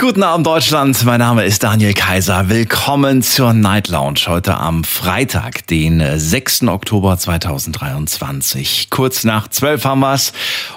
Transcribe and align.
Guten 0.00 0.22
Abend 0.22 0.46
Deutschland, 0.46 1.04
mein 1.04 1.18
Name 1.18 1.44
ist 1.44 1.62
Daniel 1.62 1.92
Kaiser. 1.92 2.48
Willkommen 2.48 3.20
zur 3.20 3.52
Night 3.52 3.88
Lounge 3.88 4.20
heute 4.28 4.56
am 4.56 4.82
Freitag, 4.82 5.66
den 5.66 6.02
6. 6.18 6.62
Oktober 6.68 7.18
2023. 7.18 8.88
Kurz 8.88 9.24
nach 9.24 9.48
12 9.48 9.84
haben 9.84 10.00
wir's 10.00 10.32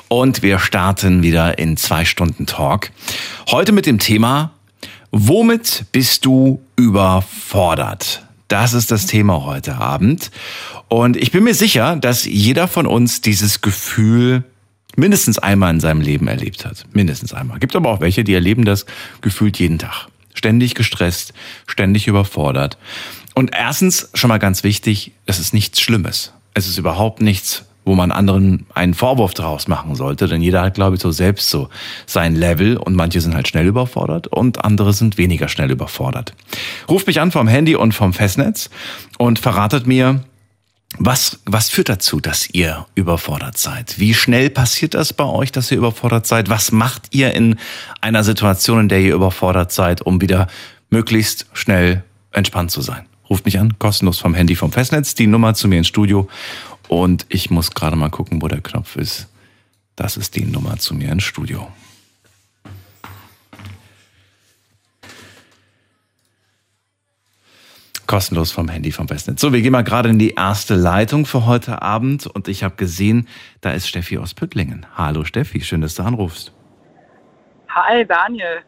und 0.09 0.41
wir 0.41 0.59
starten 0.59 1.23
wieder 1.23 1.57
in 1.57 1.77
zwei 1.77 2.03
Stunden 2.03 2.47
Talk. 2.47 2.91
Heute 3.49 3.71
mit 3.71 3.85
dem 3.85 3.97
Thema, 3.97 4.51
womit 5.11 5.85
bist 5.93 6.25
du 6.25 6.61
überfordert? 6.75 8.25
Das 8.49 8.73
ist 8.73 8.91
das 8.91 9.05
Thema 9.05 9.45
heute 9.45 9.75
Abend. 9.75 10.31
Und 10.89 11.15
ich 11.15 11.31
bin 11.31 11.45
mir 11.45 11.55
sicher, 11.55 11.95
dass 11.95 12.25
jeder 12.25 12.67
von 12.67 12.85
uns 12.85 13.21
dieses 13.21 13.61
Gefühl 13.61 14.43
mindestens 14.95 15.39
einmal 15.39 15.73
in 15.73 15.79
seinem 15.79 16.01
Leben 16.01 16.27
erlebt 16.27 16.65
hat. 16.65 16.85
Mindestens 16.93 17.33
einmal. 17.33 17.59
Gibt 17.59 17.75
aber 17.75 17.89
auch 17.89 18.01
welche, 18.01 18.23
die 18.23 18.33
erleben 18.33 18.65
das 18.65 18.85
gefühlt 19.21 19.59
jeden 19.59 19.79
Tag. 19.79 20.07
Ständig 20.33 20.75
gestresst, 20.75 21.33
ständig 21.67 22.07
überfordert. 22.07 22.77
Und 23.35 23.51
erstens, 23.53 24.09
schon 24.13 24.29
mal 24.29 24.39
ganz 24.39 24.63
wichtig, 24.63 25.11
es 25.25 25.39
ist 25.39 25.53
nichts 25.53 25.81
Schlimmes. 25.81 26.33
Es 26.53 26.67
ist 26.67 26.77
überhaupt 26.77 27.21
nichts, 27.21 27.65
wo 27.85 27.95
man 27.95 28.11
anderen 28.11 28.65
einen 28.73 28.93
Vorwurf 28.93 29.33
daraus 29.33 29.67
machen 29.67 29.95
sollte, 29.95 30.27
denn 30.27 30.41
jeder 30.41 30.61
hat, 30.61 30.75
glaube 30.75 30.95
ich, 30.95 31.01
so 31.01 31.11
selbst 31.11 31.49
so 31.49 31.69
sein 32.05 32.35
Level 32.35 32.77
und 32.77 32.95
manche 32.95 33.19
sind 33.21 33.35
halt 33.35 33.47
schnell 33.47 33.65
überfordert 33.65 34.27
und 34.27 34.63
andere 34.63 34.93
sind 34.93 35.17
weniger 35.17 35.47
schnell 35.47 35.71
überfordert. 35.71 36.33
Ruft 36.89 37.07
mich 37.07 37.19
an 37.19 37.31
vom 37.31 37.47
Handy 37.47 37.75
und 37.75 37.93
vom 37.93 38.13
Festnetz 38.13 38.69
und 39.17 39.39
verratet 39.39 39.87
mir, 39.87 40.23
was, 40.97 41.39
was 41.45 41.69
führt 41.69 41.89
dazu, 41.89 42.19
dass 42.19 42.49
ihr 42.49 42.85
überfordert 42.95 43.57
seid? 43.57 43.99
Wie 43.99 44.13
schnell 44.13 44.49
passiert 44.49 44.93
das 44.93 45.13
bei 45.13 45.25
euch, 45.25 45.51
dass 45.51 45.71
ihr 45.71 45.77
überfordert 45.77 46.27
seid? 46.27 46.49
Was 46.49 46.71
macht 46.71 47.07
ihr 47.11 47.33
in 47.33 47.57
einer 48.01 48.23
Situation, 48.23 48.81
in 48.81 48.89
der 48.89 49.01
ihr 49.01 49.15
überfordert 49.15 49.71
seid, 49.71 50.01
um 50.01 50.21
wieder 50.21 50.47
möglichst 50.89 51.47
schnell 51.53 52.03
entspannt 52.31 52.71
zu 52.71 52.81
sein? 52.81 53.05
Ruft 53.29 53.45
mich 53.45 53.59
an, 53.59 53.77
kostenlos 53.79 54.19
vom 54.19 54.33
Handy 54.33 54.55
vom 54.55 54.71
Festnetz, 54.71 55.15
die 55.15 55.27
Nummer 55.27 55.53
zu 55.55 55.67
mir 55.67 55.79
ins 55.79 55.87
Studio. 55.87 56.29
Und 56.87 57.25
ich 57.29 57.49
muss 57.49 57.71
gerade 57.71 57.95
mal 57.95 58.09
gucken, 58.09 58.41
wo 58.41 58.47
der 58.47 58.61
Knopf 58.61 58.95
ist. 58.95 59.27
Das 59.95 60.17
ist 60.17 60.35
die 60.35 60.45
Nummer 60.45 60.77
zu 60.77 60.93
mir 60.93 61.11
ins 61.11 61.23
Studio. 61.23 61.71
Kostenlos 68.13 68.51
vom 68.51 68.69
Handy 68.69 68.91
vom 68.91 69.07
Festnetz. 69.07 69.41
So, 69.41 69.53
wir 69.53 69.63
gehen 69.63 69.71
mal 69.71 69.81
gerade 69.81 70.07
in 70.07 70.19
die 70.19 70.35
erste 70.35 70.75
Leitung 70.75 71.25
für 71.25 71.47
heute 71.47 71.81
Abend 71.81 72.27
und 72.27 72.47
ich 72.47 72.63
habe 72.63 72.75
gesehen, 72.75 73.27
da 73.59 73.71
ist 73.71 73.87
Steffi 73.87 74.19
aus 74.19 74.35
Püttlingen. 74.35 74.85
Hallo 74.95 75.23
Steffi, 75.23 75.61
schön, 75.61 75.81
dass 75.81 75.95
du 75.95 76.03
anrufst. 76.03 76.53
Hi 77.69 78.05
Daniel. 78.05 78.61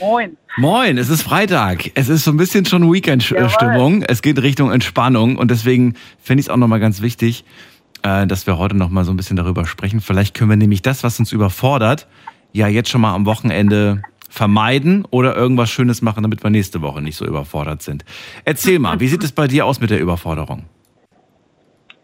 Moin. 0.00 0.36
Moin, 0.56 0.98
es 0.98 1.08
ist 1.08 1.22
Freitag. 1.22 1.92
Es 1.94 2.08
ist 2.08 2.24
so 2.24 2.32
ein 2.32 2.36
bisschen 2.36 2.64
schon 2.64 2.92
Weekend-Stimmung. 2.92 4.02
Es 4.02 4.22
geht 4.22 4.42
Richtung 4.42 4.72
Entspannung 4.72 5.36
und 5.36 5.52
deswegen 5.52 5.94
finde 6.20 6.40
ich 6.40 6.46
es 6.46 6.50
auch 6.50 6.56
nochmal 6.56 6.80
ganz 6.80 7.00
wichtig, 7.00 7.44
äh, 8.02 8.26
dass 8.26 8.48
wir 8.48 8.58
heute 8.58 8.76
nochmal 8.76 9.04
so 9.04 9.12
ein 9.12 9.16
bisschen 9.16 9.36
darüber 9.36 9.66
sprechen. 9.66 10.00
Vielleicht 10.00 10.34
können 10.34 10.50
wir 10.50 10.56
nämlich 10.56 10.82
das, 10.82 11.04
was 11.04 11.20
uns 11.20 11.30
überfordert, 11.30 12.08
ja 12.50 12.66
jetzt 12.66 12.88
schon 12.88 13.02
mal 13.02 13.14
am 13.14 13.24
Wochenende 13.24 14.02
vermeiden 14.34 15.06
oder 15.10 15.36
irgendwas 15.36 15.70
Schönes 15.70 16.02
machen, 16.02 16.24
damit 16.24 16.42
wir 16.42 16.50
nächste 16.50 16.82
Woche 16.82 17.00
nicht 17.00 17.16
so 17.16 17.24
überfordert 17.24 17.82
sind. 17.82 18.04
Erzähl 18.44 18.80
mal, 18.80 18.98
wie 18.98 19.06
sieht 19.06 19.22
es 19.22 19.30
bei 19.30 19.46
dir 19.46 19.64
aus 19.64 19.80
mit 19.80 19.90
der 19.90 20.00
Überforderung? 20.00 20.64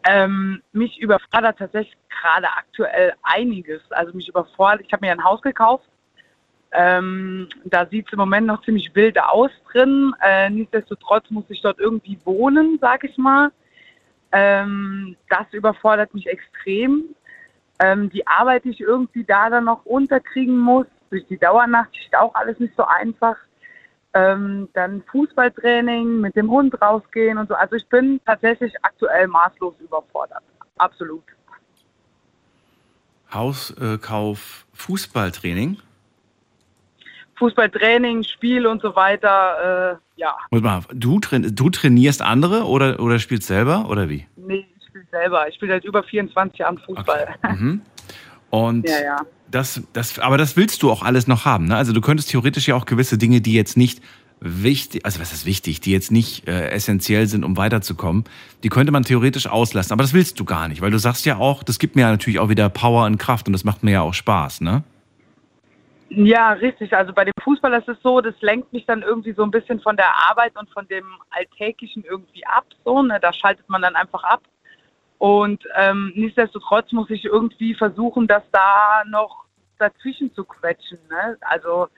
Ähm, 0.09 0.63
mich 0.73 0.99
überfordert 1.01 1.59
tatsächlich 1.59 1.97
gerade 2.09 2.47
aktuell 2.47 3.13
einiges. 3.25 3.83
Also 3.91 4.17
mich 4.17 4.29
überfordert, 4.29 4.83
ich 4.87 4.93
habe 4.93 5.05
mir 5.05 5.13
ein 5.13 5.25
Haus 5.25 5.43
gekauft. 5.43 5.85
Ähm, 6.73 7.49
da 7.65 7.85
sieht 7.87 8.07
es 8.07 8.13
im 8.13 8.21
Moment 8.21 8.47
noch 8.47 8.63
ziemlich 8.63 8.95
wild 8.95 9.21
aus 9.21 9.51
drin. 9.73 10.15
Äh, 10.23 10.51
nichtsdestotrotz 10.51 11.29
muss 11.31 11.45
ich 11.49 11.61
dort 11.61 11.81
irgendwie 11.81 12.17
wohnen, 12.25 12.79
sag 12.81 13.03
ich 13.03 13.19
mal. 13.19 13.51
Ähm, 14.31 15.17
das 15.29 15.53
überfordert 15.53 16.15
mich 16.15 16.29
extrem. 16.29 17.07
Ähm, 17.81 18.09
die 18.11 18.25
Arbeit, 18.27 18.65
die 18.65 18.71
ich 18.71 18.81
irgendwie 18.81 19.25
da 19.25 19.51
dann 19.51 19.65
noch 19.65 19.85
unterkriegen 19.85 20.57
muss, 20.57 20.87
durch 21.11 21.27
die 21.27 21.39
Dauernachtschicht 21.39 22.17
auch 22.17 22.35
alles 22.35 22.59
nicht 22.59 22.75
so 22.77 22.85
einfach. 22.85 23.37
Ähm, 24.13 24.69
dann 24.73 25.03
Fußballtraining, 25.13 26.21
mit 26.21 26.35
dem 26.35 26.51
Hund 26.51 26.81
rausgehen 26.83 27.39
und 27.39 27.49
so. 27.49 27.55
Also 27.55 27.77
ich 27.77 27.87
bin 27.87 28.21
tatsächlich 28.27 28.73
aktuell 28.83 29.29
maßlos 29.29 29.75
überfordert. 29.81 30.43
Absolut. 30.79 31.23
Hauskauf, 33.33 34.67
Fußballtraining? 34.73 35.79
Fußballtraining, 37.39 38.25
Spiel 38.25 38.67
und 38.67 38.83
so 38.83 38.95
weiter, 38.97 39.99
äh, 40.17 40.21
ja. 40.21 40.37
Mal, 40.51 40.83
du, 40.93 41.21
du 41.21 41.71
trainierst 41.71 42.21
andere 42.21 42.65
oder, 42.65 43.01
oder 43.01 43.19
spielst 43.19 43.47
selber 43.47 43.89
oder 43.89 44.09
wie? 44.09 44.27
Nee, 44.37 44.67
ich 44.77 44.87
spiele 44.87 45.07
selber. 45.11 45.49
Ich 45.49 45.55
spiele 45.55 45.73
seit 45.73 45.85
über 45.85 46.03
24 46.03 46.59
Jahren 46.59 46.79
Fußball. 46.79 47.35
Okay. 47.43 47.55
Mhm. 47.55 47.83
Und 48.51 48.89
ja, 48.89 49.01
ja. 49.01 49.17
Das, 49.51 49.83
das, 49.93 50.19
aber 50.19 50.39
das 50.39 50.57
willst 50.57 50.83
du 50.83 50.91
auch 50.91 51.03
alles 51.03 51.27
noch 51.27 51.45
haben. 51.45 51.67
Ne? 51.67 51.77
Also 51.77 51.93
du 51.93 52.01
könntest 52.01 52.31
theoretisch 52.31 52.69
ja 52.69 52.77
auch 52.77 52.87
gewisse 52.87 53.19
Dinge, 53.19 53.41
die 53.41 53.55
jetzt 53.55 53.77
nicht 53.77 54.01
wichtig, 54.41 55.05
also 55.05 55.21
was 55.21 55.33
ist 55.33 55.45
wichtig, 55.45 55.81
die 55.81 55.93
jetzt 55.93 56.11
nicht 56.11 56.49
äh, 56.49 56.71
essentiell 56.71 57.27
sind, 57.27 57.45
um 57.45 57.57
weiterzukommen, 57.57 58.25
die 58.63 58.69
könnte 58.69 58.93
man 58.93 59.03
theoretisch 59.03 59.47
auslassen. 59.47 59.93
Aber 59.93 60.03
das 60.03 60.15
willst 60.15 60.41
du 60.41 60.45
gar 60.45 60.69
nicht, 60.69 60.81
weil 60.81 60.91
du 60.91 60.99
sagst 60.99 61.27
ja 61.27 61.37
auch, 61.37 61.63
das 61.63 61.79
gibt 61.79 61.97
mir 61.97 62.03
ja 62.03 62.11
natürlich 62.11 62.39
auch 62.39 62.49
wieder 62.49 62.69
Power 62.69 63.07
und 63.07 63.19
Kraft 63.19 63.47
und 63.47 63.53
das 63.53 63.65
macht 63.65 63.83
mir 63.83 63.93
ja 63.93 64.01
auch 64.03 64.15
Spaß, 64.15 64.63
ne? 64.63 64.83
Ja, 66.13 66.53
richtig. 66.53 66.93
Also 66.93 67.13
bei 67.13 67.25
dem 67.25 67.33
Fußball 67.45 67.73
ist 67.75 67.89
es 67.89 67.97
so, 68.03 68.21
das 68.21 68.35
lenkt 68.41 68.73
mich 68.73 68.85
dann 68.85 69.03
irgendwie 69.03 69.33
so 69.33 69.45
ein 69.45 69.51
bisschen 69.53 69.81
von 69.81 69.97
der 69.97 70.09
Arbeit 70.29 70.57
und 70.59 70.69
von 70.71 70.87
dem 70.89 71.05
Alltäglichen 71.31 72.05
irgendwie 72.05 72.45
ab. 72.47 72.65
So, 72.85 73.01
ne? 73.03 73.21
Da 73.23 73.33
schaltet 73.33 73.69
man 73.69 73.81
dann 73.81 73.95
einfach 73.95 74.25
ab. 74.25 74.43
Und 75.21 75.63
ähm, 75.77 76.15
nichtsdestotrotz 76.17 76.93
muss 76.93 77.11
ich 77.11 77.27
irgendwie 77.27 77.75
versuchen, 77.75 78.27
das 78.27 78.43
da 78.53 79.03
noch 79.07 79.45
dazwischen 79.79 80.33
zu 80.33 80.45
quetschen. 80.45 80.99
Ne? 81.11 81.37
Also 81.43 81.89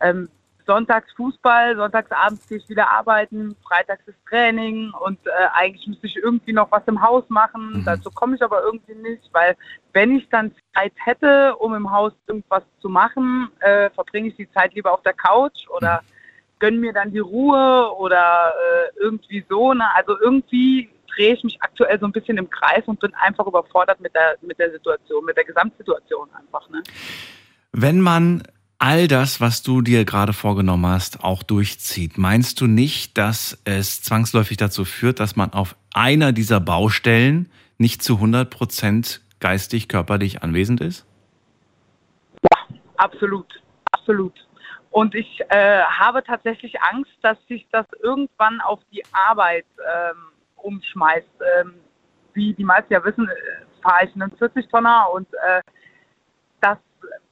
ähm, 0.00 0.28
sonntags 0.66 1.12
Fußball, 1.12 1.76
sonntags 1.76 2.10
abends 2.10 2.48
gehe 2.48 2.58
ich 2.58 2.68
wieder 2.68 2.90
arbeiten, 2.90 3.54
freitags 3.62 4.02
ist 4.08 4.18
Training 4.28 4.90
und 4.90 5.24
äh, 5.24 5.30
eigentlich 5.52 5.86
müsste 5.86 6.08
ich 6.08 6.16
irgendwie 6.16 6.52
noch 6.52 6.72
was 6.72 6.82
im 6.86 7.00
Haus 7.00 7.22
machen. 7.28 7.74
Mhm. 7.74 7.84
Dazu 7.84 8.10
komme 8.10 8.34
ich 8.34 8.42
aber 8.42 8.60
irgendwie 8.64 8.96
nicht, 8.96 9.32
weil 9.32 9.56
wenn 9.92 10.16
ich 10.16 10.28
dann 10.28 10.52
Zeit 10.74 10.94
hätte, 10.96 11.54
um 11.58 11.76
im 11.76 11.92
Haus 11.92 12.12
irgendwas 12.26 12.64
zu 12.80 12.88
machen, 12.88 13.52
äh, 13.60 13.88
verbringe 13.90 14.30
ich 14.30 14.36
die 14.36 14.50
Zeit 14.50 14.74
lieber 14.74 14.92
auf 14.92 15.02
der 15.02 15.14
Couch 15.14 15.68
oder 15.68 16.02
mhm. 16.02 16.58
gönne 16.58 16.78
mir 16.78 16.92
dann 16.92 17.12
die 17.12 17.20
Ruhe 17.20 17.94
oder 17.96 18.52
äh, 18.52 18.98
irgendwie 18.98 19.44
so. 19.48 19.74
Ne? 19.74 19.84
Also 19.94 20.18
irgendwie 20.18 20.90
drehe 21.14 21.34
ich 21.34 21.44
mich 21.44 21.60
aktuell 21.60 21.98
so 21.98 22.06
ein 22.06 22.12
bisschen 22.12 22.38
im 22.38 22.48
Kreis 22.50 22.84
und 22.86 23.00
bin 23.00 23.12
einfach 23.14 23.46
überfordert 23.46 24.00
mit 24.00 24.14
der, 24.14 24.36
mit 24.42 24.58
der 24.58 24.70
Situation, 24.72 25.24
mit 25.24 25.36
der 25.36 25.44
Gesamtsituation 25.44 26.28
einfach. 26.34 26.68
Ne? 26.70 26.82
Wenn 27.72 28.00
man 28.00 28.42
all 28.78 29.08
das, 29.08 29.40
was 29.40 29.62
du 29.62 29.82
dir 29.82 30.04
gerade 30.04 30.32
vorgenommen 30.32 30.86
hast, 30.86 31.24
auch 31.24 31.42
durchzieht, 31.42 32.16
meinst 32.16 32.60
du 32.60 32.66
nicht, 32.66 33.18
dass 33.18 33.60
es 33.64 34.02
zwangsläufig 34.02 34.56
dazu 34.56 34.84
führt, 34.84 35.20
dass 35.20 35.36
man 35.36 35.52
auf 35.52 35.76
einer 35.94 36.32
dieser 36.32 36.60
Baustellen 36.60 37.50
nicht 37.76 38.02
zu 38.02 38.14
100 38.14 38.50
Prozent 38.50 39.20
geistig, 39.40 39.88
körperlich 39.88 40.42
anwesend 40.42 40.80
ist? 40.80 41.06
Ja, 42.42 42.76
absolut, 42.96 43.62
absolut. 43.92 44.34
Und 44.90 45.14
ich 45.14 45.40
äh, 45.48 45.82
habe 45.82 46.22
tatsächlich 46.24 46.80
Angst, 46.80 47.12
dass 47.22 47.36
sich 47.48 47.66
das 47.70 47.86
irgendwann 48.02 48.60
auf 48.60 48.80
die 48.90 49.02
Arbeit 49.12 49.66
ähm, 49.78 50.16
umschmeißt. 50.62 51.26
Ähm, 51.60 51.74
wie 52.34 52.54
die 52.54 52.64
meisten 52.64 52.92
ja 52.92 53.04
wissen, 53.04 53.28
äh, 53.28 53.82
fahre 53.82 54.06
ich 54.06 54.14
einen 54.14 54.30
40-Tonner 54.32 55.08
und 55.12 55.28
äh, 55.34 55.60
das 56.60 56.78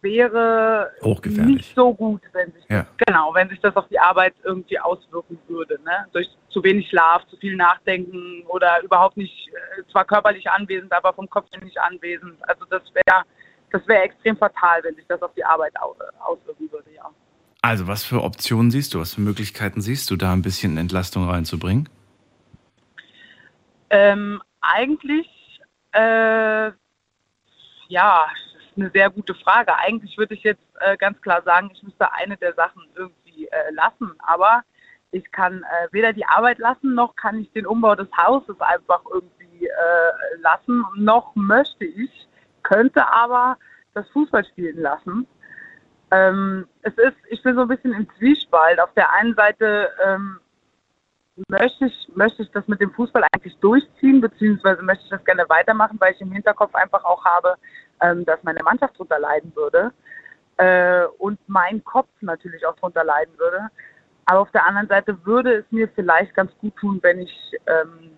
wäre 0.01 0.93
nicht 1.03 1.75
so 1.75 1.93
gut, 1.93 2.23
wenn 2.33 2.53
sich 2.53 2.65
ja. 2.69 2.83
das, 2.83 2.87
genau, 3.07 3.35
wenn 3.35 3.49
sich 3.49 3.61
das 3.61 3.75
auf 3.77 3.89
die 3.89 3.99
Arbeit 3.99 4.35
irgendwie 4.45 4.79
auswirken 4.79 5.39
würde. 5.49 5.79
Ne? 5.85 6.07
Durch 6.13 6.29
zu 6.51 6.63
wenig 6.63 6.89
Schlaf, 6.89 7.27
zu 7.29 7.37
viel 7.37 7.57
Nachdenken 7.57 8.45
oder 8.47 8.83
überhaupt 8.83 9.17
nicht, 9.17 9.49
äh, 9.49 9.83
zwar 9.91 10.05
körperlich 10.05 10.49
anwesend, 10.49 10.93
aber 10.93 11.13
vom 11.13 11.29
Kopf 11.29 11.47
nicht 11.63 11.79
anwesend. 11.79 12.37
Also 12.49 12.65
das 12.71 12.83
wäre 12.95 13.25
das 13.73 13.87
wäre 13.89 14.03
extrem 14.03 14.37
fatal, 14.37 14.83
wenn 14.85 14.95
sich 14.95 15.07
das 15.09 15.21
auf 15.23 15.33
die 15.35 15.45
Arbeit 15.45 15.73
auswirken 16.21 16.71
würde, 16.71 16.91
ja. 16.95 17.11
Also 17.63 17.87
was 17.89 18.05
für 18.05 18.23
Optionen 18.23 18.71
siehst 18.71 18.95
du, 18.95 19.01
was 19.01 19.15
für 19.15 19.21
Möglichkeiten 19.21 19.81
siehst 19.81 20.11
du, 20.11 20.17
da 20.17 20.33
ein 20.33 20.43
bisschen 20.43 20.77
Entlastung 20.77 21.29
reinzubringen? 21.29 21.89
Ähm, 23.91 24.43
eigentlich, 24.61 25.61
äh, 25.93 26.71
ja, 27.89 28.27
eine 28.77 28.91
sehr 28.91 29.11
gute 29.11 29.35
Frage. 29.35 29.75
Eigentlich 29.77 30.19
würde 30.19 30.35
ich 30.35 30.43
jetzt 30.43 30.63
äh, 30.81 30.97
ganz 30.97 31.21
klar 31.23 31.43
sagen, 31.43 31.71
ich 31.73 31.83
müsste 31.83 32.13
eine 32.13 32.37
der 32.37 32.55
Sachen 32.55 32.83
irgendwie 32.95 33.47
äh, 33.47 33.73
lassen. 33.73 34.13
Aber 34.19 34.63
ich 35.13 35.31
kann 35.33 35.63
äh, 35.63 35.89
weder 35.93 36.13
die 36.13 36.27
Arbeit 36.27 36.59
lassen, 36.59 36.95
noch 36.95 37.17
kann 37.17 37.39
ich 37.39 37.51
den 37.53 37.67
Umbau 37.67 37.95
des 37.95 38.09
Hauses 38.17 38.61
einfach 38.61 39.03
irgendwie 39.13 39.67
äh, 39.67 40.41
lassen, 40.41 40.85
noch 40.97 41.35
möchte 41.35 41.85
ich, 41.85 42.29
könnte 42.63 43.07
aber 43.07 43.57
das 43.95 44.09
Fußballspielen 44.11 44.81
lassen. 44.81 45.27
Ähm, 46.11 46.69
es 46.83 46.95
ist, 46.99 47.17
ich 47.31 47.43
bin 47.43 47.55
so 47.55 47.63
ein 47.63 47.69
bisschen 47.69 47.93
im 47.93 48.09
Zwiespalt. 48.19 48.81
Auf 48.81 48.93
der 48.95 49.13
einen 49.13 49.35
Seite 49.35 49.91
ähm, 50.05 50.39
möchte 51.49 51.87
ich, 51.87 52.09
möchte 52.15 52.43
ich 52.43 52.51
das 52.51 52.67
mit 52.67 52.81
dem 52.81 52.93
Fußball 52.93 53.25
eigentlich 53.33 53.57
durchziehen, 53.59 54.21
beziehungsweise 54.21 54.83
möchte 54.83 55.05
ich 55.05 55.11
das 55.11 55.25
gerne 55.25 55.45
weitermachen, 55.49 55.97
weil 56.01 56.15
ich 56.15 56.21
im 56.21 56.33
Hinterkopf 56.33 56.75
einfach 56.75 57.05
auch 57.05 57.25
habe, 57.25 57.55
ähm, 58.01 58.25
dass 58.25 58.43
meine 58.43 58.63
Mannschaft 58.63 58.95
darunter 58.95 59.19
leiden 59.19 59.53
würde 59.55 59.93
äh, 60.57 61.05
und 61.19 61.39
mein 61.47 61.85
Kopf 61.85 62.09
natürlich 62.21 62.67
auch 62.67 62.77
darunter 62.77 63.05
leiden 63.05 63.39
würde. 63.39 63.69
Aber 64.25 64.41
auf 64.41 64.51
der 64.51 64.67
anderen 64.67 64.89
Seite 64.89 65.25
würde 65.25 65.55
es 65.59 65.65
mir 65.71 65.89
vielleicht 65.89 66.35
ganz 66.35 66.51
gut 66.59 66.75
tun, 66.77 66.99
wenn 67.03 67.21
ich 67.21 67.53
ähm, 67.67 68.11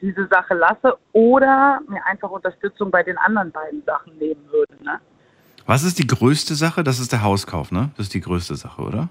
diese 0.00 0.28
Sache 0.28 0.54
lasse 0.54 0.96
oder 1.12 1.80
mir 1.88 2.04
einfach 2.06 2.30
Unterstützung 2.30 2.90
bei 2.90 3.02
den 3.02 3.18
anderen 3.18 3.50
beiden 3.50 3.82
Sachen 3.84 4.16
nehmen 4.18 4.46
würde. 4.50 4.74
Ne? 4.84 5.00
Was 5.66 5.82
ist 5.82 5.98
die 5.98 6.06
größte 6.06 6.54
Sache? 6.54 6.84
Das 6.84 7.00
ist 7.00 7.10
der 7.10 7.22
Hauskauf, 7.22 7.72
ne? 7.72 7.90
Das 7.96 8.06
ist 8.06 8.14
die 8.14 8.20
größte 8.20 8.54
Sache, 8.54 8.82
oder? 8.82 9.08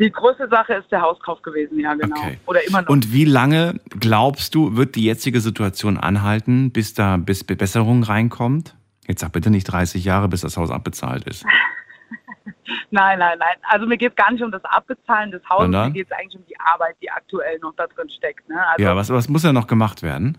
Die 0.00 0.10
größte 0.10 0.48
Sache 0.48 0.74
ist 0.74 0.90
der 0.90 1.02
Hauskauf 1.02 1.42
gewesen, 1.42 1.78
ja, 1.78 1.94
genau. 1.94 2.16
Okay. 2.16 2.38
Oder 2.46 2.66
immer 2.66 2.82
noch. 2.82 2.88
Und 2.88 3.12
wie 3.12 3.24
lange 3.26 3.74
glaubst 4.00 4.54
du, 4.54 4.76
wird 4.76 4.96
die 4.96 5.04
jetzige 5.04 5.40
Situation 5.40 5.98
anhalten, 5.98 6.72
bis 6.72 6.94
da 6.94 7.18
bis 7.18 7.44
Besserung 7.44 8.02
reinkommt? 8.02 8.74
Jetzt 9.06 9.20
sag 9.20 9.32
bitte 9.32 9.50
nicht 9.50 9.64
30 9.64 10.04
Jahre, 10.04 10.28
bis 10.28 10.40
das 10.40 10.56
Haus 10.56 10.70
abbezahlt 10.70 11.24
ist. 11.28 11.44
nein, 12.90 13.18
nein, 13.18 13.38
nein. 13.38 13.56
Also 13.68 13.86
mir 13.86 13.98
geht 13.98 14.10
es 14.10 14.16
gar 14.16 14.32
nicht 14.32 14.42
um 14.42 14.50
das 14.50 14.64
Abbezahlen 14.64 15.30
des 15.30 15.46
Hauses, 15.48 15.68
mir 15.68 15.90
geht 15.90 16.06
es 16.10 16.12
eigentlich 16.12 16.36
um 16.36 16.46
die 16.46 16.58
Arbeit, 16.58 16.96
die 17.02 17.10
aktuell 17.10 17.58
noch 17.58 17.74
da 17.76 17.86
drin 17.86 18.08
steckt. 18.08 18.48
Ne? 18.48 18.56
Also, 18.68 18.82
ja, 18.82 18.96
was, 18.96 19.10
was 19.10 19.28
muss 19.28 19.42
ja 19.42 19.52
noch 19.52 19.66
gemacht 19.66 20.02
werden? 20.02 20.38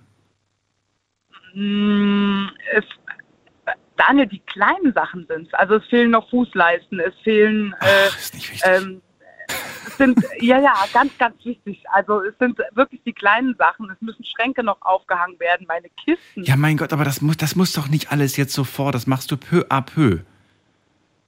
mh, 1.54 2.52
es, 2.74 2.86
Daniel, 3.98 4.28
die 4.28 4.40
kleinen 4.40 4.94
Sachen 4.94 5.28
sind 5.28 5.54
Also 5.54 5.76
es 5.76 5.86
fehlen 5.86 6.12
noch 6.12 6.30
Fußleisten, 6.30 7.00
es 7.00 7.14
fehlen 7.24 7.74
äh, 7.82 7.86
Ach, 8.10 8.18
ist 8.18 8.34
nicht 8.34 8.52
wichtig. 8.52 8.72
ähm, 8.72 9.02
es 9.06 9.11
sind, 9.98 10.20
ja, 10.40 10.60
ja, 10.60 10.74
ganz, 10.94 11.18
ganz 11.18 11.36
wichtig. 11.44 11.84
Also 11.92 12.22
es 12.24 12.38
sind 12.40 12.58
wirklich 12.74 13.02
die 13.06 13.14
kleinen 13.14 13.56
Sachen. 13.58 13.90
Es 13.90 14.02
müssen 14.02 14.24
Schränke 14.26 14.64
noch 14.64 14.78
aufgehangen 14.82 15.40
werden, 15.40 15.66
meine 15.68 15.88
Kisten. 16.04 16.44
ja, 16.44 16.56
mein 16.56 16.78
Gott, 16.78 16.94
aber 16.94 17.04
das 17.04 17.22
muss, 17.22 17.38
das 17.38 17.56
muss 17.56 17.74
doch 17.74 17.88
nicht 17.88 18.12
alles 18.12 18.38
jetzt 18.38 18.54
sofort. 18.54 18.96
Das 18.96 19.08
machst 19.08 19.32
du 19.32 19.38
peu 19.38 19.66
à 19.70 19.82
peu. 19.82 20.20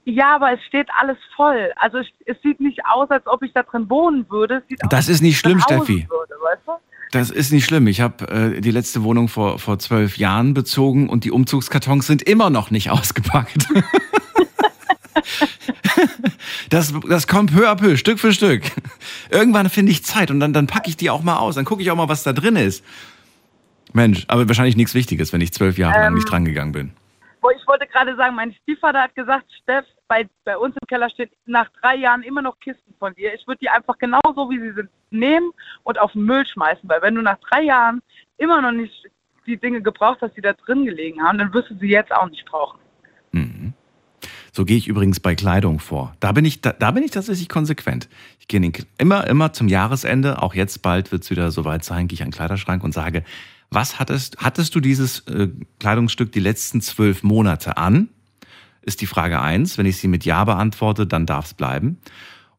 Ja, 0.06 0.36
aber 0.36 0.52
es 0.54 0.60
steht 0.66 0.90
alles 1.00 1.18
voll. 1.36 1.72
Also 1.78 2.00
es, 2.00 2.08
es 2.26 2.36
sieht 2.42 2.60
nicht 2.60 2.86
aus, 2.86 3.10
als 3.10 3.26
ob 3.26 3.42
ich 3.42 3.54
da 3.54 3.64
drin 3.64 3.90
wohnen 3.90 4.30
würde. 4.30 4.56
Es 4.58 4.68
sieht 4.68 4.80
Das 4.90 5.06
aus, 5.06 5.10
ist 5.10 5.22
nicht 5.22 5.38
schlimm, 5.40 5.60
Steffi. 5.62 6.08
Würde, 6.10 6.34
weißt 6.44 6.62
du? 6.68 6.72
Das 7.12 7.30
ist 7.30 7.52
nicht 7.54 7.66
schlimm. 7.66 7.88
Ich 7.88 8.02
habe 8.02 8.28
äh, 8.28 8.60
die 8.60 8.72
letzte 8.72 9.04
Wohnung 9.04 9.30
vor, 9.30 9.60
vor 9.60 9.80
zwölf 9.80 10.18
Jahren 10.18 10.54
bezogen 10.54 11.08
und 11.10 11.24
die 11.24 11.32
Umzugskartons 11.32 12.08
sind 12.08 12.24
immer 12.24 12.50
noch 12.50 12.70
nicht 12.72 12.90
ausgepackt. 12.92 13.68
das, 16.70 16.94
das 17.08 17.28
kommt 17.28 17.54
peu 17.54 17.70
à 17.70 17.76
peu, 17.76 17.98
Stück 17.98 18.20
für 18.20 18.34
Stück. 18.34 18.64
Irgendwann 19.30 19.70
finde 19.70 19.92
ich 19.92 20.04
Zeit 20.04 20.32
und 20.32 20.40
dann, 20.40 20.54
dann 20.54 20.68
packe 20.68 20.90
ich 20.90 20.98
die 20.98 21.10
auch 21.10 21.24
mal 21.24 21.38
aus. 21.38 21.56
Dann 21.56 21.66
gucke 21.66 21.82
ich 21.82 21.92
auch 21.92 21.96
mal, 21.96 22.10
was 22.10 22.24
da 22.24 22.34
drin 22.34 22.56
ist. 22.56 22.84
Mensch, 23.94 24.26
aber 24.28 24.48
wahrscheinlich 24.48 24.76
nichts 24.76 24.96
Wichtiges, 24.96 25.34
wenn 25.34 25.42
ich 25.42 25.54
zwölf 25.54 25.78
Jahre 25.78 25.98
lang 25.98 26.08
Ähm, 26.08 26.14
nicht 26.16 26.30
dran 26.30 26.46
gegangen 26.46 26.72
bin. 26.72 26.94
Ich 27.56 27.68
wollte 27.68 27.88
gerade 27.88 28.16
sagen, 28.16 28.36
mein 28.36 28.54
Stiefvater 28.54 29.02
hat 29.02 29.16
gesagt, 29.16 29.46
Steff, 29.62 29.86
bei, 30.08 30.28
bei 30.46 30.58
uns 30.58 30.76
im 30.76 30.88
Keller 30.88 31.10
steht 31.10 31.32
nach 31.46 31.70
drei 31.82 31.96
Jahren 31.96 32.24
immer 32.24 32.42
noch 32.42 32.60
Kisten 32.60 32.94
von 33.00 33.14
dir. 33.16 33.34
Ich 33.34 33.46
würde 33.48 33.60
die 33.60 33.70
einfach 33.70 33.98
genauso, 33.98 34.50
wie 34.50 34.60
sie 34.60 34.72
sind, 34.74 34.90
nehmen 35.12 35.52
und 35.84 36.00
auf 36.00 36.12
den 36.14 36.24
Müll 36.24 36.46
schmeißen. 36.46 36.88
Weil 36.88 37.02
wenn 37.02 37.16
du 37.16 37.22
nach 37.22 37.40
drei 37.50 37.64
Jahren 37.64 38.02
immer 38.38 38.62
noch 38.62 38.72
nicht 38.72 38.94
die 39.46 39.58
Dinge 39.58 39.82
gebraucht 39.82 40.20
hast, 40.22 40.36
die 40.36 40.42
da 40.42 40.54
drin 40.54 40.86
gelegen 40.86 41.22
haben, 41.22 41.38
dann 41.38 41.54
wirst 41.54 41.70
du 41.70 41.76
sie 41.76 41.90
jetzt 41.90 42.12
auch 42.12 42.30
nicht 42.30 42.46
brauchen. 42.46 42.80
So 44.56 44.66
gehe 44.66 44.78
ich 44.78 44.88
übrigens 44.88 45.20
bei 45.20 45.34
Kleidung 45.34 45.80
vor. 45.80 46.16
Da 46.20 46.32
bin 46.32 46.46
ich, 46.46 46.62
da, 46.62 46.74
da 46.74 46.92
bin 46.92 47.04
ich 47.04 47.10
tatsächlich 47.10 47.50
konsequent. 47.50 48.08
Ich 48.40 48.48
gehe 48.48 48.60
in 48.62 48.72
den, 48.72 48.86
immer, 49.00 49.26
immer 49.26 49.52
zum 49.52 49.68
Jahresende, 49.68 50.44
auch 50.44 50.54
jetzt 50.54 50.84
bald 50.84 51.12
wird 51.12 51.24
es 51.24 51.32
wieder 51.32 51.50
soweit 51.50 51.84
sein, 51.84 52.08
gehe 52.08 52.14
ich 52.16 52.22
an 52.22 52.28
den 52.28 52.36
Kleiderschrank 52.36 52.84
und 52.84 52.94
sage, 52.94 53.24
was 53.72 53.98
hattest, 53.98 54.38
hattest 54.38 54.76
du 54.76 54.80
dieses 54.80 55.22
äh, 55.22 55.50
Kleidungsstück 55.80 56.32
die 56.32 56.40
letzten 56.40 56.82
zwölf 56.82 57.24
Monate 57.24 57.78
an? 57.78 58.10
Ist 58.84 59.02
die 59.02 59.08
Frage 59.08 59.42
eins. 59.42 59.80
Wenn 59.80 59.88
ich 59.88 59.98
sie 59.98 60.08
mit 60.08 60.24
Ja 60.24 60.44
beantworte, 60.44 61.08
dann 61.08 61.26
darf 61.26 61.46
es 61.46 61.54
bleiben. 61.56 61.98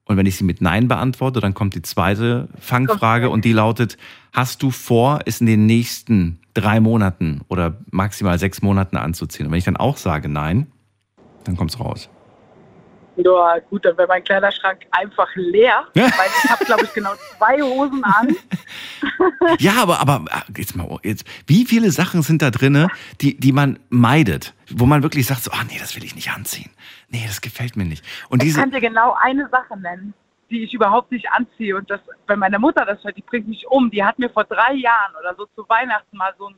Und 0.05 0.17
wenn 0.17 0.27
ich 0.27 0.37
sie 0.37 0.45
mit 0.45 0.61
Nein 0.61 0.89
beantworte, 0.89 1.41
dann 1.41 1.55
kommt 1.55 1.77
die 1.77 1.83
zweite 1.83 2.49
Fangfrage 2.59 3.31
und 3.31 3.45
die 3.45 3.53
lautet, 3.53 3.99
hast 4.33 4.65
du 4.65 4.73
vor, 4.73 5.21
es 5.27 5.41
in 5.41 5.47
den 5.47 5.67
nächsten 5.67 6.41
drei 6.55 6.81
Monaten 6.81 7.43
oder 7.47 7.79
maximal 7.91 8.39
sechs 8.41 8.63
Monaten 8.63 8.97
anzuziehen? 8.97 9.47
Und 9.47 9.53
wenn 9.53 9.59
ich 9.59 9.65
dann 9.65 9.77
auch 9.77 9.97
sage 9.97 10.29
Nein, 10.29 10.67
dann 11.45 11.57
kommt's 11.57 11.79
raus. 11.79 12.09
Ja, 13.17 13.59
gut, 13.71 13.85
dann 13.85 13.97
wäre 13.97 14.09
mein 14.09 14.25
Kleiderschrank 14.25 14.87
einfach 14.91 15.29
leer, 15.37 15.87
weil 15.95 16.11
ich 16.11 16.51
habe, 16.51 16.65
glaube 16.65 16.85
ich, 16.85 16.93
genau 16.93 17.13
zwei 17.37 17.63
Hosen 17.63 18.03
an. 18.05 18.37
Ja, 19.59 19.83
aber, 19.83 20.01
aber 20.01 20.25
ah, 20.31 20.43
jetzt 20.57 20.75
mal, 20.75 20.99
jetzt, 21.03 21.25
wie 21.47 21.67
viele 21.67 21.91
Sachen 21.91 22.23
sind 22.23 22.41
da 22.41 22.51
drinne, 22.51 22.89
die, 23.21 23.39
die 23.39 23.53
man 23.53 23.79
meidet, 23.91 24.55
wo 24.71 24.87
man 24.87 25.03
wirklich 25.03 25.27
sagt, 25.27 25.43
so, 25.43 25.51
ah 25.53 25.63
nee, 25.69 25.79
das 25.79 25.95
will 25.95 26.05
ich 26.05 26.15
nicht 26.15 26.31
anziehen. 26.31 26.71
Nee, 27.11 27.23
das 27.27 27.41
gefällt 27.41 27.77
mir 27.77 27.85
nicht. 27.85 28.05
Und 28.31 28.43
Ich 28.43 28.49
diese, 28.49 28.61
kann 28.61 28.71
dir 28.71 28.81
genau 28.81 29.15
eine 29.21 29.49
Sache 29.51 29.79
nennen, 29.79 30.15
die 30.51 30.65
ich 30.65 30.73
überhaupt 30.73 31.13
nicht 31.13 31.31
anziehe. 31.31 31.77
Und 31.77 31.91
das, 31.91 32.01
wenn 32.27 32.39
meine 32.39 32.59
Mutter 32.59 32.85
das 32.85 33.05
hört, 33.05 33.17
die 33.17 33.23
bringt 33.23 33.47
mich 33.47 33.67
um. 33.69 33.91
Die 33.91 34.03
hat 34.03 34.19
mir 34.19 34.31
vor 34.31 34.45
drei 34.45 34.75
Jahren 34.75 35.15
oder 35.21 35.35
so 35.37 35.47
zu 35.55 35.69
Weihnachten 35.69 36.17
mal 36.17 36.35
so 36.39 36.49
ein, 36.49 36.57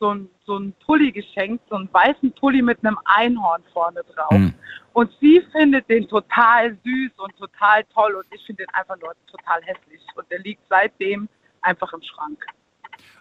so 0.00 0.14
ein, 0.14 0.28
so 0.46 0.58
ein 0.58 0.74
Pulli 0.84 1.12
geschenkt, 1.12 1.64
so 1.68 1.76
einen 1.76 1.88
weißen 1.92 2.32
Pulli 2.32 2.62
mit 2.62 2.84
einem 2.84 2.98
Einhorn 3.04 3.62
vorne 3.72 4.00
drauf. 4.14 4.30
Hm. 4.30 4.54
Und 4.92 5.10
sie 5.20 5.42
findet 5.52 5.88
den 5.88 6.06
total 6.08 6.76
süß 6.84 7.12
und 7.18 7.36
total 7.36 7.84
toll 7.92 8.14
und 8.14 8.26
ich 8.32 8.44
finde 8.46 8.64
den 8.64 8.74
einfach 8.74 8.96
nur 9.00 9.12
total 9.30 9.60
hässlich. 9.62 10.00
Und 10.14 10.30
der 10.30 10.38
liegt 10.40 10.62
seitdem 10.68 11.28
einfach 11.62 11.92
im 11.92 12.02
Schrank. 12.02 12.44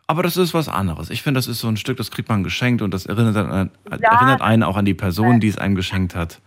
aber 0.05 0.21
das 0.21 0.37
ist 0.37 0.53
was 0.53 0.67
anderes. 0.69 1.09
Ich 1.09 1.23
finde, 1.23 1.37
das 1.39 1.47
ist 1.47 1.59
so 1.59 1.67
ein 1.67 1.77
Stück, 1.77 1.97
das 1.97 2.11
kriegt 2.11 2.29
man 2.29 2.43
geschenkt 2.43 2.81
und 2.81 2.93
das 2.93 3.05
erinnert, 3.05 3.37
an, 3.37 3.71
Ja. 3.89 4.09
erinnert 4.11 4.41
einen 4.41 4.61
auch 4.63 4.75
an 4.77 4.85
die 4.85 4.93
Person, 4.93 5.39
die 5.39 5.47
es 5.47 5.57
einem 5.57 5.75
geschenkt 5.75 6.13
hat. 6.15 6.41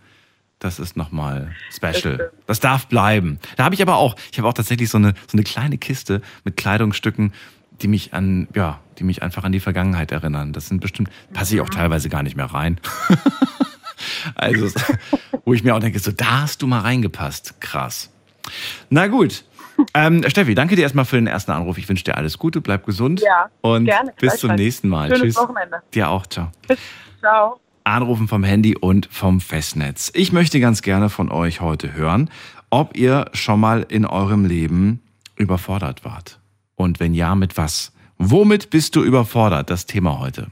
Das 0.59 0.79
ist 0.79 0.95
nochmal 0.97 1.53
special. 1.71 2.31
Das 2.47 2.59
darf 2.59 2.87
bleiben. 2.87 3.39
Da 3.57 3.65
habe 3.65 3.75
ich 3.75 3.81
aber 3.81 3.97
auch, 3.97 4.15
ich 4.31 4.39
habe 4.39 4.47
auch 4.47 4.53
tatsächlich 4.53 4.89
so 4.89 4.97
eine, 4.97 5.13
so 5.27 5.33
eine 5.37 5.43
kleine 5.43 5.77
Kiste 5.77 6.21
mit 6.45 6.55
Kleidungsstücken, 6.57 7.31
die 7.81 7.87
mich 7.87 8.13
an, 8.13 8.47
ja, 8.55 8.79
die 8.99 9.03
mich 9.03 9.23
einfach 9.23 9.43
an 9.43 9.51
die 9.51 9.59
Vergangenheit 9.59 10.11
erinnern. 10.11 10.53
Das 10.53 10.67
sind 10.67 10.81
bestimmt, 10.81 11.09
passe 11.33 11.55
ich 11.55 11.61
auch 11.61 11.69
teilweise 11.69 12.09
gar 12.09 12.23
nicht 12.23 12.35
mehr 12.35 12.45
rein. 12.45 12.79
also, 14.35 14.69
wo 15.45 15.53
ich 15.53 15.63
mir 15.63 15.75
auch 15.75 15.79
denke, 15.79 15.99
so, 15.99 16.11
da 16.11 16.41
hast 16.41 16.61
du 16.61 16.67
mal 16.67 16.79
reingepasst. 16.79 17.59
Krass. 17.61 18.11
Na 18.89 19.07
gut. 19.07 19.43
Ähm, 19.93 20.23
Steffi, 20.27 20.55
danke 20.55 20.75
dir 20.75 20.81
erstmal 20.81 21.05
für 21.05 21.17
den 21.17 21.27
ersten 21.27 21.51
Anruf. 21.51 21.77
Ich 21.77 21.87
wünsche 21.87 22.03
dir 22.03 22.17
alles 22.17 22.39
Gute, 22.39 22.61
bleib 22.61 22.85
gesund. 22.85 23.21
Ja, 23.21 23.49
und 23.61 23.85
gerne, 23.85 24.11
bis 24.19 24.37
zum 24.37 24.55
nächsten 24.55 24.89
Mal. 24.89 25.09
Schönes 25.09 25.35
Tschüss. 25.35 25.35
Wochenende. 25.35 25.81
Dir 25.93 26.09
auch, 26.09 26.25
ciao. 26.25 26.51
Ciao. 27.19 27.59
Anrufen 27.83 28.27
vom 28.27 28.43
Handy 28.43 28.75
und 28.75 29.07
vom 29.11 29.39
Festnetz. 29.39 30.11
Ich 30.13 30.31
möchte 30.31 30.59
ganz 30.59 30.81
gerne 30.81 31.09
von 31.09 31.31
euch 31.31 31.61
heute 31.61 31.93
hören, 31.93 32.29
ob 32.69 32.97
ihr 32.97 33.29
schon 33.33 33.59
mal 33.59 33.85
in 33.87 34.05
eurem 34.05 34.45
Leben 34.45 35.01
überfordert 35.35 36.03
wart. 36.03 36.39
Und 36.77 36.99
wenn 36.99 37.15
ja, 37.15 37.33
mit 37.35 37.57
was? 37.57 37.91
Womit 38.19 38.69
bist 38.69 38.95
du 38.95 39.03
überfordert? 39.03 39.69
Das 39.69 39.87
Thema 39.87 40.19
heute. 40.19 40.47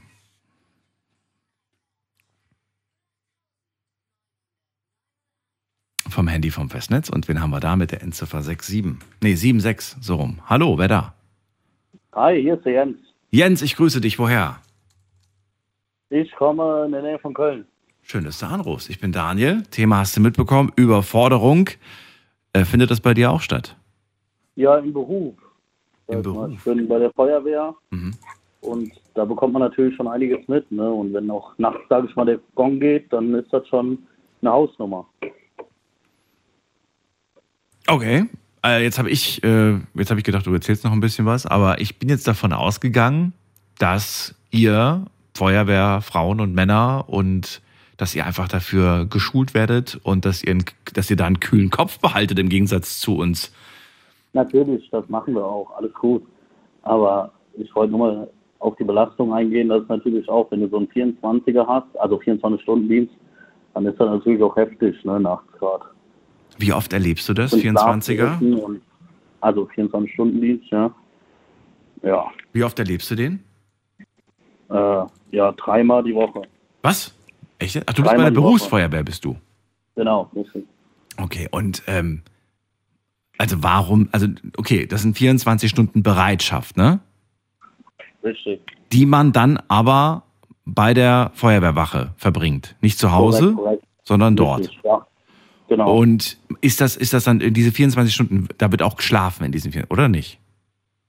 Vom 6.10 6.26
Handy 6.28 6.50
vom 6.50 6.68
Festnetz. 6.68 7.08
Und 7.08 7.28
wen 7.28 7.40
haben 7.40 7.50
wir 7.50 7.60
da 7.60 7.76
mit 7.76 7.92
der 7.92 8.02
Endziffer 8.02 8.42
67? 8.42 8.96
Nee, 9.22 9.34
76, 9.34 10.02
so 10.02 10.16
rum. 10.16 10.40
Hallo, 10.46 10.76
wer 10.78 10.88
da? 10.88 11.14
Hi, 12.12 12.40
hier 12.40 12.54
ist 12.54 12.64
der 12.64 12.72
Jens. 12.72 12.98
Jens, 13.30 13.62
ich 13.62 13.76
grüße 13.76 14.00
dich. 14.00 14.18
Woher? 14.18 14.58
Ich 16.10 16.32
komme 16.32 16.86
in 16.86 16.92
der 16.92 17.02
Nähe 17.02 17.18
von 17.20 17.34
Köln. 17.34 17.66
Schön, 18.02 18.24
dass 18.24 18.40
du 18.40 18.46
anrufst. 18.46 18.90
Ich 18.90 18.98
bin 18.98 19.12
Daniel. 19.12 19.62
Thema 19.70 19.98
hast 19.98 20.16
du 20.16 20.20
mitbekommen. 20.20 20.72
Überforderung. 20.74 21.70
Äh, 22.52 22.64
findet 22.64 22.90
das 22.90 23.00
bei 23.00 23.14
dir 23.14 23.30
auch 23.30 23.40
statt? 23.40 23.76
Ja, 24.56 24.76
im 24.78 24.92
Beruf. 24.92 25.34
Im 26.08 26.22
Beruf. 26.22 26.50
Ich 26.52 26.62
bin 26.64 26.86
bei 26.88 26.98
der 26.98 27.10
Feuerwehr 27.12 27.74
Mhm. 27.90 28.14
und 28.60 28.92
da 29.14 29.24
bekommt 29.24 29.52
man 29.54 29.62
natürlich 29.62 29.96
schon 29.96 30.08
einiges 30.08 30.46
mit. 30.48 30.70
Ne? 30.70 30.88
Und 30.90 31.12
wenn 31.12 31.30
auch 31.30 31.56
nachts, 31.58 31.80
sage 31.88 32.06
ich 32.08 32.16
mal, 32.16 32.26
der 32.26 32.38
Gong 32.54 32.78
geht, 32.80 33.12
dann 33.12 33.34
ist 33.34 33.52
das 33.52 33.66
schon 33.68 33.98
eine 34.42 34.52
Hausnummer. 34.52 35.06
Okay. 37.86 38.24
Äh, 38.64 38.82
jetzt 38.82 38.98
habe 38.98 39.10
ich, 39.10 39.42
äh, 39.44 39.78
jetzt 39.94 40.10
habe 40.10 40.18
ich 40.18 40.24
gedacht, 40.24 40.46
du 40.46 40.52
erzählst 40.52 40.84
noch 40.84 40.92
ein 40.92 41.00
bisschen 41.00 41.26
was, 41.26 41.46
aber 41.46 41.80
ich 41.80 41.98
bin 41.98 42.08
jetzt 42.08 42.26
davon 42.26 42.52
ausgegangen, 42.52 43.32
dass 43.78 44.34
ihr 44.50 45.04
Feuerwehr, 45.34 46.00
Frauen 46.02 46.40
und 46.40 46.54
Männer 46.54 47.04
und 47.08 47.60
dass 47.96 48.14
ihr 48.14 48.26
einfach 48.26 48.48
dafür 48.48 49.06
geschult 49.08 49.54
werdet 49.54 50.00
und 50.02 50.24
dass 50.24 50.42
ihr, 50.42 50.58
dass 50.94 51.10
ihr 51.10 51.16
da 51.16 51.26
einen 51.26 51.40
kühlen 51.40 51.70
Kopf 51.70 51.98
behaltet 52.00 52.38
im 52.38 52.48
Gegensatz 52.48 52.98
zu 52.98 53.16
uns. 53.16 53.52
Natürlich, 54.36 54.88
das 54.90 55.08
machen 55.08 55.34
wir 55.34 55.44
auch, 55.44 55.70
alles 55.78 55.92
gut. 55.94 56.22
Aber 56.82 57.32
ich 57.54 57.74
wollte 57.74 57.92
nur 57.92 58.00
mal 58.06 58.30
auf 58.58 58.76
die 58.76 58.84
Belastung 58.84 59.32
eingehen, 59.32 59.68
das 59.70 59.82
ist 59.82 59.88
natürlich 59.88 60.28
auch, 60.28 60.50
wenn 60.50 60.60
du 60.60 60.68
so 60.68 60.76
einen 60.76 60.88
24er 60.88 61.66
hast, 61.66 61.98
also 61.98 62.16
24-Stunden-Dienst, 62.20 63.12
dann 63.74 63.86
ist 63.86 63.98
das 63.98 64.08
natürlich 64.10 64.42
auch 64.42 64.54
heftig, 64.56 65.02
ne, 65.04 65.18
nachts 65.20 65.50
gerade. 65.58 65.86
Wie 66.58 66.72
oft 66.72 66.92
erlebst 66.92 67.26
du 67.28 67.34
das, 67.34 67.52
Und 67.54 67.60
24er? 67.60 68.14
Schlafphasen 68.16 68.54
und- 68.54 68.82
Also 69.40 69.64
24-Stunden-Dienst, 69.74 70.70
ja. 70.70 70.90
Ja, 72.02 72.26
Wie 72.52 72.62
oft 72.62 72.78
erlebst 72.78 73.10
du 73.10 73.14
den? 73.14 73.42
äh, 74.68 75.02
ja, 75.30 75.52
dreimal 75.52 76.02
die 76.02 76.14
Woche. 76.14 76.42
Was? 76.82 77.14
Echt? 77.58 77.76
Ach, 77.86 77.92
du 77.94 78.02
bist 78.02 78.04
bei 78.04 78.16
Dreimal 78.16 78.24
der. 78.32 78.40
Berufsfeuerwehr, 78.40 79.02
bist 79.02 79.24
du. 79.24 79.36
Genau, 79.94 80.30
richtig. 80.36 80.64
Okay, 81.22 81.48
und 81.52 81.82
ähm, 81.86 82.22
also 83.38 83.62
warum, 83.62 84.08
also 84.12 84.26
okay, 84.56 84.86
das 84.86 85.02
sind 85.02 85.16
24 85.16 85.70
Stunden 85.70 86.02
Bereitschaft, 86.02 86.76
ne? 86.76 87.00
Richtig. 88.22 88.60
Die 88.92 89.06
man 89.06 89.32
dann 89.32 89.58
aber 89.68 90.22
bei 90.64 90.94
der 90.94 91.30
Feuerwehrwache 91.34 92.12
verbringt. 92.16 92.76
Nicht 92.80 92.98
zu 92.98 93.12
Hause, 93.12 93.52
Korrekt, 93.52 93.56
korrekt. 93.56 93.84
sondern 94.02 94.36
dort. 94.36 94.60
Richtig, 94.60 94.80
ja. 94.84 95.06
Genau. 95.68 95.96
Und 95.96 96.38
ist 96.60 96.80
das, 96.80 96.96
ist 96.96 97.12
das 97.12 97.24
dann 97.24 97.40
in 97.40 97.54
diese 97.54 97.72
24 97.72 98.14
Stunden, 98.14 98.48
da 98.58 98.70
wird 98.70 98.82
auch 98.82 98.96
geschlafen 98.96 99.44
in 99.44 99.52
diesen 99.52 99.72
vier, 99.72 99.84
oder 99.90 100.08
nicht? 100.08 100.38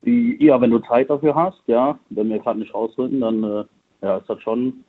Ja, 0.03 0.59
wenn 0.61 0.71
du 0.71 0.79
Zeit 0.79 1.09
dafür 1.09 1.35
hast, 1.35 1.61
ja, 1.67 1.99
wenn 2.09 2.29
wir 2.29 2.39
gerade 2.39 2.59
nicht 2.59 2.73
rausrücken, 2.73 3.19
dann 3.21 3.43
äh, 3.43 3.63
ja, 4.01 4.17
ist 4.17 4.29
das 4.29 4.41
schon, 4.41 4.83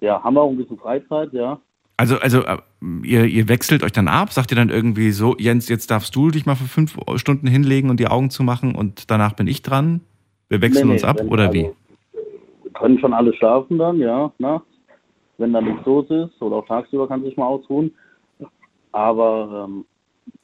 ja, 0.00 0.22
haben 0.22 0.34
wir 0.34 0.42
auch 0.42 0.50
ein 0.50 0.56
bisschen 0.56 0.78
Freizeit, 0.78 1.32
ja. 1.32 1.60
Also, 1.96 2.18
also 2.18 2.42
äh, 2.42 2.58
ihr, 3.04 3.24
ihr 3.24 3.48
wechselt 3.48 3.82
euch 3.84 3.92
dann 3.92 4.08
ab, 4.08 4.32
sagt 4.32 4.50
ihr 4.50 4.56
dann 4.56 4.70
irgendwie 4.70 5.12
so, 5.12 5.36
Jens, 5.38 5.68
jetzt 5.68 5.90
darfst 5.90 6.14
du 6.16 6.30
dich 6.30 6.44
mal 6.44 6.56
für 6.56 6.64
fünf 6.64 6.96
Stunden 7.16 7.46
hinlegen 7.46 7.88
und 7.90 8.00
die 8.00 8.08
Augen 8.08 8.30
zumachen 8.30 8.74
und 8.74 9.10
danach 9.10 9.34
bin 9.34 9.46
ich 9.46 9.62
dran? 9.62 10.00
Wir 10.48 10.60
wechseln 10.60 10.88
Nee, 10.88 10.94
uns 10.94 11.04
ab 11.04 11.18
wenn- 11.20 11.28
oder 11.28 11.44
also, 11.44 11.54
wie? 11.54 11.70
Wir 12.62 12.72
können 12.72 12.98
schon 12.98 13.14
alle 13.14 13.32
schlafen 13.34 13.78
dann, 13.78 13.98
ja, 13.98 14.32
nachts. 14.38 14.66
Wenn 15.38 15.52
da 15.52 15.60
nichts 15.60 15.84
los 15.84 16.08
ist 16.10 16.40
oder 16.40 16.56
auch 16.56 16.66
tagsüber 16.66 17.08
kann 17.08 17.22
sich 17.24 17.36
mal 17.36 17.46
ausruhen. 17.46 17.92
Aber 18.92 19.66
ähm, 19.68 19.84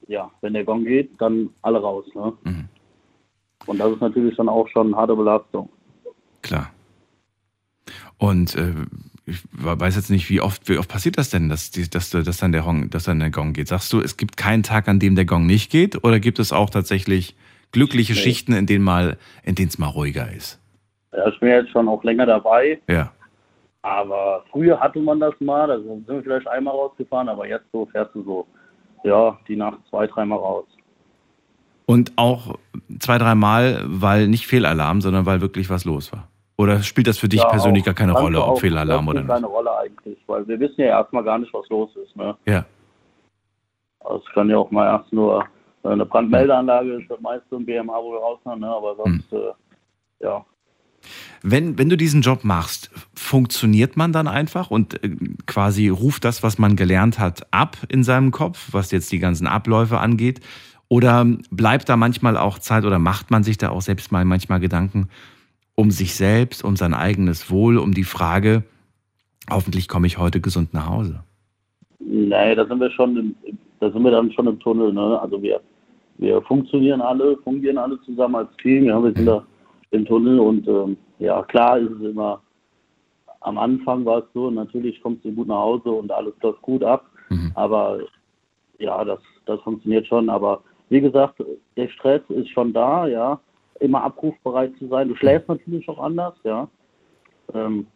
ja, 0.08 0.30
wenn 0.40 0.52
der 0.54 0.64
Gong 0.64 0.84
geht, 0.84 1.10
dann 1.20 1.50
alle 1.62 1.80
raus, 1.80 2.04
ne? 2.14 2.32
Mhm. 2.42 2.68
Und 3.66 3.78
das 3.78 3.92
ist 3.92 4.00
natürlich 4.00 4.36
dann 4.36 4.48
auch 4.48 4.66
schon 4.68 4.88
eine 4.88 4.96
harte 4.96 5.14
Belastung. 5.14 5.68
Klar. 6.42 6.70
Und 8.18 8.56
äh, 8.56 8.74
ich 9.30 9.40
weiß 9.52 9.96
jetzt 9.96 10.10
nicht, 10.10 10.28
wie 10.28 10.40
oft, 10.40 10.68
wie 10.68 10.76
oft 10.78 10.88
passiert 10.90 11.16
das 11.18 11.30
denn, 11.30 11.48
dass, 11.48 11.70
dass, 11.70 12.10
dass, 12.10 12.36
dann 12.38 12.52
der 12.52 12.62
Gong, 12.62 12.90
dass 12.90 13.04
dann 13.04 13.20
der 13.20 13.30
Gong 13.30 13.52
geht? 13.52 13.68
Sagst 13.68 13.92
du, 13.92 14.00
es 14.00 14.16
gibt 14.16 14.36
keinen 14.36 14.62
Tag, 14.62 14.88
an 14.88 14.98
dem 14.98 15.14
der 15.14 15.24
Gong 15.24 15.46
nicht 15.46 15.70
geht? 15.70 16.02
Oder 16.04 16.20
gibt 16.20 16.38
es 16.38 16.52
auch 16.52 16.70
tatsächlich 16.70 17.36
glückliche 17.72 18.12
Nee. 18.14 18.18
Schichten, 18.18 18.52
in 18.52 18.66
denen 18.66 18.84
mal, 18.84 19.16
in 19.42 19.54
denen 19.54 19.68
es 19.68 19.78
mal 19.78 19.86
ruhiger 19.88 20.30
ist? 20.32 20.60
Ja, 21.12 21.28
ich 21.28 21.38
bin 21.40 21.48
jetzt 21.50 21.70
schon 21.70 21.88
auch 21.88 22.02
länger 22.04 22.26
dabei, 22.26 22.80
Ja. 22.88 23.12
aber 23.82 24.44
früher 24.50 24.78
hatte 24.78 25.00
man 25.00 25.20
das 25.20 25.34
mal, 25.40 25.66
da 25.68 25.78
sind 25.80 26.06
wir 26.08 26.22
vielleicht 26.22 26.46
einmal 26.48 26.74
rausgefahren, 26.74 27.28
aber 27.28 27.46
jetzt 27.48 27.66
so 27.72 27.86
fährst 27.86 28.14
du 28.14 28.22
so, 28.22 28.46
ja, 29.04 29.38
die 29.48 29.56
Nacht 29.56 29.78
zwei, 29.88 30.06
dreimal 30.06 30.38
raus. 30.38 30.66
Und 31.86 32.12
auch 32.16 32.56
zwei, 33.00 33.18
dreimal, 33.18 33.82
weil 33.86 34.28
nicht 34.28 34.46
Fehlalarm, 34.46 35.00
sondern 35.00 35.26
weil 35.26 35.40
wirklich 35.40 35.68
was 35.70 35.84
los 35.84 36.12
war. 36.12 36.28
Oder 36.60 36.82
spielt 36.82 37.06
das 37.06 37.18
für 37.18 37.28
dich 37.28 37.40
Ja, 37.40 37.48
persönlich 37.48 37.84
gar 37.84 37.94
keine 37.94 38.12
Rolle, 38.12 38.44
ob 38.44 38.60
Fehlalarm 38.60 39.08
oder 39.08 39.20
nicht? 39.20 39.30
keine 39.30 39.46
Rolle 39.46 39.70
eigentlich, 39.78 40.18
weil 40.26 40.46
wir 40.46 40.60
wissen 40.60 40.82
ja 40.82 40.88
erstmal 40.88 41.24
gar 41.24 41.38
nicht, 41.38 41.54
was 41.54 41.66
los 41.70 41.88
ist. 42.04 42.14
Ne? 42.14 42.36
Ja. 42.44 42.66
Also 44.00 44.22
es 44.26 44.34
kann 44.34 44.50
ja 44.50 44.58
auch 44.58 44.70
mal 44.70 44.86
erst 44.86 45.10
nur 45.10 45.42
eine 45.84 46.04
Brandmeldeanlage 46.04 47.00
ist 47.00 47.10
das 47.10 47.18
meiste 47.22 47.56
im 47.56 47.64
BMA, 47.64 47.94
wo 47.94 48.12
wir 48.12 48.18
rausfahren, 48.18 48.60
ne? 48.60 48.66
aber 48.68 48.90
Hm. 48.90 49.22
sonst, 49.30 49.32
äh, 49.32 50.24
ja. 50.26 50.44
Wenn, 51.42 51.78
wenn 51.78 51.88
du 51.88 51.96
diesen 51.96 52.20
Job 52.20 52.44
machst, 52.44 52.90
funktioniert 53.14 53.96
man 53.96 54.12
dann 54.12 54.28
einfach 54.28 54.70
und 54.70 55.02
äh, 55.02 55.16
quasi 55.46 55.88
ruft 55.88 56.26
das, 56.26 56.42
was 56.42 56.58
man 56.58 56.76
gelernt 56.76 57.18
hat, 57.18 57.46
ab 57.52 57.78
in 57.88 58.04
seinem 58.04 58.32
Kopf, 58.32 58.68
was 58.72 58.90
jetzt 58.90 59.10
die 59.12 59.18
ganzen 59.18 59.46
Abläufe 59.46 59.98
angeht? 59.98 60.40
Oder 60.88 61.24
bleibt 61.50 61.88
da 61.88 61.96
manchmal 61.96 62.36
auch 62.36 62.58
Zeit 62.58 62.84
oder 62.84 62.98
macht 62.98 63.30
man 63.30 63.44
sich 63.44 63.56
da 63.56 63.70
auch 63.70 63.80
selbst 63.80 64.12
mal 64.12 64.26
manchmal 64.26 64.60
Gedanken 64.60 65.08
um 65.80 65.90
sich 65.90 66.14
selbst, 66.14 66.62
um 66.62 66.76
sein 66.76 66.92
eigenes 66.92 67.50
Wohl, 67.50 67.78
um 67.78 67.94
die 67.94 68.04
Frage, 68.04 68.64
hoffentlich 69.50 69.88
komme 69.88 70.06
ich 70.06 70.18
heute 70.18 70.42
gesund 70.42 70.74
nach 70.74 70.90
Hause? 70.90 71.24
Nee, 71.98 72.54
da 72.54 72.66
sind 72.66 72.80
wir 72.80 72.90
schon, 72.90 73.16
im, 73.16 73.34
da 73.80 73.90
sind 73.90 74.02
wir 74.04 74.10
dann 74.10 74.30
schon 74.32 74.46
im 74.46 74.60
Tunnel. 74.60 74.92
Ne? 74.92 75.18
Also 75.18 75.40
wir, 75.40 75.58
wir 76.18 76.42
funktionieren 76.42 77.00
alle, 77.00 77.38
fungieren 77.38 77.78
alle 77.78 77.98
zusammen 78.02 78.34
als 78.34 78.50
Team. 78.60 78.84
Ja, 78.84 79.02
wir 79.02 79.12
sind 79.14 79.24
da 79.24 79.42
im 79.92 80.04
Tunnel 80.04 80.38
und 80.38 80.68
ähm, 80.68 80.98
ja, 81.18 81.42
klar 81.44 81.78
ist 81.78 81.90
es 81.92 82.10
immer, 82.10 82.42
am 83.40 83.56
Anfang 83.56 84.04
war 84.04 84.18
es 84.18 84.24
so, 84.34 84.50
natürlich 84.50 85.00
kommst 85.00 85.24
du 85.24 85.32
gut 85.32 85.48
nach 85.48 85.62
Hause 85.62 85.90
und 85.90 86.12
alles 86.12 86.34
läuft 86.42 86.60
gut 86.60 86.84
ab. 86.84 87.06
Mhm. 87.30 87.52
Aber 87.54 88.00
ja, 88.78 89.02
das, 89.02 89.20
das 89.46 89.58
funktioniert 89.62 90.06
schon. 90.06 90.28
Aber 90.28 90.62
wie 90.90 91.00
gesagt, 91.00 91.42
der 91.74 91.88
Stress 91.88 92.20
ist 92.28 92.50
schon 92.50 92.74
da, 92.74 93.06
ja. 93.06 93.40
Immer 93.80 94.04
abrufbereit 94.04 94.72
zu 94.78 94.88
sein. 94.88 95.08
Du 95.08 95.16
schläfst 95.16 95.48
natürlich 95.48 95.88
auch 95.88 95.98
anders, 95.98 96.34
ja. 96.44 96.68
Ähm, 97.52 97.86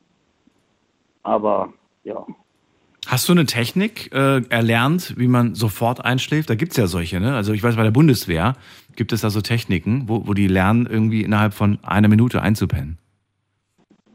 aber 1.23 1.73
ja, 2.03 2.27
Hast 3.07 3.29
du 3.29 3.33
eine 3.33 3.45
Technik 3.45 4.11
äh, 4.15 4.41
erlernt, 4.49 5.15
wie 5.19 5.29
man 5.29 5.55
sofort 5.55 6.03
einschläft? 6.05 6.49
Da 6.49 6.55
gibt's 6.55 6.77
ja 6.79 6.87
solche, 6.87 7.21
ne? 7.21 7.35
Also 7.35 7.53
ich 7.53 7.63
weiß, 7.63 7.77
bei 7.77 7.83
der 7.83 7.91
Bundeswehr 7.91 8.55
gibt 8.97 9.13
es 9.13 9.21
da 9.21 9.29
so 9.29 9.43
Techniken, 9.43 10.05
wo, 10.07 10.27
wo 10.27 10.33
die 10.33 10.47
lernen, 10.47 10.87
irgendwie 10.91 11.23
innerhalb 11.23 11.53
von 11.53 11.79
einer 11.83 12.09
Minute 12.09 12.41
einzupennen. 12.41 12.99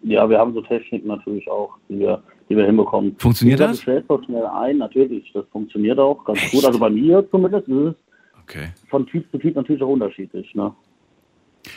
Ja, 0.01 0.27
wir 0.27 0.39
haben 0.39 0.53
so 0.53 0.61
Techniken 0.61 1.07
natürlich 1.07 1.47
auch, 1.51 1.77
die 1.87 1.99
wir, 1.99 2.23
die 2.49 2.57
wir 2.57 2.65
hinbekommen. 2.65 3.15
Funktioniert 3.19 3.59
das? 3.59 3.77
Du 3.77 3.83
schläfst 3.83 4.09
auch 4.09 4.23
schnell 4.23 4.45
ein, 4.45 4.77
natürlich. 4.77 5.31
Das 5.33 5.45
funktioniert 5.51 5.99
auch 5.99 6.23
ganz 6.25 6.39
gut. 6.49 6.65
Also 6.65 6.79
bei 6.79 6.89
mir 6.89 7.23
zumindest 7.29 7.67
ist 7.67 7.75
es 7.75 7.95
Okay. 8.43 8.69
von 8.89 9.05
Typ 9.05 9.29
zu 9.29 9.37
Typ 9.37 9.55
natürlich 9.55 9.83
auch 9.83 9.89
unterschiedlich. 9.89 10.55
Ne? 10.55 10.73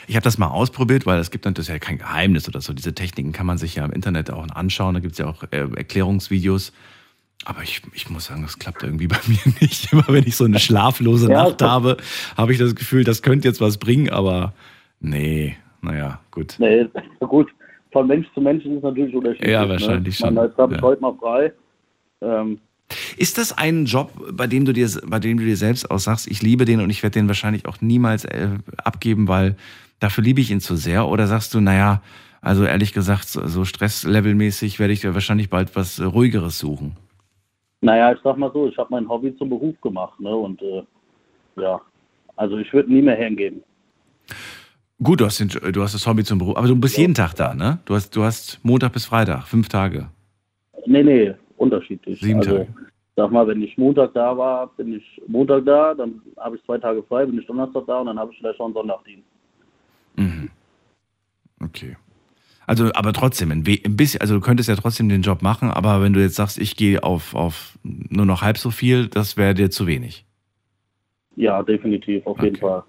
Ich 0.07 0.15
habe 0.15 0.23
das 0.23 0.37
mal 0.37 0.47
ausprobiert, 0.47 1.05
weil 1.05 1.19
es 1.19 1.31
gibt 1.31 1.45
natürlich 1.45 1.69
ja 1.69 1.79
kein 1.79 1.97
Geheimnis 1.97 2.47
oder 2.47 2.61
so. 2.61 2.73
Diese 2.73 2.93
Techniken 2.93 3.31
kann 3.31 3.45
man 3.45 3.57
sich 3.57 3.75
ja 3.75 3.85
im 3.85 3.91
Internet 3.91 4.31
auch 4.31 4.47
anschauen. 4.49 4.93
Da 4.93 4.99
gibt's 4.99 5.17
ja 5.17 5.27
auch 5.27 5.43
äh, 5.51 5.67
Erklärungsvideos. 5.75 6.73
Aber 7.45 7.61
ich, 7.61 7.81
ich 7.93 8.09
muss 8.09 8.25
sagen, 8.25 8.41
das 8.43 8.57
klappt 8.59 8.83
irgendwie 8.83 9.07
bei 9.15 9.19
mir 9.27 9.53
nicht. 9.59 9.91
Immer 9.91 10.05
wenn 10.07 10.25
ich 10.25 10.35
so 10.35 10.45
eine 10.45 10.59
schlaflose 10.59 11.29
Ja, 11.29 11.43
Nacht 11.43 11.61
habe, 11.61 11.97
habe 12.37 12.51
ich 12.53 12.59
das 12.59 12.75
Gefühl, 12.75 13.03
das 13.03 13.21
könnte 13.21 13.47
jetzt 13.47 13.61
was 13.61 13.77
bringen, 13.77 14.09
aber 14.09 14.53
nee, 14.99 15.57
naja, 15.81 16.19
gut. 16.31 16.55
Nee, 16.59 16.85
gut. 17.19 17.49
Von 17.91 18.07
Mensch 18.07 18.27
zu 18.33 18.41
Mensch 18.41 18.65
ist 18.65 18.77
es 18.77 18.83
natürlich 18.83 19.13
unterschiedlich. 19.15 19.51
Ja, 19.51 19.67
wahrscheinlich 19.69 20.19
ne? 20.19 20.25
schon. 20.25 20.33
Man, 20.33 20.45
jetzt 20.47 20.57
habe 20.57 20.73
ich 20.73 20.81
Ja. 20.81 20.87
heute 20.87 21.01
mal 21.01 21.13
frei. 21.19 21.53
Ähm, 22.21 22.59
Ist 23.17 23.37
das 23.37 23.57
ein 23.57 23.85
Job, 23.85 24.11
bei 24.33 24.47
dem 24.47 24.65
du 24.65 24.73
dir, 24.73 24.89
bei 25.05 25.19
dem 25.19 25.37
du 25.37 25.45
dir 25.45 25.57
selbst 25.57 25.89
auch 25.89 25.99
sagst, 25.99 26.27
ich 26.27 26.41
liebe 26.41 26.65
den 26.65 26.81
und 26.81 26.89
ich 26.89 27.03
werde 27.03 27.19
den 27.19 27.27
wahrscheinlich 27.27 27.65
auch 27.65 27.81
niemals 27.81 28.25
äh, 28.25 28.49
abgeben, 28.77 29.27
weil 29.27 29.55
dafür 29.99 30.23
liebe 30.23 30.41
ich 30.41 30.51
ihn 30.51 30.61
zu 30.61 30.75
sehr? 30.75 31.07
Oder 31.07 31.27
sagst 31.27 31.53
du, 31.53 31.59
naja, 31.59 32.01
also 32.41 32.65
ehrlich 32.65 32.93
gesagt, 32.93 33.27
so, 33.27 33.65
stresslevelmäßig 33.65 34.79
werde 34.79 34.93
ich 34.93 35.01
dir 35.01 35.13
wahrscheinlich 35.13 35.49
bald 35.49 35.75
was 35.75 35.99
äh, 35.99 36.03
ruhigeres 36.03 36.59
suchen? 36.59 36.97
naja, 37.83 38.13
ich 38.13 38.19
sag 38.23 38.37
mal 38.37 38.51
so, 38.53 38.67
ich 38.67 38.77
habe 38.77 38.87
mein 38.91 39.07
Hobby 39.07 39.35
zum 39.37 39.49
Beruf 39.49 39.79
gemacht. 39.81 40.19
Ne? 40.19 40.33
Und 40.33 40.61
äh, 40.61 40.83
ja, 41.57 41.79
also 42.35 42.57
ich 42.57 42.71
würde 42.73 42.91
nie 42.91 43.01
mehr 43.01 43.15
hingehen. 43.15 43.61
Gut, 45.01 45.19
du 45.19 45.25
hast, 45.25 45.39
den, 45.39 45.49
du 45.49 45.83
hast 45.83 45.93
das 45.93 46.07
Hobby 46.07 46.23
zum 46.23 46.39
Beruf, 46.39 46.55
aber 46.55 46.67
du 46.67 46.75
bist 46.77 46.97
jeden 46.97 47.13
Tag 47.13 47.33
da, 47.33 47.53
ne? 47.53 47.79
Du 47.85 47.93
hast, 47.93 48.15
du 48.15 48.23
hast 48.23 48.59
Montag 48.63 48.93
bis 48.93 49.05
Freitag, 49.05 49.47
fünf 49.47 49.67
Tage. 49.67 50.07
Nee, 50.85 51.03
nee, 51.03 51.33
unterschiedlich. 51.63 52.19
Sieben 52.19 52.39
also, 52.39 52.57
Tage. 52.57 52.67
Sag 53.15 53.31
mal, 53.31 53.47
wenn 53.47 53.61
ich 53.61 53.77
Montag 53.77 54.13
da 54.13 54.35
war, 54.37 54.67
bin 54.75 54.93
ich 54.93 55.21
Montag 55.27 55.65
da, 55.65 55.93
dann 55.93 56.21
habe 56.37 56.55
ich 56.55 56.63
zwei 56.65 56.77
Tage 56.77 57.03
frei, 57.03 57.25
bin 57.25 57.39
ich 57.39 57.45
Donnerstag 57.45 57.83
da 57.85 57.99
und 57.99 58.07
dann 58.07 58.17
habe 58.17 58.31
ich 58.31 58.39
vielleicht 58.39 58.57
schon 58.57 58.73
Sonntagdienst. 58.73 59.27
Mhm. 60.15 60.49
Okay. 61.63 61.95
Also, 62.65 62.91
aber 62.93 63.13
trotzdem, 63.13 63.51
ein, 63.51 63.63
bisschen, 63.63 64.21
also 64.21 64.35
du 64.35 64.41
könntest 64.41 64.69
ja 64.69 64.75
trotzdem 64.75 65.09
den 65.09 65.21
Job 65.21 65.41
machen, 65.41 65.69
aber 65.69 66.01
wenn 66.01 66.13
du 66.13 66.21
jetzt 66.21 66.35
sagst, 66.35 66.57
ich 66.57 66.75
gehe 66.75 67.03
auf, 67.03 67.35
auf 67.35 67.77
nur 67.83 68.25
noch 68.25 68.41
halb 68.41 68.57
so 68.57 68.71
viel, 68.71 69.07
das 69.07 69.37
wäre 69.37 69.53
dir 69.53 69.69
zu 69.69 69.85
wenig. 69.85 70.25
Ja, 71.35 71.61
definitiv, 71.61 72.25
auf 72.25 72.41
jeden 72.41 72.55
Okay. 72.55 72.65
Fall. 72.65 72.83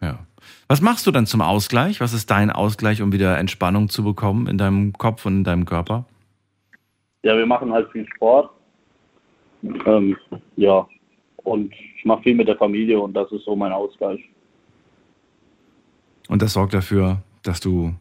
Ja. 0.00 0.26
Was 0.68 0.80
machst 0.80 1.06
du 1.06 1.10
dann 1.10 1.26
zum 1.26 1.42
Ausgleich? 1.42 2.00
Was 2.00 2.12
ist 2.12 2.30
dein 2.30 2.50
Ausgleich, 2.50 3.02
um 3.02 3.12
wieder 3.12 3.36
Entspannung 3.38 3.88
zu 3.88 4.02
bekommen 4.04 4.46
in 4.46 4.56
deinem 4.56 4.92
Kopf 4.92 5.26
und 5.26 5.38
in 5.38 5.44
deinem 5.44 5.64
Körper? 5.64 6.06
Ja, 7.28 7.36
wir 7.36 7.44
machen 7.44 7.70
halt 7.70 7.90
viel 7.92 8.06
Sport. 8.16 8.48
Ähm, 9.84 10.16
ja, 10.56 10.88
und 11.44 11.74
ich 11.74 12.02
mache 12.06 12.22
viel 12.22 12.34
mit 12.34 12.48
der 12.48 12.56
Familie 12.56 12.98
und 12.98 13.12
das 13.12 13.30
ist 13.32 13.44
so 13.44 13.54
mein 13.54 13.70
Ausgleich. 13.70 14.20
Und 16.30 16.40
das 16.40 16.54
sorgt 16.54 16.72
dafür, 16.72 17.18
dass 17.42 17.60
du 17.60 17.92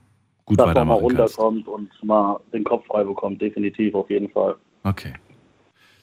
gut 0.46 0.57
Dass 0.60 0.67
man 0.67 0.88
mal 0.88 0.96
weitermachen 0.96 1.17
kannst. 1.17 1.38
runterkommt 1.39 1.67
und 1.67 1.89
mal 2.05 2.39
den 2.53 2.63
Kopf 2.63 2.86
frei 2.86 3.03
bekommt, 3.03 3.41
definitiv, 3.41 3.96
auf 3.96 4.10
jeden 4.10 4.29
Fall. 4.29 4.55
Okay. 4.86 5.12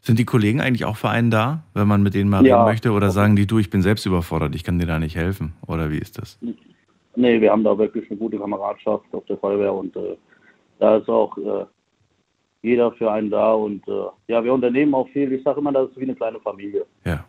Sind 0.02 0.18
die 0.18 0.26
Kollegen 0.26 0.60
eigentlich 0.60 0.84
auch 0.84 0.96
für 0.98 1.08
einen 1.08 1.30
da, 1.30 1.62
wenn 1.72 1.88
man 1.88 2.02
mit 2.02 2.12
denen 2.12 2.28
mal 2.28 2.44
Ja. 2.44 2.56
reden 2.58 2.66
möchte? 2.72 2.90
Oder 2.92 3.10
sagen 3.10 3.36
die, 3.36 3.46
du, 3.46 3.58
ich 3.58 3.70
bin 3.70 3.80
selbst 3.80 4.04
überfordert, 4.04 4.54
ich 4.54 4.64
kann 4.64 4.78
dir 4.78 4.86
da 4.86 4.98
nicht 4.98 5.16
helfen? 5.16 5.54
Oder 5.66 5.90
wie 5.90 5.96
ist 5.98 6.18
das? 6.18 6.38
Nee, 7.16 7.40
wir 7.40 7.50
haben 7.52 7.64
da 7.64 7.78
wirklich 7.78 8.10
eine 8.10 8.18
gute 8.18 8.38
Kameradschaft 8.38 9.06
auf 9.12 9.24
der 9.24 9.38
Feuerwehr 9.38 9.72
und 9.72 9.96
äh, 9.96 10.14
da 10.78 10.96
ist 10.98 11.08
auch 11.08 11.38
äh, 11.38 11.64
jeder 12.64 12.92
für 12.92 13.12
einen 13.12 13.30
da 13.30 13.52
und 13.52 13.86
äh, 13.86 14.06
ja, 14.28 14.42
wir 14.42 14.52
unternehmen 14.52 14.94
auch 14.94 15.08
viel. 15.10 15.30
Ich 15.32 15.44
sage 15.44 15.60
immer, 15.60 15.70
das 15.70 15.90
ist 15.90 15.98
wie 15.98 16.04
eine 16.04 16.14
kleine 16.14 16.40
Familie. 16.40 16.86
Ja. 17.04 17.24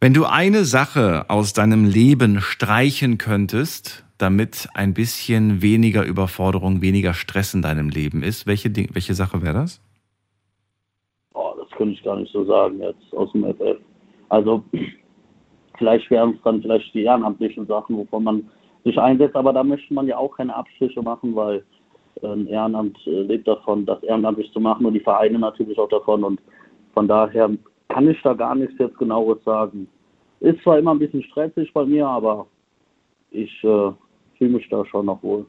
Wenn 0.00 0.12
du 0.12 0.26
eine 0.26 0.64
Sache 0.64 1.24
aus 1.28 1.52
deinem 1.52 1.84
Leben 1.84 2.40
streichen 2.40 3.18
könntest, 3.18 4.04
damit 4.18 4.68
ein 4.74 4.94
bisschen 4.94 5.62
weniger 5.62 6.04
Überforderung, 6.04 6.82
weniger 6.82 7.14
Stress 7.14 7.54
in 7.54 7.62
deinem 7.62 7.88
Leben 7.88 8.22
ist, 8.22 8.46
welche, 8.46 8.70
welche 8.92 9.14
Sache 9.14 9.42
wäre 9.42 9.54
das? 9.54 9.80
Oh, 11.34 11.54
das 11.58 11.70
könnte 11.70 11.94
ich 11.94 12.02
gar 12.02 12.16
nicht 12.16 12.32
so 12.32 12.44
sagen 12.44 12.80
jetzt 12.80 13.14
aus 13.14 13.32
dem 13.32 13.44
FF. 13.44 13.78
Also 14.28 14.62
vielleicht 15.78 16.10
wären 16.10 16.34
es 16.34 16.42
dann 16.42 16.60
vielleicht 16.60 16.92
die 16.92 17.04
ehrenamtlichen 17.04 17.66
Sachen, 17.66 17.96
wovon 17.96 18.24
man 18.24 18.50
sich 18.84 18.98
einsetzt, 18.98 19.36
aber 19.36 19.52
da 19.52 19.64
möchte 19.64 19.94
man 19.94 20.06
ja 20.06 20.18
auch 20.18 20.36
keine 20.36 20.54
Abstriche 20.54 21.00
machen, 21.00 21.34
weil 21.34 21.64
äh, 22.20 22.26
ein 22.26 22.46
Ehrenamt 22.46 22.98
äh, 23.06 23.22
lebt 23.22 23.48
davon, 23.48 23.86
das 23.86 24.02
ehrenamtlich 24.02 24.52
zu 24.52 24.60
machen 24.60 24.86
und 24.86 24.94
die 24.94 25.00
Vereine 25.00 25.38
natürlich 25.38 25.78
auch 25.78 25.88
davon 25.88 26.24
und 26.24 26.40
von 26.94 27.08
daher 27.08 27.50
kann 27.88 28.08
ich 28.08 28.20
da 28.22 28.34
gar 28.34 28.54
nichts 28.54 28.74
jetzt 28.78 28.98
genaues 28.98 29.42
sagen. 29.44 29.88
Ist 30.40 30.62
zwar 30.62 30.78
immer 30.78 30.92
ein 30.92 30.98
bisschen 30.98 31.22
stressig 31.24 31.72
bei 31.72 31.84
mir, 31.84 32.06
aber 32.06 32.46
ich 33.30 33.52
äh, 33.64 33.92
fühle 34.38 34.50
mich 34.50 34.68
da 34.68 34.84
schon 34.86 35.06
noch 35.06 35.22
wohl. 35.22 35.46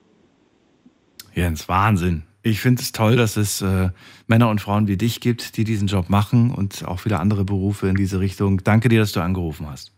Jens, 1.34 1.67
Wahnsinn. 1.67 2.24
Ich 2.43 2.60
finde 2.60 2.82
es 2.82 2.91
toll, 2.91 3.15
dass 3.15 3.38
es 3.38 3.62
äh, 3.62 3.89
Männer 4.27 4.50
und 4.50 4.60
Frauen 4.60 4.88
wie 4.88 4.98
dich 4.98 5.22
gibt, 5.22 5.58
die 5.58 5.63
diesen 5.63 5.88
Job 5.88 6.10
machen 6.10 6.51
und 6.51 6.86
auch 6.86 7.00
viele 7.00 7.20
andere 7.20 7.46
Berufe 7.46 7.88
in 7.88 7.96
diese 7.96 8.20
Richtung. 8.20 8.62
Danke 8.63 8.89
dir, 8.89 9.00
dass 9.00 9.13
du 9.13 9.22
angerufen 9.22 9.70
hast. 9.70 9.93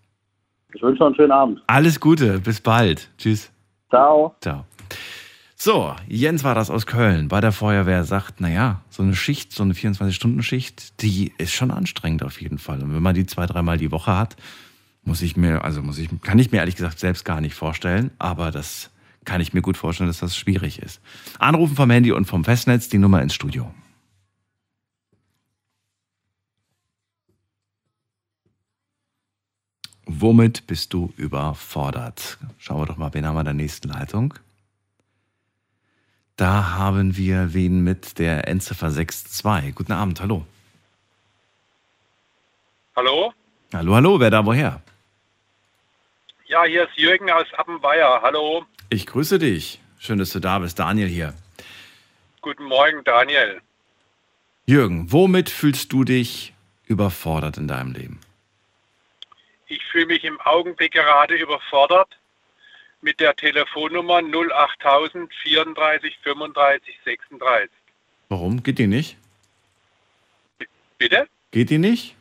Ich 0.73 0.81
wünsche 0.81 0.99
noch 0.99 1.07
einen 1.07 1.15
schönen 1.15 1.31
Abend. 1.31 1.63
Alles 1.67 1.99
Gute, 1.99 2.39
bis 2.39 2.61
bald. 2.61 3.09
Tschüss. 3.17 3.51
Ciao. 3.89 4.35
Ciao. 4.41 4.65
So, 5.65 5.95
Jens 6.07 6.43
war 6.43 6.53
das 6.53 6.69
aus 6.69 6.85
Köln 6.85 7.27
bei 7.27 7.41
der 7.41 7.51
Feuerwehr, 7.51 8.03
sagt, 8.03 8.39
naja, 8.39 8.83
so 8.91 9.01
eine 9.01 9.15
Schicht, 9.15 9.51
so 9.51 9.63
eine 9.63 9.73
24-Stunden-Schicht, 9.73 11.01
die 11.01 11.33
ist 11.39 11.53
schon 11.53 11.71
anstrengend 11.71 12.21
auf 12.21 12.39
jeden 12.39 12.59
Fall. 12.59 12.83
Und 12.83 12.93
wenn 12.93 13.01
man 13.01 13.15
die 13.15 13.25
zwei, 13.25 13.47
dreimal 13.47 13.79
die 13.79 13.89
Woche 13.89 14.15
hat, 14.15 14.35
muss 15.05 15.23
ich 15.23 15.37
mir, 15.37 15.63
also 15.63 15.81
muss 15.81 15.97
ich, 15.97 16.07
kann 16.21 16.37
ich 16.37 16.51
mir 16.51 16.59
ehrlich 16.59 16.75
gesagt 16.75 16.99
selbst 16.99 17.25
gar 17.25 17.41
nicht 17.41 17.55
vorstellen, 17.55 18.11
aber 18.19 18.51
das 18.51 18.91
kann 19.23 19.41
ich 19.41 19.53
mir 19.53 19.63
gut 19.63 19.75
vorstellen, 19.75 20.07
dass 20.07 20.19
das 20.19 20.37
schwierig 20.37 20.77
ist. 20.83 21.01
Anrufen 21.39 21.75
vom 21.75 21.89
Handy 21.89 22.11
und 22.11 22.25
vom 22.25 22.43
Festnetz, 22.43 22.87
die 22.87 22.99
Nummer 22.99 23.23
ins 23.23 23.33
Studio. 23.33 23.73
Womit 30.05 30.67
bist 30.67 30.93
du 30.93 31.11
überfordert? 31.17 32.37
Schauen 32.59 32.81
wir 32.81 32.85
doch 32.85 32.97
mal, 32.97 33.15
wen 33.15 33.25
haben 33.25 33.33
wir 33.33 33.39
in 33.39 33.45
der 33.45 33.55
nächsten 33.55 33.87
Leitung? 33.87 34.35
Da 36.37 36.71
haben 36.71 37.15
wir 37.15 37.53
wen 37.53 37.81
mit 37.83 38.19
der 38.19 38.47
Endziffer 38.47 38.91
62. 38.91 39.73
Guten 39.73 39.93
Abend, 39.93 40.19
hallo. 40.19 40.45
Hallo? 42.95 43.33
Hallo, 43.73 43.95
hallo, 43.95 44.19
wer 44.19 44.29
da 44.29 44.45
woher? 44.45 44.81
Ja, 46.47 46.65
hier 46.65 46.83
ist 46.83 46.97
Jürgen 46.97 47.29
aus 47.31 47.45
Appenweier. 47.53 48.21
Hallo. 48.21 48.65
Ich 48.89 49.05
grüße 49.05 49.39
dich. 49.39 49.79
Schön, 49.97 50.17
dass 50.17 50.31
du 50.31 50.39
da 50.39 50.59
bist. 50.59 50.77
Daniel 50.77 51.07
hier. 51.07 51.33
Guten 52.41 52.65
Morgen, 52.65 53.03
Daniel. 53.05 53.61
Jürgen, 54.65 55.11
womit 55.11 55.49
fühlst 55.49 55.93
du 55.93 56.03
dich 56.03 56.53
überfordert 56.85 57.57
in 57.57 57.67
deinem 57.67 57.93
Leben? 57.93 58.19
Ich 59.67 59.83
fühle 59.85 60.07
mich 60.07 60.23
im 60.23 60.39
Augenblick 60.41 60.91
gerade 60.91 61.35
überfordert 61.35 62.09
mit 63.05 63.19
der 63.19 63.35
Telefonnummer 63.35 64.17
08000 64.17 65.31
34 65.43 66.17
35 66.23 66.99
36. 67.05 67.69
Warum? 68.29 68.63
Geht 68.63 68.79
die 68.79 68.87
nicht? 68.87 69.15
Bitte? 70.97 71.27
Geht 71.51 71.69
die 71.69 71.77
nicht? 71.77 72.15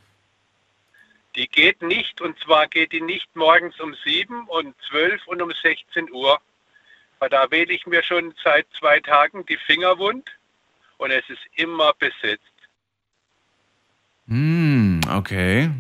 Die 1.36 1.48
geht 1.48 1.80
nicht 1.80 2.20
und 2.20 2.38
zwar 2.40 2.68
geht 2.68 2.92
die 2.92 3.00
nicht 3.00 3.34
morgens 3.34 3.80
um 3.80 3.96
7 4.04 4.46
und 4.46 4.74
12 4.90 5.26
und 5.26 5.40
um 5.40 5.50
16 5.50 6.12
Uhr. 6.12 6.38
Weil 7.18 7.30
da 7.30 7.50
wähle 7.50 7.72
ich 7.72 7.86
mir 7.86 8.02
schon 8.02 8.34
seit 8.44 8.66
zwei 8.78 9.00
Tagen 9.00 9.46
die 9.46 9.56
Finger 9.56 9.98
wund 9.98 10.30
und 10.98 11.10
es 11.10 11.24
ist 11.30 11.42
immer 11.54 11.94
besetzt. 11.94 12.42
Hm, 14.28 15.00
okay. 15.10 15.70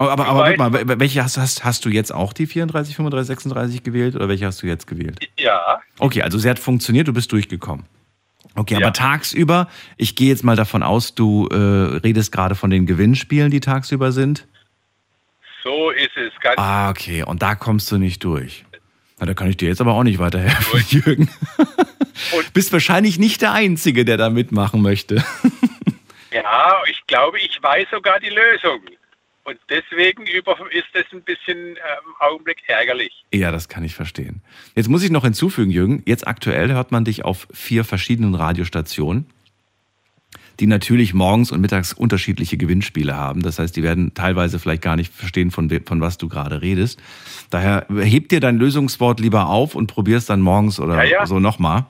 Oh, 0.00 0.04
aber, 0.04 0.26
aber 0.26 0.44
weiß- 0.44 0.58
warte 0.58 0.84
mal, 0.86 1.00
welche 1.00 1.22
hast, 1.24 1.38
hast, 1.38 1.64
hast 1.64 1.84
du 1.84 1.88
jetzt 1.88 2.12
auch 2.14 2.32
die 2.32 2.46
34, 2.46 2.94
35, 2.96 3.26
36 3.26 3.82
gewählt 3.82 4.14
oder 4.14 4.28
welche 4.28 4.46
hast 4.46 4.62
du 4.62 4.66
jetzt 4.66 4.86
gewählt? 4.86 5.18
Ja, 5.38 5.80
Okay, 5.98 6.22
also 6.22 6.38
sie 6.38 6.48
hat 6.48 6.58
funktioniert, 6.60 7.08
du 7.08 7.12
bist 7.12 7.32
durchgekommen. 7.32 7.84
Okay, 8.54 8.74
Ja. 8.74 8.80
aber 8.86 8.92
tagsüber, 8.92 9.68
ich 9.96 10.14
gehe 10.14 10.28
jetzt 10.28 10.44
mal 10.44 10.54
davon 10.56 10.82
aus, 10.84 11.14
du 11.14 11.48
äh, 11.48 11.56
redest 11.56 12.30
gerade 12.32 12.54
von 12.54 12.70
den 12.70 12.86
Gewinnspielen, 12.86 13.50
die 13.50 13.60
tagsüber 13.60 14.12
sind. 14.12 14.46
so 15.64 15.90
ist 15.90 16.16
es. 16.16 16.32
Ganz 16.40 16.54
Ah, 16.58 16.90
okay, 16.90 17.22
und 17.24 17.42
da 17.42 17.54
kommst 17.56 17.90
du 17.90 17.98
nicht 17.98 18.22
durch. 18.24 18.64
Na, 19.18 19.26
da 19.26 19.34
kann 19.34 19.50
ich 19.50 19.56
dir 19.56 19.68
jetzt 19.68 19.80
aber 19.80 19.94
auch 19.94 20.04
nicht 20.04 20.20
weiterhelfen, 20.20 20.84
Jürgen. 20.88 21.28
Und- 22.36 22.52
Bist 22.54 22.72
wahrscheinlich 22.72 23.18
nicht 23.18 23.42
der 23.42 23.52
Einzige, 23.52 24.04
der 24.04 24.16
da 24.16 24.30
mitmachen 24.30 24.80
möchte. 24.82 25.24
Ja, 26.30 26.74
ich 26.90 27.00
glaube, 27.06 27.38
ich 27.38 27.58
weiß 27.62 27.86
sogar 27.90 28.20
die 28.20 28.28
Lösung. 28.28 28.80
Und 29.48 29.58
deswegen 29.70 30.26
ist 30.26 30.88
das 30.92 31.04
ein 31.10 31.22
bisschen 31.22 31.56
ähm, 31.56 31.74
im 32.04 32.14
Augenblick 32.20 32.58
ärgerlich. 32.66 33.24
Ja, 33.32 33.50
das 33.50 33.70
kann 33.70 33.82
ich 33.82 33.94
verstehen. 33.94 34.42
Jetzt 34.74 34.90
muss 34.90 35.02
ich 35.02 35.10
noch 35.10 35.24
hinzufügen, 35.24 35.70
Jürgen, 35.70 36.02
jetzt 36.04 36.26
aktuell 36.28 36.70
hört 36.70 36.92
man 36.92 37.06
dich 37.06 37.24
auf 37.24 37.48
vier 37.50 37.84
verschiedenen 37.84 38.34
Radiostationen, 38.34 39.24
die 40.60 40.66
natürlich 40.66 41.14
morgens 41.14 41.50
und 41.50 41.62
mittags 41.62 41.94
unterschiedliche 41.94 42.58
Gewinnspiele 42.58 43.16
haben. 43.16 43.40
Das 43.40 43.58
heißt, 43.58 43.74
die 43.74 43.82
werden 43.82 44.12
teilweise 44.12 44.58
vielleicht 44.58 44.82
gar 44.82 44.96
nicht 44.96 45.14
verstehen, 45.14 45.50
von, 45.50 45.70
von 45.86 46.02
was 46.02 46.18
du 46.18 46.28
gerade 46.28 46.60
redest. 46.60 47.00
Daher 47.48 47.86
heb 47.88 48.28
dir 48.28 48.40
dein 48.40 48.58
Lösungswort 48.58 49.18
lieber 49.18 49.46
auf 49.46 49.74
und 49.74 49.86
probier's 49.86 50.26
dann 50.26 50.42
morgens 50.42 50.78
oder 50.78 50.96
Ja, 51.04 51.20
ja. 51.20 51.26
so 51.26 51.40
nochmal. 51.40 51.86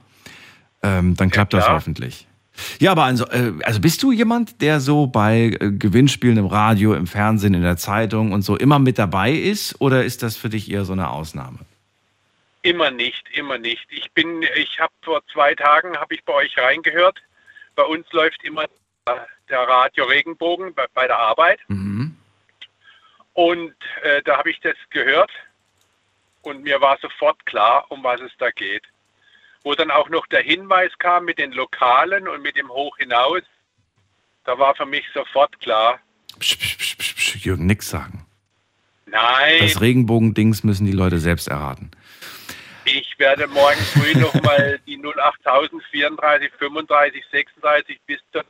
Ähm, 0.85 1.17
dann 1.17 1.31
klappt 1.31 1.55
das 1.55 1.65
klar. 1.65 1.75
hoffentlich. 1.75 2.29
Ja, 2.79 2.93
aber 2.93 3.05
also, 3.05 3.27
äh, 3.29 3.53
also 3.65 3.81
bist 3.81 4.03
du 4.03 4.13
jemand, 4.13 4.61
der 4.61 4.81
so 4.81 5.07
bei 5.07 5.57
äh, 5.61 5.71
Gewinnspielen 5.73 6.37
im 6.39 6.47
Radio, 6.47 6.95
im 6.95 7.07
Fernsehen, 7.07 7.55
in 7.55 7.63
der 7.63 7.77
Zeitung 7.77 8.33
und 8.33 8.43
so 8.43 8.57
immer 8.57 8.79
mit 8.79 8.99
dabei 8.99 9.33
ist? 9.33 9.81
Oder 9.81 10.05
ist 10.05 10.23
das 10.23 10.37
für 10.37 10.49
dich 10.49 10.71
eher 10.71 10.85
so 10.85 10.93
eine 10.93 11.11
Ausnahme? 11.11 11.59
Immer 12.63 12.91
nicht, 12.91 13.25
immer 13.35 13.57
nicht. 13.59 13.87
Ich 13.91 14.11
bin, 14.13 14.43
ich 14.57 14.79
habe 14.81 14.93
vor 15.03 15.23
zwei 15.33 15.55
Tagen 15.55 15.97
habe 15.97 16.15
ich 16.15 16.25
bei 16.25 16.35
euch 16.35 16.59
reingehört. 16.59 17.19
Bei 17.77 17.85
uns 17.85 18.05
läuft 18.13 18.43
immer 18.45 18.65
der 19.49 19.61
Radio 19.61 20.05
Regenbogen 20.05 20.75
bei, 20.75 20.85
bei 20.93 21.07
der 21.07 21.19
Arbeit 21.19 21.61
Mhm. 21.69 22.15
und 23.35 23.75
äh, 24.03 24.21
da 24.25 24.37
habe 24.37 24.51
ich 24.51 24.61
das 24.61 24.75
gehört 24.91 25.31
und 26.43 26.63
mir 26.63 26.81
war 26.81 26.99
sofort 27.01 27.47
klar, 27.47 27.87
um 27.89 28.03
was 28.05 28.21
es 28.21 28.33
da 28.39 28.51
geht. 28.51 28.83
Wo 29.69 29.75
dann 29.75 29.91
auch 29.91 30.09
noch 30.09 30.27
der 30.29 30.41
Hinweis 30.41 30.91
kam 30.99 31.27
mit 31.27 31.39
den 31.39 31.53
Lokalen 31.53 32.27
und 32.27 32.41
mit 32.41 32.57
dem 32.57 32.71
Hoch 32.71 32.97
hinaus, 32.97 33.43
da 34.47 34.59
war 34.59 34.75
für 34.75 34.87
mich 34.87 35.05
sofort 35.13 35.61
klar, 35.61 35.99
Psch, 36.39 36.57
psch, 36.57 36.79
psch, 36.79 36.97
psch, 36.97 37.15
psch, 37.15 37.37
Jürgen, 37.45 37.67
nix 37.67 37.91
sagen. 37.91 38.25
nein, 39.05 39.59
Das 39.61 39.83
Regenbogendings 39.83 40.65
müssen 40.65 40.87
die 40.87 40.93
Leute 40.93 41.19
selbst 41.19 41.49
erraten. 41.49 41.91
Ich 42.87 43.15
werde 43.19 43.47
morgen 43.47 43.79
früh 43.93 44.19
nochmal 44.19 44.81
die 44.87 44.99
08000 45.05 45.83
34 45.91 46.51
35 46.59 47.23
36 47.31 48.01
bis 48.07 48.21
zur 48.33 48.47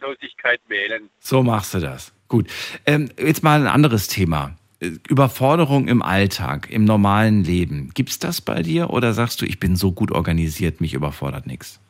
Losigkeit 0.00 0.62
wählen. 0.68 1.10
So 1.18 1.42
machst 1.42 1.74
du 1.74 1.80
das. 1.80 2.14
Gut. 2.28 2.48
Ähm, 2.86 3.10
jetzt 3.18 3.42
mal 3.42 3.60
ein 3.60 3.66
anderes 3.66 4.08
Thema. 4.08 4.56
Äh, 4.82 4.98
Überforderung 5.08 5.88
im 5.88 6.02
Alltag, 6.02 6.68
im 6.70 6.84
normalen 6.84 7.44
Leben. 7.44 7.90
Gibt's 7.94 8.18
das 8.18 8.40
bei 8.40 8.62
dir 8.62 8.90
oder 8.90 9.12
sagst 9.12 9.40
du, 9.40 9.46
ich 9.46 9.60
bin 9.60 9.76
so 9.76 9.92
gut 9.92 10.10
organisiert, 10.10 10.80
mich 10.80 10.94
überfordert 10.94 11.46
nichts? 11.46 11.80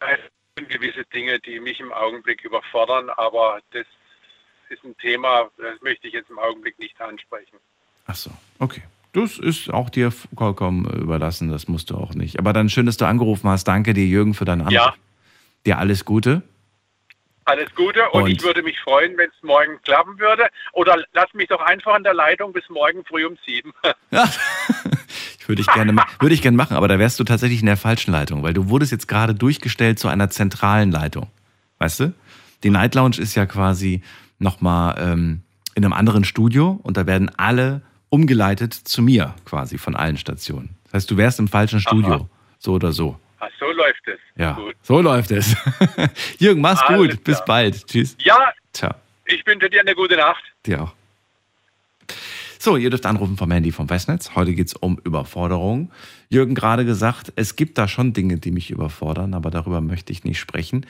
Es 0.00 0.18
sind 0.56 0.68
gewisse 0.68 1.04
Dinge, 1.12 1.38
die 1.40 1.60
mich 1.60 1.80
im 1.80 1.92
Augenblick 1.92 2.44
überfordern, 2.44 3.10
aber 3.10 3.60
das 3.72 3.86
ist 4.70 4.84
ein 4.84 4.96
Thema, 4.98 5.50
das 5.58 5.80
möchte 5.82 6.08
ich 6.08 6.14
jetzt 6.14 6.30
im 6.30 6.38
Augenblick 6.38 6.78
nicht 6.78 6.98
ansprechen. 7.00 7.58
Ach 8.06 8.14
so, 8.14 8.30
okay. 8.58 8.82
Das 9.12 9.38
ist 9.38 9.72
auch 9.72 9.90
dir 9.90 10.10
vollkommen 10.10 10.86
äh, 10.86 10.96
überlassen, 10.96 11.48
das 11.48 11.68
musst 11.68 11.90
du 11.90 11.94
auch 11.94 12.14
nicht. 12.14 12.38
Aber 12.38 12.52
dann 12.52 12.68
schön, 12.68 12.86
dass 12.86 12.96
du 12.96 13.06
angerufen 13.06 13.48
hast. 13.48 13.64
Danke 13.64 13.94
dir, 13.94 14.06
Jürgen, 14.06 14.34
für 14.34 14.44
deinen 14.44 14.62
Anruf. 14.62 14.74
Ja. 14.74 14.94
Dir 15.64 15.78
alles 15.78 16.04
Gute. 16.04 16.42
Alles 17.46 17.74
Gute 17.74 18.08
und, 18.10 18.22
Und- 18.22 18.30
ich 18.30 18.42
würde 18.42 18.62
mich 18.62 18.78
freuen, 18.80 19.16
wenn 19.16 19.28
es 19.28 19.42
morgen 19.42 19.80
klappen 19.82 20.18
würde. 20.18 20.44
Oder 20.72 20.96
lass 21.12 21.32
mich 21.34 21.48
doch 21.48 21.60
einfach 21.60 21.96
in 21.96 22.02
der 22.04 22.14
Leitung 22.14 22.52
bis 22.52 22.68
morgen 22.68 23.04
früh 23.04 23.26
um 23.26 23.36
sieben. 23.46 23.72
Ja. 24.10 24.28
Ich 25.38 25.48
Würde 25.48 25.60
ich 25.60 25.66
gerne, 25.68 25.94
würde 26.20 26.34
ich 26.34 26.40
gerne 26.40 26.56
machen, 26.56 26.74
aber 26.76 26.88
da 26.88 26.98
wärst 26.98 27.20
du 27.20 27.24
tatsächlich 27.24 27.60
in 27.60 27.66
der 27.66 27.76
falschen 27.76 28.12
Leitung, 28.12 28.42
weil 28.42 28.54
du 28.54 28.70
wurdest 28.70 28.92
jetzt 28.92 29.08
gerade 29.08 29.34
durchgestellt 29.34 29.98
zu 29.98 30.08
einer 30.08 30.30
zentralen 30.30 30.90
Leitung. 30.90 31.28
Weißt 31.78 32.00
du? 32.00 32.14
Die 32.62 32.70
Night 32.70 32.94
Lounge 32.94 33.18
ist 33.18 33.34
ja 33.34 33.44
quasi 33.44 34.02
nochmal 34.38 34.94
ähm, 34.98 35.42
in 35.74 35.84
einem 35.84 35.92
anderen 35.92 36.24
Studio 36.24 36.80
und 36.82 36.96
da 36.96 37.06
werden 37.06 37.30
alle 37.36 37.82
umgeleitet 38.08 38.72
zu 38.72 39.02
mir 39.02 39.34
quasi 39.44 39.76
von 39.76 39.94
allen 39.96 40.16
Stationen. 40.16 40.76
Das 40.84 40.94
heißt, 40.94 41.10
du 41.10 41.16
wärst 41.18 41.40
im 41.40 41.48
falschen 41.48 41.80
Studio, 41.80 42.28
so 42.58 42.72
oder 42.72 42.92
so. 42.92 43.18
Ach, 43.44 43.50
so 43.58 43.66
läuft 43.72 44.06
es. 44.06 44.18
Ja, 44.36 44.52
Gut. 44.52 44.74
so 44.82 45.00
läuft 45.00 45.30
es. 45.30 45.54
Jürgen, 46.38 46.60
mach's 46.60 46.80
Alles 46.82 46.98
gut. 47.12 47.24
Bis 47.24 47.36
klar. 47.36 47.46
bald. 47.46 47.86
Tschüss. 47.86 48.16
Ja, 48.20 48.52
Ciao. 48.72 48.94
ich 49.26 49.44
wünsche 49.46 49.68
dir 49.68 49.80
eine 49.80 49.94
gute 49.94 50.16
Nacht. 50.16 50.42
Dir 50.64 50.82
auch. 50.82 50.92
So, 52.58 52.76
ihr 52.78 52.88
dürft 52.88 53.04
anrufen 53.04 53.36
vom 53.36 53.50
Handy 53.50 53.72
vom 53.72 53.88
Festnetz. 53.88 54.34
Heute 54.34 54.54
geht's 54.54 54.72
um 54.74 54.98
Überforderung. 55.04 55.90
Jürgen 56.30 56.54
gerade 56.54 56.86
gesagt, 56.86 57.32
es 57.36 57.56
gibt 57.56 57.76
da 57.76 57.88
schon 57.88 58.14
Dinge, 58.14 58.38
die 58.38 58.50
mich 58.50 58.70
überfordern, 58.70 59.34
aber 59.34 59.50
darüber 59.50 59.82
möchte 59.82 60.12
ich 60.12 60.24
nicht 60.24 60.38
sprechen. 60.38 60.86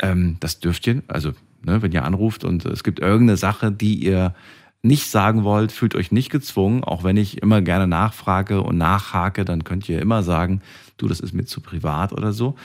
Ähm, 0.00 0.38
das 0.40 0.60
dürft 0.60 0.86
ihr, 0.86 1.02
also 1.08 1.32
ne, 1.62 1.82
wenn 1.82 1.92
ihr 1.92 2.04
anruft 2.04 2.44
und 2.44 2.64
es 2.64 2.82
gibt 2.82 2.98
irgendeine 2.98 3.36
Sache, 3.36 3.70
die 3.70 3.96
ihr 3.96 4.34
nicht 4.82 5.08
sagen 5.10 5.44
wollt, 5.44 5.70
fühlt 5.70 5.94
euch 5.94 6.10
nicht 6.10 6.30
gezwungen. 6.30 6.82
Auch 6.84 7.04
wenn 7.04 7.16
ich 7.16 7.40
immer 7.40 7.62
gerne 7.62 7.86
nachfrage 7.86 8.62
und 8.62 8.76
nachhake, 8.76 9.44
dann 9.44 9.64
könnt 9.64 9.88
ihr 9.88 10.00
immer 10.00 10.22
sagen, 10.22 10.60
du, 10.96 11.08
das 11.08 11.20
ist 11.20 11.32
mir 11.32 11.44
zu 11.44 11.60
privat 11.60 12.12
oder 12.12 12.32
so. 12.32 12.56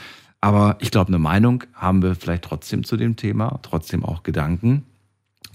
Aber 0.41 0.77
ich 0.79 0.91
glaube, 0.91 1.09
eine 1.09 1.19
Meinung 1.19 1.63
haben 1.73 2.01
wir 2.01 2.15
vielleicht 2.15 2.43
trotzdem 2.43 2.83
zu 2.83 2.97
dem 2.97 3.15
Thema, 3.15 3.59
trotzdem 3.61 4.03
auch 4.03 4.23
Gedanken. 4.23 4.85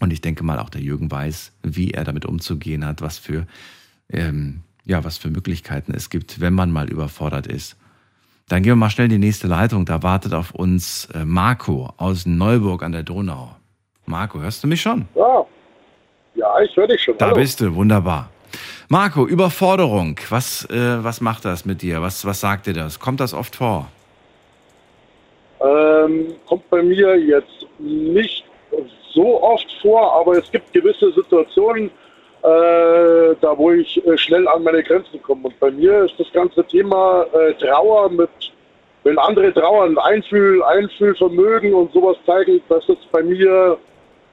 Und 0.00 0.12
ich 0.12 0.20
denke 0.20 0.44
mal, 0.44 0.58
auch 0.58 0.70
der 0.70 0.80
Jürgen 0.80 1.10
weiß, 1.10 1.52
wie 1.62 1.92
er 1.92 2.04
damit 2.04 2.26
umzugehen 2.26 2.84
hat, 2.84 3.00
was 3.00 3.18
für, 3.18 3.46
ähm, 4.08 4.62
ja, 4.84 5.04
was 5.04 5.18
für 5.18 5.30
Möglichkeiten 5.30 5.92
es 5.94 6.10
gibt, 6.10 6.40
wenn 6.40 6.54
man 6.54 6.72
mal 6.72 6.88
überfordert 6.90 7.46
ist. 7.46 7.76
Dann 8.48 8.62
gehen 8.62 8.72
wir 8.72 8.76
mal 8.76 8.90
schnell 8.90 9.06
in 9.06 9.20
die 9.20 9.26
nächste 9.26 9.46
Leitung. 9.46 9.84
Da 9.84 10.02
wartet 10.02 10.34
auf 10.34 10.50
uns 10.52 11.06
äh, 11.14 11.24
Marco 11.24 11.92
aus 11.96 12.26
Neuburg 12.26 12.82
an 12.82 12.92
der 12.92 13.04
Donau. 13.04 13.56
Marco, 14.04 14.40
hörst 14.40 14.64
du 14.64 14.68
mich 14.68 14.82
schon? 14.82 15.06
Ja, 15.14 15.46
ja 16.42 16.60
ich 16.60 16.76
höre 16.76 16.88
dich 16.88 17.02
schon. 17.02 17.16
Da 17.18 17.26
Hallo. 17.26 17.36
bist 17.36 17.60
du, 17.60 17.74
wunderbar. 17.74 18.28
Marco, 18.88 19.26
Überforderung, 19.26 20.20
was, 20.28 20.68
äh, 20.70 21.02
was 21.02 21.20
macht 21.20 21.44
das 21.44 21.64
mit 21.64 21.80
dir? 21.80 22.02
Was, 22.02 22.26
was 22.26 22.40
sagt 22.40 22.66
dir 22.66 22.74
das? 22.74 22.98
Kommt 22.98 23.20
das 23.20 23.32
oft 23.32 23.56
vor? 23.56 23.88
Ähm, 25.60 26.34
kommt 26.46 26.68
bei 26.68 26.82
mir 26.82 27.18
jetzt 27.18 27.66
nicht 27.78 28.44
so 29.14 29.42
oft 29.42 29.66
vor, 29.80 30.14
aber 30.20 30.38
es 30.38 30.50
gibt 30.50 30.72
gewisse 30.72 31.12
Situationen, 31.12 31.86
äh, 32.42 33.34
da 33.40 33.56
wo 33.56 33.70
ich 33.70 34.04
äh, 34.06 34.18
schnell 34.18 34.46
an 34.48 34.64
meine 34.64 34.82
Grenzen 34.82 35.22
komme. 35.22 35.48
Und 35.48 35.60
bei 35.60 35.70
mir 35.70 36.04
ist 36.04 36.14
das 36.18 36.30
ganze 36.32 36.64
Thema 36.64 37.24
äh, 37.32 37.54
Trauer 37.54 38.10
mit, 38.10 38.30
wenn 39.04 39.18
andere 39.18 39.54
trauern, 39.54 39.96
Einfühl, 39.98 40.62
Einfühlvermögen 40.64 41.72
und 41.72 41.92
sowas 41.92 42.16
zeigen, 42.26 42.60
das 42.68 42.86
ist 42.88 43.10
bei 43.12 43.22
mir, 43.22 43.78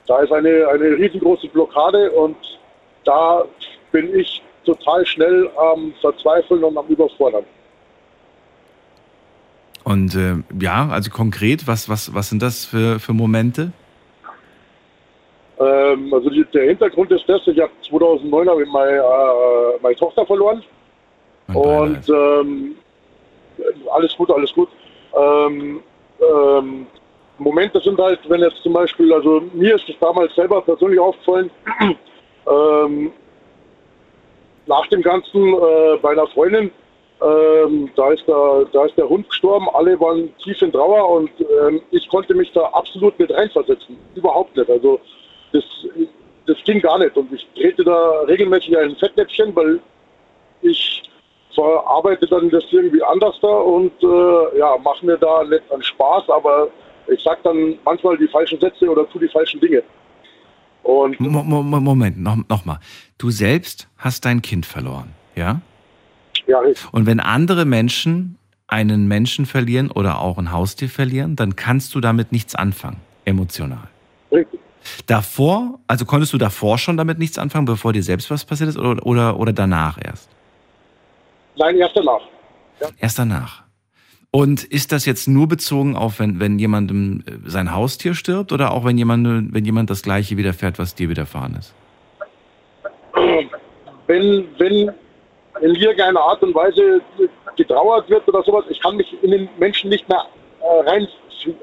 da 0.10 0.22
ist 0.22 0.32
eine, 0.32 0.68
eine 0.68 0.98
riesengroße 0.98 1.48
Blockade 1.50 2.12
und 2.12 2.36
da 3.06 3.46
bin 3.92 4.14
ich 4.20 4.42
total 4.66 5.06
schnell 5.06 5.50
am 5.56 5.94
Verzweifeln 6.02 6.64
und 6.64 6.76
am 6.78 6.88
Überfordern. 6.88 7.46
Und 9.84 10.16
äh, 10.16 10.38
ja, 10.60 10.90
also 10.90 11.12
konkret, 11.12 11.68
was, 11.68 11.88
was, 11.90 12.14
was 12.14 12.30
sind 12.30 12.42
das 12.42 12.66
für, 12.66 13.00
für 13.00 13.14
Momente? 13.14 13.72
Ähm, 15.60 16.12
also 16.12 16.30
die, 16.30 16.44
der 16.54 16.66
Hintergrund 16.66 17.12
ist 17.12 17.28
das, 17.28 17.42
ich 17.46 17.60
habe 17.60 17.72
2009 17.88 18.50
hab 18.50 18.60
ich 18.60 18.72
meine, 18.72 18.98
äh, 18.98 19.80
meine 19.82 19.96
Tochter 19.96 20.26
verloren 20.26 20.64
Mein 21.48 21.56
und 21.58 22.10
ähm, 22.10 22.76
alles 23.92 24.16
gut, 24.16 24.32
alles 24.32 24.54
gut. 24.54 24.70
Ähm, 25.16 25.82
ähm, 26.20 26.88
Momente 27.40 27.80
sind 27.80 28.00
halt, 28.00 28.20
wenn 28.30 28.42
jetzt 28.42 28.62
zum 28.64 28.74
Beispiel, 28.74 29.14
also 29.14 29.42
mir 29.54 29.76
ist 29.76 29.88
es 29.90 29.96
damals 30.00 30.34
selber 30.36 30.62
persönlich 30.62 31.00
aufgefallen, 31.00 31.50
ähm, 32.48 33.12
nach 34.66 34.86
dem 34.88 35.02
Ganzen 35.02 35.54
äh, 35.54 35.98
bei 36.02 36.12
einer 36.12 36.28
Freundin, 36.28 36.72
ähm, 37.22 37.90
da, 37.96 38.12
ist 38.12 38.26
der, 38.28 38.66
da 38.72 38.86
ist 38.86 38.98
der 38.98 39.10
Hund 39.10 39.28
gestorben, 39.28 39.68
alle 39.74 40.00
waren 40.00 40.34
tief 40.38 40.62
in 40.62 40.72
Trauer 40.72 41.10
und 41.10 41.32
ähm, 41.42 41.82
ich 41.92 42.08
konnte 42.08 42.34
mich 42.34 42.52
da 42.54 42.62
absolut 42.68 43.20
nicht 43.20 43.34
reinversetzen. 43.34 43.98
Überhaupt 44.16 44.56
nicht. 44.56 44.70
Also 44.70 45.00
das, 45.52 45.64
das 46.46 46.58
ging 46.64 46.80
gar 46.80 46.98
nicht. 47.00 47.18
Und 47.18 47.32
ich 47.34 47.46
trete 47.56 47.84
da 47.84 48.22
regelmäßig 48.22 48.78
ein 48.78 48.96
Fettnäpfchen, 48.96 49.54
weil 49.56 49.80
ich 50.62 51.04
verarbeite 51.54 52.26
dann 52.28 52.50
das 52.50 52.64
irgendwie 52.72 53.04
anders 53.04 53.38
da 53.42 53.48
und 53.48 53.92
äh, 54.02 54.58
ja, 54.58 54.78
mache 54.78 55.06
mir 55.06 55.18
da 55.18 55.44
nicht 55.44 55.64
an 55.72 55.82
Spaß, 55.82 56.30
aber 56.30 56.70
ich 57.12 57.22
sag 57.24 57.42
dann 57.44 57.76
manchmal 57.86 58.18
die 58.18 58.28
falschen 58.28 58.60
Sätze 58.60 58.90
oder 58.90 59.08
tu 59.10 59.20
die 59.20 59.28
falschen 59.28 59.60
Dinge. 59.60 59.84
Und 60.84 61.20
Mo- 61.20 61.44
Mo- 61.44 61.62
Mo- 61.64 61.80
Moment, 61.80 62.18
noch, 62.20 62.38
noch 62.48 62.66
mal. 62.66 62.80
Du 63.18 63.30
selbst 63.32 63.88
hast 63.98 64.26
dein 64.26 64.42
Kind 64.42 64.66
verloren, 64.66 65.14
ja? 65.36 65.62
ja, 66.48 66.60
richtig. 66.60 66.92
Und 66.94 67.06
wenn 67.06 67.20
andere 67.20 67.66
Menschen 67.66 68.38
einen 68.68 69.08
Menschen 69.08 69.46
verlieren 69.46 69.92
oder 69.92 70.20
auch 70.20 70.38
ein 70.38 70.52
Haustier 70.52 70.90
verlieren, 70.90 71.36
dann 71.36 71.56
kannst 71.56 71.94
du 71.96 72.00
damit 72.00 72.32
nichts 72.32 72.56
anfangen, 72.56 72.98
emotional. 73.26 73.88
richtig. 74.32 74.60
Davor, 75.08 75.80
also 75.88 76.06
konntest 76.06 76.32
du 76.34 76.38
davor 76.38 76.78
schon 76.78 76.96
damit 76.96 77.20
nichts 77.20 77.38
anfangen, 77.38 77.66
bevor 77.66 77.92
dir 77.92 78.02
selbst 78.02 78.32
was 78.32 78.46
passiert 78.46 78.70
ist 78.70 78.78
oder, 78.78 79.06
oder, 79.06 79.38
oder 79.38 79.52
danach 79.52 79.98
erst? 80.02 80.30
Nein, 81.58 81.76
erst 81.78 81.96
danach. 81.98 82.22
Erst 82.98 83.20
danach. 83.20 83.64
Und 84.32 84.64
ist 84.64 84.92
das 84.92 85.06
jetzt 85.06 85.28
nur 85.28 85.48
bezogen 85.48 85.96
auf, 85.96 86.20
wenn, 86.20 86.40
wenn 86.40 86.60
jemandem 86.60 87.24
äh, 87.26 87.50
sein 87.50 87.74
Haustier 87.74 88.14
stirbt 88.14 88.52
oder 88.52 88.72
auch 88.72 88.86
wenn 88.86 88.98
jemand, 88.98 89.54
wenn 89.54 89.66
jemand 89.66 89.90
das 89.90 90.04
gleiche 90.04 90.38
widerfährt, 90.38 90.78
was 90.78 90.94
dir 90.96 91.10
widerfahren 91.10 91.56
ist? 91.56 91.74
wenn, 94.08 94.46
wenn 94.58 94.92
in 95.62 95.76
irgendeiner 95.76 96.22
Art 96.22 96.42
und 96.42 96.56
Weise 96.56 97.02
getrauert 97.56 98.10
wird 98.10 98.28
oder 98.28 98.44
sowas, 98.44 98.66
ich 98.70 98.80
kann 98.80 98.96
mich 98.98 99.08
in 99.24 99.32
den 99.32 99.50
Menschen 99.58 99.90
nicht 99.90 100.08
mehr 100.08 100.26
äh, 100.62 100.90
rein, 100.90 101.08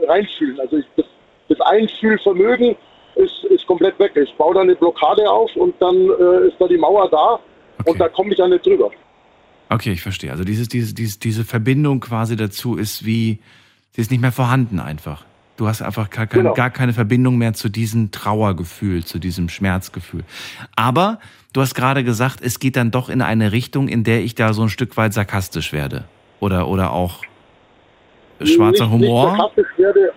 reinfühlen. 0.07 0.61
Also 0.61 0.79
ich, 0.79 0.87
das, 0.97 1.07
das 1.49 1.61
Einfühlvermögen 1.61 2.77
ist, 3.15 3.45
ist 3.45 3.67
komplett 3.67 3.99
weg. 3.99 4.13
Ich 4.17 4.35
baue 4.35 4.55
da 4.55 4.61
eine 4.61 4.75
Blockade 4.75 5.29
auf 5.31 5.55
und 5.57 5.75
dann 5.81 5.97
äh, 5.97 6.49
ist 6.49 6.57
da 6.59 6.69
die 6.69 6.77
Mauer 6.77 7.09
da 7.11 7.39
Okay. 7.79 7.91
und 7.91 8.01
da 8.01 8.09
komme 8.09 8.33
ich 8.33 8.39
ja 8.39 8.49
nicht 8.49 8.65
drüber. 8.65 8.91
Okay, 9.69 9.93
ich 9.93 10.03
verstehe. 10.03 10.31
Also 10.31 10.45
dieses, 10.45 10.69
dieses, 10.69 10.95
dieses, 10.95 11.19
diese 11.19 11.45
Verbindung 11.45 12.01
quasi 12.01 12.37
dazu 12.37 12.77
ist 12.77 13.05
wie, 13.05 13.39
sie 13.93 14.01
ist 14.01 14.11
nicht 14.11 14.21
mehr 14.21 14.33
vorhanden 14.33 14.79
einfach. 14.81 15.25
Du 15.57 15.67
hast 15.67 15.81
einfach 15.83 16.11
gar, 16.11 16.27
kein, 16.27 16.43
Genau. 16.43 16.55
gar 16.55 16.71
keine 16.71 16.93
Verbindung 16.93 17.39
mehr 17.39 17.55
zu 17.55 17.69
diesem 17.69 18.11
Trauergefühl, 18.11 19.05
zu 19.05 19.19
diesem 19.19 19.49
Schmerzgefühl. 19.49 20.23
Aber 20.77 21.19
du 21.53 21.63
hast 21.63 21.75
gerade 21.75 22.05
gesagt, 22.05 22.41
es 22.43 22.61
geht 22.61 22.77
dann 22.77 22.91
doch 22.91 23.09
in 23.09 23.23
eine 23.23 23.53
Richtung, 23.53 23.89
in 23.89 24.05
der 24.05 24.21
ich 24.21 24.35
da 24.35 24.53
so 24.53 24.63
ein 24.63 24.69
Stück 24.69 24.97
weit 24.97 25.15
sarkastisch 25.15 25.73
werde. 25.73 26.05
Oder, 26.41 26.69
oder 26.69 26.93
auch 26.93 27.23
schwarzer 28.43 28.85
nicht, 28.87 28.93
Humor. 28.93 29.31
Nicht 29.31 29.39
sarkastisch 29.39 29.79
werde, 29.79 30.13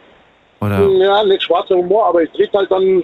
oder, 0.60 0.90
Ja, 0.90 1.24
nicht 1.24 1.42
schwarzer 1.44 1.76
Humor, 1.76 2.08
aber 2.08 2.22
ich 2.24 2.30
trete 2.32 2.58
halt 2.58 2.70
dann, 2.70 3.04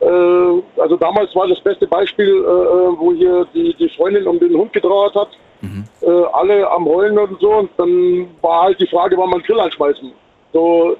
äh, 0.00 0.80
also 0.80 0.96
damals 0.96 1.34
war 1.36 1.46
das 1.46 1.60
beste 1.60 1.86
Beispiel, 1.86 2.26
äh, 2.26 2.30
äh, 2.30 2.98
wo 2.98 3.12
hier 3.12 3.46
die, 3.54 3.74
die 3.78 3.90
Freundin 3.90 4.26
um 4.26 4.38
den 4.40 4.54
Hund 4.54 4.72
getrauert 4.72 5.14
hat, 5.14 5.28
Mhm. 5.60 5.84
äh, 6.02 6.24
alle 6.32 6.70
am 6.70 6.86
Heulen 6.86 7.18
und 7.18 7.40
so, 7.40 7.50
und 7.52 7.70
dann 7.76 8.28
war 8.42 8.64
halt 8.64 8.80
die 8.80 8.86
Frage, 8.86 9.16
wann 9.16 9.30
man 9.30 9.42
Grill 9.42 9.60
anschmeißen. 9.60 10.12
So, 10.52 10.96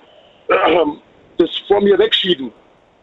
äh, 0.48 0.54
das 1.38 1.50
vor 1.68 1.80
mir 1.80 1.98
wegschieben. 1.98 2.52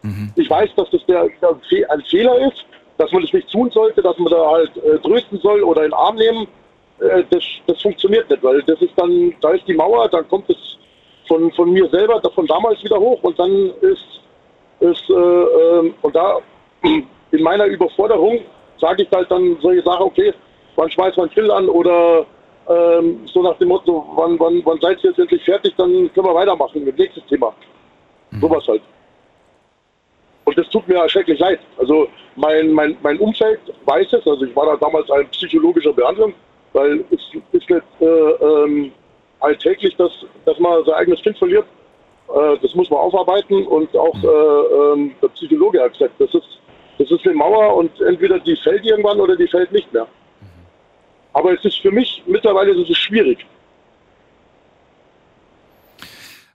Mhm. 0.04 0.32
Ich 0.36 0.50
weiß, 0.50 0.70
dass 0.76 0.90
das 0.90 1.06
der, 1.06 1.28
der 1.42 1.56
Fe 1.70 1.90
ein 1.90 2.02
Fehler 2.10 2.38
ist, 2.48 2.66
dass 2.98 3.12
man 3.12 3.22
das 3.22 3.34
nicht 3.34 3.52
tun 3.52 3.70
sollte, 3.72 4.02
dass 4.02 4.18
man 4.18 4.32
da 4.32 4.52
halt 4.52 4.72
äh, 4.78 4.98
trösten 5.00 5.40
soll 5.40 5.62
oder 5.64 5.84
in 5.84 5.92
den 5.92 5.94
Arm 5.94 6.16
nehmen. 6.16 6.48
Äh, 7.00 7.24
das, 7.30 7.44
das 7.68 7.82
funktioniert 7.82 8.30
nicht, 8.30 8.44
weil 8.44 8.62
das 8.64 8.82
ist 8.82 8.94
dann, 8.96 9.34
da 9.42 9.52
ist 9.52 9.68
die 9.68 9.74
Mauer, 9.74 10.08
dann 10.10 10.28
kommt 10.28 10.50
es 10.50 10.78
von, 11.28 11.52
von 11.54 11.72
mir 11.72 11.88
selber, 11.90 12.22
von 12.34 12.48
damals 12.48 12.84
wieder 12.84 13.00
hoch 13.00 13.22
und 13.24 13.38
dann 13.40 13.72
ist, 13.82 14.22
ist 14.80 15.10
äh, 15.10 15.14
ähm, 15.14 15.94
und 16.02 16.16
da 16.16 16.40
in 16.84 17.44
meiner 17.44 17.66
Überforderung 17.66 18.42
sage 18.80 19.04
ich 19.04 19.12
halt 19.12 19.30
dann 19.32 19.58
solche 19.62 19.84
Sachen, 19.84 20.04
okay, 20.04 20.34
wann 20.76 20.90
schmeißt 20.90 21.18
man 21.18 21.30
Grill 21.30 21.52
an 21.52 21.70
oder 21.70 22.26
ähm, 22.70 23.22
so 23.26 23.42
nach 23.42 23.58
dem 23.58 23.70
Motto, 23.70 24.06
wann, 24.16 24.40
wann, 24.40 24.62
wann 24.66 24.80
seid 24.80 25.04
ihr 25.04 25.10
jetzt 25.10 25.20
endlich 25.20 25.44
fertig, 25.44 25.74
dann 25.78 26.12
können 26.14 26.28
wir 26.28 26.36
weitermachen 26.36 26.84
mit 26.84 26.98
nächstes 26.98 27.26
Thema. 27.26 27.54
Sowas 28.40 28.66
halt. 28.68 28.82
Und 30.46 30.58
das 30.58 30.70
tut 30.70 30.88
mir 30.88 31.08
schrecklich 31.10 31.40
leid. 31.40 31.60
Also 31.78 32.08
mein, 32.36 32.72
mein, 32.72 32.98
mein 33.02 33.20
Umfeld 33.20 33.60
weiß 33.86 34.14
es, 34.14 34.26
also 34.26 34.46
ich 34.46 34.56
war 34.56 34.66
da 34.66 34.78
damals 34.78 35.08
in 35.10 35.28
psychologischer 35.30 35.94
Behandlung, 35.94 36.34
weil 36.74 37.04
es 37.12 37.22
ist 37.52 37.70
nicht 37.70 37.70
äh, 37.70 38.06
ähm, 38.06 38.92
alltäglich, 39.40 39.96
dass, 39.98 40.12
dass 40.46 40.58
man 40.60 40.84
sein 40.86 40.96
eigenes 40.96 41.22
Kind 41.22 41.38
verliert. 41.38 41.66
Äh, 42.30 42.58
das 42.62 42.74
muss 42.76 42.90
man 42.90 43.00
aufarbeiten 43.00 43.66
und 43.68 43.96
auch 43.96 44.16
äh, 44.24 44.28
ähm, 44.94 45.16
der 45.22 45.28
Psychologe 45.30 45.82
hat 45.82 45.94
gesagt, 45.94 46.14
das 46.20 46.34
ist, 46.34 46.60
das 46.98 47.12
ist 47.12 47.26
eine 47.26 47.36
Mauer 47.36 47.76
und 47.76 48.00
entweder 48.02 48.40
die 48.40 48.56
fällt 48.56 48.86
irgendwann 48.86 49.20
oder 49.20 49.36
die 49.36 49.48
fällt 49.48 49.72
nicht 49.72 49.92
mehr. 49.94 50.08
Aber 51.34 51.54
es 51.54 51.64
ist 51.64 51.78
für 51.78 51.92
mich 51.92 52.24
mittlerweile 52.28 52.74
so 52.76 52.94
schwierig. 52.94 53.46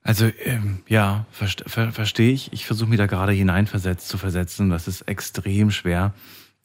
Also 0.02 0.30
ähm, 0.44 0.82
ja, 0.86 1.26
verste 1.32 1.68
ver 1.68 1.90
verstehe 1.92 2.32
ich. 2.32 2.52
Ich 2.52 2.64
versuche 2.66 2.88
mich 2.88 2.98
da 2.98 3.06
gerade 3.06 3.32
hineinversetzt 3.32 4.08
zu 4.08 4.18
versetzen. 4.18 4.70
Das 4.70 4.86
ist 4.86 5.02
extrem 5.02 5.70
schwer. 5.72 6.14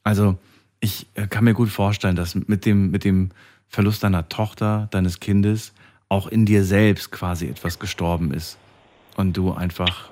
Also 0.03 0.37
ich 0.79 1.07
äh, 1.15 1.27
kann 1.27 1.43
mir 1.43 1.53
gut 1.53 1.69
vorstellen, 1.69 2.15
dass 2.15 2.35
mit 2.35 2.65
dem, 2.65 2.91
mit 2.91 3.03
dem 3.03 3.31
Verlust 3.67 4.03
deiner 4.03 4.29
Tochter, 4.29 4.89
deines 4.91 5.19
Kindes, 5.19 5.73
auch 6.09 6.27
in 6.27 6.45
dir 6.45 6.63
selbst 6.63 7.11
quasi 7.11 7.47
etwas 7.47 7.79
gestorben 7.79 8.33
ist. 8.33 8.57
Und 9.15 9.37
du 9.37 9.53
einfach 9.53 10.09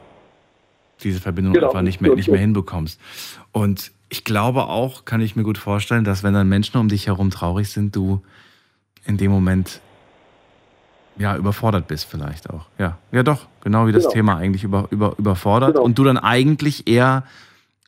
diese 1.04 1.20
Verbindung 1.20 1.54
Genau. 1.54 1.68
einfach 1.68 1.82
nicht 1.82 2.02
mehr, 2.02 2.16
nicht 2.16 2.30
mehr 2.30 2.40
hinbekommst. 2.40 3.00
Und 3.52 3.92
ich 4.10 4.24
glaube 4.24 4.68
auch, 4.68 5.06
kann 5.06 5.22
ich 5.22 5.36
mir 5.36 5.44
gut 5.44 5.58
vorstellen, 5.58 6.04
dass 6.04 6.24
wenn 6.24 6.34
dann 6.34 6.50
Menschen 6.50 6.78
um 6.78 6.90
dich 6.90 7.08
herum 7.08 7.30
traurig 7.30 7.70
sind, 7.70 7.96
du 7.96 8.22
in 9.06 9.18
dem 9.18 9.32
Moment 9.32 9.82
ja 11.18 11.36
überfordert 11.36 11.88
bist 11.88 12.06
vielleicht 12.06 12.50
auch. 12.50 12.66
Ja, 12.78 12.98
ja 13.12 13.24
doch, 13.24 13.48
genau 13.62 13.88
wie 13.88 13.92
das 13.92 14.04
Genau. 14.04 14.14
Thema 14.14 14.38
eigentlich 14.38 14.64
über, 14.64 14.88
über, 14.90 15.16
überfordert 15.18 15.74
Genau. 15.74 15.84
und 15.86 15.98
du 15.98 16.04
dann 16.04 16.18
eigentlich 16.18 16.88
eher 16.88 17.24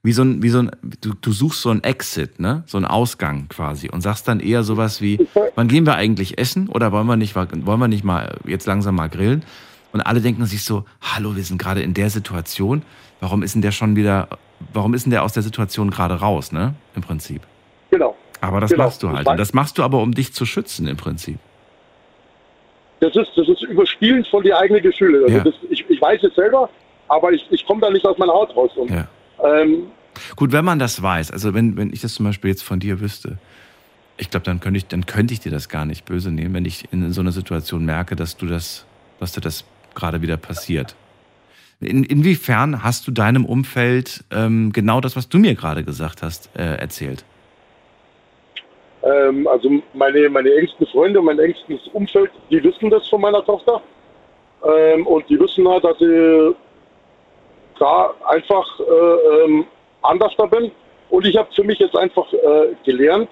wie 0.04 0.14
so 0.14 0.24
ein, 0.24 0.42
wie 0.42 0.50
so 0.50 0.60
ein, 0.60 0.72
du, 1.02 1.14
du 1.14 1.32
suchst 1.32 1.62
so 1.62 1.70
einen 1.70 1.84
Exit, 1.84 2.40
ne? 2.40 2.64
So 2.66 2.78
einen 2.78 2.86
Ausgang 2.88 3.48
quasi 3.50 3.90
und 3.90 4.02
sagst 4.02 4.28
dann 4.28 4.40
eher 4.40 4.64
sowas 4.64 5.00
wie, 5.00 5.28
wann 5.56 5.68
gehen 5.68 5.86
wir 5.86 5.96
eigentlich 5.96 6.40
essen 6.40 6.68
oder 6.70 6.92
wollen 6.92 7.06
wir 7.08 7.18
nicht, 7.18 7.36
wollen 7.36 7.80
wir 7.80 7.88
nicht 7.88 8.04
mal 8.04 8.38
jetzt 8.46 8.66
langsam 8.66 8.96
mal 8.96 9.10
grillen? 9.10 9.44
Und 9.94 10.02
alle 10.02 10.22
denken 10.22 10.46
sich 10.46 10.64
so, 10.64 10.86
hallo, 11.02 11.36
wir 11.36 11.44
sind 11.44 11.58
gerade 11.62 11.82
in 11.84 11.94
der 11.94 12.10
Situation. 12.10 12.82
Warum 13.20 13.44
ist 13.44 13.54
denn 13.56 13.62
der 13.62 13.72
schon 13.72 13.96
wieder, 13.96 14.28
warum 14.74 14.94
ist 14.94 15.06
denn 15.06 15.12
der 15.12 15.24
aus 15.24 15.34
der 15.34 15.44
Situation 15.44 15.90
gerade 15.92 16.16
raus, 16.16 16.52
ne? 16.52 16.74
Im 16.96 17.02
Prinzip. 17.02 17.42
Genau. 17.90 18.16
Aber 18.42 18.60
das 18.60 18.72
Genau. 18.72 18.86
machst 18.86 19.04
du 19.04 19.10
halt. 19.10 19.28
Und 19.28 19.38
das 19.38 19.54
machst 19.54 19.78
du 19.78 19.84
aber, 19.84 20.00
um 20.02 20.14
dich 20.14 20.34
zu 20.34 20.46
schützen 20.46 20.88
im 20.88 20.98
Prinzip. 20.98 21.38
Das 23.00 23.16
ist, 23.16 23.32
das 23.36 23.48
ist 23.48 23.64
Überspielen 23.64 24.24
von 24.26 24.44
die 24.44 24.54
eigenen 24.54 24.82
Gefühle. 24.84 25.24
Also 25.26 25.38
Ja. 25.38 25.44
das, 25.44 25.54
ich, 25.70 25.84
ich 25.90 26.02
weiß 26.02 26.24
es 26.24 26.36
selber, 26.36 26.70
aber 27.08 27.32
ich, 27.32 27.46
ich 27.50 27.66
komme 27.66 27.82
da 27.82 27.90
nicht 27.90 28.06
aus 28.06 28.18
meiner 28.18 28.34
Haut 28.34 28.56
raus. 28.56 28.72
Und, 28.76 28.90
Ja. 28.92 29.08
ähm, 29.44 29.88
Gut, 30.36 30.52
wenn 30.52 30.66
man 30.66 30.78
das 30.78 31.02
weiß, 31.02 31.32
also 31.32 31.54
wenn, 31.54 31.78
wenn 31.78 31.92
ich 31.94 32.02
das 32.02 32.14
zum 32.16 32.26
Beispiel 32.26 32.50
jetzt 32.52 32.64
von 32.64 32.80
dir 32.80 33.00
wüsste, 33.00 33.38
ich 34.18 34.30
glaube, 34.30 34.44
dann 34.44 34.60
könnte 34.60 34.78
ich, 34.78 34.88
dann 34.88 35.06
könnte 35.06 35.34
ich 35.34 35.40
dir 35.40 35.52
das 35.52 35.68
gar 35.70 35.86
nicht 35.86 36.06
böse 36.06 36.32
nehmen, 36.32 36.54
wenn 36.54 36.66
ich 36.66 36.92
in 36.92 37.12
so 37.12 37.22
einer 37.22 37.32
Situation 37.32 37.86
merke, 37.86 38.16
dass 38.16 38.38
du 38.38 38.46
das, 38.46 38.86
dass 39.20 39.32
dir 39.32 39.42
das 39.42 39.64
gerade 39.96 40.22
wieder 40.22 40.38
passiert. 40.38 40.96
In, 41.82 42.04
inwiefern 42.04 42.84
hast 42.84 43.08
du 43.08 43.12
deinem 43.12 43.44
Umfeld 43.46 44.24
ähm, 44.32 44.72
genau 44.72 45.02
das, 45.02 45.16
was 45.16 45.30
du 45.30 45.40
mir 45.40 45.56
gerade 45.56 45.84
gesagt 45.84 46.22
hast, 46.22 46.50
äh, 46.56 46.76
erzählt? 46.76 47.26
Ähm, 49.04 49.48
also 49.48 49.82
meine, 49.94 50.30
meine 50.30 50.54
engsten 50.54 50.86
Freunde, 50.88 51.22
mein 51.22 51.40
engstes 51.40 51.80
Umfeld, 51.94 52.30
die 52.52 52.64
wissen 52.64 52.92
das 52.92 53.08
von 53.08 53.22
meiner 53.22 53.44
Tochter. 53.44 53.82
Ähm, 54.64 55.08
und 55.08 55.28
die 55.28 55.40
wissen 55.40 55.68
halt, 55.68 55.84
dass 55.84 56.00
ich 56.00 56.56
da 57.80 58.14
einfach 58.28 58.80
äh, 58.80 59.44
ähm, 59.44 59.66
anders 60.04 60.34
da 60.38 60.46
bin. 60.46 60.72
Und 61.10 61.26
ich 61.26 61.36
habe 61.36 61.50
für 61.54 61.64
mich 61.64 61.80
jetzt 61.80 61.96
einfach 61.96 62.32
äh, 62.32 62.76
gelernt, 62.86 63.30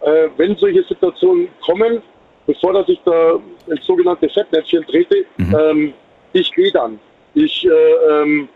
äh, 0.00 0.28
wenn 0.36 0.54
solche 0.56 0.84
Situationen 0.84 1.48
kommen, 1.64 2.02
bevor 2.46 2.74
dass 2.74 2.88
ich 2.90 3.00
da 3.06 3.40
ins 3.68 3.86
sogenannte 3.86 4.28
Fettnäpfchen 4.28 4.84
trete, 4.86 5.24
ähm, 5.38 5.94
ich 6.34 6.52
gehe 6.52 6.70
dann. 6.70 7.00
Ich, 7.36 7.66
äh, 7.66 8.22
ähm, 8.22 8.48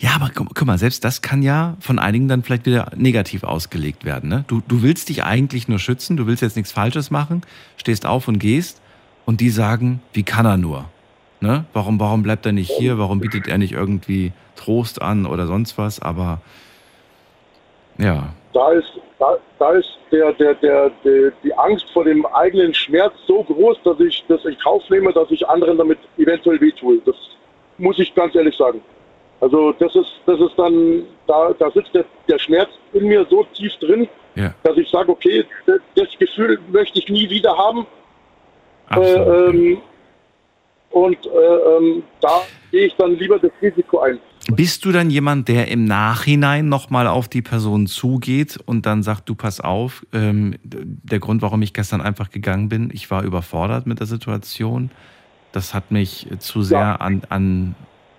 Ja, 0.00 0.10
aber 0.16 0.30
guck, 0.34 0.54
guck 0.54 0.66
mal, 0.66 0.76
selbst 0.76 1.02
das 1.02 1.22
kann 1.22 1.42
ja 1.42 1.76
von 1.80 1.98
einigen 1.98 2.28
dann 2.28 2.42
vielleicht 2.42 2.66
wieder 2.66 2.90
negativ 2.94 3.42
ausgelegt 3.42 4.04
werden. 4.04 4.28
Ne? 4.28 4.44
Du, 4.48 4.60
du 4.68 4.82
willst 4.82 5.08
dich 5.08 5.24
eigentlich 5.24 5.66
nur 5.66 5.78
schützen, 5.78 6.18
du 6.18 6.26
willst 6.26 6.42
jetzt 6.42 6.56
nichts 6.56 6.72
Falsches 6.72 7.10
machen, 7.10 7.40
stehst 7.78 8.04
auf 8.04 8.28
und 8.28 8.38
gehst 8.38 8.82
und 9.24 9.40
die 9.40 9.48
sagen, 9.48 10.02
wie 10.12 10.24
kann 10.24 10.44
er 10.44 10.58
nur? 10.58 10.84
Ne? 11.40 11.64
Warum, 11.72 11.98
warum 11.98 12.22
bleibt 12.22 12.44
er 12.44 12.52
nicht 12.52 12.70
hier? 12.70 12.98
Warum 12.98 13.18
bietet 13.20 13.48
er 13.48 13.56
nicht 13.56 13.72
irgendwie 13.72 14.32
Trost 14.56 15.00
an 15.00 15.24
oder 15.24 15.46
sonst 15.46 15.78
was? 15.78 16.00
Aber 16.00 16.42
ja, 17.96 18.34
da 18.52 18.72
ist, 18.72 18.90
da, 19.18 19.38
da 19.58 19.70
ist 19.72 19.88
der, 20.12 20.34
der, 20.34 20.54
der, 20.56 20.90
der, 21.02 21.32
die 21.42 21.54
Angst 21.54 21.86
vor 21.94 22.04
dem 22.04 22.26
eigenen 22.26 22.74
Schmerz 22.74 23.14
so 23.26 23.42
groß, 23.42 23.78
dass 23.84 23.98
ich 24.00 24.22
das 24.28 24.44
in 24.44 24.56
Kauf 24.58 24.82
nehme, 24.90 25.14
dass 25.14 25.30
ich 25.30 25.48
anderen 25.48 25.78
damit 25.78 25.98
eventuell 26.18 26.60
wehtue. 26.60 27.00
Das 27.06 27.16
muss 27.78 27.98
ich 27.98 28.14
ganz 28.14 28.34
ehrlich 28.34 28.56
sagen. 28.56 28.80
Also 29.40 29.72
das 29.72 29.94
ist, 29.94 30.12
das 30.24 30.40
ist 30.40 30.54
dann, 30.56 31.02
da, 31.26 31.52
da 31.58 31.70
sitzt 31.70 31.94
der, 31.94 32.04
der 32.28 32.38
Schmerz 32.38 32.70
in 32.92 33.06
mir 33.06 33.26
so 33.28 33.44
tief 33.54 33.72
drin, 33.80 34.08
ja, 34.34 34.54
dass 34.62 34.76
ich 34.76 34.88
sage, 34.88 35.10
okay, 35.10 35.44
das, 35.66 35.80
das 35.94 36.08
Gefühl 36.18 36.58
möchte 36.72 36.98
ich 36.98 37.08
nie 37.08 37.28
wieder 37.28 37.56
haben. 37.56 37.86
absolut. 38.88 39.26
Äh, 39.26 39.50
ähm, 39.50 39.78
und 40.90 41.26
äh, 41.26 41.28
ähm, 41.28 42.02
da 42.20 42.42
gehe 42.70 42.86
ich 42.86 42.94
dann 42.96 43.16
lieber 43.18 43.38
das 43.38 43.50
Risiko 43.60 43.98
ein. 43.98 44.18
Bist 44.52 44.84
du 44.84 44.92
dann 44.92 45.10
jemand, 45.10 45.48
der 45.48 45.68
im 45.68 45.84
Nachhinein 45.84 46.68
nochmal 46.68 47.08
auf 47.08 47.28
die 47.28 47.42
Person 47.42 47.86
zugeht 47.86 48.58
und 48.64 48.86
dann 48.86 49.02
sagt, 49.02 49.28
du 49.28 49.34
pass 49.34 49.60
auf, 49.60 50.06
ähm, 50.12 50.54
der 50.62 51.18
Grund, 51.18 51.42
warum 51.42 51.60
ich 51.62 51.74
gestern 51.74 52.00
einfach 52.00 52.30
gegangen 52.30 52.68
bin, 52.68 52.90
ich 52.92 53.10
war 53.10 53.24
überfordert 53.24 53.86
mit 53.86 53.98
der 53.98 54.06
Situation. 54.06 54.90
Das 55.56 55.72
hat 55.72 55.90
mich 55.90 56.28
zu 56.40 56.60
sehr 56.60 56.78
Ja. 56.80 56.96
an, 56.96 57.22
an, 57.30 57.74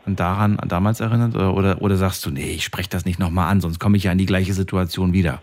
an 0.07 0.15
daran 0.15 0.59
an 0.59 0.67
damals 0.69 1.01
erinnert 1.01 1.35
oder, 1.35 1.53
oder, 1.55 1.81
oder 1.83 1.95
sagst 1.95 2.25
du, 2.25 2.31
nee, 2.31 2.49
ich 2.55 2.63
spreche 2.63 2.89
das 2.89 3.05
nicht 3.05 3.19
nochmal 3.19 3.51
an, 3.51 3.61
sonst 3.61 3.77
komme 3.79 3.95
ich 3.95 4.05
ja 4.05 4.11
in 4.11 4.17
die 4.17 4.25
gleiche 4.25 4.53
Situation 4.53 5.13
wieder. 5.13 5.39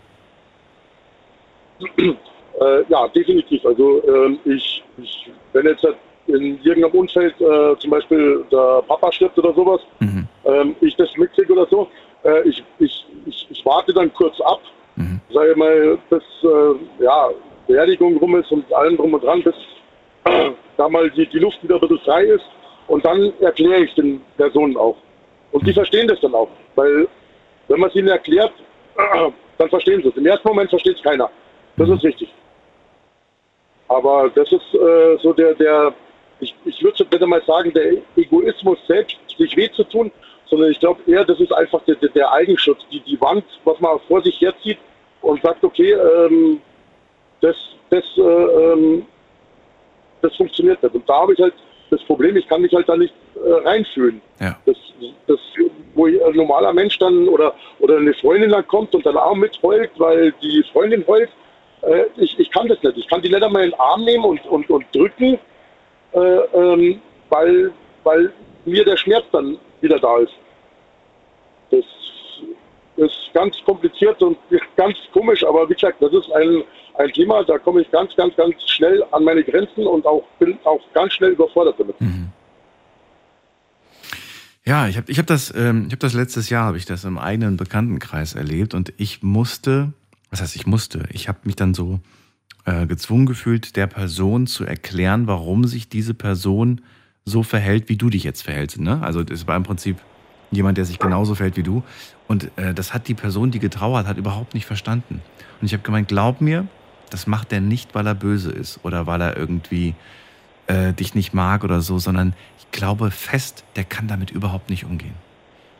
Äh, 2.61 2.83
ja, 2.87 3.05
definitiv. 3.09 3.65
Also 3.65 4.01
ähm, 4.07 4.39
ich, 4.45 4.81
ich, 4.97 5.29
wenn 5.51 5.65
jetzt 5.65 5.85
in 6.27 6.57
irgendeinem 6.63 7.01
Umfeld 7.01 7.35
äh, 7.41 7.77
zum 7.79 7.89
Beispiel 7.91 8.45
der 8.49 8.81
Papa 8.87 9.11
stirbt 9.11 9.37
oder 9.37 9.53
sowas, 9.53 9.81
Mhm. 9.99 10.25
ähm, 10.45 10.73
ich 10.79 10.95
das 10.95 11.09
mitkriege 11.17 11.51
oder 11.51 11.67
so, 11.69 11.89
äh, 12.23 12.47
ich, 12.47 12.63
ich, 12.79 13.05
ich, 13.25 13.47
ich 13.49 13.65
warte 13.65 13.93
dann 13.93 14.13
kurz 14.13 14.39
ab, 14.39 14.61
Mhm. 14.95 15.19
sage 15.33 15.53
mal, 15.57 15.97
bis 16.09 16.23
äh, 16.43 17.03
ja, 17.03 17.29
Beerdigung 17.67 18.15
rum 18.19 18.37
ist 18.37 18.49
und 18.53 18.71
allem 18.73 18.95
drum 18.95 19.13
und 19.13 19.21
dran, 19.21 19.43
bis 19.43 19.55
da 20.77 20.89
mal 20.89 21.09
die, 21.11 21.25
die 21.27 21.39
Luft 21.39 21.61
wieder 21.63 21.75
ein 21.75 21.81
bisschen 21.81 21.99
frei 21.99 22.23
ist. 22.25 22.45
Und 22.87 23.05
dann 23.05 23.33
erkläre 23.39 23.83
ich 23.83 23.93
den 23.95 24.21
Personen 24.37 24.77
auch. 24.77 24.97
Und 25.51 25.65
die 25.65 25.73
verstehen 25.73 26.07
das 26.07 26.19
dann 26.19 26.35
auch. 26.35 26.49
Weil 26.75 27.07
wenn 27.67 27.79
man 27.79 27.89
es 27.89 27.95
ihnen 27.95 28.09
erklärt, 28.09 28.53
dann 29.57 29.69
verstehen 29.69 30.01
sie 30.01 30.09
es. 30.09 30.17
Im 30.17 30.25
ersten 30.25 30.47
Moment 30.47 30.69
versteht 30.69 30.97
es 30.97 31.03
keiner. 31.03 31.29
Das 31.77 31.89
ist 31.89 32.03
richtig. 32.03 32.33
Aber 33.87 34.29
das 34.33 34.51
ist 34.51 34.73
äh, 34.73 35.17
so 35.21 35.33
der, 35.33 35.53
der 35.53 35.93
ich, 36.39 36.53
ich 36.65 36.83
würde 36.83 36.97
so 36.97 37.05
bitte 37.05 37.25
mal 37.25 37.41
sagen, 37.45 37.71
der 37.73 37.93
Egoismus 38.15 38.77
selbst, 38.87 39.17
sich 39.37 39.55
weh 39.55 39.69
zu 39.71 39.83
tun, 39.83 40.11
sondern 40.47 40.71
ich 40.71 40.79
glaube 40.79 40.99
eher, 41.07 41.25
das 41.25 41.39
ist 41.39 41.53
einfach 41.53 41.81
der, 41.85 41.95
der, 41.95 42.09
der 42.09 42.31
Eigenschutz, 42.31 42.79
die, 42.91 42.99
die 43.01 43.19
Wand, 43.21 43.45
was 43.63 43.79
man 43.79 43.99
vor 44.07 44.21
sich 44.21 44.39
herzieht 44.41 44.77
und 45.21 45.41
sagt, 45.41 45.63
okay, 45.63 45.93
ähm, 45.93 46.61
das, 47.41 47.55
das, 47.89 48.03
äh, 48.17 48.21
ähm, 48.21 49.05
das 50.25 50.35
funktioniert 50.35 50.81
nicht. 50.81 50.95
Und 50.95 51.07
da 51.07 51.21
habe 51.21 51.33
ich 51.33 51.39
halt 51.39 51.53
das 51.89 52.01
Problem, 52.03 52.35
ich 52.35 52.47
kann 52.47 52.61
mich 52.61 52.73
halt 52.73 52.89
da 52.89 52.97
nicht 52.97 53.13
äh, 53.35 53.67
reinfühlen. 53.67 54.21
Ja. 54.39 54.57
Das, 54.65 54.75
das, 55.27 55.39
wo 55.93 56.07
ein 56.07 56.35
normaler 56.35 56.73
Mensch 56.73 56.97
dann 56.99 57.27
oder, 57.27 57.53
oder 57.79 57.97
eine 57.97 58.13
Freundin 58.15 58.49
dann 58.49 58.67
kommt 58.67 58.93
und 58.95 59.05
dann 59.05 59.17
auch 59.17 59.35
mitheult, 59.35 59.91
weil 59.97 60.33
die 60.41 60.63
Freundin 60.71 61.05
heult, 61.07 61.29
äh, 61.81 62.05
ich, 62.17 62.37
ich 62.39 62.49
kann 62.51 62.67
das 62.67 62.81
nicht. 62.81 62.97
Ich 62.97 63.07
kann 63.07 63.21
die 63.21 63.29
nicht 63.29 63.43
einmal 63.43 63.63
in 63.63 63.71
den 63.71 63.79
Arm 63.79 64.03
nehmen 64.03 64.25
und, 64.25 64.45
und, 64.47 64.69
und 64.69 64.85
drücken, 64.93 65.39
äh, 66.13 66.19
ähm, 66.19 67.01
weil, 67.29 67.71
weil 68.03 68.33
mir 68.65 68.83
der 68.83 68.97
Schmerz 68.97 69.25
dann 69.31 69.57
wieder 69.81 69.99
da 69.99 70.17
ist. 70.17 70.33
Das 71.69 71.85
ist 72.97 73.31
ganz 73.33 73.55
kompliziert 73.65 74.21
und 74.21 74.37
ganz 74.75 74.95
komisch, 75.11 75.43
aber 75.45 75.69
wie 75.69 75.73
gesagt, 75.73 76.01
das 76.01 76.13
ist 76.13 76.31
ein, 76.31 76.63
ein 76.97 77.11
Thema, 77.13 77.43
da 77.43 77.57
komme 77.57 77.81
ich 77.81 77.91
ganz, 77.91 78.15
ganz, 78.15 78.35
ganz 78.35 78.55
schnell 78.67 79.03
an 79.11 79.23
meine 79.23 79.43
Grenzen 79.43 79.85
und 79.85 80.05
auch 80.05 80.23
bin 80.39 80.57
auch 80.63 80.81
ganz 80.93 81.13
schnell 81.13 81.31
überfordert 81.31 81.75
damit. 81.77 81.95
Ja, 84.65 84.87
ich 84.87 84.97
habe 84.97 85.11
ich 85.11 85.19
hab 85.19 85.27
das, 85.27 85.53
ähm, 85.55 85.89
hab 85.91 85.99
das 85.99 86.13
letztes 86.13 86.49
Jahr, 86.49 86.65
habe 86.65 86.77
ich 86.77 86.85
das 86.85 87.03
im 87.03 87.19
eigenen 87.19 87.55
Bekanntenkreis 87.55 88.33
erlebt 88.33 88.73
und 88.73 88.93
ich 88.97 89.21
musste, 89.21 89.93
was 90.31 90.41
heißt 90.41 90.55
ich 90.55 90.65
musste, 90.65 91.03
ich 91.11 91.27
habe 91.27 91.39
mich 91.43 91.55
dann 91.55 91.75
so 91.75 91.99
äh, 92.65 92.87
gezwungen 92.87 93.27
gefühlt, 93.27 93.75
der 93.75 93.85
Person 93.85 94.47
zu 94.47 94.65
erklären, 94.65 95.27
warum 95.27 95.65
sich 95.65 95.87
diese 95.87 96.15
Person 96.15 96.81
so 97.25 97.43
verhält, 97.43 97.89
wie 97.89 97.95
du 97.95 98.09
dich 98.09 98.23
jetzt 98.23 98.41
verhältst. 98.41 98.79
Ne? 98.79 99.01
Also 99.03 99.23
das 99.23 99.47
war 99.47 99.55
im 99.55 99.63
Prinzip 99.63 99.97
jemand, 100.51 100.77
der 100.77 100.85
sich 100.85 100.99
genauso 100.99 101.35
verhält 101.35 101.57
wie 101.57 101.63
du. 101.63 101.83
Und 102.27 102.49
äh, 102.57 102.73
das 102.73 102.93
hat 102.93 103.07
die 103.07 103.13
Person, 103.13 103.51
die 103.51 103.59
getrauert 103.59 104.07
hat, 104.07 104.17
überhaupt 104.17 104.53
nicht 104.53 104.65
verstanden. 104.65 105.21
Und 105.61 105.65
ich 105.67 105.73
habe 105.73 105.83
gemeint, 105.83 106.07
glaub 106.07 106.41
mir, 106.41 106.67
das 107.09 107.27
macht 107.27 107.53
er 107.53 107.61
nicht, 107.61 107.93
weil 107.95 108.07
er 108.07 108.15
böse 108.15 108.51
ist 108.51 108.79
oder 108.83 109.05
weil 109.07 109.21
er 109.21 109.37
irgendwie 109.37 109.95
äh, 110.67 110.93
dich 110.93 111.13
nicht 111.15 111.33
mag 111.33 111.63
oder 111.63 111.81
so, 111.81 111.99
sondern 111.99 112.33
ich 112.59 112.71
glaube 112.71 113.11
fest, 113.11 113.63
der 113.75 113.83
kann 113.83 114.07
damit 114.07 114.31
überhaupt 114.31 114.69
nicht 114.69 114.85
umgehen. 114.85 115.13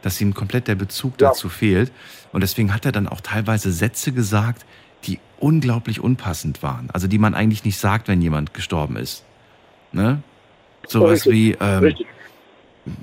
Dass 0.02 0.22
ihm 0.22 0.34
komplett 0.36 0.68
der 0.68 0.76
Bezug 0.76 1.20
Ja. 1.20 1.30
dazu 1.30 1.50
fehlt. 1.50 1.92
Und 2.32 2.42
deswegen 2.42 2.74
hat 2.74 2.86
er 2.86 2.92
dann 2.92 3.08
auch 3.08 3.22
teilweise 3.22 3.72
Sätze 3.72 4.12
gesagt, 4.12 4.66
die 5.06 5.20
unglaublich 5.40 6.00
unpassend 6.00 6.62
waren. 6.64 6.90
Also 6.92 7.08
die 7.08 7.18
man 7.18 7.34
eigentlich 7.34 7.64
nicht 7.64 7.78
sagt, 7.78 8.08
wenn 8.08 8.22
jemand 8.22 8.54
gestorben 8.54 8.96
ist. 8.98 9.24
Ne? 9.92 10.22
Sowas 10.88 11.26
wie, 11.26 11.52
ähm, 11.60 11.94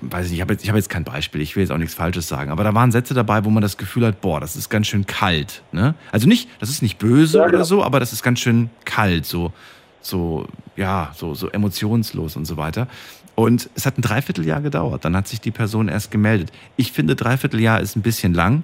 weiß 0.00 0.26
ich 0.26 0.30
nicht, 0.32 0.38
ich 0.38 0.40
habe 0.42 0.52
jetzt, 0.52 0.62
ich 0.62 0.68
hab 0.70 0.76
jetzt 0.76 0.88
kein 0.90 1.04
Beispiel, 1.04 1.40
ich 1.40 1.56
will 1.56 1.62
jetzt 1.62 1.70
auch 1.72 1.78
nichts 1.78 1.94
Falsches 1.94 2.28
sagen, 2.28 2.50
aber 2.50 2.62
da 2.64 2.72
waren 2.74 2.92
Sätze 2.92 3.14
dabei, 3.14 3.44
wo 3.44 3.50
man 3.50 3.62
das 3.62 3.76
Gefühl 3.76 4.06
hat, 4.06 4.20
boah, 4.20 4.40
das 4.40 4.54
ist 4.56 4.68
ganz 4.68 4.86
schön 4.86 5.06
kalt. 5.06 5.62
Ne? 5.72 5.94
Also 6.12 6.28
nicht, 6.28 6.48
das 6.60 6.68
ist 6.70 6.82
nicht 6.82 6.98
böse 6.98 7.38
Ja, 7.38 7.44
oder 7.44 7.52
genau. 7.52 7.64
so, 7.64 7.82
aber 7.84 7.98
das 8.00 8.12
ist 8.12 8.22
ganz 8.22 8.38
schön 8.40 8.70
kalt, 8.84 9.26
so, 9.26 9.52
so, 10.00 10.46
ja, 10.76 11.12
so, 11.16 11.34
so 11.34 11.48
emotionslos 11.50 12.36
und 12.36 12.44
so 12.44 12.56
weiter. 12.56 12.86
Und 13.34 13.70
es 13.74 13.86
hat 13.86 13.98
ein 13.98 14.02
Dreivierteljahr 14.02 14.60
gedauert. 14.60 15.04
Dann 15.06 15.16
hat 15.16 15.26
sich 15.26 15.40
die 15.40 15.50
Person 15.50 15.88
erst 15.88 16.10
gemeldet. 16.10 16.52
Ich 16.76 16.92
finde, 16.92 17.16
Dreivierteljahr 17.16 17.80
ist 17.80 17.96
ein 17.96 18.02
bisschen 18.02 18.34
lang. 18.34 18.62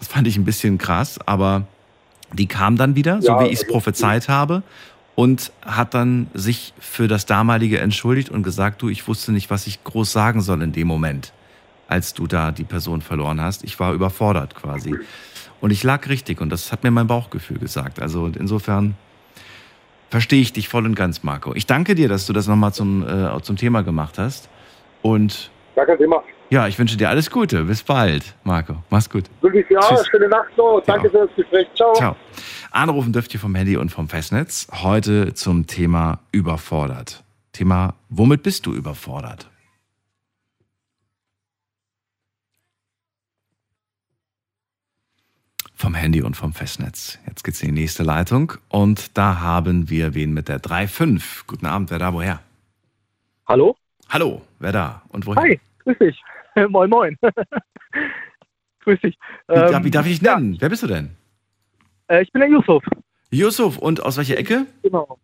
Das 0.00 0.08
fand 0.08 0.26
ich 0.26 0.36
ein 0.36 0.44
bisschen 0.44 0.78
krass, 0.78 1.18
aber 1.26 1.66
die 2.32 2.46
kam 2.46 2.76
dann 2.76 2.96
wieder, 2.96 3.22
so 3.22 3.28
Ja, 3.28 3.40
wie 3.40 3.46
ich 3.46 3.54
es 3.54 3.60
also- 3.62 3.72
prophezeit 3.72 4.28
habe, 4.28 4.62
und 5.14 5.52
hat 5.62 5.94
dann 5.94 6.28
sich 6.34 6.72
für 6.78 7.08
das 7.08 7.26
damalige 7.26 7.78
entschuldigt 7.80 8.30
und 8.30 8.42
gesagt, 8.42 8.82
du, 8.82 8.88
ich 8.88 9.06
wusste 9.08 9.32
nicht, 9.32 9.50
was 9.50 9.66
ich 9.66 9.82
groß 9.84 10.12
sagen 10.12 10.40
soll 10.40 10.62
in 10.62 10.72
dem 10.72 10.86
Moment, 10.86 11.32
als 11.88 12.14
du 12.14 12.26
da 12.26 12.50
die 12.52 12.64
Person 12.64 13.02
verloren 13.02 13.40
hast. 13.40 13.64
Ich 13.64 13.78
war 13.80 13.92
überfordert 13.92 14.54
quasi. 14.54 14.94
Und 15.60 15.70
ich 15.72 15.82
lag 15.82 16.08
richtig 16.08 16.40
und 16.40 16.50
das 16.50 16.72
hat 16.72 16.84
mir 16.84 16.90
mein 16.90 17.06
Bauchgefühl 17.06 17.58
gesagt. 17.58 18.00
Also 18.00 18.30
insofern 18.38 18.94
verstehe 20.08 20.40
ich 20.40 20.52
dich 20.52 20.68
voll 20.68 20.86
und 20.86 20.94
ganz, 20.94 21.22
Marco. 21.22 21.54
Ich 21.54 21.66
danke 21.66 21.94
dir, 21.94 22.08
dass 22.08 22.26
du 22.26 22.32
das 22.32 22.46
nochmal 22.46 22.72
zum, 22.72 23.06
äh, 23.06 23.42
zum 23.42 23.56
Thema 23.56 23.82
gemacht 23.82 24.18
hast. 24.18 24.48
Und 25.02 25.50
Gar 25.74 25.86
kein 25.86 25.98
Thema. 25.98 26.22
Ja, 26.50 26.66
ich 26.68 26.78
wünsche 26.78 26.96
dir 26.96 27.08
alles 27.08 27.30
Gute. 27.30 27.64
Bis 27.64 27.82
bald, 27.82 28.34
Marco. 28.44 28.76
Mach's 28.90 29.08
gut. 29.08 29.24
Wirklich, 29.40 29.66
ja, 29.70 29.80
Tschüss. 29.80 30.06
schöne 30.08 30.28
Nacht 30.28 30.56
noch. 30.56 30.82
Danke 30.86 31.06
Ja. 31.06 31.10
für 31.12 31.26
das 31.26 31.36
Gespräch. 31.36 31.68
Ciao. 31.74 31.92
Ciao. 31.94 32.16
Anrufen 32.72 33.12
dürft 33.12 33.32
ihr 33.34 33.40
vom 33.40 33.54
Handy 33.54 33.76
und 33.76 33.90
vom 33.90 34.08
Festnetz. 34.08 34.66
Heute 34.82 35.34
zum 35.34 35.66
Thema 35.66 36.18
überfordert. 36.32 37.24
Thema, 37.52 37.94
womit 38.08 38.42
bist 38.42 38.66
du 38.66 38.72
überfordert? 38.74 39.48
Vom 45.74 45.94
Handy 45.94 46.20
und 46.22 46.36
vom 46.36 46.52
Festnetz. 46.52 47.18
Jetzt 47.26 47.42
geht's 47.42 47.62
in 47.62 47.74
die 47.74 47.80
nächste 47.82 48.02
Leitung 48.02 48.52
und 48.68 49.16
da 49.16 49.40
haben 49.40 49.88
wir 49.88 50.14
wen 50.14 50.34
mit 50.34 50.48
der 50.48 50.60
3.5. 50.60 51.44
Guten 51.46 51.64
Abend, 51.66 51.90
wer 51.90 51.98
da, 51.98 52.12
woher? 52.12 52.40
Hallo? 53.46 53.74
Hallo, 54.10 54.42
wer 54.58 54.72
da 54.72 55.02
und 55.08 55.24
woher? 55.26 55.42
Hi, 55.42 55.60
grüß 55.84 55.98
dich. 55.98 56.22
moin, 56.68 56.90
moin. 56.90 57.16
grüß 58.80 59.00
dich. 59.00 59.18
Wie, 59.48 59.54
darf- 59.54 59.72
Ähm, 59.72 59.84
wie 59.84 59.90
darf 59.90 60.06
ich 60.06 60.12
dich 60.18 60.22
nennen? 60.22 60.56
Wer 60.58 60.68
bist 60.68 60.82
du 60.82 60.86
denn? 60.86 61.10
äh, 62.08 62.22
ich 62.22 62.32
bin 62.32 62.40
der 62.40 62.50
Yusuf. 62.50 62.82
Yusuf 63.30 63.78
und 63.78 64.02
aus 64.02 64.16
welcher 64.16 64.36
Ecke? 64.38 64.66
Genau. 64.82 65.18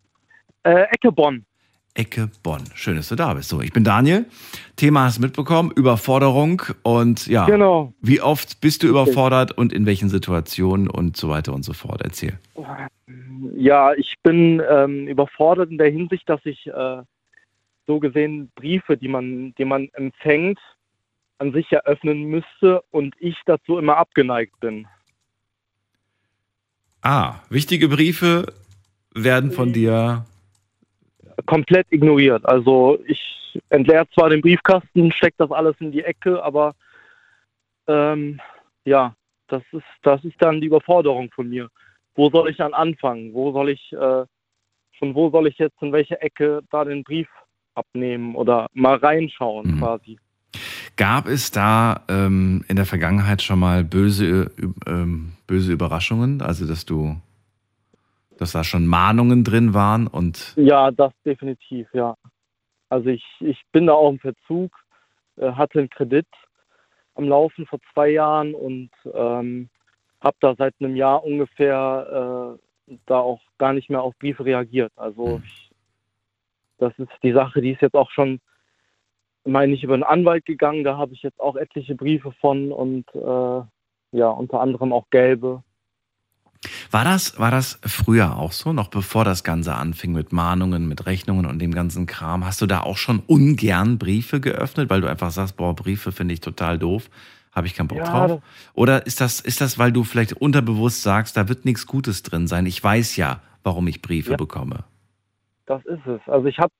Äh, 0.63 0.83
Ecke 0.91 1.11
Bonn. 1.11 1.45
Ecke 1.93 2.29
Bonn. 2.43 2.63
Schön, 2.75 2.95
dass 2.95 3.09
du 3.09 3.15
da 3.15 3.33
bist. 3.33 3.49
So, 3.49 3.59
ich 3.59 3.73
bin 3.73 3.83
Daniel. 3.83 4.25
Thema 4.75 5.05
hast 5.05 5.17
du 5.17 5.21
mitbekommen, 5.23 5.71
Überforderung 5.75 6.61
und 6.83 7.25
ja, 7.27 7.45
Genau. 7.45 7.93
wie 8.01 8.21
oft 8.21 8.61
bist 8.61 8.83
du 8.83 8.87
überfordert 8.87 9.51
und 9.57 9.73
in 9.73 9.85
welchen 9.87 10.07
Situationen 10.07 10.87
und 10.89 11.17
so 11.17 11.27
weiter 11.29 11.53
und 11.53 11.63
so 11.63 11.73
fort. 11.73 12.01
Erzähl. 12.03 12.37
Ja, 13.55 13.93
ich 13.93 14.13
bin 14.21 14.61
ähm, 14.69 15.07
überfordert 15.07 15.71
in 15.71 15.79
der 15.79 15.89
Hinsicht, 15.89 16.29
dass 16.29 16.39
ich 16.45 16.67
äh, 16.67 17.01
so 17.87 17.99
gesehen 17.99 18.51
Briefe, 18.55 18.95
die 18.95 19.07
man, 19.07 19.55
die 19.57 19.65
man 19.65 19.89
empfängt, 19.93 20.59
an 21.39 21.53
sich 21.53 21.71
eröffnen 21.71 22.23
müsste 22.25 22.81
und 22.91 23.15
ich 23.19 23.37
dazu 23.45 23.77
immer 23.77 23.97
abgeneigt 23.97 24.59
bin. 24.59 24.87
Ah, 27.01 27.35
wichtige 27.49 27.87
Briefe 27.87 28.53
werden 29.13 29.51
von 29.51 29.71
dir. 29.73 30.25
Komplett 31.45 31.87
ignoriert. 31.91 32.45
Also 32.45 32.99
ich 33.05 33.59
entleere 33.69 34.09
zwar 34.09 34.29
den 34.29 34.41
Briefkasten, 34.41 35.11
stecke 35.11 35.35
das 35.37 35.51
alles 35.51 35.75
in 35.79 35.91
die 35.91 36.03
Ecke, 36.03 36.43
aber 36.43 36.75
ähm, 37.87 38.39
ja, 38.85 39.15
das 39.47 39.63
ist, 39.71 39.85
das 40.01 40.23
ist 40.25 40.35
dann 40.39 40.59
die 40.61 40.67
Überforderung 40.67 41.29
von 41.31 41.49
mir. 41.49 41.69
Wo 42.15 42.29
soll 42.29 42.49
ich 42.49 42.57
dann 42.57 42.73
anfangen? 42.73 43.33
Wo 43.33 43.51
soll 43.51 43.69
ich, 43.69 43.93
äh, 43.93 44.25
von 44.97 45.15
wo 45.15 45.29
soll 45.29 45.47
ich 45.47 45.57
jetzt 45.57 45.81
in 45.81 45.93
welche 45.93 46.19
Ecke 46.21 46.61
da 46.71 46.83
den 46.83 47.03
Brief 47.03 47.29
abnehmen 47.75 48.35
oder 48.35 48.67
mal 48.73 48.95
reinschauen 48.97 49.75
Mhm. 49.75 49.79
quasi? 49.79 50.19
Gab 50.97 51.27
es 51.27 51.51
da 51.51 52.03
ähm, 52.09 52.65
in 52.67 52.75
der 52.75 52.85
Vergangenheit 52.85 53.41
schon 53.41 53.59
mal 53.59 53.83
böse, 53.83 54.51
ähm, 54.87 55.33
böse 55.45 55.71
Überraschungen? 55.71 56.41
Also, 56.41 56.67
dass 56.67 56.85
du, 56.85 57.15
dass 58.37 58.51
da 58.51 58.63
schon 58.63 58.87
Mahnungen 58.87 59.43
drin 59.43 59.73
waren 59.73 60.07
und 60.07 60.53
Ja, 60.57 60.91
das 60.91 61.13
definitiv, 61.23 61.87
ja. 61.93 62.15
Also 62.89 63.09
ich, 63.09 63.23
ich 63.41 63.61
bin 63.71 63.87
da 63.87 63.93
auch 63.93 64.09
im 64.09 64.19
Verzug, 64.19 64.71
äh, 65.37 65.51
hatte 65.51 65.79
einen 65.79 65.89
Kredit 65.89 66.27
am 67.15 67.25
Laufen 67.25 67.65
vor 67.67 67.79
zwei 67.93 68.09
Jahren 68.09 68.53
und 68.53 68.89
ähm, 69.13 69.69
habe 70.21 70.37
da 70.39 70.55
seit 70.55 70.73
einem 70.79 70.95
Jahr 70.95 71.23
ungefähr 71.23 72.57
äh, 72.89 72.97
da 73.05 73.19
auch 73.19 73.41
gar 73.57 73.73
nicht 73.73 73.89
mehr 73.89 74.01
auf 74.01 74.17
Briefe 74.17 74.45
reagiert. 74.45 74.91
Also 74.95 75.39
Mhm. 75.39 75.43
ich, 75.45 75.71
das 76.79 76.93
ist 76.97 77.11
die 77.23 77.33
Sache, 77.33 77.61
die 77.61 77.71
ist 77.71 77.81
jetzt 77.81 77.95
auch 77.95 78.09
schon, 78.11 78.39
meine 79.47 79.73
ich, 79.73 79.83
über 79.83 79.93
einen 79.95 80.03
Anwalt 80.03 80.45
gegangen. 80.45 80.83
Da 80.83 80.97
habe 80.97 81.13
ich 81.13 81.23
jetzt 81.23 81.39
auch 81.39 81.55
etliche 81.55 81.95
Briefe 81.95 82.31
von 82.41 82.71
und 82.71 83.05
äh, 83.15 83.61
ja, 84.17 84.29
unter 84.29 84.61
anderem 84.61 84.93
auch 84.93 85.05
gelbe. 85.09 85.63
War 86.91 87.03
das, 87.03 87.39
war 87.39 87.51
das 87.51 87.79
früher 87.85 88.37
auch 88.37 88.51
so, 88.51 88.73
noch 88.73 88.87
bevor 88.89 89.23
das 89.25 89.43
Ganze 89.43 89.75
anfing 89.75 90.11
mit 90.13 90.31
Mahnungen, 90.31 90.87
mit 90.87 91.05
Rechnungen 91.05 91.45
und 91.45 91.59
dem 91.59 91.73
ganzen 91.73 92.05
Kram? 92.07 92.45
Hast 92.45 92.61
du 92.61 92.65
da 92.65 92.81
auch 92.81 92.97
schon 92.97 93.21
ungern 93.27 93.97
Briefe 93.97 94.39
geöffnet, 94.39 94.89
weil 94.89 95.01
du 95.01 95.07
einfach 95.07 95.31
sagst, 95.31 95.57
boah, 95.57 95.75
Briefe 95.75 96.11
finde 96.11 96.33
ich 96.33 96.41
total 96.41 96.79
doof, 96.79 97.09
habe 97.53 97.67
ich 97.67 97.75
keinen 97.75 97.87
Bock 97.87 97.99
Ja, 97.99 98.03
drauf? 98.05 98.41
Oder 98.73 99.05
ist 99.05 99.21
das, 99.21 99.39
ist 99.39 99.61
das, 99.61 99.77
weil 99.77 99.91
du 99.91 100.03
vielleicht 100.03 100.33
unterbewusst 100.33 101.03
sagst, 101.03 101.37
da 101.37 101.47
wird 101.47 101.65
nichts 101.65 101.85
Gutes 101.85 102.23
drin 102.23 102.47
sein? 102.47 102.65
Ich 102.65 102.83
weiß 102.83 103.15
ja, 103.17 103.41
warum 103.63 103.87
ich 103.87 104.01
Briefe 104.01 104.31
Ja. 104.31 104.37
bekomme. 104.37 104.83
Das 105.65 105.85
ist 105.85 106.05
es. 106.07 106.21
Also 106.27 106.47
ich 106.47 106.57
habe 106.59 106.73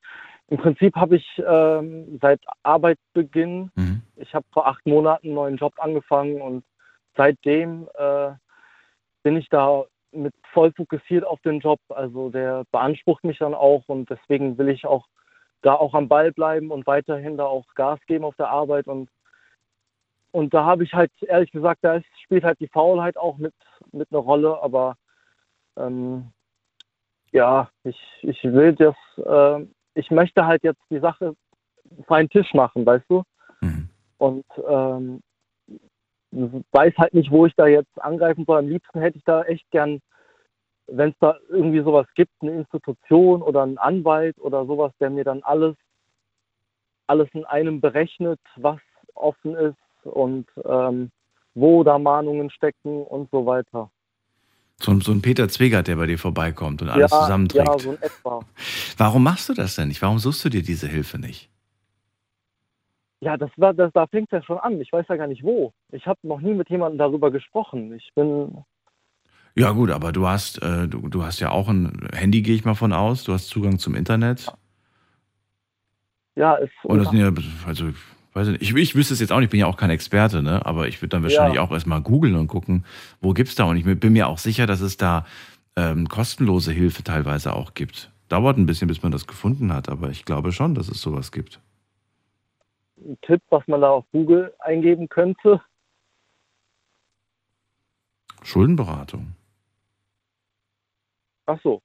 im 0.49 0.57
Prinzip 0.57 0.95
habe 0.95 1.17
ich 1.17 1.43
ähm, 1.45 2.19
seit 2.21 2.39
Arbeitsbeginn, 2.63 3.71
Mhm. 3.75 4.01
ich 4.15 4.33
habe 4.33 4.45
vor 4.51 4.67
acht 4.67 4.85
Monaten 4.85 5.27
einen 5.27 5.35
neuen 5.35 5.57
Job 5.57 5.73
angefangen 5.77 6.41
und 6.41 6.63
seitdem 7.15 7.87
äh, 7.95 8.31
bin 9.23 9.35
ich 9.37 9.49
da 9.49 9.83
mit 10.11 10.33
voll 10.53 10.71
fokussiert 10.71 11.25
auf 11.25 11.41
den 11.41 11.59
Job. 11.59 11.79
Also 11.89 12.29
der 12.29 12.63
beansprucht 12.71 13.23
mich 13.23 13.39
dann 13.39 13.53
auch 13.53 13.83
und 13.87 14.09
deswegen 14.09 14.57
will 14.57 14.69
ich 14.69 14.85
auch 14.85 15.05
da 15.61 15.73
auch 15.73 15.93
am 15.93 16.07
Ball 16.07 16.31
bleiben 16.31 16.71
und 16.71 16.87
weiterhin 16.87 17.37
da 17.37 17.45
auch 17.45 17.65
Gas 17.75 17.99
geben 18.07 18.23
auf 18.23 18.35
der 18.35 18.49
Arbeit 18.49 18.87
und 18.87 19.09
und 20.31 20.53
da 20.53 20.65
habe 20.65 20.83
ich 20.83 20.93
halt 20.93 21.11
ehrlich 21.21 21.51
gesagt, 21.51 21.79
da 21.83 21.99
spielt 22.23 22.43
halt 22.43 22.59
die 22.59 22.67
Faulheit 22.67 23.17
auch 23.17 23.37
mit 23.37 23.53
mit 23.91 24.11
einer 24.11 24.21
Rolle, 24.21 24.61
aber 24.61 24.95
ähm, 25.77 26.31
ja, 27.31 27.69
ich, 27.83 27.99
ich 28.21 28.43
will 28.43 28.73
das, 28.73 28.95
äh, 29.17 29.65
ich 29.97 30.11
möchte 30.11 30.45
halt 30.45 30.63
jetzt 30.63 30.81
die 30.89 30.99
Sache 30.99 31.35
auf 31.99 32.11
einen 32.11 32.29
Tisch 32.29 32.53
machen, 32.53 32.85
weißt 32.85 33.05
du? 33.09 33.23
Mhm. 33.61 33.89
Und 34.17 34.45
ähm, 34.67 35.21
weiß 36.31 36.93
halt 36.97 37.13
nicht, 37.13 37.31
wo 37.31 37.45
ich 37.45 37.55
da 37.55 37.67
jetzt 37.67 38.01
angreifen 38.01 38.45
soll. 38.45 38.59
Am 38.59 38.69
liebsten 38.69 38.99
hätte 38.99 39.17
ich 39.17 39.23
da 39.23 39.43
echt 39.43 39.69
gern, 39.71 39.99
wenn 40.87 41.09
es 41.09 41.15
da 41.19 41.37
irgendwie 41.49 41.81
sowas 41.81 42.07
gibt, 42.15 42.31
eine 42.41 42.51
Institution 42.51 43.41
oder 43.41 43.63
einen 43.63 43.77
Anwalt 43.77 44.37
oder 44.39 44.65
sowas, 44.65 44.91
der 44.99 45.09
mir 45.09 45.23
dann 45.23 45.41
alles, 45.43 45.75
alles 47.07 47.29
in 47.33 47.45
einem 47.45 47.81
berechnet, 47.81 48.39
was 48.55 48.79
offen 49.15 49.55
ist 49.55 49.77
und 50.03 50.47
ähm, 50.63 51.11
wo 51.55 51.83
da 51.83 51.97
Mahnungen 51.97 52.51
stecken 52.51 53.03
und 53.03 53.31
so 53.31 53.45
weiter. 53.45 53.89
So, 54.79 54.91
ein- 54.91 55.01
so 55.01 55.11
ein 55.11 55.21
Peter 55.21 55.49
Zwegert, 55.49 55.87
der 55.87 55.95
bei 55.95 56.05
dir 56.05 56.19
vorbeikommt 56.19 56.81
und 56.81 56.89
alles 56.89 57.11
ja, 57.11 57.19
zusammenträgt. 57.21 57.65
Ja, 57.67 57.79
so 57.79 57.91
in 57.93 58.01
etwa. 58.01 58.39
Warum 58.97 59.23
machst 59.23 59.49
du 59.49 59.53
das 59.53 59.75
denn 59.75 59.87
nicht? 59.87 60.01
Warum 60.01 60.19
suchst 60.19 60.45
du 60.45 60.49
dir 60.49 60.61
diese 60.61 60.87
Hilfe 60.87 61.17
nicht? 61.19 61.49
Ja, 63.19 63.35
das 63.35 63.49
war, 63.57 63.73
das, 63.73 63.91
da 63.93 64.05
fängt 64.05 64.31
es 64.31 64.37
ja 64.37 64.43
schon 64.43 64.59
an. 64.59 64.79
Ich 64.79 64.93
weiß 64.93 65.07
ja 65.09 65.15
gar 65.15 65.25
nicht 65.25 65.43
wo. 65.43 65.73
Ich 65.91 66.05
habe 66.05 66.19
noch 66.21 66.39
nie 66.39 66.53
mit 66.53 66.69
jemandem 66.69 66.99
darüber 66.99 67.31
gesprochen. 67.31 67.91
Ich 67.95 68.11
bin, 68.13 68.63
Ja 69.55 69.71
gut, 69.71 69.89
aber 69.89 70.11
du 70.11 70.27
hast, 70.27 70.61
äh, 70.61 70.87
du, 70.87 71.09
du 71.09 71.23
hast 71.23 71.39
ja 71.39 71.49
auch 71.49 71.67
ein 71.67 72.07
Handy, 72.13 72.43
gehe 72.43 72.53
ich 72.53 72.63
mal 72.63 72.75
von 72.75 72.93
aus. 72.93 73.23
Du 73.23 73.33
hast 73.33 73.47
Zugang 73.47 73.79
zum 73.79 73.95
Internet. 73.95 74.53
ja, 76.35 76.55
es, 76.57 76.69
Und 76.83 76.99
das 76.99 77.09
sind 77.09 77.19
ja, 77.19 77.31
also, 77.65 77.89
weiß 78.37 78.47
ich, 78.47 78.53
nicht, 78.53 78.61
ich, 78.71 78.75
ich 78.75 78.95
wüsste 78.95 79.13
es 79.13 79.19
jetzt 79.19 79.31
auch 79.31 79.37
nicht, 79.37 79.45
ich 79.47 79.51
bin 79.51 79.59
ja 79.59 79.65
auch 79.67 79.77
kein 79.77 79.89
Experte, 79.89 80.41
ne? 80.43 80.65
aber 80.65 80.87
ich 80.87 81.01
würde 81.01 81.09
dann 81.09 81.23
wahrscheinlich 81.23 81.55
Ja. 81.55 81.61
auch 81.63 81.71
erstmal 81.71 82.01
googeln 82.01 82.35
und 82.35 82.47
gucken, 82.47 82.85
wo 83.19 83.33
gibt's 83.33 83.55
da. 83.55 83.65
Und 83.65 83.77
ich 83.77 83.83
bin 83.99 84.13
mir 84.13 84.27
auch 84.27 84.37
sicher, 84.37 84.65
dass 84.67 84.79
es 84.81 84.95
da 84.97 85.25
ähm, 85.75 86.07
kostenlose 86.07 86.71
Hilfe 86.71 87.03
teilweise 87.03 87.53
auch 87.53 87.73
gibt. 87.73 88.11
Dauert 88.29 88.57
ein 88.57 88.65
bisschen, 88.65 88.87
bis 88.87 89.03
man 89.03 89.11
das 89.11 89.27
gefunden 89.27 89.73
hat, 89.73 89.89
aber 89.89 90.09
ich 90.09 90.25
glaube 90.25 90.51
schon, 90.51 90.75
dass 90.75 90.87
es 90.89 91.01
sowas 91.01 91.31
gibt. 91.31 91.59
ein 92.97 93.17
Tipp, 93.21 93.41
was 93.49 93.67
man 93.67 93.81
da 93.81 93.89
auf 93.89 94.05
Google 94.11 94.53
eingeben 94.59 95.07
könnte. 95.09 95.61
Schuldenberatung. 98.43 99.33
Ach 101.45 101.59
so. 101.63 101.81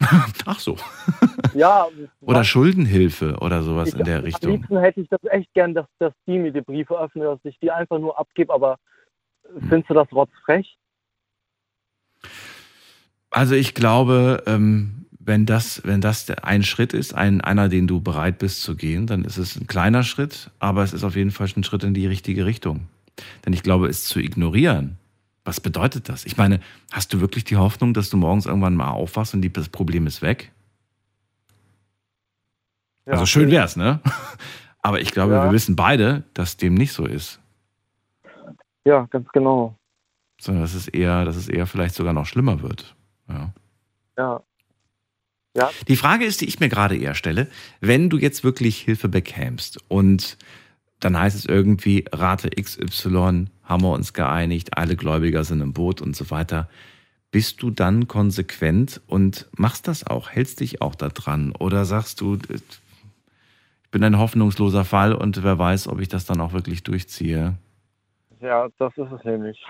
Ach 0.46 0.58
so. 0.60 0.76
Ja. 1.54 1.88
Oder 2.20 2.44
Schuldenhilfe 2.44 3.36
oder 3.40 3.62
sowas 3.62 3.90
ich, 3.90 3.98
in 3.98 4.04
der 4.04 4.18
Am 4.18 4.24
Richtung. 4.24 4.52
liebsten 4.52 4.78
hätte 4.78 5.00
ich 5.00 5.08
das 5.08 5.22
echt 5.24 5.52
gern, 5.54 5.74
dass, 5.74 5.86
dass 5.98 6.12
die 6.26 6.38
mir 6.38 6.52
die 6.52 6.60
Briefe 6.60 6.98
öffnen, 6.98 7.24
dass 7.24 7.38
ich 7.44 7.58
die 7.60 7.70
einfach 7.70 7.98
nur 7.98 8.18
abgebe, 8.18 8.52
aber 8.52 8.78
Hm. 9.52 9.68
findest 9.68 9.90
du 9.90 9.94
das 9.94 10.10
rotzfrech? 10.12 10.76
Also 13.30 13.54
ich 13.54 13.74
glaube, 13.74 14.42
ähm, 14.46 15.06
wenn 15.18 15.46
das, 15.46 15.82
wenn 15.84 16.00
das 16.00 16.30
ein 16.30 16.62
Schritt 16.62 16.92
ist, 16.92 17.14
ein, 17.14 17.40
einer, 17.40 17.68
den 17.68 17.86
du 17.86 18.00
bereit 18.00 18.38
bist 18.38 18.62
zu 18.62 18.76
gehen, 18.76 19.06
dann 19.06 19.24
ist 19.24 19.38
es 19.38 19.56
ein 19.56 19.66
kleiner 19.66 20.02
Schritt, 20.02 20.50
aber 20.58 20.82
es 20.82 20.92
ist 20.92 21.04
auf 21.04 21.16
jeden 21.16 21.30
Fall 21.30 21.48
ein 21.56 21.64
Schritt 21.64 21.82
in 21.82 21.94
die 21.94 22.06
richtige 22.06 22.46
Richtung. 22.46 22.88
Denn 23.44 23.52
ich 23.52 23.62
glaube, 23.62 23.88
es 23.88 24.04
zu 24.04 24.20
ignorieren, 24.20 24.98
was 25.44 25.60
bedeutet 25.60 26.08
das? 26.08 26.24
Ich 26.24 26.36
meine, 26.36 26.60
hast 26.90 27.12
du 27.12 27.20
wirklich 27.20 27.44
die 27.44 27.56
Hoffnung, 27.56 27.94
dass 27.94 28.10
du 28.10 28.16
morgens 28.16 28.46
irgendwann 28.46 28.74
mal 28.74 28.90
aufwachst 28.90 29.34
und 29.34 29.56
das 29.56 29.68
Problem 29.68 30.06
ist 30.06 30.22
weg? 30.22 30.52
Ja. 33.06 33.12
Also 33.14 33.26
schön 33.26 33.50
wär's, 33.50 33.76
ne? 33.76 34.00
Aber 34.82 35.00
ich 35.00 35.12
glaube, 35.12 35.32
Ja. 35.34 35.44
wir 35.44 35.52
wissen 35.52 35.76
beide, 35.76 36.24
dass 36.34 36.56
dem 36.56 36.74
nicht 36.74 36.92
so 36.92 37.06
ist. 37.06 37.40
Ja, 38.84 39.06
ganz 39.10 39.28
genau. 39.32 39.76
Sondern 40.40 40.62
dass 40.62 40.74
es 40.74 40.88
eher, 40.88 41.24
dass 41.24 41.36
es 41.36 41.48
eher 41.48 41.66
vielleicht 41.66 41.94
sogar 41.94 42.12
noch 42.12 42.26
schlimmer 42.26 42.60
wird. 42.62 42.94
Ja. 43.28 43.52
Ja. 44.18 45.70
Die 45.88 45.96
Frage 45.96 46.24
ist, 46.24 46.40
die 46.40 46.46
ich 46.46 46.58
mir 46.60 46.68
gerade 46.68 46.96
eher 46.96 47.14
stelle, 47.14 47.46
wenn 47.80 48.10
du 48.10 48.18
jetzt 48.18 48.42
wirklich 48.42 48.78
Hilfe 48.80 49.08
bekämst 49.08 49.78
und 49.88 50.36
dann 50.98 51.18
heißt 51.18 51.36
es 51.36 51.44
irgendwie, 51.46 52.04
Rate 52.12 52.50
XY, 52.50 53.46
haben 53.62 53.82
wir 53.82 53.92
uns 53.92 54.12
geeinigt, 54.14 54.76
alle 54.76 54.96
Gläubiger 54.96 55.44
sind 55.44 55.60
im 55.60 55.72
Boot 55.72 56.00
und 56.00 56.16
so 56.16 56.30
weiter. 56.30 56.68
Bist 57.30 57.62
du 57.62 57.70
dann 57.70 58.08
konsequent 58.08 59.00
und 59.06 59.46
machst 59.56 59.86
das 59.86 60.06
auch, 60.06 60.30
hältst 60.30 60.60
dich 60.60 60.82
auch 60.82 60.94
da 60.96 61.08
dran? 61.08 61.52
Oder 61.58 61.84
sagst 61.84 62.20
du, 62.20 62.38
bin 63.94 64.02
ein 64.02 64.18
hoffnungsloser 64.18 64.84
Fall 64.84 65.14
und 65.14 65.44
wer 65.44 65.56
weiß, 65.56 65.86
ob 65.86 66.00
ich 66.00 66.08
das 66.08 66.26
dann 66.26 66.40
auch 66.40 66.52
wirklich 66.52 66.82
durchziehe? 66.82 67.54
Ja, 68.40 68.66
das 68.76 68.92
ist 68.96 69.12
es 69.12 69.24
nämlich. 69.24 69.64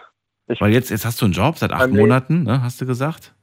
Ich, 0.47 0.62
Weil 0.62 0.72
jetzt, 0.72 0.89
jetzt 0.89 1.05
hast 1.05 1.20
du 1.20 1.27
einen 1.27 1.35
Job 1.35 1.59
seit 1.59 1.72
acht. 1.72 1.91
Monaten, 1.91 2.43
ne, 2.43 2.62
hast 2.62 2.81
du 2.81 2.87
gesagt? 2.87 3.35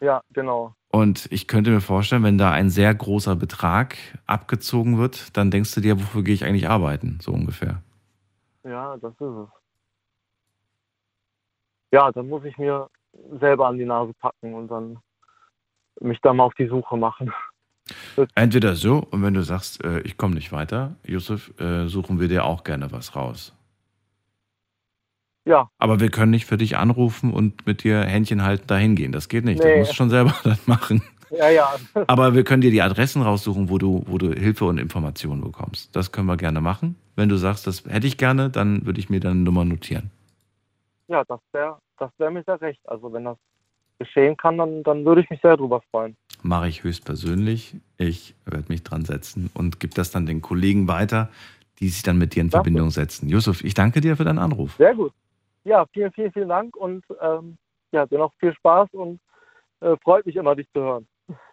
ja, 0.00 0.20
genau. 0.34 0.74
Und 0.88 1.26
ich 1.32 1.48
könnte 1.48 1.70
mir 1.70 1.80
vorstellen, 1.80 2.22
wenn 2.22 2.36
da 2.36 2.50
ein 2.50 2.68
sehr 2.68 2.94
großer 2.94 3.34
Betrag 3.34 3.96
abgezogen 4.26 4.98
wird, 4.98 5.34
dann 5.38 5.50
denkst 5.50 5.74
du 5.74 5.80
dir, 5.80 5.98
wofür 5.98 6.22
gehe 6.22 6.34
ich 6.34 6.44
eigentlich 6.44 6.68
arbeiten? 6.68 7.18
So 7.22 7.32
ungefähr. 7.32 7.82
Ja, 8.62 8.98
das 8.98 9.14
ist 9.14 9.22
es. 9.22 9.48
Ja, 11.92 12.12
dann 12.12 12.28
muss 12.28 12.44
ich 12.44 12.58
mir 12.58 12.90
selber 13.40 13.68
an 13.68 13.78
die 13.78 13.86
Nase 13.86 14.12
packen 14.20 14.52
und 14.52 14.68
dann 14.68 14.98
mich 16.00 16.20
da 16.20 16.34
mal 16.34 16.44
auf 16.44 16.54
die 16.54 16.68
Suche 16.68 16.98
machen. 16.98 17.32
Entweder 18.34 18.76
so, 18.76 18.98
und 19.10 19.22
wenn 19.22 19.34
du 19.34 19.42
sagst, 19.42 19.84
äh, 19.84 20.00
ich 20.00 20.16
komme 20.16 20.34
nicht 20.34 20.52
weiter, 20.52 20.96
Yusuf, 21.06 21.52
äh, 21.60 21.86
suchen 21.86 22.18
wir 22.20 22.28
dir 22.28 22.44
auch 22.44 22.64
gerne 22.64 22.90
was 22.92 23.14
raus. 23.14 23.52
Ja, 25.46 25.68
Aber 25.78 26.00
wir 26.00 26.10
können 26.10 26.30
nicht 26.30 26.46
für 26.46 26.56
dich 26.56 26.78
anrufen 26.78 27.30
und 27.34 27.66
mit 27.66 27.84
dir 27.84 28.00
Händchen 28.02 28.42
halten 28.42 28.66
dahin 28.66 28.96
gehen. 28.96 29.12
Das 29.12 29.28
geht 29.28 29.44
nicht. 29.44 29.58
Das 29.58 29.66
Nee. 29.66 29.78
musst 29.80 29.90
du 29.90 29.94
schon 29.96 30.08
selber 30.08 30.34
dann 30.44 30.58
machen. 30.64 31.02
ja, 31.30 31.50
ja. 31.50 31.74
Aber 32.06 32.34
wir 32.34 32.44
können 32.44 32.62
dir 32.62 32.70
die 32.70 32.80
Adressen 32.80 33.20
raussuchen, 33.20 33.68
wo 33.68 33.76
du, 33.76 34.04
wo 34.06 34.16
du 34.16 34.32
Hilfe 34.32 34.64
und 34.64 34.78
Informationen 34.78 35.42
bekommst. 35.42 35.94
Das 35.94 36.12
können 36.12 36.26
wir 36.28 36.38
gerne 36.38 36.62
machen. 36.62 36.96
Wenn 37.16 37.28
du 37.28 37.36
sagst, 37.36 37.66
das 37.66 37.84
hätte 37.84 38.06
ich 38.06 38.16
gerne, 38.16 38.48
dann 38.48 38.86
würde 38.86 38.98
ich 39.00 39.10
mir 39.10 39.20
deine 39.20 39.34
Nummer 39.40 39.66
notieren. 39.66 40.10
Ja, 41.08 41.22
das 41.24 41.40
wäre 41.52 41.76
das 41.98 42.10
wär 42.16 42.30
mir 42.30 42.42
sehr 42.44 42.60
recht. 42.62 42.80
Also 42.88 43.12
wenn 43.12 43.24
das 43.24 43.36
geschehen 43.98 44.36
kann, 44.38 44.56
dann, 44.56 44.82
dann 44.82 45.04
würde 45.04 45.20
ich 45.20 45.28
mich 45.30 45.40
sehr 45.42 45.56
drüber 45.58 45.82
freuen. 45.90 46.16
Mache 46.46 46.68
ich 46.68 46.84
höchstpersönlich. 46.84 47.74
Ich 47.96 48.34
werde 48.44 48.66
mich 48.68 48.82
dran 48.82 49.06
setzen 49.06 49.50
und 49.54 49.80
gebe 49.80 49.94
das 49.94 50.10
dann 50.10 50.26
den 50.26 50.42
Kollegen 50.42 50.88
weiter, 50.88 51.30
die 51.80 51.88
sich 51.88 52.02
dann 52.02 52.18
mit 52.18 52.34
dir 52.34 52.42
in 52.42 52.50
Danke. 52.50 52.64
Verbindung 52.64 52.90
setzen. 52.90 53.30
Yusuf, 53.30 53.64
ich 53.64 53.72
danke 53.72 54.02
dir 54.02 54.14
für 54.18 54.24
deinen 54.24 54.38
Anruf. 54.38 54.74
Sehr 54.76 54.94
gut. 54.94 55.12
Ja, 55.64 55.86
vielen, 55.94 56.12
vielen, 56.12 56.30
vielen 56.32 56.50
Dank 56.50 56.76
und 56.76 57.02
ähm, 57.22 57.56
ja, 57.92 58.04
dir 58.04 58.18
noch 58.18 58.32
viel 58.40 58.52
Spaß 58.54 58.90
und 58.92 59.20
äh, 59.80 59.96
freut 60.04 60.26
mich 60.26 60.36
immer, 60.36 60.54
dich 60.54 60.66
zu 60.74 60.80
hören. 60.82 61.06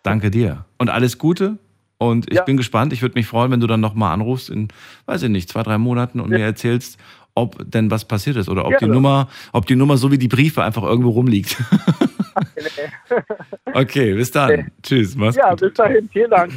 Danke 0.04 0.30
dir. 0.30 0.66
Und 0.78 0.90
alles 0.90 1.18
Gute. 1.18 1.58
Und 1.98 2.30
ich 2.30 2.40
Ja. 2.40 2.44
bin 2.44 2.58
gespannt. 2.58 2.92
Ich 2.92 3.02
würde 3.02 3.18
mich 3.18 3.28
freuen, 3.28 3.50
wenn 3.52 3.62
du 3.62 3.68
dann 3.68 3.80
nochmal 3.80 4.12
anrufst 4.14 4.50
in, 4.50 4.68
weiß 5.06 5.24
ich 5.24 5.30
nicht, 5.30 5.48
zwei, 5.48 5.64
drei 5.64 5.78
Monaten 5.78 6.20
und 6.20 6.32
Ja. 6.32 6.40
mir 6.40 6.44
erzählst, 6.44 7.00
ob 7.34 7.64
denn 7.72 7.90
was 7.90 8.04
passiert 8.04 8.36
ist 8.36 8.50
oder 8.50 8.66
ob 8.66 8.72
die 8.74 8.80
Gerne. 8.80 8.94
Nummer, 8.96 9.30
ob 9.54 9.68
die 9.68 9.78
Nummer 9.78 9.96
so 9.96 10.12
wie 10.12 10.18
die 10.18 10.28
Briefe 10.28 10.64
einfach 10.64 10.84
irgendwo 10.84 11.12
rumliegt. 11.12 11.56
okay, 13.74 14.14
bis 14.14 14.32
dann. 14.32 14.52
Okay. 14.52 14.66
Tschüss. 14.84 15.16
Mach's 15.16 15.36
ja, 15.36 15.50
gut. 15.52 15.60
bis 15.62 15.74
dahin. 15.74 16.10
Vielen 16.12 16.32
Dank. 16.32 16.54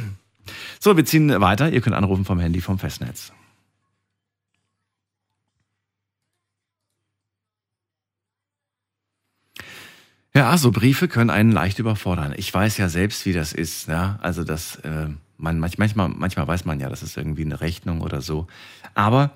So, 0.79 0.95
wir 0.95 1.05
ziehen 1.05 1.41
weiter. 1.41 1.69
Ihr 1.71 1.81
könnt 1.81 1.95
anrufen 1.95 2.25
vom 2.25 2.39
Handy 2.39 2.61
vom 2.61 2.77
Festnetz. 2.79 3.31
Ja, 10.33 10.57
so 10.57 10.71
Briefe 10.71 11.07
können 11.07 11.29
einen 11.29 11.51
leicht 11.51 11.79
überfordern. 11.79 12.33
Ich 12.35 12.53
weiß 12.53 12.77
ja 12.77 12.89
selbst, 12.89 13.25
wie 13.25 13.31
das 13.31 13.53
ist. 13.53 13.87
Ja? 13.87 14.19
Also 14.21 14.43
das, 14.43 14.75
äh, 14.77 15.07
man, 15.37 15.59
manch- 15.59 15.75
manchmal, 15.77 16.09
manchmal 16.09 16.47
weiß 16.47 16.65
man 16.65 16.79
ja, 16.79 16.89
das 16.89 17.03
ist 17.03 17.15
irgendwie 17.15 17.45
eine 17.45 17.61
Rechnung 17.61 18.01
oder 18.01 18.21
so. 18.21 18.47
Aber 18.95 19.31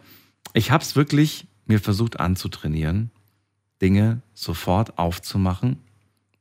ich 0.53 0.71
habe 0.71 0.83
es 0.83 0.95
wirklich 0.97 1.47
mir 1.67 1.79
versucht 1.79 2.19
anzutrainieren, 2.19 3.11
Dinge 3.81 4.21
sofort 4.33 4.97
aufzumachen, 4.97 5.77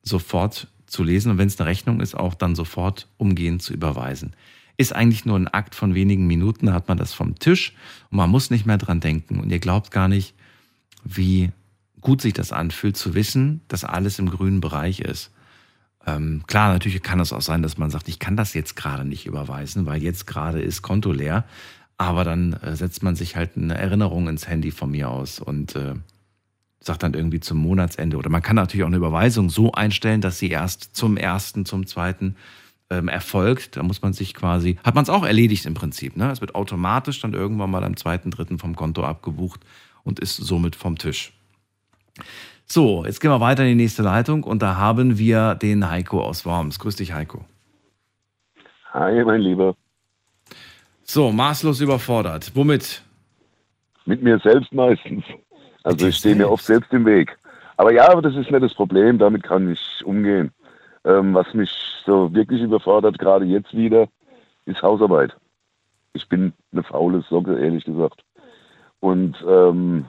sofort 0.09 0.69
zu 0.87 1.03
lesen 1.03 1.31
und 1.31 1.39
wenn 1.39 1.49
es 1.49 1.61
eine 1.61 1.69
Rechnung 1.69 2.01
ist, 2.01 2.15
auch 2.15 2.35
dann 2.35 2.55
sofort 2.55 3.09
umgehend 3.19 3.63
zu 3.63 3.73
überweisen. 3.73 4.33
Ist 4.77 4.95
eigentlich 4.95 5.25
nur 5.25 5.37
ein 5.37 5.49
Akt 5.49 5.75
von 5.75 5.95
wenigen 5.95 6.27
Minuten, 6.27 6.73
hat 6.73 6.89
man 6.89 6.99
das 6.99 7.13
vom 7.13 7.39
Tisch 7.39 7.75
und 8.11 8.17
man 8.17 8.31
muss 8.31 8.51
nicht 8.51 8.65
mehr 8.65 8.79
dran 8.79 9.01
denken. 9.01 9.41
Und 9.41 9.51
ihr 9.51 9.59
glaubt 9.59 9.91
gar 9.91 10.09
nicht, 10.09 10.35
wie 11.05 11.51
gut 12.01 12.21
sich 12.23 12.33
das 12.33 12.53
anfühlt, 12.53 12.97
zu 12.97 13.15
wissen, 13.15 13.61
dass 13.69 13.85
alles 13.85 14.19
im 14.19 14.31
grünen 14.31 14.61
Bereich 14.61 15.01
ist. 15.01 15.31
Ähm, 16.07 16.43
klar, 16.47 16.73
natürlich 16.73 17.03
kann 17.03 17.21
es 17.21 17.33
auch 17.33 17.43
sein, 17.43 17.63
dass 17.63 17.77
man 17.77 17.91
sagt, 17.91 18.09
ich 18.09 18.19
kann 18.19 18.37
das 18.37 18.55
jetzt 18.55 18.77
gerade 18.77 19.05
nicht 19.05 19.27
überweisen, 19.27 19.85
weil 19.85 20.03
jetzt 20.03 20.27
gerade 20.27 20.61
ist 20.61 20.83
Konto 20.83 21.13
leer. 21.13 21.45
Aber 21.97 22.23
dann 22.23 22.53
äh, 22.55 22.77
setzt 22.77 23.03
man 23.03 23.17
sich 23.17 23.35
halt 23.37 23.57
eine 23.57 23.77
Erinnerung 23.77 24.29
ins 24.29 24.49
Handy 24.49 24.71
von 24.71 24.91
mir 24.91 25.11
aus 25.11 25.41
und 25.41 25.75
äh, 25.75 25.95
sagt 26.81 27.03
dann 27.03 27.15
irgendwie 27.15 27.41
zum 27.41 27.59
Monatsende. 27.59 28.17
Oder 28.17 28.31
man 28.31 28.43
kann 28.43 28.57
natürlich 28.57 28.85
auch 28.85 28.89
eine 28.89 28.97
Überweisung 28.97 29.51
so 29.51 29.73
einstellen, 29.73 30.21
dass 30.21 30.39
sie 30.39 30.51
erst 30.51 30.97
zum 30.97 31.17
ersten, 31.17 31.65
zum 31.65 31.87
zweiten 31.87 32.37
ähm, 32.91 33.09
erfolgt. 33.09 33.77
Da 33.77 33.83
muss 33.83 34.03
man 34.03 34.13
sich 34.13 34.35
quasi, 34.35 34.79
hat 34.85 34.95
man 34.95 35.03
es 35.03 35.11
auch 35.11 35.25
erledigt 35.25 35.67
im 35.67 35.75
Prinzip. 35.75 36.17
Ne? 36.17 36.31
Es 36.31 36.41
wird 36.41 36.55
automatisch 36.55 37.21
dann 37.21 37.35
irgendwann 37.35 37.71
mal 37.71 37.85
am 37.85 37.97
zweiten, 37.97 38.31
dritten 38.31 38.59
vom 38.59 38.77
Konto 38.77 39.05
abgebucht 39.05 39.61
und 40.05 40.21
ist 40.21 40.37
somit 40.37 40.77
vom 40.77 40.99
Tisch. 40.99 41.33
So, 42.67 43.05
jetzt 43.05 43.21
gehen 43.21 43.31
wir 43.31 43.41
weiter 43.41 43.63
in 43.63 43.71
die 43.71 43.83
nächste 43.83 44.03
Leitung 44.03 44.45
und 44.45 44.61
da 44.61 44.77
haben 44.77 45.19
wir 45.19 45.55
den 45.55 45.89
Heiko 45.89 46.23
aus 46.23 46.45
Worms. 46.45 46.79
Grüß 46.79 46.97
dich, 46.97 47.13
Heiko. 47.13 47.45
Hi, 48.93 49.25
mein 49.25 49.41
Lieber. 49.41 49.75
So, 51.03 51.33
maßlos 51.33 51.81
überfordert. 51.81 52.53
Womit? 52.55 53.03
Mit 54.05 54.23
mir 54.23 54.39
selbst 54.41 54.73
meistens. 54.73 55.25
Also 55.89 56.07
ich 56.07 56.17
stehe 56.17 56.37
mir 56.37 56.51
oft 56.51 56.65
selbst 56.65 56.93
im 56.93 57.07
Weg. 57.07 57.39
Aber 57.79 57.93
ja, 57.93 58.11
aber 58.11 58.21
das 58.21 58.37
ist 58.37 58.51
nicht 58.51 58.63
das 58.63 58.75
Problem, 58.75 59.19
damit 59.19 59.43
kann 59.43 59.73
ich 59.73 60.05
umgehen. 60.05 60.51
Ähm, 61.07 61.33
was 61.33 61.55
mich 61.55 61.71
so 62.05 62.35
wirklich 62.35 62.61
überfordert, 62.61 63.19
gerade 63.19 63.47
jetzt 63.47 63.75
wieder, 63.75 64.07
ist 64.67 64.83
Hausarbeit. 64.83 65.35
Ich 66.13 66.29
bin 66.29 66.53
eine 66.73 66.83
faule 66.83 67.23
Socke, 67.23 67.59
ehrlich 67.59 67.87
gesagt. 67.87 68.23
Und 69.01 69.43
ähm, 69.49 70.05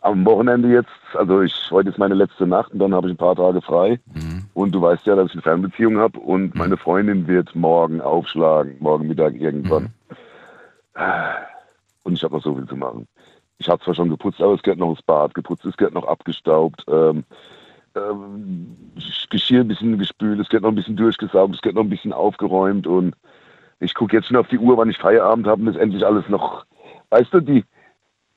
am 0.00 0.24
Wochenende 0.24 0.68
jetzt, 0.68 0.88
also 1.12 1.42
ich 1.42 1.54
heute 1.70 1.90
ist 1.90 1.98
meine 1.98 2.14
letzte 2.14 2.46
Nacht 2.46 2.72
und 2.72 2.78
dann 2.78 2.94
habe 2.94 3.08
ich 3.08 3.14
ein 3.14 3.18
paar 3.18 3.36
Tage 3.36 3.60
frei. 3.60 4.00
Mhm. 4.14 4.46
Und 4.54 4.72
du 4.72 4.80
weißt 4.80 5.04
ja, 5.04 5.14
dass 5.14 5.26
ich 5.26 5.34
eine 5.34 5.42
Fernbeziehung 5.42 5.98
habe 5.98 6.18
und 6.18 6.54
meine 6.54 6.78
Freundin 6.78 7.26
wird 7.26 7.54
morgen 7.54 8.00
aufschlagen, 8.00 8.76
morgen 8.80 9.08
Mittag 9.08 9.34
irgendwann. 9.34 9.92
Und 12.02 12.14
ich 12.14 12.24
habe 12.24 12.34
noch 12.34 12.42
so 12.42 12.54
viel 12.54 12.66
zu 12.66 12.76
machen. 12.76 13.06
Ich 13.58 13.68
habe 13.68 13.82
zwar 13.84 13.94
schon 13.94 14.08
geputzt, 14.08 14.40
aber 14.40 14.54
es 14.54 14.62
gehört 14.62 14.78
noch 14.78 14.90
ins 14.90 15.02
Bad 15.02 15.34
geputzt, 15.34 15.66
es 15.66 15.76
gehört 15.76 15.94
noch 15.94 16.06
abgestaubt, 16.06 16.84
ähm, 16.88 17.24
ähm, 17.94 18.76
Geschirr 19.28 19.60
ein 19.60 19.68
bisschen 19.68 19.98
gespült, 19.98 20.40
es 20.40 20.48
gehört 20.48 20.62
noch 20.62 20.70
ein 20.70 20.76
bisschen 20.76 20.96
durchgesaugt, 20.96 21.54
es 21.54 21.60
gehört 21.60 21.76
noch 21.76 21.84
ein 21.84 21.90
bisschen 21.90 22.12
aufgeräumt 22.12 22.86
und 22.86 23.14
ich 23.78 23.94
gucke 23.94 24.16
jetzt 24.16 24.28
schon 24.28 24.36
auf 24.36 24.48
die 24.48 24.58
Uhr, 24.58 24.76
wann 24.76 24.90
ich 24.90 24.98
Feierabend 24.98 25.46
habe 25.46 25.62
und 25.62 25.68
ist 25.68 25.76
endlich 25.76 26.04
alles 26.04 26.28
noch. 26.28 26.64
Weißt 27.10 27.32
du, 27.32 27.40
die, 27.40 27.64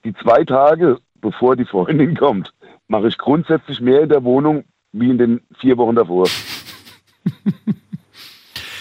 die 0.03 0.13
zwei 0.15 0.43
Tage, 0.43 0.99
bevor 1.15 1.55
die 1.55 1.65
Freundin 1.65 2.15
kommt, 2.17 2.53
mache 2.87 3.07
ich 3.07 3.17
grundsätzlich 3.17 3.81
mehr 3.81 4.01
in 4.01 4.09
der 4.09 4.23
Wohnung 4.23 4.65
wie 4.91 5.09
in 5.09 5.17
den 5.17 5.41
vier 5.57 5.77
Wochen 5.77 5.95
davor. 5.95 6.27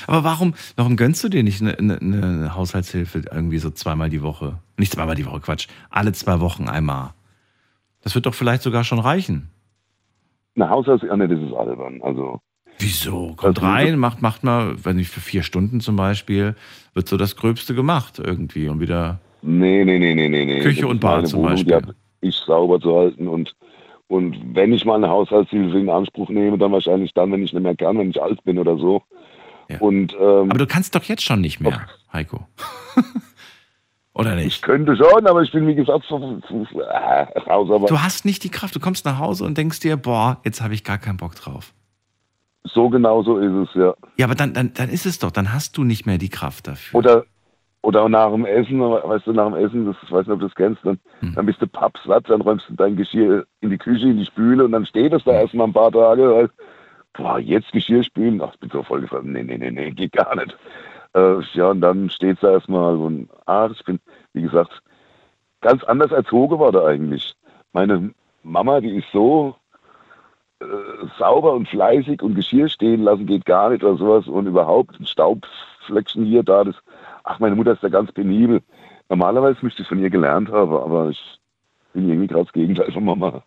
Aber 0.07 0.24
warum, 0.24 0.55
warum 0.76 0.96
gönnst 0.96 1.22
du 1.24 1.28
dir 1.28 1.42
nicht 1.42 1.61
eine, 1.61 1.78
eine, 1.78 1.98
eine 1.98 2.55
Haushaltshilfe 2.55 3.22
irgendwie 3.30 3.59
so 3.59 3.70
zweimal 3.70 4.11
die 4.11 4.22
Woche? 4.22 4.59
Nicht 4.76 4.92
zweimal 4.92 5.14
die 5.14 5.26
Woche, 5.26 5.40
Quatsch. 5.40 5.68
Alle 5.90 6.12
zwei 6.12 6.40
Wochen 6.40 6.68
einmal. 6.68 7.11
Das 8.03 8.14
wird 8.14 8.26
doch 8.26 8.34
vielleicht 8.34 8.62
sogar 8.62 8.84
schon 8.84 8.98
reichen. 8.98 9.50
Eine 10.57 10.68
Haushalts... 10.68 11.05
Ja, 11.05 11.16
nee, 11.16 11.28
das 11.28 11.40
ist 11.40 11.53
albern. 11.55 12.00
Also, 12.03 12.40
Wieso? 12.78 13.34
Kommt 13.36 13.59
Also, 13.59 13.66
rein, 13.66 13.98
macht, 13.98 14.22
macht 14.22 14.44
mal, 14.44 14.74
wenn 14.84 14.96
nicht 14.96 15.11
für 15.11 15.20
vier 15.20 15.42
Stunden 15.42 15.80
zum 15.80 15.96
Beispiel, 15.96 16.57
wird 16.94 17.09
so 17.09 17.16
das 17.16 17.36
Gröbste 17.36 17.74
gemacht 17.74 18.18
irgendwie 18.18 18.68
und 18.68 18.80
wieder. 18.80 19.20
nee, 19.42 19.84
nee, 19.84 19.98
nee, 19.98 20.14
nee, 20.14 20.28
nee. 20.28 20.61
Küche 20.61 20.82
Das 20.82 20.90
und 20.90 21.00
Bad 21.00 21.28
zum 21.28 21.40
Wohnung, 21.40 21.53
Beispiel. 21.53 21.94
Ich 22.20 22.36
sauber 22.36 22.80
zu 22.80 22.94
halten 22.96 23.28
und 23.28 23.55
und 24.09 24.36
wenn 24.55 24.74
ich 24.74 24.84
mal 24.84 24.96
eine 24.96 25.09
Haushaltshilfe 25.09 25.78
in 25.78 25.88
Anspruch 25.88 26.28
nehme, 26.28 26.59
dann 26.59 26.70
wahrscheinlich 26.70 27.14
dann, 27.14 27.32
wenn 27.32 27.42
ich 27.42 27.55
nicht 27.55 27.62
mehr 27.62 27.74
kann, 27.74 27.96
wenn 27.96 28.11
ich 28.11 28.20
alt 28.20 28.44
bin 28.44 28.59
oder 28.59 28.76
so. 28.76 29.03
Ja. 29.68 29.78
Und 29.80 30.12
ähm, 30.14 30.50
Aber 30.50 30.58
du 30.58 30.66
kannst 30.66 30.94
doch 30.94 31.04
jetzt 31.04 31.22
schon 31.24 31.40
nicht 31.40 31.60
mehr, 31.60 31.86
Heiko. 32.12 32.46
Oder 34.14 34.36
ich 34.36 34.44
nicht? 34.44 34.62
könnte 34.62 34.94
schon, 34.94 35.26
aber 35.26 35.40
ich 35.42 35.50
bin 35.52 35.66
wie 35.66 35.74
gesagt 35.74 36.04
so, 36.06 36.18
so, 36.48 36.66
so, 36.70 36.80
raus. 36.80 37.70
Aber 37.70 37.86
Du 37.86 38.02
hast 38.02 38.26
nicht 38.26 38.44
die 38.44 38.50
Kraft. 38.50 38.74
Du 38.76 38.80
kommst 38.80 39.06
nach 39.06 39.18
Hause 39.18 39.44
und 39.44 39.56
denkst 39.56 39.80
dir, 39.80 39.96
boah, 39.96 40.38
jetzt 40.44 40.60
habe 40.60 40.74
ich 40.74 40.84
gar 40.84 40.98
keinen 40.98 41.16
Bock 41.16 41.34
drauf. 41.34 41.72
so 42.64 42.90
genau 42.90 43.22
so 43.22 43.38
ist 43.38 43.68
es, 43.70 43.74
ja. 43.74 43.94
Ja, 44.18 44.26
aber 44.26 44.34
dann, 44.34 44.52
dann, 44.52 44.74
dann 44.74 44.90
ist 44.90 45.06
es 45.06 45.18
doch, 45.18 45.30
dann 45.30 45.52
hast 45.54 45.78
du 45.78 45.84
nicht 45.84 46.04
mehr 46.04 46.18
die 46.18 46.28
Kraft 46.28 46.66
dafür. 46.68 46.98
Oder, 46.98 47.24
oder 47.80 48.06
nach 48.10 48.30
dem 48.30 48.44
Essen, 48.44 48.80
weißt 48.80 49.26
du, 49.26 49.32
nach 49.32 49.46
dem 49.50 49.54
Essen, 49.64 49.86
das, 49.86 49.96
ich 50.02 50.12
weiß 50.12 50.26
nicht, 50.26 50.34
ob 50.34 50.40
du 50.40 50.46
das 50.46 50.54
kennst, 50.56 50.84
dann, 50.84 51.00
Hm. 51.20 51.34
dann 51.34 51.46
bist 51.46 51.62
du 51.62 51.66
pappsatt, 51.66 52.28
dann 52.28 52.42
räumst 52.42 52.66
du 52.68 52.74
dein 52.74 52.96
Geschirr 52.96 53.46
in 53.62 53.70
die 53.70 53.78
Küche, 53.78 54.08
in 54.08 54.18
die 54.18 54.26
Spüle 54.26 54.64
und 54.66 54.72
dann 54.72 54.84
steht 54.84 55.12
es 55.14 55.24
da 55.24 55.32
erstmal 55.32 55.68
ein 55.68 55.72
paar 55.72 55.90
Tage, 55.90 56.22
weil, 56.34 56.50
boah, 57.14 57.38
jetzt 57.38 57.72
Geschirr 57.72 58.02
spülen, 58.02 58.40
ach, 58.42 58.54
ich 58.54 58.60
bin 58.60 58.70
so 58.70 58.82
voll 58.82 59.02
gefallen, 59.02 59.32
nee, 59.32 59.42
nee, 59.42 59.58
nee, 59.58 59.70
nee, 59.70 59.90
geht 59.90 60.12
gar 60.12 60.34
nicht. 60.36 60.56
Äh, 61.14 61.40
ja, 61.54 61.70
und 61.70 61.80
dann 61.80 62.10
steht 62.10 62.42
da 62.42 62.52
erstmal 62.52 62.96
und, 62.96 63.28
ach, 63.46 63.70
ich 63.70 63.84
bin, 63.84 64.00
wie 64.32 64.42
gesagt, 64.42 64.82
ganz 65.60 65.84
anders 65.84 66.10
erzogen 66.12 66.58
worden 66.58 66.82
eigentlich. 66.82 67.34
Meine 67.72 68.12
Mama, 68.42 68.80
die 68.80 68.96
ist 68.96 69.10
so 69.12 69.56
äh, 70.60 70.64
sauber 71.18 71.52
und 71.54 71.68
fleißig 71.68 72.22
und 72.22 72.34
Geschirr 72.34 72.68
stehen 72.68 73.02
lassen 73.02 73.26
geht 73.26 73.44
gar 73.44 73.70
nicht 73.70 73.84
oder 73.84 73.96
sowas 73.96 74.26
und 74.26 74.46
überhaupt 74.46 74.98
ein 74.98 75.06
Staubfleckchen 75.06 76.24
hier, 76.24 76.42
da, 76.42 76.64
das, 76.64 76.76
ach, 77.24 77.38
meine 77.40 77.56
Mutter 77.56 77.72
ist 77.72 77.84
da 77.84 77.88
ganz 77.88 78.12
penibel. 78.12 78.62
Normalerweise 79.08 79.58
müsste 79.62 79.82
ich 79.82 79.88
von 79.88 80.00
ihr 80.00 80.10
gelernt 80.10 80.50
haben, 80.50 80.72
aber 80.72 81.10
ich 81.10 81.40
bin 81.92 82.08
irgendwie 82.08 82.28
gerade 82.28 82.44
das 82.44 82.52
Gegenteil 82.52 82.90
von 82.92 83.04
Mama. 83.04 83.42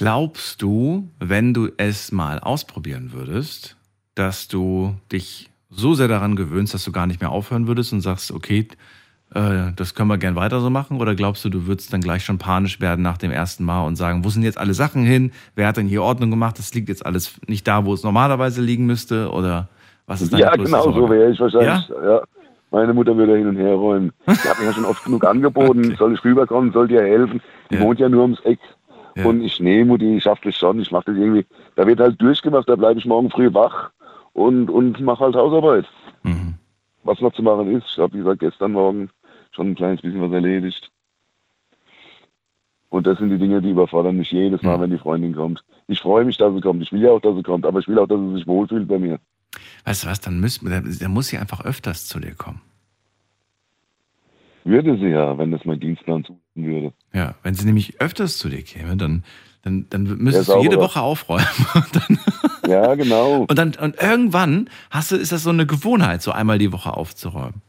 Glaubst 0.00 0.62
du, 0.62 1.10
wenn 1.18 1.52
du 1.52 1.68
es 1.76 2.10
mal 2.10 2.38
ausprobieren 2.38 3.12
würdest, 3.12 3.76
dass 4.14 4.48
du 4.48 4.94
dich 5.12 5.50
so 5.68 5.92
sehr 5.92 6.08
daran 6.08 6.36
gewöhnst, 6.36 6.72
dass 6.72 6.84
du 6.84 6.90
gar 6.90 7.06
nicht 7.06 7.20
mehr 7.20 7.30
aufhören 7.30 7.66
würdest 7.66 7.92
und 7.92 8.00
sagst, 8.00 8.32
okay, 8.32 8.66
äh, 9.34 9.72
das 9.76 9.94
können 9.94 10.08
wir 10.08 10.16
gern 10.16 10.36
weiter 10.36 10.60
so 10.60 10.70
machen? 10.70 11.02
Oder 11.02 11.14
glaubst 11.14 11.44
du, 11.44 11.50
du 11.50 11.66
würdest 11.66 11.92
dann 11.92 12.00
gleich 12.00 12.24
schon 12.24 12.38
panisch 12.38 12.80
werden 12.80 13.02
nach 13.02 13.18
dem 13.18 13.30
ersten 13.30 13.62
Mal 13.62 13.84
und 13.84 13.96
sagen, 13.96 14.24
wo 14.24 14.30
sind 14.30 14.42
jetzt 14.42 14.56
alle 14.56 14.72
Sachen 14.72 15.04
hin? 15.04 15.32
Wer 15.54 15.66
hat 15.66 15.76
denn 15.76 15.86
hier 15.86 16.02
Ordnung 16.02 16.30
gemacht? 16.30 16.58
Das 16.58 16.72
liegt 16.72 16.88
jetzt 16.88 17.04
alles 17.04 17.38
nicht 17.46 17.68
da, 17.68 17.84
wo 17.84 17.92
es 17.92 18.02
normalerweise 18.02 18.62
liegen 18.62 18.86
müsste? 18.86 19.30
Oder 19.30 19.68
was 20.06 20.22
ist 20.22 20.32
deine 20.32 20.44
Ja, 20.44 20.56
genau 20.56 20.82
so 20.82 20.92
Sorge? 20.92 21.14
wäre 21.14 21.30
ich 21.30 21.38
wahrscheinlich. 21.40 21.88
Ja? 22.02 22.22
Meine 22.70 22.94
Mutter 22.94 23.14
würde 23.18 23.36
hin 23.36 23.48
und 23.48 23.56
her 23.56 23.74
räumen. 23.74 24.12
Ich 24.26 24.46
habe 24.48 24.60
mir 24.62 24.68
ja 24.68 24.72
schon 24.72 24.86
oft 24.86 25.04
genug 25.04 25.26
angeboten, 25.26 25.84
Okay. 25.88 25.96
soll 25.98 26.14
ich 26.14 26.24
rüberkommen, 26.24 26.72
soll 26.72 26.88
dir 26.88 27.02
helfen. 27.02 27.42
Die 27.70 27.74
Ja. 27.74 27.82
wohnt 27.82 28.00
ja 28.00 28.08
nur 28.08 28.22
ums 28.22 28.40
Eck. 28.44 28.58
Ja. 29.20 29.26
Und 29.26 29.42
ich, 29.42 29.60
nee, 29.60 29.84
Mutti, 29.84 30.16
ich 30.16 30.22
schaff 30.22 30.40
das 30.40 30.56
schon, 30.56 30.80
ich 30.80 30.90
mach 30.90 31.04
das 31.04 31.16
irgendwie. 31.16 31.46
Da 31.76 31.86
wird 31.86 32.00
halt 32.00 32.20
durchgemacht, 32.20 32.68
da 32.68 32.76
bleibe 32.76 32.98
ich 32.98 33.06
morgen 33.06 33.30
früh 33.30 33.52
wach 33.52 33.90
und, 34.32 34.70
und 34.70 35.00
mache 35.00 35.24
halt 35.24 35.34
Hausarbeit. 35.34 35.86
Mhm. 36.22 36.54
Was 37.04 37.20
noch 37.20 37.32
zu 37.32 37.42
machen 37.42 37.70
ist, 37.76 37.86
ich 37.92 37.98
habe, 37.98 38.12
wie 38.14 38.18
gesagt, 38.18 38.40
gestern 38.40 38.72
Morgen 38.72 39.10
schon 39.52 39.70
ein 39.70 39.74
kleines 39.74 40.02
bisschen 40.02 40.20
was 40.20 40.32
erledigt. 40.32 40.90
Und 42.88 43.06
das 43.06 43.18
sind 43.18 43.30
die 43.30 43.38
Dinge, 43.38 43.62
die 43.62 43.70
überfordern 43.70 44.16
mich 44.16 44.30
jedes 44.32 44.62
Mal, 44.62 44.76
Mhm. 44.76 44.82
wenn 44.82 44.90
die 44.90 44.98
Freundin 44.98 45.34
kommt. 45.34 45.62
Ich 45.86 46.00
freue 46.00 46.24
mich, 46.24 46.36
dass 46.36 46.52
sie 46.54 46.60
kommt. 46.60 46.82
Ich 46.82 46.92
will 46.92 47.02
ja 47.02 47.10
auch, 47.10 47.20
dass 47.20 47.36
sie 47.36 47.42
kommt, 47.42 47.64
aber 47.64 47.78
ich 47.78 47.88
will 47.88 47.98
auch, 47.98 48.06
dass 48.08 48.18
sie 48.18 48.34
sich 48.34 48.46
wohlfühlt 48.46 48.88
bei 48.88 48.98
mir. 48.98 49.18
Weißt 49.84 50.04
du 50.04 50.08
was, 50.08 50.20
dann, 50.20 50.40
müssen, 50.40 50.68
dann 50.70 51.10
muss 51.12 51.28
sie 51.28 51.38
einfach 51.38 51.64
öfters 51.64 52.06
zu 52.06 52.18
dir 52.20 52.34
kommen. 52.34 52.60
Würde 54.64 54.96
sie 54.98 55.08
ja, 55.08 55.38
wenn 55.38 55.50
das 55.50 55.64
mein 55.64 55.80
Dienstplan 55.80 56.24
zulassen 56.24 56.42
würde. 56.54 56.92
Ja, 57.12 57.34
wenn 57.42 57.54
sie 57.54 57.66
nämlich 57.66 58.00
öfters 58.00 58.38
zu 58.38 58.48
dir 58.48 58.62
käme, 58.62 58.96
dann, 58.96 59.24
dann, 59.62 59.86
dann 59.90 60.04
müsstest 60.18 60.48
du 60.48 60.52
sauberer. 60.52 60.62
jede 60.62 60.80
Woche 60.80 61.00
aufräumen. 61.00 61.46
Ja, 62.70 62.94
genau. 62.94 63.40
und, 63.48 63.58
dann, 63.58 63.74
und 63.80 64.00
irgendwann 64.00 64.70
hast 64.90 65.10
du, 65.10 65.16
ist 65.16 65.32
das 65.32 65.42
so 65.42 65.50
eine 65.50 65.66
Gewohnheit, 65.66 66.22
so 66.22 66.30
einmal 66.30 66.58
die 66.58 66.72
Woche 66.72 66.96
aufzuräumen. 66.96 67.62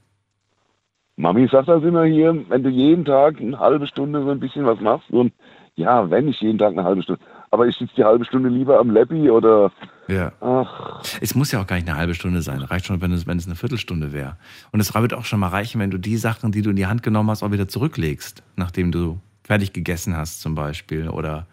Mami 1.18 1.48
sagt 1.48 1.68
das 1.68 1.84
immer 1.84 2.06
hier, 2.06 2.46
wenn 2.50 2.64
du 2.64 2.70
jeden 2.70 3.06
Tag 3.06 3.40
eine 3.40 3.60
halbe 3.60 3.88
Stunde 3.88 4.24
so 4.24 4.30
ein 4.30 4.40
bisschen 4.40 4.66
was 4.66 4.80
machst 4.80 5.10
und 5.12 5.34
ja, 5.76 6.10
wenn 6.10 6.28
ich 6.28 6.40
jeden 6.42 6.58
Tag 6.58 6.74
eine 6.74 6.84
halbe 6.84 7.04
Stunde, 7.04 7.22
aber 7.50 7.68
ich 7.68 7.76
sitze 7.78 7.96
die 7.96 8.04
halbe 8.04 8.26
Stunde 8.26 8.50
lieber 8.50 8.80
am 8.80 8.92
Leppi 8.92 9.30
oder 9.30 9.72
Ja. 10.12 10.32
ach, 10.42 11.02
Es 11.22 11.34
muss 11.36 11.52
ja 11.52 11.62
auch 11.62 11.68
gar 11.68 11.76
nicht 11.78 11.88
eine 11.88 11.98
halbe 11.98 12.14
Stunde 12.14 12.42
sein. 12.42 12.62
Reicht 12.62 12.86
schon, 12.86 13.02
wenn 13.02 13.12
es, 13.12 13.26
wenn 13.28 13.38
es 13.38 13.46
eine 13.46 13.56
Viertelstunde 13.56 14.12
wäre. 14.14 14.38
Und 14.72 14.80
es 14.80 14.94
wird 14.94 15.14
auch 15.14 15.26
schon 15.26 15.40
mal 15.40 15.48
reichen, 15.48 15.80
wenn 15.80 15.92
du 15.92 15.98
die 15.98 16.18
Sachen, 16.18 16.52
die 16.52 16.62
du 16.62 16.70
in 16.72 16.76
die 16.76 16.86
Hand 16.88 17.04
genommen 17.04 17.30
hast, 17.30 17.44
auch 17.44 17.52
wieder 17.52 17.68
zurücklegst, 17.68 18.44
nachdem 18.56 18.92
du 18.92 19.20
fertig 19.44 19.74
gegessen 19.74 20.16
hast, 20.16 20.42
zum 20.42 20.56
Beispiel. 20.56 21.10
Oder, 21.10 21.48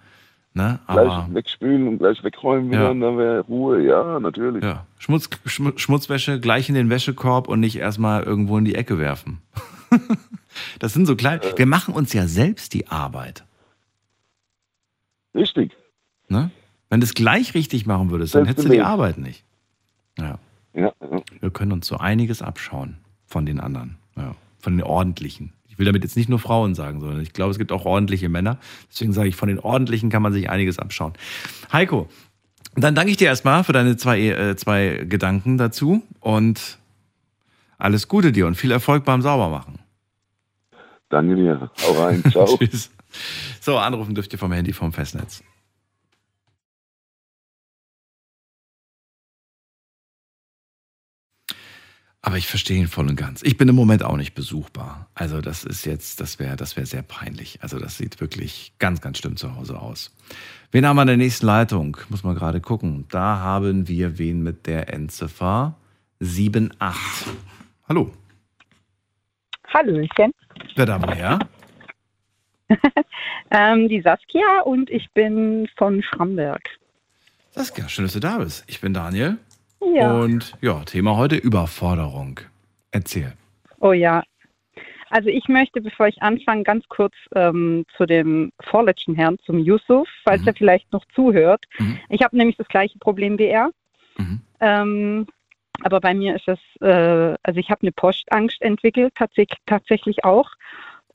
ne? 0.55 0.79
gleich 0.87 1.09
Aber, 1.11 1.29
wegspülen 1.35 1.89
und 1.89 1.99
gleich 1.99 2.23
wegräumen 2.25 2.71
wieder 2.71 2.85
Ja. 2.85 2.89
und 2.91 3.01
dann 3.01 3.17
wäre 3.19 3.41
Ruhe. 3.43 3.83
Ja, 3.87 4.19
natürlich. 4.21 4.63
ja. 4.65 4.87
Schmutz, 4.99 5.29
Schmu- 5.47 5.79
Schmutzwäsche 5.79 6.41
gleich 6.41 6.69
in 6.69 6.75
den 6.75 6.91
Wäschekorb 6.91 7.49
und 7.49 7.61
nicht 7.61 7.77
erstmal 7.77 8.23
irgendwo 8.25 8.59
in 8.59 8.65
die 8.65 8.75
Ecke 8.75 8.99
werfen. 8.99 9.41
das 10.81 10.93
sind 10.93 11.07
so 11.07 11.17
kleine. 11.17 11.41
Wir 11.57 11.67
machen 11.67 11.95
uns 11.95 12.13
ja 12.13 12.27
selbst 12.27 12.75
die 12.75 12.89
Arbeit. 12.89 13.45
Richtig. 15.35 15.73
Ne? 16.29 16.51
Wenn 16.91 17.01
du 17.01 17.05
es 17.05 17.15
gleich 17.15 17.55
richtig 17.55 17.87
machen 17.87 18.11
würdest, 18.11 18.35
dann 18.35 18.47
hättest 18.47 18.69
du 18.69 18.73
die. 18.73 18.81
Arbeit 18.81 19.19
nicht. 19.19 19.45
Ja. 20.19 20.39
Ja, 20.75 20.93
ja. 21.01 21.23
Wir 21.41 21.51
können 21.51 21.73
uns 21.73 21.87
so 21.87 21.97
einiges 21.97 22.43
abschauen 22.43 22.99
von 23.27 23.47
den 23.47 23.61
anderen, 23.61 23.97
ja, 24.17 24.35
von 24.59 24.77
den 24.77 24.87
ordentlichen. 24.87 25.53
Ich 25.69 25.79
will 25.79 25.87
damit 25.87 26.03
jetzt 26.03 26.17
nicht 26.17 26.29
nur 26.29 26.39
Frauen 26.39 26.75
sagen, 26.75 27.01
sondern 27.01 27.21
ich 27.21 27.33
glaube, 27.33 27.53
es 27.53 27.59
gibt 27.59 27.73
auch 27.73 27.85
ordentliche 27.85 28.29
Männer. 28.29 28.59
Deswegen 28.91 29.13
sage 29.13 29.29
ich, 29.29 29.37
von 29.37 29.49
den 29.49 29.59
ordentlichen 29.59 30.11
kann 30.11 30.23
man 30.23 30.33
sich 30.33 30.51
einiges 30.51 30.79
abschauen. 30.79 31.13
Heiko, 31.73 32.09
dann 32.75 32.95
danke 32.95 33.11
ich 33.11 33.17
dir 33.17 33.27
erstmal 33.27 33.65
für 33.65 33.73
deine 33.73 33.97
zwei, 33.97 34.21
äh, 34.21 34.57
zwei 34.57 35.05
Gedanken 35.09 35.59
dazu 35.59 36.03
und 36.21 36.79
alles 37.79 38.09
Gute 38.09 38.33
dir 38.33 38.47
und 38.47 38.57
viel 38.57 38.71
Erfolg 38.71 39.05
beim 39.05 39.23
Saubermachen. 39.23 39.79
Danke 41.09 41.37
dir. 41.37 41.71
Hau 41.87 41.93
rein. 42.03 42.23
Ciao. 42.31 42.59
Tschüss. 42.59 42.91
So, 43.61 43.79
anrufen 43.79 44.15
dürft 44.15 44.33
ihr 44.33 44.39
vom 44.39 44.53
Handy 44.53 44.73
vom 44.73 44.93
Festnetz. 44.93 45.43
Aber 52.21 52.37
ich 52.37 52.49
verstehe 52.49 52.79
ihn 52.79 52.89
voll 52.89 53.09
und 53.09 53.17
ganz. 53.17 53.43
Ich 53.43 53.57
bin 53.57 53.69
im 53.69 53.77
Moment 53.77 54.03
auch 54.03 54.17
nicht 54.17 54.35
besuchbar. 54.35 55.09
Also 55.15 55.41
das 55.41 55.65
ist 55.65 55.87
jetzt, 55.87 56.21
das 56.21 56.39
wäre, 56.39 56.57
das 56.57 56.77
wäre 56.77 56.87
sehr 56.87 57.03
peinlich. 57.03 57.61
Also 57.63 57.79
das 57.79 57.97
sieht 57.97 58.21
wirklich 58.21 58.73
ganz, 58.79 59.01
ganz 59.01 59.19
schlimm 59.19 59.37
zu 59.37 59.55
Hause 59.55 59.81
aus. 59.81 60.15
Wen 60.73 60.85
haben 60.85 60.97
wir 60.97 61.03
in 61.03 61.09
der 61.09 61.17
nächsten 61.17 61.47
Leitung? 61.47 61.97
Muss 62.09 62.25
mal 62.25 62.35
gerade 62.35 62.61
gucken. 62.61 63.07
Da 63.09 63.39
haben 63.39 63.87
wir 63.87 64.19
wen 64.19 64.43
mit 64.43 64.67
der 64.67 64.93
Endziffer 64.93 65.77
78. 66.21 66.73
Hallo. 67.89 68.13
Hallöchen, 69.73 70.33
Wer 70.77 70.87
da 70.87 71.03
woher? 71.03 71.39
ähm, 73.51 73.89
die 73.89 74.01
Saskia 74.01 74.63
und 74.65 74.91
ich 74.91 75.11
bin 75.13 75.69
von 75.77 76.03
Schramberg. 76.03 76.63
Saskia, 77.51 77.89
schön, 77.89 78.05
dass 78.05 78.15
du 78.15 78.21
da 78.21 78.39
bist. 78.39 78.65
Ich 78.67 78.81
bin 78.81 78.93
Daniel. 78.93 79.39
Ja. 79.81 80.13
Und 80.13 80.55
ja, 80.61 80.83
Thema 80.85 81.17
heute 81.17 81.37
Überforderung. 81.37 82.41
Erzähl. 82.91 83.33
Oh 83.81 83.93
ja. 83.93 84.23
Also 85.11 85.31
ich 85.31 85.49
möchte, 85.49 85.81
bevor 85.81 86.09
ich 86.09 86.23
anfange, 86.23 86.65
ganz 86.65 86.87
kurz 86.89 87.15
ähm, 87.35 87.87
zu 87.97 88.05
dem 88.05 88.53
vorletzten 88.61 89.15
Herrn, 89.15 89.39
zum 89.45 89.59
Yusuf, 89.59 90.09
falls 90.25 90.43
Mhm. 90.43 90.49
er 90.49 90.55
vielleicht 90.55 90.93
noch 90.93 91.05
zuhört. 91.15 91.65
Mhm. 91.79 91.99
Ich 92.11 92.23
habe 92.23 92.37
nämlich 92.37 92.57
das 92.57 92.69
gleiche 92.69 92.99
Problem 92.99 93.39
wie 93.39 93.47
er. 93.47 93.71
Mhm. 94.19 94.41
Ähm, 94.61 95.27
aber 95.83 96.01
bei 96.01 96.13
mir 96.13 96.35
ist 96.37 96.49
es, 96.49 96.59
äh, 96.81 97.37
also 97.43 97.61
ich 97.61 97.71
habe 97.71 97.83
eine 97.83 97.93
Postangst 97.93 98.61
entwickelt, 98.61 99.15
tatsächlich, 99.17 99.59
tatsächlich 99.65 100.25
auch. 100.25 100.51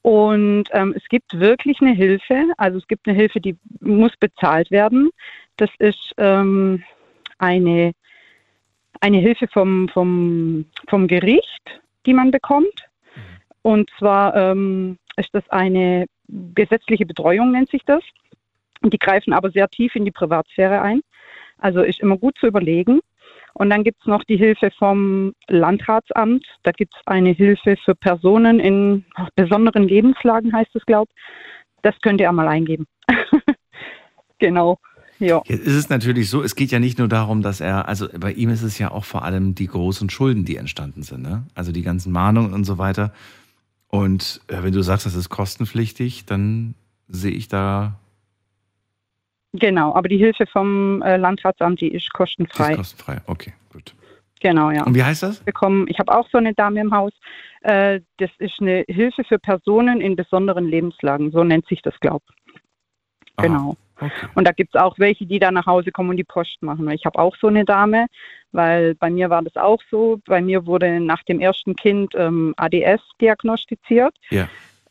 Und 0.02 0.66
ähm, 0.72 0.94
es 0.98 1.08
gibt 1.10 1.40
wirklich 1.40 1.80
eine 1.82 1.94
Hilfe. 1.94 2.48
Also 2.58 2.78
es 2.78 2.88
gibt 2.88 3.08
eine 3.08 3.16
Hilfe, 3.16 3.40
die 3.40 3.58
muss 3.80 4.16
bezahlt 4.18 4.72
werden. 4.72 5.12
Das 5.58 5.70
ist 5.80 6.14
ähm, 6.18 6.84
eine, 7.38 7.94
eine 9.04 9.18
Hilfe 9.18 9.50
vom, 9.50 9.90
vom, 9.90 10.66
vom 10.88 11.08
Gericht, 11.08 11.82
die 12.06 12.14
man 12.14 12.32
bekommt. 12.32 12.88
Und 13.62 13.90
zwar 14.00 14.34
ähm, 14.34 14.98
ist 15.18 15.30
das 15.34 15.44
eine 15.50 16.06
gesetzliche 16.56 17.06
Betreuung, 17.06 17.52
nennt 17.52 17.70
sich 17.70 17.84
das. 17.86 18.02
Die 18.82 18.98
greifen 18.98 19.34
aber 19.34 19.52
sehr 19.52 19.68
tief 19.68 19.94
in 19.96 20.06
die 20.06 20.12
Privatsphäre 20.12 20.82
ein. 20.82 21.02
Also 21.58 21.82
ist 21.82 22.00
immer 22.00 22.18
gut 22.18 22.38
zu 22.38 22.48
überlegen. 22.48 23.02
Und 23.54 23.70
dann 23.70 23.84
gibt 23.84 24.00
es 24.00 24.08
noch 24.08 24.24
die 24.24 24.38
Hilfe 24.38 24.72
vom 24.72 25.36
Landratsamt. 25.50 26.46
Da 26.64 26.72
gibt 26.72 26.96
es 26.96 27.02
eine 27.06 27.32
Hilfe 27.32 27.76
für 27.84 27.96
Personen 27.96 28.62
in 28.62 29.04
besonderen 29.36 29.86
Lebenslagen, 29.86 30.54
heißt 30.54 30.76
es, 30.78 30.86
glaube 30.86 31.12
ich. 31.14 31.22
Das 31.82 32.00
könnt 32.00 32.22
ihr 32.22 32.30
einmal 32.30 32.48
eingeben. 32.48 32.88
genau. 34.40 34.80
Ja. 35.24 35.42
Jetzt 35.46 35.66
ist 35.66 35.76
es 35.76 35.90
natürlich 35.90 36.30
so, 36.30 36.44
es 36.44 36.56
geht 36.56 36.72
ja 36.72 36.80
nicht 36.80 37.00
nur 37.00 37.08
darum, 37.08 37.42
dass 37.42 37.62
er, 37.62 37.88
also 37.88 38.08
bei 38.20 38.34
ihm 38.34 38.50
ist 38.50 38.62
es 38.62 38.78
ja 38.78 38.92
auch 38.92 39.06
vor 39.06 39.24
allem 39.24 39.56
die 39.56 39.68
großen 39.68 40.10
Schulden, 40.10 40.44
die 40.44 40.58
entstanden 40.58 41.02
sind, 41.04 41.22
ne? 41.22 41.44
Also 41.56 41.72
die 41.72 41.82
ganzen 41.82 42.12
Mahnungen 42.12 42.54
und 42.54 42.66
so 42.66 42.78
weiter. 42.78 43.14
Und 43.88 44.42
äh, 44.48 44.64
wenn 44.64 44.74
du 44.74 44.82
sagst, 44.82 45.06
das 45.06 45.16
ist 45.16 45.30
kostenpflichtig, 45.30 46.26
dann 46.26 46.76
sehe 47.08 47.32
ich 47.32 47.48
da. 47.48 48.00
Genau, 49.54 49.96
aber 49.96 50.10
die 50.10 50.18
Hilfe 50.18 50.46
vom 50.48 51.02
äh, 51.04 51.16
Landratsamt, 51.16 51.80
die 51.80 51.90
ist 51.90 52.12
kostenfrei. 52.12 52.72
Ist 52.72 52.78
kostenfrei, 52.78 53.22
okay, 53.28 53.54
gut. 53.72 53.96
Genau, 54.42 54.72
ja. 54.72 54.84
Und 54.84 54.94
wie 54.94 55.04
heißt 55.04 55.24
das? 55.24 55.40
Bekommen. 55.40 55.86
Ich 55.88 56.00
habe 56.00 56.14
auch 56.14 56.28
so 56.30 56.38
eine 56.38 56.54
Dame 56.54 56.82
im 56.82 56.94
Haus. 56.94 57.14
Äh, 57.62 58.02
das 58.18 58.30
ist 58.40 58.60
eine 58.60 58.84
Hilfe 58.90 59.24
für 59.24 59.40
Personen 59.40 60.02
in 60.02 60.18
besonderen 60.18 60.66
Lebenslagen. 60.66 61.32
So 61.32 61.46
nennt 61.46 61.66
sich 61.68 61.82
das, 61.82 61.98
glaube 62.02 62.26
ich. 62.28 62.54
Genau. 63.38 63.78
Okay. 64.06 64.28
Und 64.36 64.48
da 64.48 64.52
gibt 64.52 64.76
es 64.76 64.82
auch 64.82 64.98
welche, 65.00 65.26
die 65.26 65.40
dann 65.40 65.54
nach 65.54 65.66
Hause 65.66 65.92
kommen 65.92 66.10
und 66.10 66.18
die 66.18 66.24
Post 66.24 66.62
machen. 66.62 66.90
Ich 66.92 67.06
habe 67.06 67.20
auch 67.20 67.36
so 67.38 67.48
eine 67.48 67.66
Dame, 67.66 68.08
weil 68.52 68.96
bei 68.96 69.10
mir 69.10 69.30
war 69.30 69.42
das 69.42 69.56
auch 69.56 69.82
so. 69.90 70.20
Bei 70.26 70.42
mir 70.42 70.66
wurde 70.66 71.00
nach 71.00 71.24
dem 71.24 71.40
ersten 71.40 71.76
Kind 71.76 72.14
ähm, 72.16 72.54
ADS 72.58 73.02
diagnostiziert. 73.22 74.16
Ja. 74.30 74.48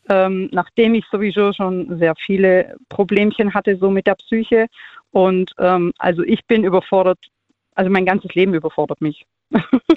Ähm, 0.09 0.49
nachdem 0.53 0.95
ich 0.95 1.05
sowieso 1.11 1.53
schon 1.53 1.99
sehr 1.99 2.15
viele 2.17 2.77
Problemchen 2.89 3.55
hatte, 3.55 3.77
so 3.77 3.91
mit 3.91 4.07
der 4.07 4.17
Psyche. 4.17 4.67
Und 5.13 5.53
ähm, 5.59 5.93
also 5.99 6.23
ich 6.23 6.45
bin 6.47 6.65
überfordert, 6.65 7.19
also 7.75 7.91
mein 7.91 8.07
ganzes 8.07 8.35
Leben 8.35 8.55
überfordert 8.55 9.01
mich. 9.01 9.25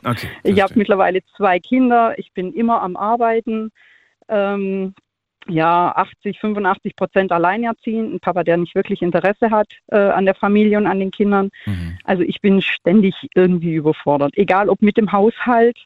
Okay. 0.03 0.27
Ich 0.43 0.61
habe 0.61 0.73
mittlerweile 0.75 1.21
zwei 1.35 1.59
Kinder, 1.59 2.13
ich 2.17 2.31
bin 2.33 2.53
immer 2.53 2.81
am 2.81 2.95
Arbeiten. 2.95 3.71
Ähm, 4.27 4.93
ja, 5.47 5.91
80, 5.95 6.39
85 6.39 6.95
Prozent 6.95 7.31
alleinerziehend, 7.31 8.13
ein 8.13 8.19
Papa, 8.19 8.43
der 8.43 8.57
nicht 8.57 8.75
wirklich 8.75 9.01
Interesse 9.01 9.51
hat 9.51 9.67
äh, 9.87 9.97
an 9.97 10.25
der 10.25 10.35
Familie 10.35 10.77
und 10.77 10.87
an 10.87 10.99
den 10.99 11.11
Kindern. 11.11 11.49
Mhm. 11.65 11.97
Also 12.03 12.23
ich 12.23 12.41
bin 12.41 12.61
ständig 12.61 13.15
irgendwie 13.35 13.73
überfordert, 13.73 14.37
egal 14.37 14.69
ob 14.69 14.81
mit 14.81 14.97
dem 14.97 15.11
Haushalt 15.11 15.77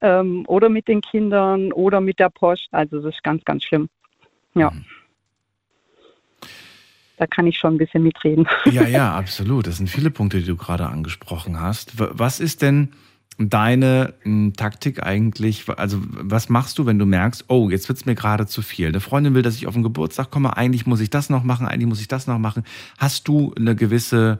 ähm, 0.00 0.44
oder 0.48 0.68
mit 0.68 0.88
den 0.88 1.00
Kindern 1.00 1.72
oder 1.72 2.00
mit 2.00 2.18
der 2.18 2.30
Post. 2.30 2.68
Also 2.72 3.00
das 3.00 3.14
ist 3.14 3.22
ganz, 3.22 3.44
ganz 3.44 3.64
schlimm. 3.64 3.88
Ja. 4.54 4.70
Mhm. 4.70 4.84
Da 7.18 7.26
kann 7.26 7.46
ich 7.46 7.58
schon 7.58 7.74
ein 7.74 7.78
bisschen 7.78 8.02
mitreden. 8.02 8.46
Ja, 8.66 8.86
ja, 8.86 9.14
absolut. 9.14 9.66
Das 9.66 9.78
sind 9.78 9.88
viele 9.88 10.10
Punkte, 10.10 10.38
die 10.38 10.46
du 10.46 10.56
gerade 10.56 10.86
angesprochen 10.86 11.58
hast. 11.58 11.92
Was 11.96 12.40
ist 12.40 12.60
denn 12.60 12.92
deine 13.38 14.14
m, 14.24 14.54
Taktik 14.54 15.02
eigentlich? 15.02 15.64
Also, 15.68 15.98
was 16.02 16.48
machst 16.48 16.78
du, 16.78 16.86
wenn 16.86 16.98
du 16.98 17.06
merkst, 17.06 17.44
oh, 17.48 17.70
jetzt 17.70 17.88
wird's 17.88 18.06
mir 18.06 18.14
gerade 18.14 18.46
zu 18.46 18.62
viel? 18.62 18.88
Eine 18.88 19.00
Freundin 19.00 19.34
will, 19.34 19.42
dass 19.42 19.56
ich 19.56 19.66
auf 19.66 19.74
den 19.74 19.82
Geburtstag 19.82 20.30
komme. 20.30 20.56
Eigentlich 20.56 20.86
muss 20.86 21.00
ich 21.00 21.10
das 21.10 21.30
noch 21.30 21.44
machen. 21.44 21.66
Eigentlich 21.66 21.88
muss 21.88 22.00
ich 22.00 22.08
das 22.08 22.26
noch 22.26 22.38
machen. 22.38 22.64
Hast 22.98 23.28
du 23.28 23.54
eine 23.56 23.76
gewisse 23.76 24.38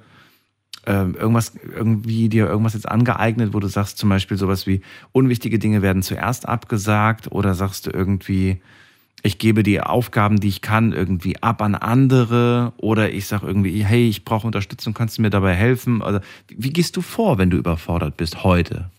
ähm, 0.87 1.17
irgendwas 1.17 1.53
irgendwie 1.75 2.29
dir 2.29 2.47
irgendwas 2.47 2.75
jetzt 2.75 2.89
angeeignet, 2.89 3.53
wo 3.53 3.61
du 3.61 3.67
sagst 3.67 3.99
zum 3.99 4.09
Beispiel 4.09 4.37
sowas 4.37 4.67
wie 4.67 4.83
unwichtige 5.13 5.59
Dinge 5.59 5.83
werden 5.83 6.03
zuerst 6.03 6.49
abgesagt 6.49 7.33
oder 7.33 7.55
sagst 7.55 7.87
du 7.87 7.91
irgendwie 7.91 8.61
ich 9.23 9.39
gebe 9.39 9.63
die 9.63 9.81
Aufgaben, 9.81 10.39
die 10.39 10.49
ich 10.49 10.61
kann, 10.61 10.93
irgendwie 10.93 11.43
ab 11.43 11.63
an 11.63 11.75
andere 11.75 12.73
oder 12.77 13.11
ich 13.11 13.27
sage 13.27 13.47
irgendwie, 13.47 13.85
hey, 13.85 14.09
ich 14.09 14.25
brauche 14.25 14.47
Unterstützung, 14.47 14.95
kannst 14.95 15.19
du 15.19 15.23
mir 15.23 15.31
dabei 15.31 15.55
helfen? 15.55 16.03
Also, 16.03 16.21
wie 16.49 16.71
gehst 16.71 16.97
du 16.97 17.03
vor, 17.03 17.39
wenn 17.39 17.51
du 17.51 17.57
überfordert 17.57 18.17
bist 18.17 18.45
heute? 18.45 18.91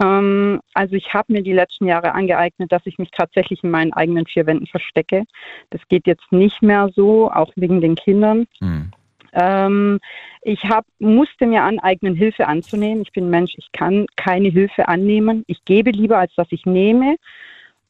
Ähm, 0.00 0.60
also 0.74 0.94
ich 0.94 1.14
habe 1.14 1.32
mir 1.32 1.42
die 1.42 1.52
letzten 1.52 1.86
Jahre 1.86 2.12
angeeignet, 2.12 2.70
dass 2.70 2.82
ich 2.84 2.98
mich 2.98 3.10
tatsächlich 3.10 3.64
in 3.64 3.70
meinen 3.70 3.92
eigenen 3.92 4.26
vier 4.26 4.46
Wänden 4.46 4.66
verstecke. 4.66 5.24
Das 5.70 5.80
geht 5.88 6.06
jetzt 6.06 6.30
nicht 6.32 6.62
mehr 6.62 6.90
so, 6.94 7.30
auch 7.30 7.52
wegen 7.56 7.80
den 7.80 7.94
Kindern. 7.94 8.46
Hm. 8.58 8.90
Ähm, 9.32 10.00
ich 10.42 10.64
hab, 10.64 10.86
musste 10.98 11.46
mir 11.46 11.62
aneignen, 11.62 12.14
Hilfe 12.14 12.46
anzunehmen. 12.46 13.02
Ich 13.02 13.12
bin 13.12 13.30
Mensch, 13.30 13.54
ich 13.56 13.70
kann 13.72 14.06
keine 14.16 14.48
Hilfe 14.48 14.88
annehmen. 14.88 15.44
Ich 15.46 15.64
gebe 15.64 15.90
lieber, 15.90 16.18
als 16.18 16.34
dass 16.34 16.48
ich 16.50 16.66
nehme. 16.66 17.16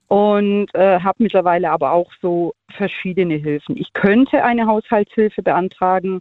Und 0.09 0.73
äh, 0.75 1.01
habe 1.01 1.23
mittlerweile 1.23 1.71
aber 1.71 1.93
auch 1.93 2.13
so 2.23 2.55
verschiedene 2.71 3.35
Hilfen. 3.35 3.77
Ich 3.77 3.93
könnte 3.93 4.45
eine 4.45 4.67
Haushaltshilfe 4.67 5.43
beantragen, 5.43 6.21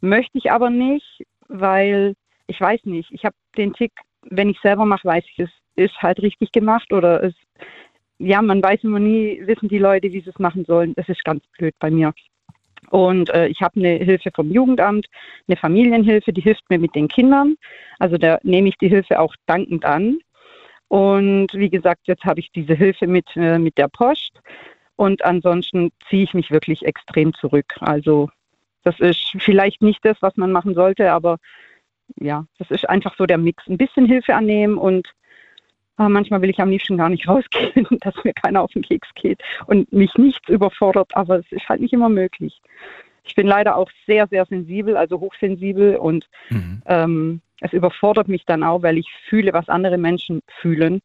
möchte 0.00 0.38
ich 0.38 0.52
aber 0.52 0.70
nicht, 0.70 1.24
weil 1.48 2.14
ich 2.46 2.60
weiß 2.60 2.84
nicht. 2.84 3.10
Ich 3.10 3.24
habe 3.24 3.34
den 3.56 3.72
Tick, 3.72 3.92
wenn 4.22 4.48
ich 4.48 4.60
selber 4.60 4.84
mache, 4.84 5.08
weiß 5.08 5.24
ich, 5.28 5.38
es 5.40 5.50
ist 5.74 6.00
halt 6.00 6.20
richtig 6.22 6.52
gemacht 6.52 6.92
oder 6.92 7.22
es, 7.22 7.34
ja, 8.18 8.40
man 8.42 8.62
weiß 8.62 8.84
immer 8.84 9.00
nie, 9.00 9.40
wissen 9.44 9.68
die 9.68 9.78
Leute, 9.78 10.12
wie 10.12 10.20
sie 10.20 10.30
es 10.30 10.38
machen 10.38 10.64
sollen. 10.64 10.94
Das 10.94 11.08
ist 11.08 11.24
ganz 11.24 11.42
blöd 11.58 11.74
bei 11.80 11.90
mir. 11.90 12.14
Und 12.90 13.30
äh, 13.30 13.48
ich 13.48 13.60
habe 13.60 13.80
eine 13.80 13.96
Hilfe 13.96 14.30
vom 14.34 14.50
Jugendamt, 14.50 15.06
eine 15.48 15.56
Familienhilfe, 15.56 16.32
die 16.32 16.40
hilft 16.40 16.68
mir 16.70 16.78
mit 16.78 16.94
den 16.94 17.08
Kindern. 17.08 17.56
Also 17.98 18.16
da 18.16 18.38
nehme 18.42 18.68
ich 18.68 18.78
die 18.78 18.88
Hilfe 18.88 19.18
auch 19.18 19.34
dankend 19.46 19.84
an. 19.84 20.18
Und 20.88 21.48
wie 21.52 21.70
gesagt, 21.70 22.02
jetzt 22.04 22.24
habe 22.24 22.40
ich 22.40 22.52
diese 22.52 22.74
Hilfe 22.74 23.06
mit, 23.06 23.26
äh, 23.36 23.58
mit 23.58 23.76
der 23.78 23.88
Post. 23.88 24.40
Und 24.96 25.24
ansonsten 25.24 25.92
ziehe 26.08 26.24
ich 26.24 26.34
mich 26.34 26.50
wirklich 26.50 26.84
extrem 26.86 27.34
zurück. 27.34 27.74
Also 27.80 28.30
das 28.82 28.98
ist 29.00 29.36
vielleicht 29.38 29.82
nicht 29.82 30.04
das, 30.04 30.16
was 30.20 30.36
man 30.36 30.52
machen 30.52 30.74
sollte, 30.74 31.12
aber 31.12 31.38
ja, 32.20 32.46
das 32.58 32.70
ist 32.70 32.88
einfach 32.88 33.16
so 33.18 33.26
der 33.26 33.36
Mix. 33.36 33.66
Ein 33.66 33.78
bisschen 33.78 34.06
Hilfe 34.06 34.34
annehmen 34.34 34.78
und 34.78 35.12
ah, 35.96 36.08
manchmal 36.08 36.40
will 36.40 36.50
ich 36.50 36.60
am 36.60 36.70
liebsten 36.70 36.96
gar 36.96 37.08
nicht 37.08 37.28
rausgehen, 37.28 37.86
dass 38.00 38.14
mir 38.24 38.32
keiner 38.32 38.62
auf 38.62 38.70
den 38.70 38.82
Keks 38.82 39.08
geht 39.14 39.42
und 39.66 39.92
mich 39.92 40.14
nichts 40.14 40.48
überfordert, 40.48 41.10
aber 41.14 41.40
es 41.40 41.50
ist 41.50 41.68
halt 41.68 41.80
nicht 41.80 41.92
immer 41.92 42.08
möglich. 42.08 42.60
Ich 43.24 43.34
bin 43.34 43.48
leider 43.48 43.76
auch 43.76 43.90
sehr, 44.06 44.28
sehr 44.28 44.46
sensibel, 44.46 44.96
also 44.96 45.18
hochsensibel 45.18 45.96
und 45.96 46.28
Mhm. 46.50 46.82
ähm, 46.86 47.40
es 47.60 47.72
überfordert 47.72 48.28
mich 48.28 48.44
dann 48.44 48.62
auch, 48.62 48.82
weil 48.82 48.98
ich 48.98 49.08
fühle, 49.28 49.52
was 49.52 49.68
andere 49.68 49.98
Menschen 49.98 50.40
fühlen. 50.60 51.00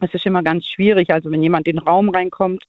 Es 0.00 0.12
ist 0.14 0.26
immer 0.26 0.42
ganz 0.42 0.66
schwierig. 0.66 1.10
Also 1.10 1.30
wenn 1.30 1.42
jemand 1.42 1.66
in 1.66 1.76
den 1.76 1.86
Raum 1.86 2.08
reinkommt, 2.08 2.64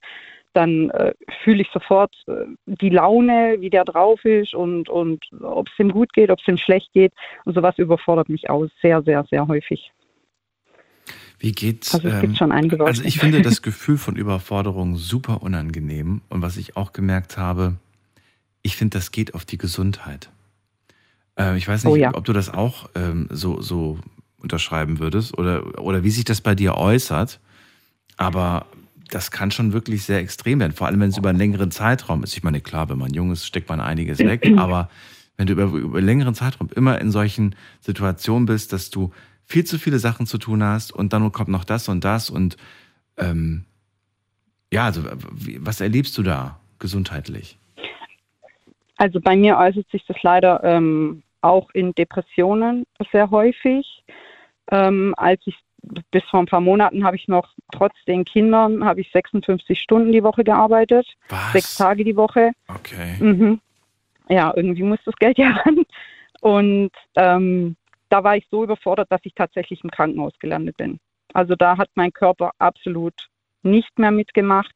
dann 0.54 0.90
äh, 0.90 1.14
fühle 1.42 1.62
ich 1.62 1.68
sofort 1.72 2.14
äh, 2.26 2.44
die 2.66 2.90
Laune, 2.90 3.56
wie 3.60 3.70
der 3.70 3.84
drauf 3.84 4.24
ist 4.24 4.54
und, 4.54 4.88
und 4.88 5.24
ob 5.40 5.68
es 5.68 5.78
ihm 5.78 5.90
gut 5.90 6.12
geht, 6.12 6.30
ob 6.30 6.40
es 6.40 6.48
ihm 6.48 6.58
schlecht 6.58 6.92
geht. 6.92 7.12
Und 7.44 7.54
sowas 7.54 7.78
überfordert 7.78 8.28
mich 8.28 8.50
auch 8.50 8.66
sehr, 8.82 9.02
sehr, 9.02 9.24
sehr 9.30 9.48
häufig. 9.48 9.92
Wie 11.38 11.52
geht's? 11.52 11.94
Also 11.94 12.08
es 12.08 12.20
gibt 12.20 12.36
schon 12.36 12.52
einige 12.52 12.76
Leute. 12.76 12.90
also 12.90 13.04
ich 13.04 13.18
finde 13.18 13.42
das 13.42 13.62
Gefühl 13.62 13.98
von 13.98 14.14
Überforderung 14.14 14.96
super 14.96 15.42
unangenehm. 15.42 16.20
Und 16.28 16.42
was 16.42 16.56
ich 16.56 16.76
auch 16.76 16.92
gemerkt 16.92 17.36
habe, 17.36 17.78
ich 18.62 18.76
finde, 18.76 18.96
das 18.98 19.10
geht 19.10 19.34
auf 19.34 19.44
die 19.44 19.58
Gesundheit. 19.58 20.30
Äh, 21.42 21.56
ich 21.56 21.66
weiß 21.68 21.84
nicht, 21.84 21.92
Oh 21.92 21.96
ja. 21.96 22.14
ob 22.14 22.24
du 22.24 22.32
das 22.32 22.52
auch 22.52 22.88
ähm, 22.94 23.28
so, 23.30 23.60
so 23.60 23.98
unterschreiben 24.38 24.98
würdest 24.98 25.36
oder, 25.38 25.80
oder 25.80 26.04
wie 26.04 26.10
sich 26.10 26.24
das 26.24 26.40
bei 26.40 26.54
dir 26.54 26.76
äußert. 26.76 27.40
Aber 28.16 28.66
das 29.10 29.30
kann 29.30 29.50
schon 29.50 29.72
wirklich 29.72 30.04
sehr 30.04 30.18
extrem 30.18 30.60
werden, 30.60 30.72
vor 30.72 30.86
allem 30.86 31.00
wenn 31.00 31.10
es 31.10 31.18
über 31.18 31.28
einen 31.28 31.38
längeren 31.38 31.70
Zeitraum 31.70 32.22
ist. 32.22 32.36
Ich 32.36 32.42
meine, 32.42 32.60
klar, 32.60 32.88
wenn 32.88 32.98
man 32.98 33.12
jung 33.12 33.30
ist, 33.30 33.46
steckt 33.46 33.68
man 33.68 33.80
einiges 33.80 34.18
weg, 34.18 34.46
aber 34.56 34.88
wenn 35.36 35.46
du 35.46 35.52
über, 35.52 35.64
über 35.64 35.98
einen 35.98 36.06
längeren 36.06 36.34
Zeitraum 36.34 36.68
immer 36.74 37.00
in 37.00 37.10
solchen 37.10 37.54
Situationen 37.80 38.46
bist, 38.46 38.72
dass 38.72 38.90
du 38.90 39.12
viel 39.44 39.64
zu 39.64 39.78
viele 39.78 39.98
Sachen 39.98 40.26
zu 40.26 40.38
tun 40.38 40.62
hast 40.62 40.92
und 40.92 41.12
dann 41.12 41.30
kommt 41.32 41.48
noch 41.48 41.64
das 41.64 41.88
und 41.88 42.04
das 42.04 42.30
und 42.30 42.56
ähm, 43.16 43.64
ja, 44.72 44.84
also 44.84 45.02
was 45.58 45.80
erlebst 45.80 46.16
du 46.16 46.22
da 46.22 46.58
gesundheitlich? 46.78 47.58
Also 48.96 49.20
bei 49.20 49.36
mir 49.36 49.58
äußert 49.58 49.90
sich 49.90 50.04
das 50.06 50.16
leider 50.22 50.62
ähm, 50.64 51.22
auch 51.42 51.70
in 51.74 51.92
Depressionen 51.94 52.84
sehr 53.10 53.30
häufig. 53.30 54.04
Ähm, 54.70 55.14
als 55.16 55.40
ich 55.44 55.56
bis 56.10 56.22
vor 56.30 56.40
ein 56.40 56.46
paar 56.46 56.60
Monaten 56.60 57.04
habe 57.04 57.16
ich 57.16 57.26
noch 57.28 57.48
trotz 57.72 57.94
den 58.06 58.24
Kindern 58.24 58.84
habe 58.84 59.00
ich 59.00 59.10
56 59.10 59.80
Stunden 59.80 60.12
die 60.12 60.22
Woche 60.22 60.44
gearbeitet, 60.44 61.06
Was? 61.28 61.52
sechs 61.52 61.76
Tage 61.76 62.04
die 62.04 62.16
Woche. 62.16 62.52
Okay. 62.68 63.16
Mhm. 63.18 63.60
Ja, 64.28 64.52
irgendwie 64.54 64.84
muss 64.84 65.00
das 65.04 65.16
Geld 65.16 65.38
ja 65.38 65.50
ran. 65.50 65.84
Und 66.40 66.92
ähm, 67.16 67.76
da 68.08 68.22
war 68.22 68.36
ich 68.36 68.46
so 68.50 68.62
überfordert, 68.62 69.10
dass 69.10 69.20
ich 69.24 69.34
tatsächlich 69.34 69.82
im 69.82 69.90
Krankenhaus 69.90 70.38
gelandet 70.38 70.76
bin. 70.76 71.00
Also 71.34 71.54
da 71.56 71.78
hat 71.78 71.88
mein 71.94 72.12
Körper 72.12 72.52
absolut 72.58 73.14
nicht 73.64 73.98
mehr 73.98 74.10
mitgemacht. 74.10 74.72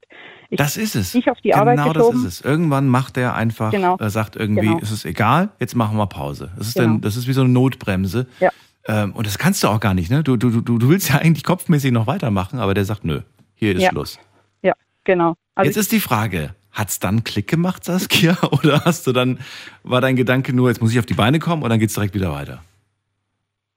Ich 0.51 0.59
Das 0.59 0.76
ist 0.76 0.95
es. 0.97 1.14
Nicht 1.14 1.28
auf 1.30 1.39
die 1.41 1.49
genau 1.51 1.61
Arbeit 1.62 1.78
das 1.78 1.93
geschoben. 1.95 2.18
ist 2.18 2.24
es. 2.24 2.41
Irgendwann 2.41 2.89
macht 2.89 3.16
er 3.16 3.34
einfach, 3.34 3.70
Genau. 3.72 3.97
er 3.99 4.11
sagt 4.11 4.37
irgendwie, 4.37 4.66
Genau. 4.66 4.78
es 4.82 4.91
ist 4.93 5.05
egal, 5.05 5.51
jetzt 5.59 5.74
machen 5.74 5.97
wir 5.97 6.07
Pause. 6.07 6.51
Das 6.57 6.68
ist, 6.68 6.74
Genau. 6.74 6.87
dann, 6.89 7.01
das 7.01 7.16
ist 7.16 7.26
wie 7.26 7.32
so 7.32 7.41
eine 7.43 7.51
Notbremse. 7.51 8.26
Ja. 8.41 8.51
Ähm, 8.89 9.12
und 9.14 9.26
das 9.26 9.39
kannst 9.39 9.62
du 9.64 9.68
auch 9.68 9.80
gar 9.80 9.95
nicht, 9.95 10.11
ne? 10.11 10.22
Du, 10.22 10.37
du, 10.37 10.61
du, 10.61 10.78
du 10.78 10.89
willst 10.89 11.09
ja 11.11 11.16
eigentlich 11.18 11.43
kopfmäßig 11.45 11.91
noch 11.91 12.07
weitermachen, 12.07 12.61
aber 12.61 12.74
der 12.74 12.84
sagt, 12.84 13.05
nö, 13.05 13.22
hier 13.55 13.74
ist 13.74 13.82
Ja. 13.82 13.91
Schluss. 13.91 14.18
Ja, 14.62 14.74
genau. 15.05 15.34
Also 15.57 15.68
jetzt 15.68 15.76
ist 15.76 15.91
die 15.93 16.01
Frage, 16.01 16.55
hat's 16.70 17.01
dann 17.01 17.24
Klick 17.24 17.49
gemacht, 17.49 17.84
Saskia? 17.84 18.37
Oder 18.53 18.84
hast 18.84 19.07
du 19.09 19.12
dann, 19.12 19.41
war 19.82 20.01
dein 20.01 20.14
Gedanke 20.14 20.53
nur, 20.53 20.68
jetzt 20.68 20.80
muss 20.80 20.93
ich 20.93 20.99
auf 21.01 21.07
die 21.07 21.14
Beine 21.14 21.41
kommen 21.41 21.62
und 21.64 21.70
dann 21.70 21.80
geht's 21.80 21.95
direkt 21.95 22.14
wieder 22.14 22.30
weiter? 22.32 22.62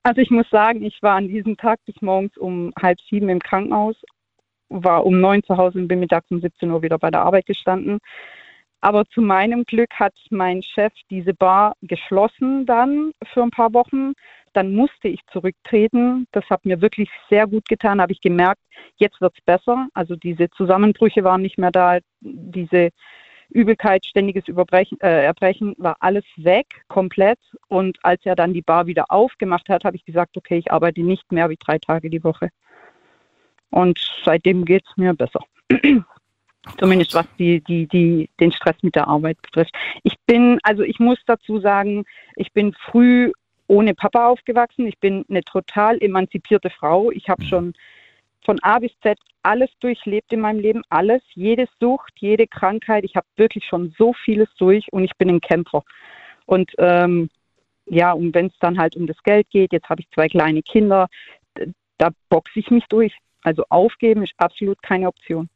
Also 0.04 0.22
ich 0.22 0.30
muss 0.30 0.46
sagen, 0.50 0.84
ich 0.84 0.98
war 1.02 1.16
an 1.16 1.28
diesem 1.28 1.58
Tag 1.58 1.80
bis 1.86 1.96
morgens 2.02 2.36
um 2.38 2.72
halb 2.82 2.98
sieben 3.10 3.30
im 3.30 3.40
Krankenhaus, 3.40 3.96
war 4.70 5.06
um 5.06 5.20
neun 5.20 5.44
zu 5.44 5.58
Hause 5.58 5.80
und 5.80 5.88
bin 5.88 6.00
mittags 6.00 6.30
um 6.32 6.42
17 6.42 6.70
Uhr 6.72 6.82
wieder 6.82 6.98
bei 6.98 7.12
der 7.12 7.22
Arbeit 7.22 7.46
gestanden. 7.46 8.00
Aber 8.82 9.06
zu 9.06 9.22
meinem 9.22 9.66
Glück 9.66 9.92
hat 9.96 10.14
mein 10.30 10.64
Chef 10.64 10.94
diese 11.10 11.34
Bar 11.34 11.74
geschlossen 11.82 12.66
dann 12.66 13.12
für 13.34 13.44
ein 13.44 13.52
paar 13.52 13.74
Wochen. 13.74 14.14
Dann 14.54 14.74
musste 14.74 15.10
ich 15.10 15.20
zurücktreten. 15.32 16.28
Das 16.32 16.46
hat 16.50 16.66
mir 16.66 16.82
wirklich 16.82 17.10
sehr 17.30 17.46
gut 17.46 17.68
getan. 17.68 18.02
Habe 18.02 18.14
ich 18.14 18.22
gemerkt, 18.22 18.62
jetzt 18.96 19.20
wird 19.20 19.34
es 19.38 19.44
besser. 19.44 19.88
Also 19.94 20.16
diese 20.16 20.50
Zusammenbrüche 20.52 21.24
waren 21.24 21.42
nicht 21.42 21.58
mehr 21.58 21.72
da. 21.72 22.00
Diese 22.22 22.90
Übelkeit, 23.50 24.06
ständiges 24.06 24.48
Überbrechen, 24.48 25.00
äh, 25.02 25.26
Erbrechen 25.26 25.76
war 25.78 25.98
alles 26.00 26.24
weg, 26.38 26.68
komplett. 26.88 27.40
Und 27.68 27.98
als 28.04 28.26
er 28.26 28.36
dann 28.36 28.54
die 28.54 28.62
Bar 28.62 28.86
wieder 28.86 29.06
aufgemacht 29.10 29.68
hat, 29.70 29.84
habe 29.84 29.98
ich 29.98 30.06
gesagt, 30.06 30.38
okay, 30.38 30.58
ich 30.58 30.72
arbeite 30.72 31.02
nicht 31.02 31.32
mehr 31.32 31.50
wie 31.50 31.58
drei 31.58 31.80
Tage 31.80 32.10
die 32.10 32.24
Woche. 32.24 32.50
Und 33.72 34.00
seitdem 34.26 34.66
geht 34.66 34.84
es 34.90 34.98
mir 34.98 35.14
besser. 35.14 35.42
Zumindest 36.80 37.14
was 37.14 37.26
die, 37.38 37.62
die, 37.62 37.88
die, 37.88 38.30
den 38.40 38.52
Stress 38.52 38.76
mit 38.82 38.96
der 38.96 39.08
Arbeit 39.08 39.42
betrifft. 39.42 39.74
Ich 40.04 40.16
bin, 40.26 40.60
also 40.64 40.84
ich 40.84 41.00
muss 41.00 41.18
dazu 41.26 41.60
sagen, 41.60 42.06
ich 42.36 42.52
bin 42.52 42.74
früh 42.74 43.32
ohne 43.68 43.94
Papa 43.94 44.28
aufgewachsen. 44.28 44.88
Ich 44.88 45.00
bin 45.00 45.26
eine 45.30 45.44
total 45.44 46.02
emanzipierte 46.02 46.70
Frau. 46.70 47.12
Ich 47.12 47.30
habe 47.30 47.44
schon 47.46 47.74
von 48.44 48.60
A 48.62 48.80
bis 48.80 48.92
Z 49.02 49.18
alles 49.44 49.70
durchlebt 49.80 50.34
in 50.34 50.42
meinem 50.42 50.60
Leben, 50.60 50.82
alles, 50.90 51.22
jede 51.34 51.68
Sucht, 51.80 52.14
jede 52.18 52.48
Krankheit. 52.48 53.04
Ich 53.04 53.16
habe 53.16 53.28
wirklich 53.38 53.64
schon 53.66 53.94
so 53.98 54.14
vieles 54.14 54.50
durch 54.58 54.92
und 54.92 55.04
ich 55.04 55.16
bin 55.18 55.30
ein 55.30 55.42
Kämpfer. 55.42 55.84
Und 56.46 56.72
ähm, 56.78 57.30
ja, 57.86 58.12
und 58.12 58.34
wenn 58.34 58.48
es 58.48 58.60
dann 58.60 58.78
halt 58.78 58.96
um 58.96 59.08
das 59.08 59.22
Geld 59.24 59.50
geht, 59.50 59.72
jetzt 59.72 59.90
habe 59.90 60.02
ich 60.02 60.10
zwei 60.12 60.28
kleine 60.28 60.62
Kinder, 60.62 61.08
da 61.98 62.10
boxe 62.30 62.60
ich 62.60 62.70
mich 62.72 62.86
durch. 62.90 63.16
Also 63.42 63.64
aufgeben 63.70 64.24
ist 64.24 64.34
absolut 64.38 64.82
keine 64.82 65.08
Option. 65.08 65.50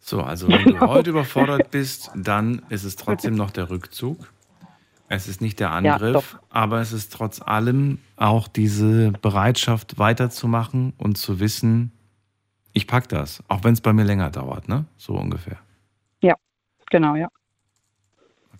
So, 0.00 0.22
also 0.22 0.48
wenn 0.48 0.64
du 0.64 0.80
heute 0.86 1.10
überfordert 1.10 1.70
bist, 1.70 2.10
dann 2.14 2.62
ist 2.68 2.84
es 2.84 2.96
trotzdem 2.96 3.34
noch 3.34 3.50
der 3.50 3.70
Rückzug. 3.70 4.32
Es 5.08 5.28
ist 5.28 5.40
nicht 5.40 5.60
der 5.60 5.70
Angriff, 5.70 6.32
ja, 6.32 6.40
aber 6.50 6.80
es 6.80 6.92
ist 6.92 7.12
trotz 7.12 7.40
allem 7.40 7.98
auch 8.16 8.48
diese 8.48 9.12
Bereitschaft 9.22 9.98
weiterzumachen 9.98 10.94
und 10.98 11.16
zu 11.16 11.38
wissen, 11.38 11.92
ich 12.72 12.86
pack 12.86 13.08
das, 13.08 13.42
auch 13.48 13.62
wenn 13.62 13.72
es 13.72 13.80
bei 13.80 13.92
mir 13.92 14.04
länger 14.04 14.30
dauert, 14.30 14.68
ne? 14.68 14.84
So 14.96 15.14
ungefähr. 15.14 15.58
Ja, 16.22 16.34
genau, 16.90 17.14
ja. 17.14 17.28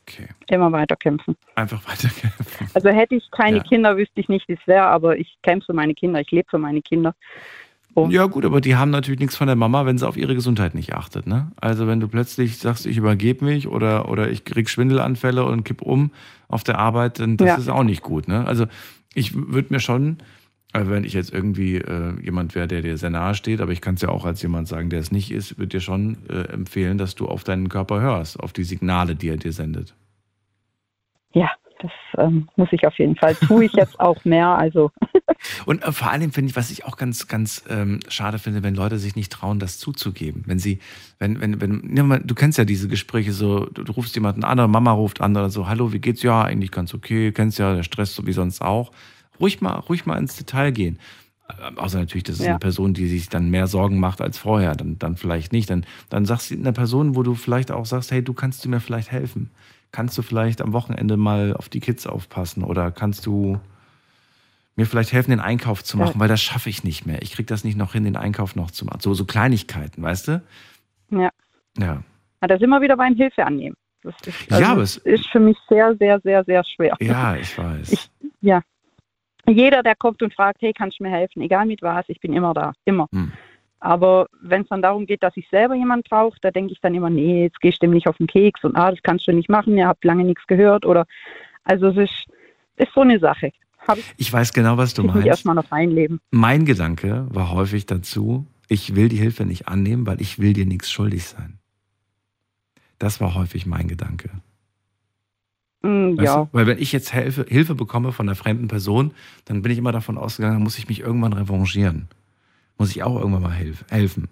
Okay. 0.09 0.29
Immer 0.49 0.71
weiter 0.71 0.97
kämpfen. 0.97 1.37
Einfach 1.57 1.85
weiter 1.87 2.09
kämpfen. 2.09 2.71
Also 2.75 2.91
hätte 2.91 3.17
ich 3.17 3.31
keine 3.31 3.59
ja. 3.59 3.63
Kinder, 3.63 3.97
wüsste 3.97 4.21
ich 4.21 4.29
nicht, 4.29 4.49
wie 4.49 4.55
es 4.55 4.67
wäre, 4.67 4.87
aber 4.87 5.19
ich 5.19 5.37
kämpfe 5.43 5.67
für 5.67 5.73
meine 5.73 5.95
Kinder, 5.95 6.21
ich 6.21 6.31
lebe 6.31 6.49
für 6.49 6.59
meine 6.59 6.81
Kinder. 6.81 7.15
Und 7.95 8.11
ja, 8.11 8.27
gut, 8.27 8.45
aber 8.45 8.61
die 8.61 8.77
haben 8.77 8.91
natürlich 8.91 9.21
nichts 9.21 9.37
von 9.37 9.47
der 9.47 9.57
Mama, 9.57 9.87
wenn 9.87 9.97
sie 9.97 10.07
auf 10.07 10.19
ihre 10.19 10.35
Gesundheit 10.35 10.75
nicht 10.75 10.93
achtet. 10.93 11.27
Ne? 11.27 11.51
Also 11.59 11.87
wenn 11.87 11.99
du 11.99 12.09
plötzlich 12.09 12.59
sagst, 12.59 12.85
ich 12.85 12.99
übergebe 12.99 13.43
mich 13.43 13.69
oder, 13.69 14.11
oder 14.11 14.31
ich 14.31 14.45
krieg 14.45 14.69
Schwindelanfälle 14.69 15.45
und 15.45 15.65
kipp 15.65 15.81
um 15.81 16.11
auf 16.47 16.63
der 16.63 16.79
Arbeit, 16.79 17.19
dann 17.21 17.39
das 17.39 17.49
ja. 17.49 17.57
ist 17.57 17.69
auch 17.71 17.85
nicht 17.85 18.03
gut. 18.03 18.29
Ne? 18.29 18.47
Also 18.47 18.67
ich 19.15 19.35
würde 19.35 19.73
mir 19.73 19.81
schon, 19.81 20.19
also 20.73 20.91
wenn 20.91 21.05
ich 21.05 21.15
jetzt 21.15 21.33
irgendwie 21.33 21.77
äh, 21.77 22.21
jemand 22.23 22.55
wäre, 22.55 22.69
der 22.69 22.83
dir 22.83 22.99
sehr 22.99 23.11
nahe 23.11 23.35
steht, 23.35 23.61
aber 23.61 23.73
ich 23.73 23.81
kann 23.81 23.95
es 23.95 24.03
ja 24.03 24.11
auch 24.11 24.25
als 24.25 24.43
jemand 24.43 24.69
sagen, 24.69 24.91
der 24.91 25.01
es 25.01 25.11
nicht 25.11 25.31
ist, 25.31 25.59
würde 25.59 25.69
dir 25.69 25.81
schon 25.81 26.19
äh, 26.29 26.53
empfehlen, 26.53 26.99
dass 26.99 27.15
du 27.15 27.27
auf 27.27 27.45
deinen 27.45 27.69
Körper 27.69 28.01
hörst, 28.01 28.39
auf 28.41 28.53
die 28.53 28.65
Signale, 28.65 29.15
die 29.15 29.29
er 29.29 29.37
dir 29.37 29.53
sendet. 29.53 29.95
Ja, 31.33 31.51
das 31.81 31.93
ähm, 32.19 32.49
muss 32.57 32.69
ich 32.73 32.87
auf 32.87 32.99
jeden 32.99 33.17
Fall. 33.17 33.35
Tue 33.35 33.67
ich 33.67 33.73
jetzt 33.73 34.01
auch 34.01 34.25
mehr. 34.25 34.49
Also. 34.49 34.91
Und 35.67 35.83
äh, 35.83 35.93
vor 35.93 36.11
allem 36.11 36.33
finde 36.33 36.51
ich, 36.51 36.57
was 36.57 36.71
ich 36.71 36.85
auch 36.85 36.97
ganz, 36.97 37.29
ganz 37.29 37.65
ähm, 37.69 38.01
schade 38.09 38.39
finde, 38.39 38.63
wenn 38.63 38.75
Leute 38.75 38.99
sich 38.99 39.17
nicht 39.17 39.33
trauen, 39.33 39.59
das 39.59 39.79
zuzugeben. 39.79 40.45
Wenn 40.47 40.59
sie, 40.59 40.81
wenn, 41.19 41.41
wenn, 41.41 41.61
wenn, 41.61 42.23
du 42.27 42.35
kennst 42.35 42.59
ja 42.59 42.65
diese 42.65 42.89
Gespräche 42.89 43.33
so, 43.33 43.67
du, 43.67 43.83
du, 43.83 43.93
rufst 43.93 44.15
jemanden 44.15 44.45
an, 44.45 44.59
oder 44.59 44.69
Mama 44.69 44.93
ruft 44.93 45.21
an 45.21 45.37
oder 45.37 45.51
so, 45.51 45.69
hallo, 45.69 45.93
wie 45.93 46.01
geht's? 46.01 46.23
Ja, 46.23 46.43
eigentlich 46.43 46.71
ganz 46.71 46.95
okay, 46.95 47.33
kennst 47.33 47.59
ja, 47.59 47.75
der 47.75 47.83
Stress 47.83 48.15
so 48.15 48.27
wie 48.27 48.33
sonst 48.33 48.63
auch. 48.63 48.93
Ruhig 49.41 49.61
mal, 49.61 49.75
ruhig 49.75 50.07
mal 50.07 50.19
ins 50.19 50.37
Detail 50.37 50.71
gehen. 50.73 50.99
Äh, 51.49 51.79
außer 51.79 51.99
natürlich, 51.99 52.25
das 52.25 52.37
ist 52.37 52.45
ja. 52.45 52.51
eine 52.51 52.59
Person, 52.59 52.95
die 52.95 53.07
sich 53.07 53.29
dann 53.29 53.51
mehr 53.51 53.67
Sorgen 53.67 54.01
macht 54.01 54.21
als 54.21 54.39
vorher, 54.39 54.75
dann, 54.75 54.99
dann 54.99 55.17
vielleicht 55.17 55.53
nicht. 55.53 55.71
Dann, 55.71 55.85
dann 56.09 56.25
sagst 56.25 56.51
du 56.51 56.55
einer 56.55 56.73
Person, 56.73 57.17
wo 57.17 57.23
du 57.23 57.35
vielleicht 57.35 57.71
auch 57.71 57.87
sagst, 57.87 58.11
hey, 58.11 58.23
du 58.23 58.35
kannst 58.35 58.65
du 58.65 58.69
mir 58.69 58.81
vielleicht 58.81 59.11
helfen 59.11 59.51
kannst 59.93 60.19
du 60.19 60.23
vielleicht 60.23 60.61
am 60.61 60.73
Wochenende 60.73 61.17
mal 61.17 61.55
auf 61.55 61.69
die 61.69 61.81
Kids 61.81 62.07
aufpassen 62.07 62.63
oder 62.63 62.91
kannst 62.91 63.25
du 63.25 63.59
mir 64.75 64.85
vielleicht 64.85 65.13
helfen, 65.13 65.31
den 65.31 65.41
Einkauf 65.41 65.83
zu 65.83 65.97
machen, 65.97 66.15
ja. 66.15 66.21
weil 66.21 66.29
das 66.29 66.43
schaffe 66.43 66.69
ich 66.69 66.85
nicht 66.85 67.07
mehr. 67.07 67.23
Ich 67.23 67.33
kriege 67.33 67.47
das 67.47 67.65
nicht 67.65 67.79
noch 67.79 67.93
hin, 67.93 68.05
den 68.05 68.17
Einkauf 68.17 68.57
noch 68.57 68.71
zu 68.71 68.85
machen. 68.85 69.01
So, 69.01 69.15
so 69.15 69.25
Kleinigkeiten, 69.25 70.03
weißt 70.03 70.29
du? 70.29 70.43
Ja. 71.11 71.31
Ja. 71.79 72.03
Da 72.41 72.59
sind 72.59 72.69
wir 72.69 72.81
wieder 72.83 72.97
beim 72.97 73.15
Hilfe 73.15 73.45
annehmen. 73.47 73.75
Das 74.03 74.15
ist, 74.27 74.53
also 74.53 74.63
ja, 74.63 74.73
aber 74.73 74.83
es 74.83 74.99
ist 74.99 75.27
für 75.29 75.41
mich 75.41 75.57
sehr, 75.69 75.97
sehr, 75.97 76.21
sehr, 76.21 76.45
sehr 76.45 76.63
schwer. 76.65 76.95
Ja, 77.01 77.37
ich 77.37 77.57
weiß. 77.57 77.93
Ich, 77.93 78.11
ja. 78.43 78.61
Jeder, 79.49 79.83
der 79.83 79.95
kommt 79.95 80.23
und 80.23 80.35
fragt, 80.35 80.63
hey, 80.63 80.73
kannst 80.73 80.99
du 80.99 81.05
mir 81.05 81.11
helfen? 81.11 81.43
Egal 81.43 81.67
mit 81.67 81.83
was, 81.83 82.05
ich 82.09 82.21
bin 82.21 82.33
immer 82.33 82.55
da. 82.55 82.73
Immer. 82.85 83.09
Hm. 83.13 83.33
Aber 83.79 84.27
wenn 84.41 84.63
es 84.63 84.69
dann 84.69 84.83
darum 84.83 85.07
geht, 85.07 85.23
dass 85.23 85.37
ich 85.37 85.49
selber 85.51 85.75
jemand 85.75 86.09
brauche, 86.09 86.39
da 86.41 86.51
denke 86.51 86.73
ich 86.73 86.81
dann 86.81 86.95
immer, 86.95 87.11
nee, 87.11 87.45
jetzt 87.45 87.61
gehst 87.61 87.83
du 87.83 87.87
dem 87.87 87.95
nicht 87.95 88.09
auf 88.09 88.17
den 88.17 88.27
Keks 88.27 88.65
und 88.65 88.75
ah, 88.75 88.91
das 88.91 89.03
kannst 89.03 89.27
du 89.29 89.33
nicht 89.33 89.49
machen, 89.49 89.77
ihr 89.77 89.87
habt 89.87 90.05
lange 90.05 90.25
nichts 90.25 90.47
gehört 90.47 90.85
oder 90.87 91.07
also 91.65 91.89
es 91.89 91.97
ist, 91.97 92.27
ist 92.77 92.93
so 92.95 93.03
eine 93.03 93.19
Sache. 93.19 93.53
Ich, 93.95 94.15
ich, 94.17 94.33
weiß 94.33 94.53
genau, 94.53 94.77
was 94.77 94.95
du 94.95 95.03
ich 95.03 95.09
meinst. 95.09 95.27
erstmal 95.27 95.55
noch 95.55 95.71
reinleben. 95.71 96.21
Mein 96.31 96.65
Gedanke 96.65 97.27
war 97.31 97.53
häufig 97.53 97.87
dazu, 97.87 98.47
ich 98.69 98.97
will 98.97 99.09
die 99.09 99.17
Hilfe 99.17 99.45
nicht 99.45 99.69
annehmen, 99.69 100.07
weil 100.07 100.21
ich 100.21 100.41
will 100.41 100.55
dir 100.55 100.67
nichts 100.67 100.91
schuldig 100.91 101.25
sein. 101.25 101.59
Das 102.99 103.21
war 103.21 103.35
häufig 103.35 103.67
mein 103.67 103.87
Gedanke. 103.87 104.31
Mm, 105.87 106.21
ja. 106.21 106.45
Du? 106.45 106.49
Weil 106.53 106.67
wenn 106.67 106.79
ich 106.79 106.93
jetzt 106.93 107.13
Hilfe, 107.13 107.47
Hilfe 107.49 107.75
bekomme 107.75 108.13
von 108.13 108.29
einer 108.29 108.37
fremden 108.37 108.69
Person, 108.69 109.13
dann 109.45 109.63
bin 109.63 109.73
ich 109.73 109.79
immer 109.79 109.93
davon 109.93 110.19
ausgegangen, 110.19 110.63
muss 110.63 110.79
ich 110.79 110.89
mich 110.89 111.01
irgendwann 111.01 111.33
revanchieren 111.33 112.09
muss 112.79 112.91
ich 112.91 113.03
auch 113.03 113.19
irgendwann 113.19 113.43
mal 113.43 113.53
helfen. 113.53 114.29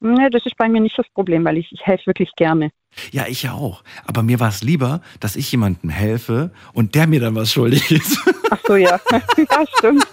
Nee, 0.00 0.30
das 0.30 0.44
ist 0.44 0.56
bei 0.56 0.68
mir 0.68 0.80
nicht 0.80 0.98
das 0.98 1.08
Problem, 1.14 1.44
weil 1.44 1.58
ich, 1.58 1.70
ich 1.70 1.80
helfe 1.86 2.06
wirklich 2.06 2.30
gerne. 2.36 2.72
Ja, 3.12 3.26
ich 3.28 3.44
ja 3.44 3.52
auch. 3.52 3.84
Aber 4.04 4.22
mir 4.22 4.40
war 4.40 4.48
es 4.48 4.62
lieber, 4.62 5.00
dass 5.20 5.36
ich 5.36 5.50
jemandem 5.52 5.90
helfe 5.90 6.50
und 6.72 6.94
der 6.94 7.06
mir 7.06 7.20
dann 7.20 7.36
was 7.36 7.52
schuldig 7.52 7.90
ist. 7.90 8.18
Ach 8.50 8.58
so, 8.66 8.76
ja. 8.76 9.00
ja, 9.10 9.64
stimmt. 9.78 10.06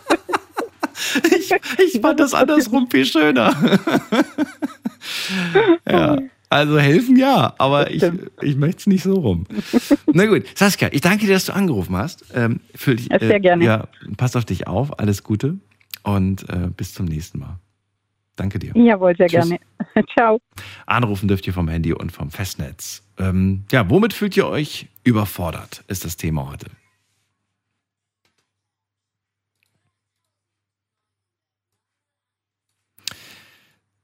Ich, 1.31 1.51
ich 1.79 2.01
fand 2.01 2.19
das 2.19 2.33
andersrum 2.35 2.89
viel 2.89 3.05
schöner. 3.05 3.51
ja. 5.89 6.17
Also 6.49 6.79
helfen 6.79 7.15
ja, 7.15 7.53
aber 7.59 7.91
ich, 7.91 8.03
ich 8.41 8.55
möchte 8.55 8.79
es 8.79 8.87
nicht 8.87 9.03
so 9.03 9.13
rum. 9.13 9.45
Na 10.13 10.25
gut, 10.25 10.45
Saskia, 10.57 10.89
ich 10.91 11.01
danke 11.01 11.27
dir, 11.27 11.33
dass 11.33 11.45
du 11.45 11.53
angerufen 11.53 11.95
hast. 11.95 12.25
Ähm, 12.33 12.59
für 12.73 12.95
dich, 12.95 13.11
äh, 13.11 13.19
Sehr 13.19 13.39
gerne. 13.39 13.63
Ja, 13.63 13.87
pass 14.17 14.35
auf 14.35 14.45
dich 14.45 14.65
auf, 14.67 14.99
alles 14.99 15.23
Gute 15.23 15.59
und 16.01 16.49
äh, 16.49 16.69
bis 16.75 16.95
zum 16.95 17.05
nächsten 17.05 17.39
Mal. 17.39 17.59
Danke 18.35 18.57
dir. 18.57 18.71
Jawohl, 18.75 19.15
sehr 19.15 19.27
Tschüss. 19.27 19.49
gerne. 19.49 19.59
Ciao. 20.17 20.39
Anrufen 20.87 21.27
dürft 21.27 21.45
ihr 21.45 21.53
vom 21.53 21.67
Handy 21.67 21.93
und 21.93 22.11
vom 22.11 22.31
Festnetz. 22.31 23.03
Ähm, 23.19 23.65
ja, 23.71 23.87
womit 23.89 24.13
fühlt 24.13 24.35
ihr 24.35 24.47
euch 24.47 24.87
überfordert, 25.03 25.83
ist 25.87 26.03
das 26.03 26.17
Thema 26.17 26.49
heute. 26.49 26.67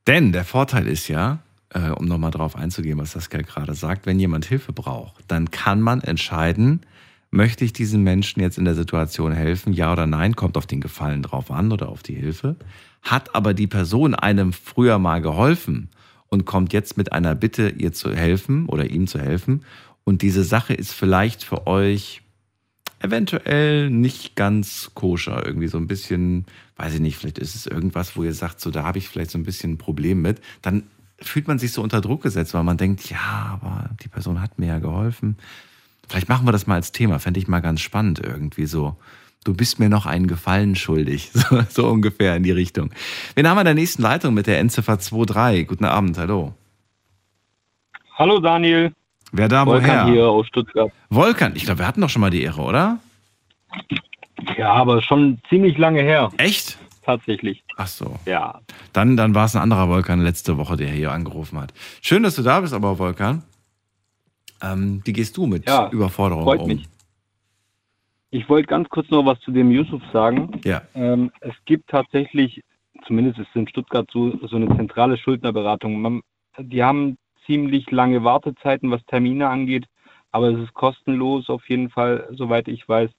Denn 0.06 0.32
der 0.32 0.46
Vorteil 0.46 0.88
ist 0.88 1.08
ja, 1.08 1.40
äh, 1.76 1.92
um 1.92 2.06
nochmal 2.06 2.32
drauf 2.32 2.56
einzugehen, 2.56 2.98
was 2.98 3.12
Saskia 3.12 3.42
gerade 3.42 3.76
sagt, 3.76 4.08
wenn 4.08 4.20
jemand 4.20 4.46
Hilfe 4.46 4.74
braucht, 4.74 5.24
dann 5.28 5.52
kann 5.52 5.82
man 5.82 6.02
entscheiden, 6.02 6.82
Möchte 7.36 7.66
ich 7.66 7.74
diesem 7.74 8.02
Menschen 8.02 8.40
jetzt 8.40 8.58
in 8.58 8.64
der 8.64 8.76
Situation 8.76 9.34
helfen? 9.34 9.74
Ja 9.74 9.92
oder 9.92 10.08
nein? 10.08 10.38
Kommt 10.38 10.56
auf 10.56 10.68
den 10.68 10.80
Gefallen 10.80 11.22
drauf 11.22 11.52
an 11.52 11.74
oder 11.74 11.90
auf 11.90 12.02
die 12.02 12.14
Hilfe. 12.14 12.56
Hat 13.02 13.36
aber 13.36 13.54
die 13.54 13.68
Person 13.68 14.16
einem 14.16 14.54
früher 14.54 15.00
mal 15.00 15.22
geholfen 15.22 15.90
und 16.30 16.46
kommt 16.46 16.72
jetzt 16.72 16.96
mit 16.96 17.12
einer 17.12 17.36
Bitte, 17.36 17.68
ihr 17.68 17.92
zu 17.92 18.16
helfen 18.16 18.68
oder 18.68 18.90
ihm 18.90 19.06
zu 19.06 19.20
helfen. 19.20 19.66
Und 20.06 20.22
diese 20.22 20.46
Sache 20.46 20.74
ist 20.74 20.94
vielleicht 20.94 21.44
für 21.44 21.68
euch 21.68 22.22
eventuell 23.00 23.90
nicht 23.90 24.38
ganz 24.38 24.92
koscher, 24.94 25.46
irgendwie 25.46 25.68
so 25.68 25.78
ein 25.78 25.88
bisschen, 25.88 26.46
weiß 26.78 26.94
ich 26.94 27.00
nicht, 27.02 27.18
vielleicht 27.18 27.40
ist 27.40 27.56
es 27.56 27.68
irgendwas, 27.68 28.16
wo 28.16 28.24
ihr 28.24 28.34
sagt, 28.34 28.62
so 28.62 28.72
da 28.72 28.84
habe 28.84 28.98
ich 28.98 29.10
vielleicht 29.10 29.32
so 29.32 29.38
ein 29.38 29.44
bisschen 29.44 29.74
ein 29.74 29.78
Problem 29.78 30.22
mit, 30.22 30.40
dann 30.62 30.84
fühlt 31.20 31.48
man 31.48 31.60
sich 31.60 31.72
so 31.72 31.82
unter 31.82 32.02
Druck 32.02 32.24
gesetzt, 32.24 32.54
weil 32.54 32.64
man 32.64 32.78
denkt, 32.78 33.10
ja, 33.10 33.60
aber 33.62 33.90
die 34.04 34.08
Person 34.08 34.42
hat 34.42 34.60
mir 34.60 34.68
ja 34.68 34.80
geholfen. 34.80 35.38
Vielleicht 36.08 36.30
machen 36.30 36.46
wir 36.46 36.52
das 36.52 36.68
mal 36.68 36.76
als 36.76 36.92
Thema, 36.92 37.20
fände 37.20 37.40
ich 37.40 37.48
mal 37.48 37.62
ganz 37.62 37.82
spannend 37.82 38.20
irgendwie 38.20 38.66
so. 38.66 38.96
Du 39.44 39.54
bist 39.54 39.80
mir 39.80 39.90
noch 39.90 40.06
einen 40.06 40.28
Gefallen 40.28 40.76
schuldig, 40.76 41.32
so, 41.34 41.62
so 41.70 41.88
ungefähr 41.88 42.36
in 42.36 42.44
die 42.44 42.52
Richtung. 42.52 42.92
Wen 43.36 43.48
haben 43.48 43.58
wir 43.58 43.62
in 43.62 43.66
der 43.66 43.74
nächsten 43.76 44.02
Leitung 44.02 44.34
mit 44.34 44.48
der 44.48 44.60
Endziffer 44.60 44.98
23? 44.98 45.68
Guten 45.68 45.86
Abend, 45.86 46.18
hallo. 46.18 46.54
Hallo 48.18 48.40
Daniel. 48.40 48.94
Wer 49.32 49.48
da 49.50 49.66
Volkan 49.66 50.06
woher? 50.06 50.14
hier 50.14 50.30
aus 50.30 50.48
Stuttgart. 50.48 50.92
Volkan, 51.10 51.56
ich 51.56 51.66
glaube, 51.66 51.80
wir 51.80 51.88
hatten 51.88 52.02
doch 52.02 52.10
schon 52.10 52.22
mal 52.22 52.30
die 52.30 52.44
Ehre, 52.44 52.62
oder? 52.62 53.00
Ja, 54.58 54.74
aber 54.74 55.02
schon 55.02 55.40
ziemlich 55.50 55.78
lange 55.78 56.02
her. 56.02 56.32
Echt? 56.38 56.78
Tatsächlich. 57.06 57.64
Ach 57.78 57.88
so. 57.88 58.16
Ja. 58.26 58.62
Dann, 58.94 59.16
dann 59.18 59.36
war 59.36 59.46
es 59.46 59.56
ein 59.56 59.62
anderer 59.62 59.88
Volkan 59.88 60.22
letzte 60.22 60.58
Woche, 60.58 60.76
der 60.78 60.90
hier 60.90 61.12
angerufen 61.12 61.60
hat. 61.60 61.74
Schön, 62.02 62.24
dass 62.24 62.36
du 62.36 62.42
da 62.42 62.60
bist, 62.62 62.74
aber 62.74 62.98
Volkan. 62.98 63.44
Ähm, 64.62 65.02
wie 65.06 65.14
gehst 65.14 65.38
du 65.38 65.46
mit 65.46 65.68
Ja, 65.68 65.90
Überforderung 65.92 66.44
freut 66.44 66.62
um? 66.62 66.68
mich. 66.68 66.88
Ich 68.32 68.50
wollte 68.50 68.68
ganz 68.68 68.90
kurz 68.90 69.10
noch 69.10 69.26
was 69.26 69.40
zu 69.42 69.52
dem 69.52 69.72
Yusuf 69.72 70.02
sagen. 70.12 70.60
Ja. 70.66 70.82
Ähm, 70.94 71.32
es 71.42 71.54
gibt 71.66 71.90
tatsächlich, 71.90 72.62
zumindest 73.06 73.40
ist 73.40 73.48
es 73.50 73.56
in 73.56 73.68
Stuttgart 73.68 74.10
so, 74.12 74.38
so 74.48 74.56
eine 74.56 74.76
zentrale 74.76 75.18
Schuldnerberatung. 75.18 76.02
Man, 76.02 76.22
die 76.58 76.84
haben 76.84 77.18
ziemlich 77.46 77.92
lange 77.92 78.24
Wartezeiten, 78.24 78.92
was 78.92 79.06
Termine 79.06 79.48
angeht, 79.48 79.86
aber 80.32 80.50
es 80.50 80.60
ist 80.60 80.74
kostenlos 80.74 81.50
auf 81.50 81.70
jeden 81.70 81.90
Fall, 81.90 82.28
soweit 82.32 82.68
ich 82.68 82.88
weiß. 82.90 83.10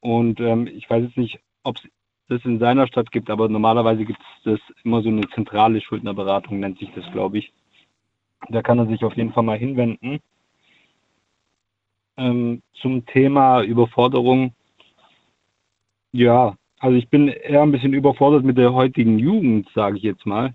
Und 0.00 0.40
ähm, 0.40 0.66
ich 0.66 0.88
weiß 0.88 1.02
jetzt 1.04 1.16
nicht, 1.16 1.40
ob 1.64 1.76
es 1.76 1.82
das 2.28 2.44
in 2.44 2.58
seiner 2.58 2.86
Stadt 2.86 3.10
gibt, 3.10 3.30
aber 3.30 3.48
normalerweise 3.48 4.04
gibt 4.04 4.20
es 4.20 4.52
das 4.52 4.60
immer 4.84 5.02
so 5.02 5.08
eine 5.08 5.28
zentrale 5.30 5.80
Schuldnerberatung, 5.80 6.60
nennt 6.60 6.78
sich 6.78 6.90
das, 6.94 7.10
glaube 7.12 7.38
ich. 7.38 7.52
Da 8.50 8.62
kann 8.62 8.78
er 8.78 8.86
sich 8.86 9.02
auf 9.02 9.16
jeden 9.16 9.32
Fall 9.32 9.42
mal 9.42 9.58
hinwenden. 9.58 10.20
Ähm, 12.16 12.62
zum 12.74 13.06
Thema 13.06 13.62
Überforderung. 13.62 14.52
Ja, 16.12 16.56
also 16.78 16.96
ich 16.96 17.08
bin 17.08 17.28
eher 17.28 17.62
ein 17.62 17.72
bisschen 17.72 17.92
überfordert 17.92 18.44
mit 18.44 18.58
der 18.58 18.72
heutigen 18.72 19.18
Jugend, 19.18 19.68
sage 19.74 19.96
ich 19.96 20.02
jetzt 20.02 20.26
mal. 20.26 20.54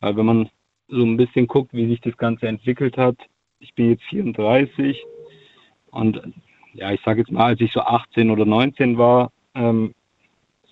Weil 0.00 0.16
wenn 0.16 0.26
man 0.26 0.50
so 0.88 1.04
ein 1.04 1.16
bisschen 1.16 1.46
guckt, 1.46 1.72
wie 1.74 1.86
sich 1.86 2.00
das 2.00 2.16
Ganze 2.16 2.48
entwickelt 2.48 2.96
hat, 2.96 3.16
ich 3.60 3.74
bin 3.74 3.90
jetzt 3.90 4.04
34 4.04 5.04
und 5.90 6.20
ja, 6.74 6.92
ich 6.92 7.00
sage 7.04 7.20
jetzt 7.20 7.30
mal, 7.30 7.46
als 7.46 7.60
ich 7.60 7.72
so 7.72 7.80
18 7.80 8.30
oder 8.30 8.44
19 8.44 8.98
war, 8.98 9.32
ähm, 9.54 9.94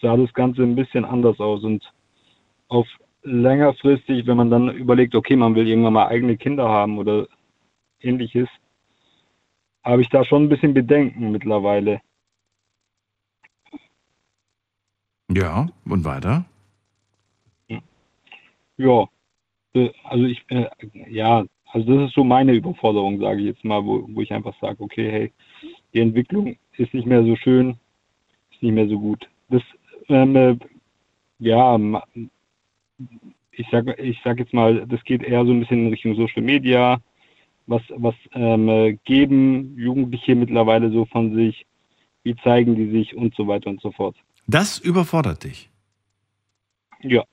sah 0.01 0.17
das 0.17 0.33
Ganze 0.35 0.63
ein 0.63 0.77
bisschen 0.77 1.05
anders 1.05 1.41
aus 1.41 1.65
und 1.65 1.93
auf 2.69 2.87
längerfristig, 3.23 4.27
wenn 4.27 4.37
man 4.37 4.51
dann 4.51 4.71
überlegt, 4.71 5.15
okay, 5.15 5.37
man 5.37 5.55
will 5.55 5.67
irgendwann 5.67 5.95
mal 5.95 6.09
eigene 6.09 6.37
Kinder 6.37 6.69
haben 6.69 6.99
oder 6.99 7.27
ähnliches, 8.01 8.49
habe 9.83 10.03
ich 10.03 10.09
da 10.09 10.25
schon 10.25 10.45
ein 10.45 10.49
bisschen 10.49 10.75
Bedenken 10.75 11.33
mittlerweile. 11.33 12.01
Ja, 15.31 15.69
und 15.85 16.05
weiter? 16.05 16.45
Ja, 18.77 19.09
äh, 19.75 19.91
also 20.05 20.25
ich, 20.25 20.45
äh, 20.49 20.69
ja, 21.09 21.45
also 21.67 21.95
das 21.95 22.09
ist 22.09 22.15
so 22.15 22.25
meine 22.25 22.53
Überforderung, 22.53 23.21
sage 23.21 23.41
ich 23.41 23.47
jetzt 23.47 23.65
mal, 23.65 23.85
wo, 23.85 24.07
wo 24.09 24.21
ich 24.21 24.33
einfach 24.33 24.55
sage, 24.61 24.83
okay, 24.83 25.11
hey, 25.11 25.33
die 25.93 26.01
Entwicklung 26.01 26.57
ist 26.77 26.95
nicht 26.95 27.07
mehr 27.07 27.25
so 27.25 27.37
schön, 27.37 27.79
ist 28.51 28.63
nicht 28.63 28.73
mehr 28.73 28.89
so 28.89 28.99
gut. 28.99 29.29
Das, 29.49 29.63
ähm, 30.09 30.37
äh, 30.37 30.57
ja, 31.39 31.79
ma- 31.79 32.07
ich 33.53 33.67
sage 33.71 33.95
ich 33.95 34.21
sag 34.25 34.39
jetzt 34.39 34.53
mal, 34.53 34.87
das 34.87 35.03
geht 35.05 35.23
eher 35.23 35.45
so 35.45 35.53
ein 35.53 35.61
bisschen 35.61 35.87
in 35.87 35.89
Richtung 35.89 36.15
Social 36.15 36.43
Media. 36.43 37.01
Was, 37.67 37.83
was 37.97 38.15
ähm, 38.33 38.69
äh, 38.69 38.93
geben 39.05 39.77
Jugendliche 39.77 40.35
mittlerweile 40.35 40.91
so 40.93 41.05
von 41.07 41.35
sich? 41.35 41.67
Wie 42.23 42.37
zeigen 42.37 42.77
die 42.77 42.91
sich 42.91 43.17
und 43.17 43.35
so 43.35 43.47
weiter 43.47 43.71
und 43.71 43.81
so 43.81 43.93
fort. 43.93 44.17
Das 44.47 44.79
überfordert 44.79 45.45
dich. 45.45 45.71
Ja. 47.03 47.25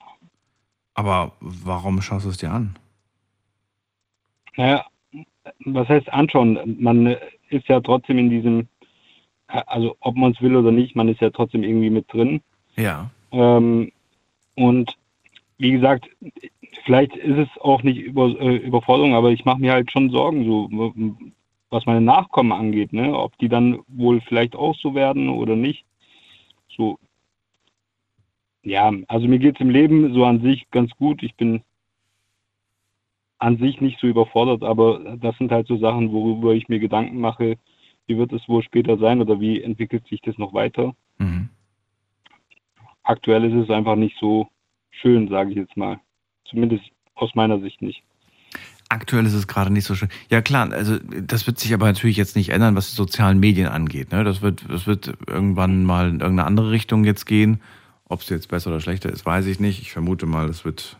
Aber 0.95 1.34
warum 1.39 2.01
schaust 2.01 2.26
du 2.26 2.30
es 2.30 2.38
dir 2.38 2.51
an? 2.51 2.76
Naja, 4.55 4.86
was 5.65 5.88
heißt 5.89 6.11
anschauen? 6.13 6.78
Man 6.80 7.15
ist 7.49 7.67
ja 7.67 7.80
trotzdem 7.82 8.17
in 8.17 8.30
diesem, 8.30 8.67
also 9.47 9.95
ob 9.99 10.15
man 10.15 10.32
es 10.32 10.41
will 10.41 10.55
oder 10.55 10.71
nicht, 10.71 10.95
man 10.95 11.09
ist 11.09 11.21
ja 11.21 11.30
trotzdem 11.30 11.63
irgendwie 11.63 11.89
mit 11.89 12.11
drin. 12.11 12.41
Ja. 12.76 13.09
Ähm, 13.32 13.91
und 14.55 14.95
wie 15.57 15.71
gesagt, 15.71 16.09
vielleicht 16.86 17.15
ist 17.15 17.38
es 17.38 17.61
auch 17.61 17.84
nicht 17.84 17.99
über, 17.99 18.30
äh, 18.39 18.57
Überforderung, 18.57 19.13
aber 19.13 19.32
ich 19.32 19.45
mache 19.45 19.59
mir 19.59 19.71
halt 19.71 19.91
schon 19.91 20.09
Sorgen, 20.09 20.45
so 20.45 20.69
was 21.69 21.86
meine 21.86 22.01
Nachkommen 22.01 22.51
angeht, 22.51 22.93
ne? 22.93 23.17
Ob 23.17 23.38
die 23.39 23.49
dann 23.49 23.80
wohl 23.88 24.21
vielleicht 24.21 24.55
auch 24.55 24.76
so 24.76 24.93
werden 24.93 25.30
oder 25.30 25.55
nicht. 25.55 25.86
So. 26.69 26.99
Ja, 28.63 28.91
also 29.07 29.28
mir 29.28 29.39
geht 29.39 29.55
es 29.55 29.61
im 29.61 29.69
Leben 29.69 30.13
so 30.13 30.24
an 30.26 30.41
sich 30.41 30.69
ganz 30.69 30.91
gut. 30.91 31.24
Ich 31.24 31.36
bin 31.36 31.63
an 33.39 33.57
sich 33.57 33.82
nicht 33.82 33.99
so 33.99 34.07
überfordert, 34.07 34.63
aber 34.63 35.17
das 35.17 35.38
sind 35.38 35.51
halt 35.51 35.67
so 35.67 35.78
Sachen, 35.78 36.13
worüber 36.13 36.53
ich 36.53 36.69
mir 36.69 36.80
Gedanken 36.80 37.19
mache, 37.19 37.57
wie 38.07 38.17
wird 38.17 38.32
es 38.32 38.47
wohl 38.47 38.63
später 38.63 38.97
sein 38.97 39.19
oder 39.19 39.39
wie 39.39 39.61
entwickelt 39.61 40.07
sich 40.07 40.21
das 40.21 40.38
noch 40.38 40.53
weiter. 40.53 40.95
Mhm. 41.17 41.49
Aktuell 43.04 43.43
ist 43.45 43.64
es 43.64 43.70
einfach 43.70 43.95
nicht 43.95 44.18
so 44.20 44.47
schön, 44.91 45.28
sage 45.28 45.51
ich 45.51 45.58
jetzt 45.58 45.76
mal. 45.78 45.99
Zumindest 46.45 46.84
aus 47.16 47.36
meiner 47.36 47.60
Sicht 47.60 47.82
nicht. 47.82 48.04
Aktuell 48.89 49.26
ist 49.26 49.34
es 49.34 49.47
gerade 49.47 49.72
nicht 49.72 49.86
so 49.86 49.95
schön. 49.95 50.10
Ja 50.30 50.41
klar, 50.41 50.72
also 50.72 50.99
das 50.99 51.47
wird 51.47 51.60
sich 51.60 51.74
aber 51.74 51.88
natürlich 51.88 52.18
jetzt 52.18 52.36
nicht 52.36 52.49
ändern, 52.49 52.76
was 52.76 52.91
die 52.91 52.95
sozialen 52.95 53.39
Medien 53.39 53.68
angeht. 53.68 54.12
Ne? 54.12 54.24
Das 54.24 54.41
wird, 54.41 54.66
das 54.70 54.86
wird 54.86 55.14
irgendwann 55.28 55.84
mal 55.84 56.10
in 56.10 56.20
irgendeine 56.20 56.45
andere 56.45 56.72
Richtung 56.72 57.04
jetzt 57.04 57.26
gehen. 57.26 57.62
Ob 58.06 58.22
es 58.22 58.30
jetzt 58.30 58.49
besser 58.49 58.70
oder 58.70 58.80
schlechter 58.80 59.10
ist, 59.10 59.26
weiß 59.26 59.47
ich 59.47 59.60
nicht. 59.60 59.82
Ich 59.82 59.91
vermute 59.91 60.26
mal, 60.26 60.47
es 60.47 60.64
wird 60.64 60.97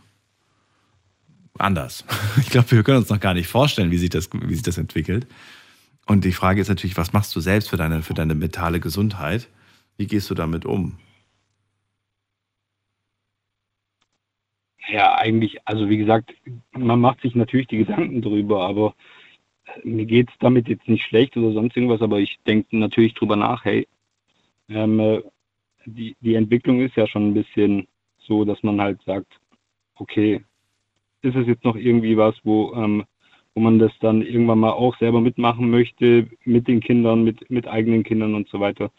anders. 1.58 2.06
Ich 2.38 2.49
glaube, 2.49 2.72
wir 2.72 2.84
können 2.84 2.97
uns 2.97 3.10
noch 3.10 3.20
gar 3.20 3.34
nicht 3.34 3.47
vorstellen, 3.47 3.91
wie 3.91 3.97
sich 3.97 4.10
das, 4.10 4.30
wie 4.34 4.54
sich 4.54 4.64
das 4.64 4.78
entwickelt. 4.78 5.28
Und 6.06 6.26
die 6.26 6.34
Frage 6.34 6.62
ist 6.62 6.70
natürlich, 6.70 6.97
was 6.97 7.14
machst 7.14 7.36
du 7.36 7.39
selbst 7.39 7.70
für 7.70 7.78
deine, 7.78 8.01
für 8.01 8.14
deine 8.14 8.36
mentale 8.36 8.80
Gesundheit? 8.80 9.47
Wie 9.97 10.08
gehst 10.08 10.30
du 10.30 10.34
damit 10.34 10.66
um? 10.66 10.97
Ja, 14.90 15.16
eigentlich, 15.16 15.60
also 15.66 15.90
wie 15.90 15.98
gesagt, 15.98 16.34
man 16.72 17.00
macht 17.00 17.22
sich 17.22 17.36
natürlich 17.36 17.68
die 17.68 17.78
Gedanken 17.78 18.22
drüber, 18.22 18.68
aber 18.68 18.96
mir 19.84 20.06
geht 20.06 20.30
es 20.30 20.36
damit 20.40 20.68
jetzt 20.68 20.88
nicht 20.88 21.04
schlecht 21.04 21.38
oder 21.38 21.54
sonst 21.54 21.76
irgendwas, 21.78 22.02
aber 22.02 22.20
ich 22.20 22.38
denke 22.46 22.78
natürlich 22.78 23.14
drüber 23.14 23.36
nach, 23.36 23.64
hey, 23.64 23.88
ähm, 24.70 25.00
äh, 25.00 25.22
die, 25.86 26.16
die 26.20 26.36
Entwicklung 26.36 26.82
ist 26.82 26.96
ja 26.96 27.08
schon 27.08 27.30
ein 27.30 27.34
bisschen 27.34 27.88
so, 28.20 28.46
dass 28.46 28.62
man 28.64 28.82
halt 28.82 29.02
sagt, 29.04 29.40
okay, 29.96 30.44
ist 31.22 31.36
es 31.36 31.48
jetzt 31.48 31.64
noch 31.64 31.76
irgendwie 31.76 32.18
was, 32.18 32.36
wo, 32.44 32.74
ähm, 32.74 33.06
wo 33.56 33.62
man 33.62 33.80
das 33.80 33.92
dann 34.00 34.22
irgendwann 34.22 34.60
mal 34.60 34.72
auch 34.72 34.98
selber 34.98 35.22
mitmachen 35.22 35.70
möchte, 35.70 36.28
mit 36.44 36.68
den 36.68 36.80
Kindern, 36.80 37.24
mit, 37.24 37.50
mit 37.50 37.68
eigenen 37.68 38.04
Kindern 38.04 38.36
und 38.36 38.50
so 38.50 38.60
weiter. 38.60 38.92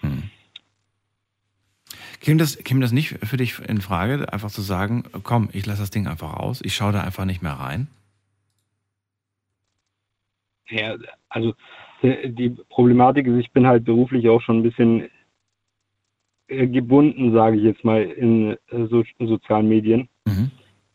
Käme 2.24 2.38
das, 2.38 2.56
käme 2.56 2.80
das 2.80 2.90
nicht 2.90 3.18
für 3.22 3.36
dich 3.36 3.58
in 3.68 3.82
Frage, 3.82 4.32
einfach 4.32 4.50
zu 4.50 4.62
sagen, 4.62 5.04
komm, 5.24 5.50
ich 5.52 5.66
lasse 5.66 5.82
das 5.82 5.90
Ding 5.90 6.06
einfach 6.06 6.32
aus, 6.32 6.62
ich 6.64 6.74
schaue 6.74 6.92
da 6.92 7.02
einfach 7.02 7.26
nicht 7.26 7.42
mehr 7.42 7.52
rein? 7.52 7.86
Ja, 10.70 10.96
also 11.28 11.52
äh, 12.00 12.30
die 12.30 12.56
Problematik 12.70 13.26
ist, 13.26 13.36
ich 13.36 13.52
bin 13.52 13.66
halt 13.66 13.84
beruflich 13.84 14.26
auch 14.30 14.40
schon 14.40 14.60
ein 14.60 14.62
bisschen 14.62 15.10
äh, 16.48 16.66
gebunden, 16.66 17.34
sage 17.34 17.58
ich 17.58 17.62
jetzt 17.62 17.84
mal, 17.84 18.02
in 18.02 18.52
äh, 18.52 18.86
so, 18.88 19.04
sozialen 19.18 19.68
Medien. 19.68 20.08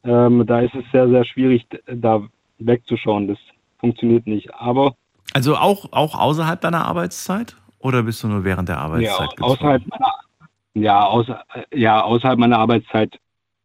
Ähm, 0.03 0.45
da 0.47 0.61
ist 0.61 0.73
es 0.73 0.85
sehr, 0.91 1.09
sehr 1.09 1.25
schwierig, 1.25 1.67
da 1.85 2.27
wegzuschauen. 2.57 3.27
Das 3.27 3.37
funktioniert 3.79 4.25
nicht. 4.25 4.51
Aber 4.55 4.95
Also 5.33 5.55
auch, 5.55 5.91
auch 5.91 6.17
außerhalb 6.17 6.59
deiner 6.59 6.85
Arbeitszeit? 6.85 7.55
Oder 7.79 8.03
bist 8.03 8.23
du 8.23 8.27
nur 8.27 8.43
während 8.43 8.69
der 8.69 8.77
ja, 8.77 8.81
Arbeitszeit 8.81 9.29
gezwungen? 9.31 9.51
außerhalb 9.51 9.87
meiner, 9.87 10.13
ja, 10.73 11.05
außer, 11.05 11.43
ja, 11.73 12.01
außerhalb 12.03 12.39
meiner 12.39 12.57
Arbeitszeit 12.59 13.19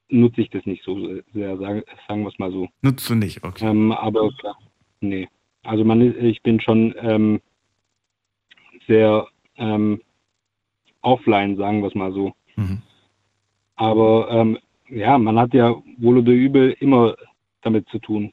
nutze 0.09 0.43
ich 0.43 0.51
das 0.51 0.65
nicht 0.67 0.85
so 0.85 0.99
sehr, 1.33 1.57
sagen, 1.59 1.83
sagen 2.09 2.23
wir 2.23 2.29
es 2.29 2.39
mal 2.39 2.51
so. 2.53 2.69
Nutzt 2.83 3.09
du 3.09 3.15
nicht, 3.15 3.43
okay. 3.45 3.67
Ähm, 3.67 3.93
aber 3.93 4.31
klar, 4.39 4.57
nee. 5.01 5.29
Also 5.63 5.85
man, 5.85 6.01
ist- 6.01 6.17
ich 6.17 6.43
bin 6.43 6.61
schon 6.61 6.95
ähm, 6.99 7.41
sehr 8.87 9.27
ähm, 9.57 10.01
offline, 11.01 11.57
sagen 11.57 11.81
wir 11.83 11.89
es 11.89 11.95
mal 11.95 12.13
so. 12.13 12.33
Mhm. 12.57 12.83
Aber 13.77 14.29
ähm, 14.31 14.59
ja, 14.89 15.19
man 15.19 15.39
hat 15.39 15.55
ja 15.55 15.75
wohl 15.99 16.19
oder 16.19 16.33
übel 16.33 16.77
immer 16.81 17.15
damit 17.63 17.89
zu 17.89 17.99
tun. 17.99 18.33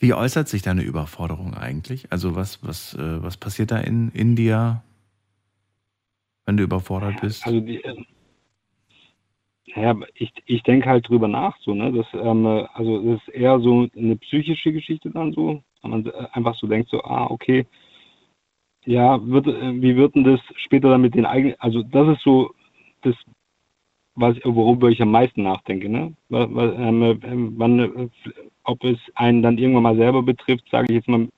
Wie 0.00 0.14
äußert 0.14 0.48
sich 0.48 0.62
deine 0.62 0.82
Überforderung 0.82 1.54
eigentlich? 1.54 2.10
Also 2.10 2.34
was, 2.34 2.64
was, 2.64 2.94
äh, 2.94 3.22
was 3.22 3.36
passiert 3.36 3.70
da 3.70 3.78
in, 3.78 4.10
in 4.12 4.34
dir, 4.36 4.82
wenn 6.48 6.56
du 6.56 6.62
überfordert 6.64 7.20
bist? 7.20 7.46
Also 7.46 7.60
die, 7.60 7.84
äh, 7.84 7.94
ja, 9.76 9.94
ich, 10.14 10.32
ich 10.46 10.62
denke 10.62 10.88
halt 10.88 11.06
drüber 11.06 11.28
nach, 11.28 11.54
so, 11.60 11.74
ne? 11.74 11.92
Das, 11.92 12.06
ähm, 12.14 12.46
äh, 12.46 12.64
also 12.72 13.02
das 13.02 13.20
ist 13.20 13.28
eher 13.34 13.60
so 13.60 13.86
eine 13.94 14.16
psychische 14.16 14.72
Geschichte 14.72 15.10
dann 15.10 15.32
so. 15.34 15.62
Wenn 15.82 15.90
man 15.90 16.06
äh, 16.06 16.26
einfach 16.32 16.54
so 16.56 16.66
denkt, 16.66 16.88
so, 16.88 17.04
ah, 17.04 17.26
okay, 17.30 17.66
ja, 18.86 19.20
wird, 19.26 19.46
äh, 19.46 19.82
wie 19.82 19.94
wird 19.96 20.14
denn 20.14 20.24
das 20.24 20.40
später 20.56 20.88
dann 20.88 21.02
mit 21.02 21.14
den 21.14 21.26
eigenen, 21.26 21.54
also 21.58 21.82
das 21.82 22.16
ist 22.16 22.22
so 22.22 22.54
das, 23.02 23.14
was, 24.14 24.36
worüber 24.42 24.88
ich 24.88 25.02
am 25.02 25.10
meisten 25.10 25.42
nachdenke, 25.42 25.90
ne? 25.90 26.14
Wa- 26.30 26.48
wa- 26.50 26.72
ähm, 26.72 27.02
äh, 27.02 27.18
wann, 27.58 27.78
äh, 27.78 28.08
ob 28.64 28.82
es 28.84 28.98
einen 29.16 29.42
dann 29.42 29.58
irgendwann 29.58 29.82
mal 29.82 29.96
selber 29.96 30.22
betrifft, 30.22 30.64
sage 30.70 30.86
ich 30.88 30.96
jetzt 30.96 31.08
mal, 31.08 31.28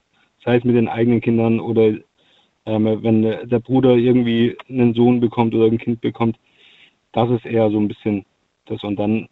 sei 0.45 0.57
es 0.57 0.65
mit 0.65 0.77
den 0.77 0.89
eigenen 0.89 1.21
Kindern 1.21 1.59
oder 1.59 1.95
ähm, 2.67 3.03
wenn 3.03 3.23
der 3.23 3.61
Bruder 3.61 3.95
irgendwie 3.97 4.57
einen 4.69 4.95
Sohn 4.95 5.21
bekommt 5.21 5.55
oder 5.55 5.67
ein 5.67 5.79
Kind 5.79 6.01
bekommt, 6.01 6.37
das 7.13 7.31
ist 7.31 7.45
eher 7.45 7.71
so 7.71 7.79
ein 7.79 7.89
bisschen 7.89 8.25
Das 8.67 8.83
und 8.85 8.97
dann, 8.97 9.29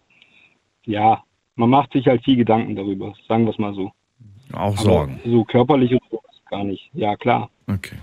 ja, 0.85 1.23
man 1.55 1.71
macht 1.71 1.93
sich 1.93 2.07
halt 2.07 2.25
viel 2.25 2.37
Gedanken 2.37 2.77
darüber, 2.77 3.15
sagen 3.27 3.45
wir 3.45 3.53
es 3.53 3.59
mal 3.59 3.75
so. 3.75 3.93
Auch 4.53 4.73
Aber 4.73 4.77
Sorgen. 4.77 5.21
So 5.25 5.45
körperlich 5.45 5.93
und 5.93 6.03
so 6.11 6.21
gar 6.49 6.65
nicht. 6.65 6.91
Ja, 6.95 7.17
klar. 7.17 7.51
Okay. 7.67 7.97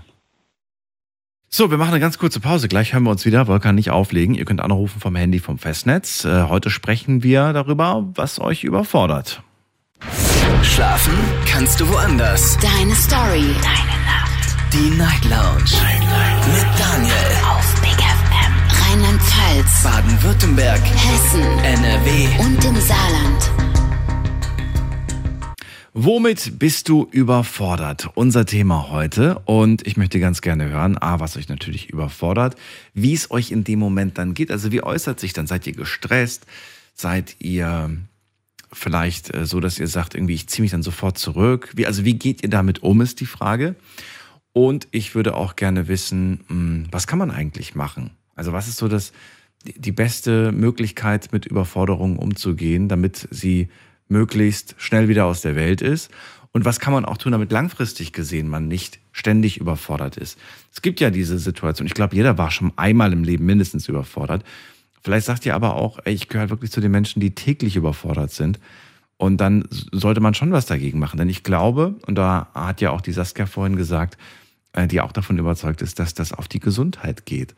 So, 1.48 1.70
wir 1.70 1.78
machen 1.78 1.90
eine 1.90 2.00
ganz 2.00 2.18
kurze 2.18 2.40
Pause. 2.40 2.68
Gleich 2.68 2.92
hören 2.92 3.04
wir 3.04 3.10
uns 3.10 3.24
wieder. 3.24 3.46
Wolkan 3.46 3.74
nicht 3.74 3.90
auflegen. 3.90 4.34
Ihr 4.34 4.44
könnt 4.44 4.60
anrufen 4.60 5.00
vom 5.00 5.16
Handy 5.16 5.38
vom 5.38 5.58
Festnetz. 5.58 6.24
Äh, 6.24 6.48
heute 6.48 6.70
sprechen 6.70 7.22
wir 7.22 7.52
darüber, 7.52 8.08
was 8.14 8.40
euch 8.40 8.64
überfordert. 8.64 9.42
Schlafen 10.62 11.14
kannst 11.46 11.80
du 11.80 11.88
woanders. 11.88 12.58
Deine 12.58 12.94
Story. 12.94 13.54
Deine 13.62 14.04
Nacht. 14.04 14.25
Die 14.72 14.90
Night 14.90 15.24
Lounge. 15.24 15.62
Night, 15.80 16.00
Night. 16.00 16.46
Mit 16.48 16.66
Daniel. 16.78 17.14
Auf 17.48 17.80
Big 17.80 17.92
FM. 17.92 18.52
Rheinland-Pfalz. 18.82 19.82
Baden-Württemberg. 19.84 20.80
Hessen. 20.80 21.42
NRW. 21.60 22.26
Und 22.40 22.64
im 22.64 22.74
Saarland. 22.80 23.50
Womit 25.94 26.58
bist 26.58 26.88
du 26.88 27.06
überfordert? 27.10 28.10
Unser 28.14 28.44
Thema 28.44 28.90
heute. 28.90 29.38
Und 29.44 29.86
ich 29.86 29.96
möchte 29.96 30.18
ganz 30.18 30.42
gerne 30.42 30.68
hören, 30.68 30.98
A, 30.98 31.20
was 31.20 31.36
euch 31.36 31.48
natürlich 31.48 31.90
überfordert, 31.90 32.56
wie 32.92 33.14
es 33.14 33.30
euch 33.30 33.52
in 33.52 33.62
dem 33.62 33.78
Moment 33.78 34.18
dann 34.18 34.34
geht. 34.34 34.50
Also 34.50 34.72
wie 34.72 34.82
äußert 34.82 35.20
sich 35.20 35.32
dann? 35.32 35.46
Seid 35.46 35.66
ihr 35.68 35.74
gestresst? 35.74 36.44
Seid 36.92 37.36
ihr 37.38 37.96
vielleicht 38.72 39.32
äh, 39.32 39.46
so, 39.46 39.60
dass 39.60 39.78
ihr 39.78 39.88
sagt, 39.88 40.14
irgendwie, 40.14 40.34
ich 40.34 40.48
ziehe 40.48 40.62
mich 40.62 40.72
dann 40.72 40.82
sofort 40.82 41.18
zurück? 41.18 41.70
Wie, 41.76 41.86
also 41.86 42.04
wie 42.04 42.14
geht 42.14 42.42
ihr 42.42 42.50
damit 42.50 42.82
um, 42.82 43.00
ist 43.00 43.20
die 43.20 43.26
Frage. 43.26 43.76
Und 44.56 44.88
ich 44.90 45.14
würde 45.14 45.34
auch 45.34 45.54
gerne 45.54 45.86
wissen, 45.86 46.40
mh, 46.48 46.88
was 46.90 47.06
kann 47.06 47.18
man 47.18 47.30
eigentlich 47.30 47.74
machen? 47.74 48.12
Also 48.36 48.54
was 48.54 48.68
ist 48.68 48.78
so 48.78 48.88
das, 48.88 49.12
die 49.62 49.92
beste 49.92 50.50
Möglichkeit, 50.50 51.30
mit 51.30 51.44
Überforderungen 51.44 52.16
umzugehen, 52.16 52.88
damit 52.88 53.28
sie 53.30 53.68
möglichst 54.08 54.74
schnell 54.78 55.10
wieder 55.10 55.26
aus 55.26 55.42
der 55.42 55.56
Welt 55.56 55.82
ist? 55.82 56.10
Und 56.52 56.64
was 56.64 56.80
kann 56.80 56.94
man 56.94 57.04
auch 57.04 57.18
tun, 57.18 57.32
damit 57.32 57.52
langfristig 57.52 58.14
gesehen 58.14 58.48
man 58.48 58.66
nicht 58.66 58.98
ständig 59.12 59.58
überfordert 59.58 60.16
ist? 60.16 60.38
Es 60.72 60.80
gibt 60.80 61.00
ja 61.00 61.10
diese 61.10 61.38
Situation. 61.38 61.86
Ich 61.86 61.92
glaube, 61.92 62.16
jeder 62.16 62.38
war 62.38 62.50
schon 62.50 62.72
einmal 62.76 63.12
im 63.12 63.24
Leben 63.24 63.44
mindestens 63.44 63.90
überfordert. 63.90 64.42
Vielleicht 65.02 65.26
sagt 65.26 65.44
ihr 65.44 65.54
aber 65.54 65.74
auch, 65.74 65.98
ey, 66.06 66.14
ich 66.14 66.30
gehöre 66.30 66.48
wirklich 66.48 66.70
zu 66.70 66.80
den 66.80 66.92
Menschen, 66.92 67.20
die 67.20 67.34
täglich 67.34 67.76
überfordert 67.76 68.30
sind. 68.30 68.58
Und 69.18 69.36
dann 69.36 69.68
sollte 69.92 70.22
man 70.22 70.32
schon 70.32 70.52
was 70.52 70.64
dagegen 70.64 70.98
machen. 70.98 71.18
Denn 71.18 71.28
ich 71.28 71.42
glaube, 71.42 71.96
und 72.06 72.14
da 72.14 72.48
hat 72.54 72.80
ja 72.80 72.92
auch 72.92 73.02
die 73.02 73.12
Saskia 73.12 73.44
vorhin 73.44 73.76
gesagt, 73.76 74.16
die 74.84 75.00
auch 75.00 75.12
davon 75.12 75.38
überzeugt 75.38 75.82
ist, 75.82 75.98
dass 75.98 76.14
das 76.14 76.32
auf 76.32 76.48
die 76.48 76.60
Gesundheit 76.60 77.24
geht. 77.26 77.54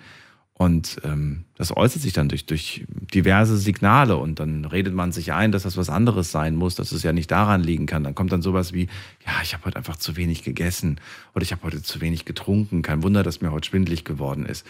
Und 0.59 1.01
ähm, 1.05 1.45
das 1.57 1.77
äußert 1.77 2.03
sich 2.03 2.13
dann 2.13 2.29
durch, 2.29 2.45
durch 2.45 2.85
diverse 3.15 3.57
Signale 3.57 4.17
und 4.17 4.41
dann 4.41 4.65
redet 4.65 4.93
man 4.93 5.13
sich 5.13 5.33
ein, 5.33 5.53
dass 5.53 5.63
das 5.63 5.77
was 5.77 5.89
anderes 5.89 6.33
sein 6.33 6.57
muss, 6.57 6.75
dass 6.75 6.91
es 6.91 7.05
ja 7.05 7.13
nicht 7.13 7.31
daran 7.31 7.63
liegen 7.63 7.87
kann. 7.87 8.03
Dann 8.03 8.17
kommt 8.17 8.33
dann 8.33 8.43
sowas 8.43 8.73
wie, 8.73 8.89
ja, 9.25 9.33
ich 9.45 9.55
habe 9.55 9.67
heute 9.67 9.77
einfach 9.77 9.97
zu 9.97 10.17
wenig 10.17 10.43
gegessen 10.43 11.01
oder 11.33 11.45
ich 11.45 11.53
habe 11.53 11.63
heute 11.63 11.81
zu 11.81 12.01
wenig 12.01 12.25
getrunken. 12.25 12.83
Kein 12.83 13.05
Wunder, 13.05 13.23
dass 13.23 13.41
mir 13.41 13.53
heute 13.53 13.69
schwindlig 13.69 14.05
geworden 14.05 14.47
ist. 14.47 14.67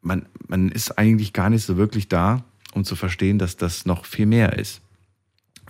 Man, 0.00 0.24
man 0.48 0.70
ist 0.70 0.98
eigentlich 0.98 1.34
gar 1.34 1.50
nicht 1.50 1.64
so 1.64 1.76
wirklich 1.76 2.08
da, 2.08 2.42
um 2.72 2.84
zu 2.84 2.96
verstehen, 2.96 3.38
dass 3.38 3.58
das 3.58 3.84
noch 3.84 4.06
viel 4.06 4.26
mehr 4.26 4.58
ist. 4.58 4.80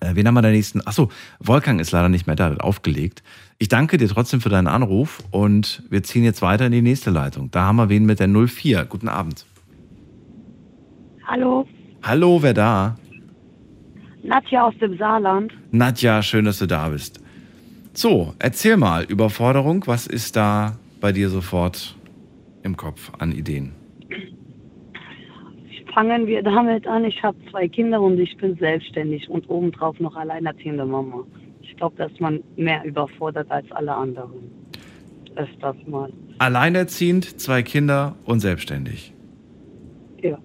Äh, 0.01 0.15
wen 0.15 0.27
haben 0.29 0.35
wir 0.35 0.43
da 0.43 0.51
nächsten? 0.51 0.87
Achso, 0.87 1.11
Wolfgang 1.41 1.81
ist 1.81 1.91
leider 1.91 2.09
nicht 2.09 2.29
mehr 2.29 2.37
da, 2.37 2.51
hat 2.51 2.61
aufgelegt. 2.61 3.25
Ich 3.61 3.69
danke 3.69 3.97
dir 3.97 4.09
trotzdem 4.09 4.41
für 4.41 4.51
deinen 4.51 4.69
Anruf 4.69 5.23
und 5.33 5.83
wir 5.91 6.05
ziehen 6.05 6.23
jetzt 6.23 6.43
weiter 6.43 6.67
in 6.67 6.73
die 6.73 6.83
nächste 6.83 7.11
Leitung. 7.11 7.51
Da 7.51 7.65
haben 7.65 7.77
wir 7.77 7.89
wen 7.89 8.07
mit 8.07 8.21
der 8.21 8.29
04. 8.29 8.85
Guten 8.85 9.09
Abend. 9.09 9.47
Hallo, 11.27 11.67
Hallo, 12.03 12.43
wer 12.43 12.55
da? 12.55 12.97
Nadja 14.23 14.67
aus 14.67 14.75
dem 14.81 14.97
Saarland. 14.97 15.53
Nadja, 15.73 16.23
schön, 16.23 16.45
dass 16.45 16.59
du 16.59 16.67
da 16.67 16.89
bist. 16.89 17.21
So, 17.93 18.35
erzähl 18.39 18.77
mal, 18.77 19.05
Überforderung, 19.05 19.85
was 19.87 20.07
ist 20.07 20.37
da 20.37 20.79
bei 21.01 21.11
dir 21.11 21.29
sofort 21.29 21.97
im 22.63 22.77
Kopf 22.77 23.11
an 23.19 23.33
Ideen? 23.33 23.73
Fangen 25.93 26.27
wir 26.29 26.43
damit 26.45 26.87
an. 26.87 27.05
Ich 27.05 27.21
habe 27.25 27.37
zwei 27.51 27.67
Kinder 27.67 28.01
und 28.01 28.21
ich 28.21 28.37
bin 28.37 28.57
selbstständig 28.57 29.29
und 29.29 29.51
obendrauf 29.51 29.99
noch 29.99 30.15
alleinerziehende 30.15 30.87
Mama. 30.87 31.25
Ich 31.69 31.77
glaube, 31.77 31.97
dass 31.97 32.11
man 32.19 32.41
mehr 32.57 32.83
überfordert 32.85 33.51
als 33.51 33.71
alle 33.73 33.95
anderen. 33.95 34.51
Öfters 35.37 35.77
mal. 35.87 36.13
Alleinerziehend, 36.39 37.41
zwei 37.41 37.63
Kinder 37.63 38.17
und 38.25 38.41
selbstständig. 38.41 39.13
Ja. 40.23 40.39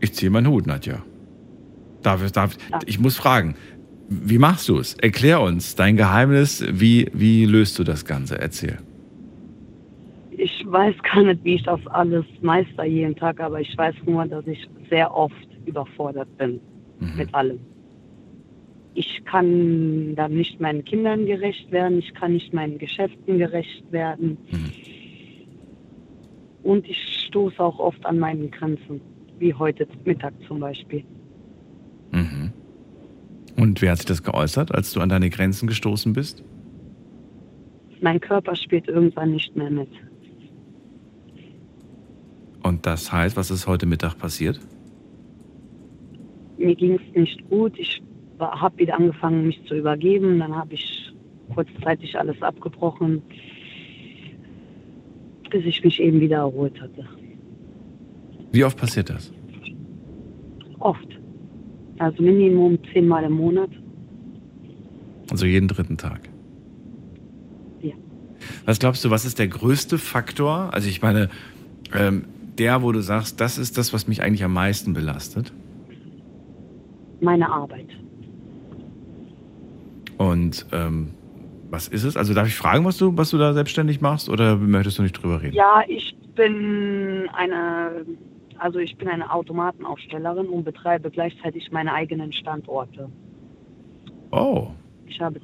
Ich 0.00 0.14
ziehe 0.14 0.30
meinen 0.30 0.48
Hut, 0.48 0.66
Nadja. 0.66 1.02
Darf, 2.02 2.30
darf, 2.32 2.56
ich 2.86 2.98
muss 2.98 3.16
fragen, 3.16 3.54
wie 4.08 4.38
machst 4.38 4.68
du 4.68 4.78
es? 4.78 4.94
Erklär 4.94 5.40
uns 5.40 5.74
dein 5.74 5.96
Geheimnis. 5.96 6.64
Wie, 6.68 7.08
wie 7.12 7.44
löst 7.44 7.78
du 7.78 7.84
das 7.84 8.04
Ganze? 8.04 8.38
Erzähl. 8.38 8.78
Ich 10.30 10.64
weiß 10.66 10.94
gar 11.02 11.22
nicht, 11.22 11.44
wie 11.44 11.54
ich 11.54 11.62
das 11.64 11.84
alles 11.88 12.24
meister 12.40 12.84
jeden 12.84 13.16
Tag, 13.16 13.40
aber 13.40 13.60
ich 13.60 13.76
weiß 13.76 13.94
nur, 14.06 14.26
dass 14.26 14.46
ich 14.46 14.68
sehr 14.90 15.12
oft 15.14 15.34
überfordert 15.66 16.28
bin 16.38 16.60
mit 17.16 17.34
allem. 17.34 17.58
Ich 18.98 19.22
kann 19.26 20.14
dann 20.14 20.32
nicht 20.32 20.58
meinen 20.58 20.82
Kindern 20.82 21.26
gerecht 21.26 21.70
werden, 21.70 21.98
ich 21.98 22.14
kann 22.14 22.32
nicht 22.32 22.54
meinen 22.54 22.78
Geschäften 22.78 23.36
gerecht 23.36 23.84
werden. 23.92 24.38
Und 26.62 26.88
ich 26.88 27.26
stoße 27.26 27.62
auch 27.62 27.78
oft 27.78 28.06
an 28.06 28.18
meinen 28.18 28.50
Grenzen, 28.50 29.02
wie 29.38 29.52
heute 29.52 29.86
Mittag 30.06 30.32
zum 30.48 30.60
Beispiel. 30.60 31.04
Mhm. 32.10 32.52
Und 33.58 33.82
wer 33.82 33.90
hat 33.90 33.98
sich 33.98 34.06
das 34.06 34.22
geäußert, 34.22 34.74
als 34.74 34.92
du 34.92 35.00
an 35.00 35.10
deine 35.10 35.28
Grenzen 35.28 35.66
gestoßen 35.66 36.14
bist? 36.14 36.42
Mein 38.00 38.18
Körper 38.18 38.56
spielt 38.56 38.88
irgendwann 38.88 39.32
nicht 39.32 39.54
mehr 39.56 39.70
mit. 39.70 39.90
Und 42.62 42.86
das 42.86 43.12
heißt, 43.12 43.36
was 43.36 43.50
ist 43.50 43.66
heute 43.66 43.84
Mittag 43.84 44.16
passiert? 44.16 44.58
Mir 46.56 46.74
ging 46.74 46.94
es 46.94 47.14
nicht 47.14 47.46
gut. 47.50 47.78
Ich 47.78 48.02
habe 48.38 48.78
wieder 48.78 48.96
angefangen, 48.96 49.46
mich 49.46 49.62
zu 49.66 49.74
übergeben. 49.74 50.38
Dann 50.38 50.54
habe 50.54 50.74
ich 50.74 51.12
kurzzeitig 51.54 52.18
alles 52.18 52.40
abgebrochen, 52.42 53.22
bis 55.50 55.64
ich 55.64 55.82
mich 55.84 56.00
eben 56.00 56.20
wieder 56.20 56.38
erholt 56.38 56.80
hatte. 56.80 57.06
Wie 58.52 58.64
oft 58.64 58.78
passiert 58.78 59.10
das? 59.10 59.32
Oft. 60.78 61.08
Also 61.98 62.22
Minimum 62.22 62.78
zehnmal 62.92 63.24
im 63.24 63.32
Monat. 63.32 63.70
Also 65.30 65.46
jeden 65.46 65.68
dritten 65.68 65.96
Tag. 65.96 66.28
Ja. 67.80 67.94
Was 68.64 68.78
glaubst 68.78 69.04
du, 69.04 69.10
was 69.10 69.24
ist 69.24 69.38
der 69.38 69.48
größte 69.48 69.98
Faktor? 69.98 70.72
Also 70.72 70.88
ich 70.88 71.02
meine, 71.02 71.30
ähm, 71.94 72.26
der, 72.58 72.82
wo 72.82 72.92
du 72.92 73.00
sagst, 73.00 73.40
das 73.40 73.58
ist 73.58 73.76
das, 73.78 73.92
was 73.92 74.08
mich 74.08 74.22
eigentlich 74.22 74.44
am 74.44 74.52
meisten 74.52 74.92
belastet. 74.92 75.52
Meine 77.20 77.50
Arbeit. 77.50 77.88
Und 80.18 80.66
ähm, 80.72 81.10
was 81.70 81.88
ist 81.88 82.04
es? 82.04 82.16
Also 82.16 82.32
darf 82.34 82.46
ich 82.46 82.54
fragen, 82.54 82.84
was 82.84 82.96
du, 82.96 83.16
was 83.16 83.30
du 83.30 83.38
da 83.38 83.52
selbstständig 83.52 84.00
machst 84.00 84.28
oder 84.28 84.56
möchtest 84.56 84.98
du 84.98 85.02
nicht 85.02 85.12
drüber 85.12 85.42
reden? 85.42 85.54
Ja, 85.54 85.82
ich 85.88 86.16
bin 86.34 87.28
eine, 87.32 88.06
also 88.58 88.78
ich 88.78 88.96
bin 88.96 89.08
eine 89.08 89.32
Automatenaufstellerin 89.32 90.46
und 90.46 90.64
betreibe 90.64 91.10
gleichzeitig 91.10 91.70
meine 91.72 91.92
eigenen 91.92 92.32
Standorte. 92.32 93.08
Oh, 94.30 94.68
Ich 95.06 95.20
habe 95.20 95.40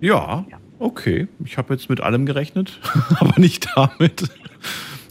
ja, 0.00 0.44
okay. 0.78 1.26
Ich 1.44 1.56
habe 1.56 1.72
jetzt 1.72 1.88
mit 1.88 2.00
allem 2.02 2.26
gerechnet, 2.26 2.78
aber 3.18 3.40
nicht 3.40 3.66
damit. 3.74 4.28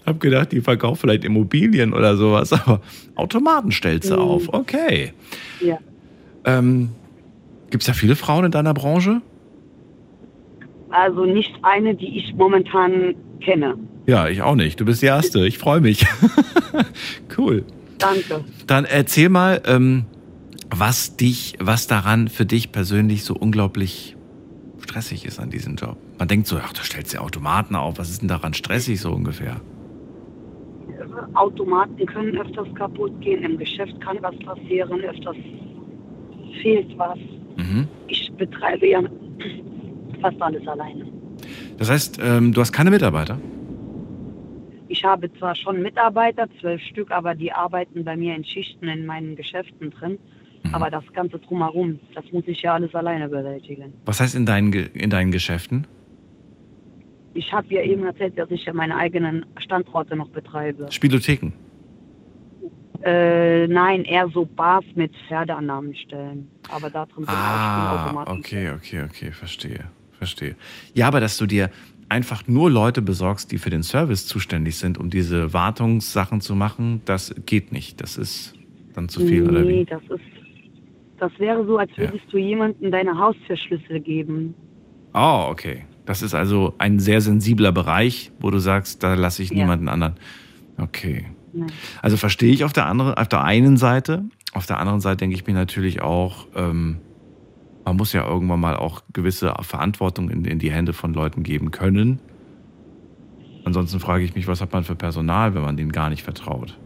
Hab 0.05 0.19
gedacht, 0.19 0.51
die 0.51 0.61
verkauft 0.61 1.01
vielleicht 1.01 1.23
Immobilien 1.23 1.91
oder 1.93 2.15
sowas, 2.15 2.53
aber 2.53 2.81
Automaten 3.15 3.71
stellt 3.71 4.03
sie 4.03 4.13
Mhm. 4.13 4.19
auf. 4.19 4.53
Okay. 4.53 5.13
ja, 5.59 5.79
Ähm, 6.45 6.91
Gibt 7.75 7.83
es 7.83 7.87
da 7.87 7.93
viele 7.93 8.15
Frauen 8.15 8.45
in 8.45 8.51
deiner 8.51 8.73
Branche? 8.73 9.21
also 10.95 11.25
nicht 11.25 11.53
eine, 11.61 11.95
die 11.95 12.17
ich 12.17 12.33
momentan 12.35 13.15
kenne. 13.41 13.75
Ja, 14.05 14.27
ich 14.27 14.41
auch 14.41 14.55
nicht. 14.55 14.79
Du 14.79 14.85
bist 14.85 15.01
die 15.01 15.07
Erste. 15.07 15.45
Ich 15.45 15.57
freue 15.57 15.81
mich. 15.81 16.05
cool. 17.37 17.65
Danke. 17.97 18.45
Dann 18.67 18.85
erzähl 18.85 19.29
mal, 19.29 19.61
ähm, 19.65 20.05
was 20.69 21.17
dich, 21.17 21.55
was 21.59 21.87
daran 21.87 22.27
für 22.27 22.45
dich 22.45 22.71
persönlich 22.71 23.23
so 23.23 23.35
unglaublich 23.35 24.15
stressig 24.79 25.25
ist 25.25 25.39
an 25.39 25.49
diesem 25.49 25.75
Job. 25.75 25.97
Man 26.17 26.27
denkt 26.27 26.47
so, 26.47 26.57
ach, 26.57 26.71
da 26.71 26.81
stellst 26.81 27.13
du 27.13 27.17
Automaten 27.17 27.75
auf. 27.75 27.97
Was 27.97 28.09
ist 28.09 28.21
denn 28.21 28.29
daran 28.29 28.53
stressig 28.53 29.01
so 29.01 29.11
ungefähr? 29.11 29.59
Automaten 31.33 32.05
können 32.05 32.37
öfters 32.37 32.67
kaputt 32.75 33.19
gehen, 33.21 33.43
im 33.43 33.57
Geschäft 33.57 33.99
kann 33.99 34.17
was 34.21 34.37
passieren, 34.39 35.01
öfters 35.01 35.35
fehlt 36.61 36.97
was. 36.97 37.17
Mhm. 37.57 37.87
Ich 38.07 38.31
betreibe 38.37 38.87
ja 38.87 39.01
fast 40.21 40.41
alles 40.41 40.67
alleine. 40.67 41.05
Das 41.77 41.89
heißt, 41.89 42.19
ähm, 42.23 42.53
du 42.53 42.61
hast 42.61 42.71
keine 42.71 42.89
Mitarbeiter? 42.91 43.39
Ich 44.87 45.03
habe 45.03 45.31
zwar 45.39 45.55
schon 45.55 45.81
Mitarbeiter, 45.81 46.47
zwölf 46.61 46.81
Stück, 46.81 47.11
aber 47.11 47.35
die 47.35 47.51
arbeiten 47.51 48.03
bei 48.03 48.15
mir 48.15 48.35
in 48.35 48.45
Schichten 48.45 48.87
in 48.87 49.05
meinen 49.05 49.35
Geschäften 49.35 49.91
drin. 49.91 50.17
Mhm. 50.63 50.73
Aber 50.75 50.89
das 50.89 51.03
Ganze 51.13 51.39
drumherum, 51.39 51.99
das 52.13 52.23
muss 52.31 52.43
ich 52.47 52.61
ja 52.61 52.73
alles 52.75 52.93
alleine 52.95 53.27
bewältigen. 53.29 53.93
Was 54.05 54.19
heißt 54.21 54.35
in 54.35 54.45
deinen, 54.45 54.71
Ge- 54.71 54.89
in 54.93 55.09
deinen 55.09 55.31
Geschäften? 55.31 55.85
Ich 57.33 57.51
habe 57.51 57.67
ja 57.73 57.81
eben 57.81 58.05
erzählt, 58.05 58.37
dass 58.39 58.49
ich 58.49 58.63
ja 58.65 58.73
meine 58.73 58.95
eigenen 58.95 59.45
Standorte 59.57 60.15
noch 60.15 60.29
betreibe. 60.29 60.87
Spielotheken. 60.91 61.51
Äh, 63.05 63.67
nein, 63.67 64.03
eher 64.03 64.27
so 64.29 64.45
Bars 64.45 64.83
mit 64.95 65.11
Pferdeannahmenstellen. 65.27 66.47
Aber 66.71 66.89
da 66.89 67.05
drin 67.05 67.23
sind 67.25 67.27
auch 67.27 67.29
Ah, 67.29 67.71
Spielautomaten. 67.71 68.33
okay, 68.39 68.71
okay, 68.71 69.03
okay, 69.03 69.31
verstehe, 69.31 69.85
verstehe. 70.17 70.55
Ja, 70.95 71.07
aber 71.07 71.19
dass 71.19 71.37
du 71.37 71.45
dir 71.45 71.69
einfach 72.09 72.47
nur 72.47 72.71
Leute 72.71 73.03
besorgst, 73.03 73.51
die 73.51 73.59
für 73.59 73.69
den 73.69 73.83
Service 73.83 74.25
zuständig 74.25 74.77
sind, 74.77 74.97
um 74.97 75.09
diese 75.11 75.53
Wartungssachen 75.53 76.41
zu 76.41 76.55
machen, 76.55 77.01
das 77.05 77.33
geht 77.45 77.71
nicht. 77.71 78.01
Das 78.01 78.17
ist 78.17 78.55
dann 78.95 79.07
zu 79.07 79.19
viel, 79.21 79.47
oder 79.47 79.61
nee, 79.63 79.81
wie? 79.81 79.85
das 79.85 80.01
ist, 80.03 80.21
das 81.19 81.31
wäre 81.37 81.63
so, 81.65 81.77
als 81.77 81.91
würdest 81.97 82.25
du 82.31 82.37
jemandem 82.37 82.91
deine 82.91 83.17
Haustürschlüssel 83.17 83.99
geben. 83.99 84.55
Oh, 85.13 85.47
okay. 85.49 85.85
Das 86.05 86.21
ist 86.21 86.33
also 86.33 86.73
ein 86.79 86.99
sehr 86.99 87.21
sensibler 87.21 87.71
Bereich, 87.71 88.31
wo 88.39 88.49
du 88.51 88.59
sagst, 88.59 89.03
da 89.03 89.13
lasse 89.15 89.43
ich 89.43 89.49
Ja. 89.51 89.57
niemanden 89.57 89.89
anderen. 89.89 90.15
Okay. 90.77 91.25
Nein. 91.55 91.71
Also 92.01 92.17
verstehe 92.17 92.51
ich 92.51 92.63
auf 92.63 92.73
der 92.73 92.85
anderen, 92.85 93.13
auf 93.13 93.29
der 93.29 93.43
einen 93.43 93.77
Seite. 93.77 94.25
Auf 94.53 94.65
der 94.65 94.79
anderen 94.79 94.99
Seite 94.99 95.17
denke 95.17 95.35
ich 95.35 95.47
mir 95.47 95.53
natürlich 95.53 96.01
auch, 96.01 96.47
ähm, 96.55 96.97
man 97.85 97.95
muss 97.95 98.13
ja 98.13 98.27
irgendwann 98.27 98.59
mal 98.59 98.75
auch 98.75 99.01
gewisse 99.13 99.53
Verantwortung 99.61 100.29
in, 100.29 100.43
in 100.43 100.59
die 100.59 100.71
Hände 100.71 100.93
von 100.93 101.13
Leuten 101.13 101.43
geben 101.43 101.71
können. 101.71 102.19
Ansonsten 103.63 103.99
frage 103.99 104.23
ich 104.23 104.35
mich, 104.35 104.47
was 104.47 104.61
hat 104.61 104.73
man 104.73 104.83
für 104.83 104.95
Personal, 104.95 105.55
wenn 105.55 105.61
man 105.61 105.77
denen 105.77 105.91
gar 105.91 106.09
nicht 106.09 106.23
vertraut? 106.23 106.77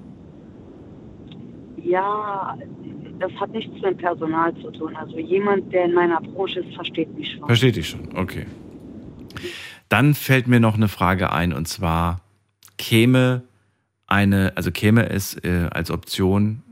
Ja, 1.83 2.57
das 3.19 3.31
hat 3.39 3.51
nichts 3.51 3.81
mit 3.81 3.97
Personal 3.97 4.53
zu 4.55 4.71
tun. 4.71 4.95
Also 4.95 5.17
jemand, 5.17 5.73
der 5.73 5.85
in 5.85 5.93
meiner 5.93 6.21
Branche 6.21 6.59
ist, 6.59 6.73
versteht 6.75 7.13
mich 7.17 7.31
schon. 7.33 7.45
Versteht 7.47 7.77
ich 7.77 7.89
schon, 7.89 8.15
okay. 8.15 8.45
Dann 9.89 10.13
fällt 10.13 10.47
mir 10.47 10.59
noch 10.59 10.75
eine 10.75 10.87
Frage 10.87 11.31
ein 11.31 11.53
und 11.53 11.67
zwar 11.67 12.21
käme 12.77 13.43
eine, 14.09 14.53
also 14.55 14.71
käme 14.71 15.09
es 15.09 15.35
äh, 15.43 15.67
als 15.71 15.91
Option, 15.91 16.63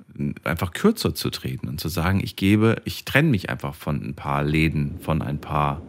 einfach 0.43 0.73
kürzer 0.73 1.13
zu 1.13 1.29
treten 1.29 1.67
und 1.67 1.79
zu 1.79 1.89
sagen, 1.89 2.19
ich 2.23 2.35
gebe, 2.35 2.81
ich 2.85 3.05
trenne 3.05 3.29
mich 3.29 3.49
einfach 3.49 3.75
von 3.75 4.01
ein 4.03 4.15
paar 4.15 4.43
Läden, 4.43 4.97
von 4.99 5.21
ein 5.21 5.39
paar 5.39 5.81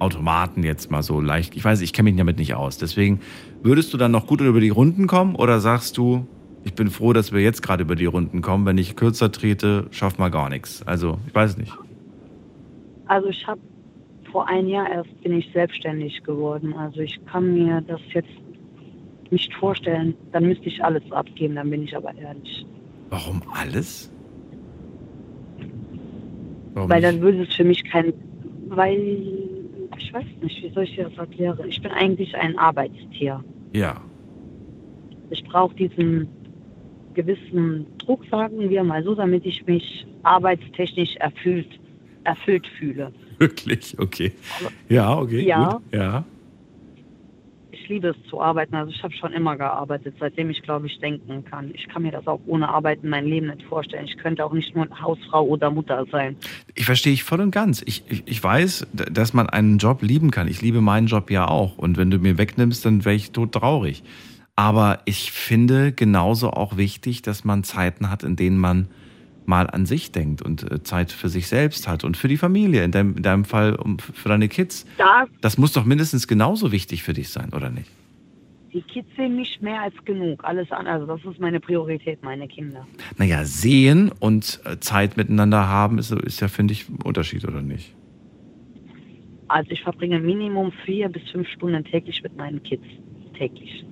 Automaten 0.00 0.64
jetzt 0.64 0.90
mal 0.90 1.02
so 1.02 1.20
leicht. 1.20 1.54
Ich 1.54 1.64
weiß, 1.64 1.80
ich 1.80 1.92
kenne 1.92 2.10
mich 2.10 2.18
damit 2.18 2.38
nicht 2.38 2.54
aus. 2.54 2.78
Deswegen 2.78 3.20
würdest 3.62 3.94
du 3.94 3.96
dann 3.96 4.10
noch 4.10 4.26
gut 4.26 4.40
über 4.40 4.60
die 4.60 4.70
Runden 4.70 5.06
kommen 5.06 5.36
oder 5.36 5.60
sagst 5.60 5.96
du, 5.96 6.26
ich 6.64 6.74
bin 6.74 6.90
froh, 6.90 7.12
dass 7.12 7.32
wir 7.32 7.40
jetzt 7.40 7.62
gerade 7.62 7.84
über 7.84 7.94
die 7.94 8.06
Runden 8.06 8.42
kommen. 8.42 8.66
Wenn 8.66 8.78
ich 8.78 8.96
kürzer 8.96 9.30
trete, 9.30 9.86
schafft 9.90 10.18
mal 10.18 10.30
gar 10.30 10.48
nichts. 10.48 10.82
Also, 10.86 11.18
ich 11.26 11.34
weiß 11.34 11.56
nicht. 11.56 11.72
Also 13.06 13.28
ich 13.28 13.46
habe 13.46 13.60
vor 14.30 14.48
einem 14.48 14.68
Jahr 14.68 14.90
erst 14.90 15.22
bin 15.22 15.32
ich 15.32 15.50
selbstständig 15.52 16.22
geworden. 16.24 16.74
Also 16.74 17.00
ich 17.00 17.20
kann 17.26 17.52
mir 17.52 17.82
das 17.82 18.00
jetzt 18.12 18.30
nicht 19.32 19.52
vorstellen. 19.54 20.14
Dann 20.32 20.46
müsste 20.46 20.68
ich 20.68 20.84
alles 20.84 21.02
abgeben, 21.10 21.56
dann 21.56 21.70
bin 21.70 21.82
ich 21.82 21.96
aber 21.96 22.14
ehrlich. 22.16 22.66
Warum 23.10 23.42
alles? 23.52 24.10
Warum 26.74 26.88
Weil 26.88 27.02
dann 27.02 27.20
würde 27.20 27.42
es 27.42 27.54
für 27.54 27.64
mich 27.64 27.82
kein, 27.84 28.12
weil 28.68 29.00
ich 29.98 30.12
weiß 30.12 30.24
nicht, 30.42 30.62
wie 30.62 30.70
soll 30.70 30.84
ich 30.84 30.94
dir 30.94 31.04
das 31.04 31.18
erklären? 31.18 31.58
Ich 31.68 31.80
bin 31.82 31.90
eigentlich 31.90 32.34
ein 32.36 32.58
Arbeitstier. 32.58 33.42
Ja. 33.72 34.00
Ich 35.30 35.42
brauche 35.44 35.74
diesen 35.74 36.28
gewissen 37.14 37.86
Druck, 37.98 38.24
sagen 38.30 38.70
wir 38.70 38.84
mal 38.84 39.02
so, 39.04 39.14
damit 39.14 39.44
ich 39.44 39.66
mich 39.66 40.06
arbeitstechnisch 40.22 41.16
erfüllt, 41.16 41.68
erfüllt 42.24 42.66
fühle. 42.78 43.12
Wirklich? 43.38 43.98
Okay. 43.98 44.32
Ja, 44.88 45.18
okay. 45.18 45.46
Ja. 45.46 45.72
Gut. 45.72 45.82
Ja. 45.92 46.24
Ich 47.82 47.88
liebe 47.88 48.08
es 48.08 48.30
zu 48.30 48.40
arbeiten. 48.40 48.76
Also 48.76 48.92
ich 48.92 49.02
habe 49.02 49.12
schon 49.14 49.32
immer 49.32 49.56
gearbeitet, 49.56 50.14
seitdem 50.20 50.50
ich, 50.50 50.62
glaube 50.62 50.86
ich, 50.86 50.98
denken 51.00 51.44
kann. 51.44 51.70
Ich 51.74 51.88
kann 51.88 52.02
mir 52.02 52.12
das 52.12 52.26
auch 52.28 52.40
ohne 52.46 52.68
Arbeiten 52.68 53.08
mein 53.08 53.26
Leben 53.26 53.48
nicht 53.48 53.64
vorstellen. 53.64 54.04
Ich 54.04 54.16
könnte 54.18 54.44
auch 54.44 54.52
nicht 54.52 54.74
nur 54.74 54.88
Hausfrau 55.00 55.44
oder 55.44 55.70
Mutter 55.70 56.04
sein. 56.12 56.36
Ich 56.74 56.84
verstehe 56.84 57.12
ich 57.12 57.24
voll 57.24 57.40
und 57.40 57.50
ganz. 57.50 57.82
Ich, 57.84 58.04
ich, 58.08 58.22
ich 58.26 58.42
weiß, 58.42 58.86
dass 58.92 59.32
man 59.32 59.48
einen 59.48 59.78
Job 59.78 60.02
lieben 60.02 60.30
kann. 60.30 60.46
Ich 60.46 60.62
liebe 60.62 60.80
meinen 60.80 61.08
Job 61.08 61.30
ja 61.30 61.48
auch. 61.48 61.76
Und 61.76 61.96
wenn 61.96 62.10
du 62.10 62.18
mir 62.18 62.38
wegnimmst, 62.38 62.86
dann 62.86 63.04
wäre 63.04 63.16
ich 63.16 63.32
tot 63.32 63.52
traurig. 63.52 64.04
Aber 64.54 65.00
ich 65.04 65.32
finde 65.32 65.92
genauso 65.92 66.50
auch 66.50 66.76
wichtig, 66.76 67.22
dass 67.22 67.44
man 67.44 67.64
Zeiten 67.64 68.10
hat, 68.10 68.22
in 68.22 68.36
denen 68.36 68.58
man 68.58 68.88
mal 69.46 69.68
an 69.68 69.86
sich 69.86 70.12
denkt 70.12 70.42
und 70.42 70.70
äh, 70.70 70.82
Zeit 70.82 71.12
für 71.12 71.28
sich 71.28 71.48
selbst 71.48 71.88
hat 71.88 72.04
und 72.04 72.16
für 72.16 72.28
die 72.28 72.36
Familie, 72.36 72.84
in 72.84 72.92
deinem, 72.92 73.16
in 73.16 73.22
deinem 73.22 73.44
Fall 73.44 73.74
um, 73.74 73.98
für 73.98 74.28
deine 74.28 74.48
Kids. 74.48 74.86
Das, 74.98 75.28
Das 75.40 75.58
muss 75.58 75.72
doch 75.72 75.84
mindestens 75.84 76.26
genauso 76.26 76.72
wichtig 76.72 77.02
für 77.02 77.12
dich 77.12 77.30
sein, 77.30 77.50
oder 77.52 77.70
nicht? 77.70 77.90
die 78.72 78.82
Kids 78.82 79.08
sehen 79.16 79.36
mich 79.36 79.60
mehr 79.60 79.82
als 79.82 79.94
genug. 80.04 80.44
Alles 80.44 80.70
an, 80.70 80.86
also 80.86 81.06
das 81.06 81.20
ist 81.24 81.40
meine 81.40 81.60
Priorität, 81.60 82.22
meine 82.22 82.48
Kinder. 82.48 82.86
Naja, 83.18 83.44
sehen 83.44 84.10
und 84.18 84.60
äh, 84.64 84.78
Zeit 84.80 85.16
miteinander 85.16 85.68
haben, 85.68 85.98
ist, 85.98 86.10
ist 86.10 86.40
ja, 86.40 86.48
finde 86.48 86.72
ich, 86.72 86.88
ein 86.88 86.98
Unterschied, 87.02 87.44
oder 87.44 87.60
nicht? 87.60 87.94
Also 89.48 89.70
ich 89.70 89.82
verbringe 89.82 90.18
Minimum 90.18 90.72
vier 90.86 91.08
bis 91.08 91.22
fünf 91.30 91.46
Stunden 91.48 91.84
täglich 91.84 92.22
mit 92.22 92.36
meinen 92.36 92.62
Kids. 92.62 92.84
Täglich. 93.36 93.84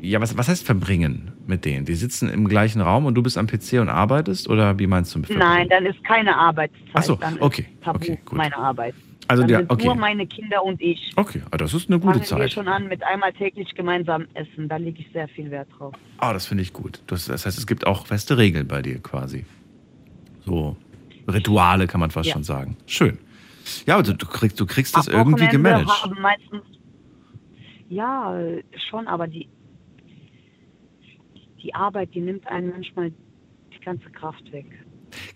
Ja, 0.00 0.20
was, 0.20 0.36
was 0.36 0.48
heißt 0.48 0.64
verbringen 0.64 1.31
mit 1.46 1.64
denen? 1.64 1.84
Die 1.84 1.94
sitzen 1.94 2.28
im 2.28 2.48
gleichen 2.48 2.80
Raum 2.80 3.06
und 3.06 3.14
du 3.14 3.22
bist 3.22 3.38
am 3.38 3.46
PC 3.46 3.74
und 3.80 3.88
arbeitest? 3.88 4.48
Oder 4.48 4.78
wie 4.78 4.86
meinst 4.86 5.14
du? 5.14 5.20
Nein, 5.34 5.68
dann 5.68 5.86
ist 5.86 6.02
keine 6.04 6.36
Arbeitszeit. 6.36 6.90
Ach 6.94 7.02
so, 7.02 7.18
okay, 7.40 7.62
ist 7.62 7.84
Tabu 7.84 7.96
okay, 7.98 8.18
gut. 8.24 8.38
meine 8.38 8.56
Arbeit. 8.56 8.94
Also 9.28 9.44
dann 9.44 9.60
sind 9.60 9.70
okay. 9.70 9.86
nur 9.86 9.94
meine 9.94 10.26
Kinder 10.26 10.62
und 10.62 10.80
ich. 10.80 11.12
Okay, 11.16 11.42
ah, 11.50 11.56
das 11.56 11.72
ist 11.74 11.88
eine 11.88 11.98
gute 11.98 12.20
Fangen 12.20 12.40
wir 12.40 12.46
Zeit. 12.48 12.52
schon 12.52 12.68
an 12.68 12.88
mit 12.88 13.02
einmal 13.02 13.32
täglich 13.32 13.74
gemeinsam 13.74 14.26
essen. 14.34 14.68
Da 14.68 14.76
lege 14.76 15.00
ich 15.00 15.10
sehr 15.12 15.28
viel 15.28 15.50
Wert 15.50 15.68
drauf. 15.78 15.94
Ah, 16.18 16.32
das 16.32 16.46
finde 16.46 16.62
ich 16.62 16.72
gut. 16.72 17.00
Das, 17.06 17.26
das 17.26 17.46
heißt, 17.46 17.56
es 17.56 17.66
gibt 17.66 17.86
auch 17.86 18.06
feste 18.06 18.36
Regeln 18.36 18.66
bei 18.68 18.82
dir 18.82 18.98
quasi. 18.98 19.46
So 20.44 20.76
Rituale 21.28 21.86
kann 21.86 22.00
man 22.00 22.10
fast 22.10 22.28
Ja. 22.28 22.34
schon 22.34 22.44
sagen. 22.44 22.76
Schön. 22.86 23.18
Ja, 23.86 23.96
also 23.96 24.12
du 24.12 24.26
kriegst, 24.26 24.58
du 24.58 24.66
kriegst 24.66 24.96
das 24.96 25.08
Am 25.08 25.14
irgendwie 25.14 25.44
Wochenende 25.44 25.70
gemanagt. 25.70 26.02
Haben 26.02 26.20
meistens, 26.20 26.62
ja, 27.88 28.36
schon, 28.90 29.06
aber 29.06 29.28
die, 29.28 29.48
die 31.62 31.74
Arbeit, 31.74 32.14
die 32.14 32.20
nimmt 32.20 32.46
einen 32.48 32.70
manchmal 32.70 33.12
die 33.72 33.80
ganze 33.84 34.10
Kraft 34.10 34.50
weg. 34.52 34.66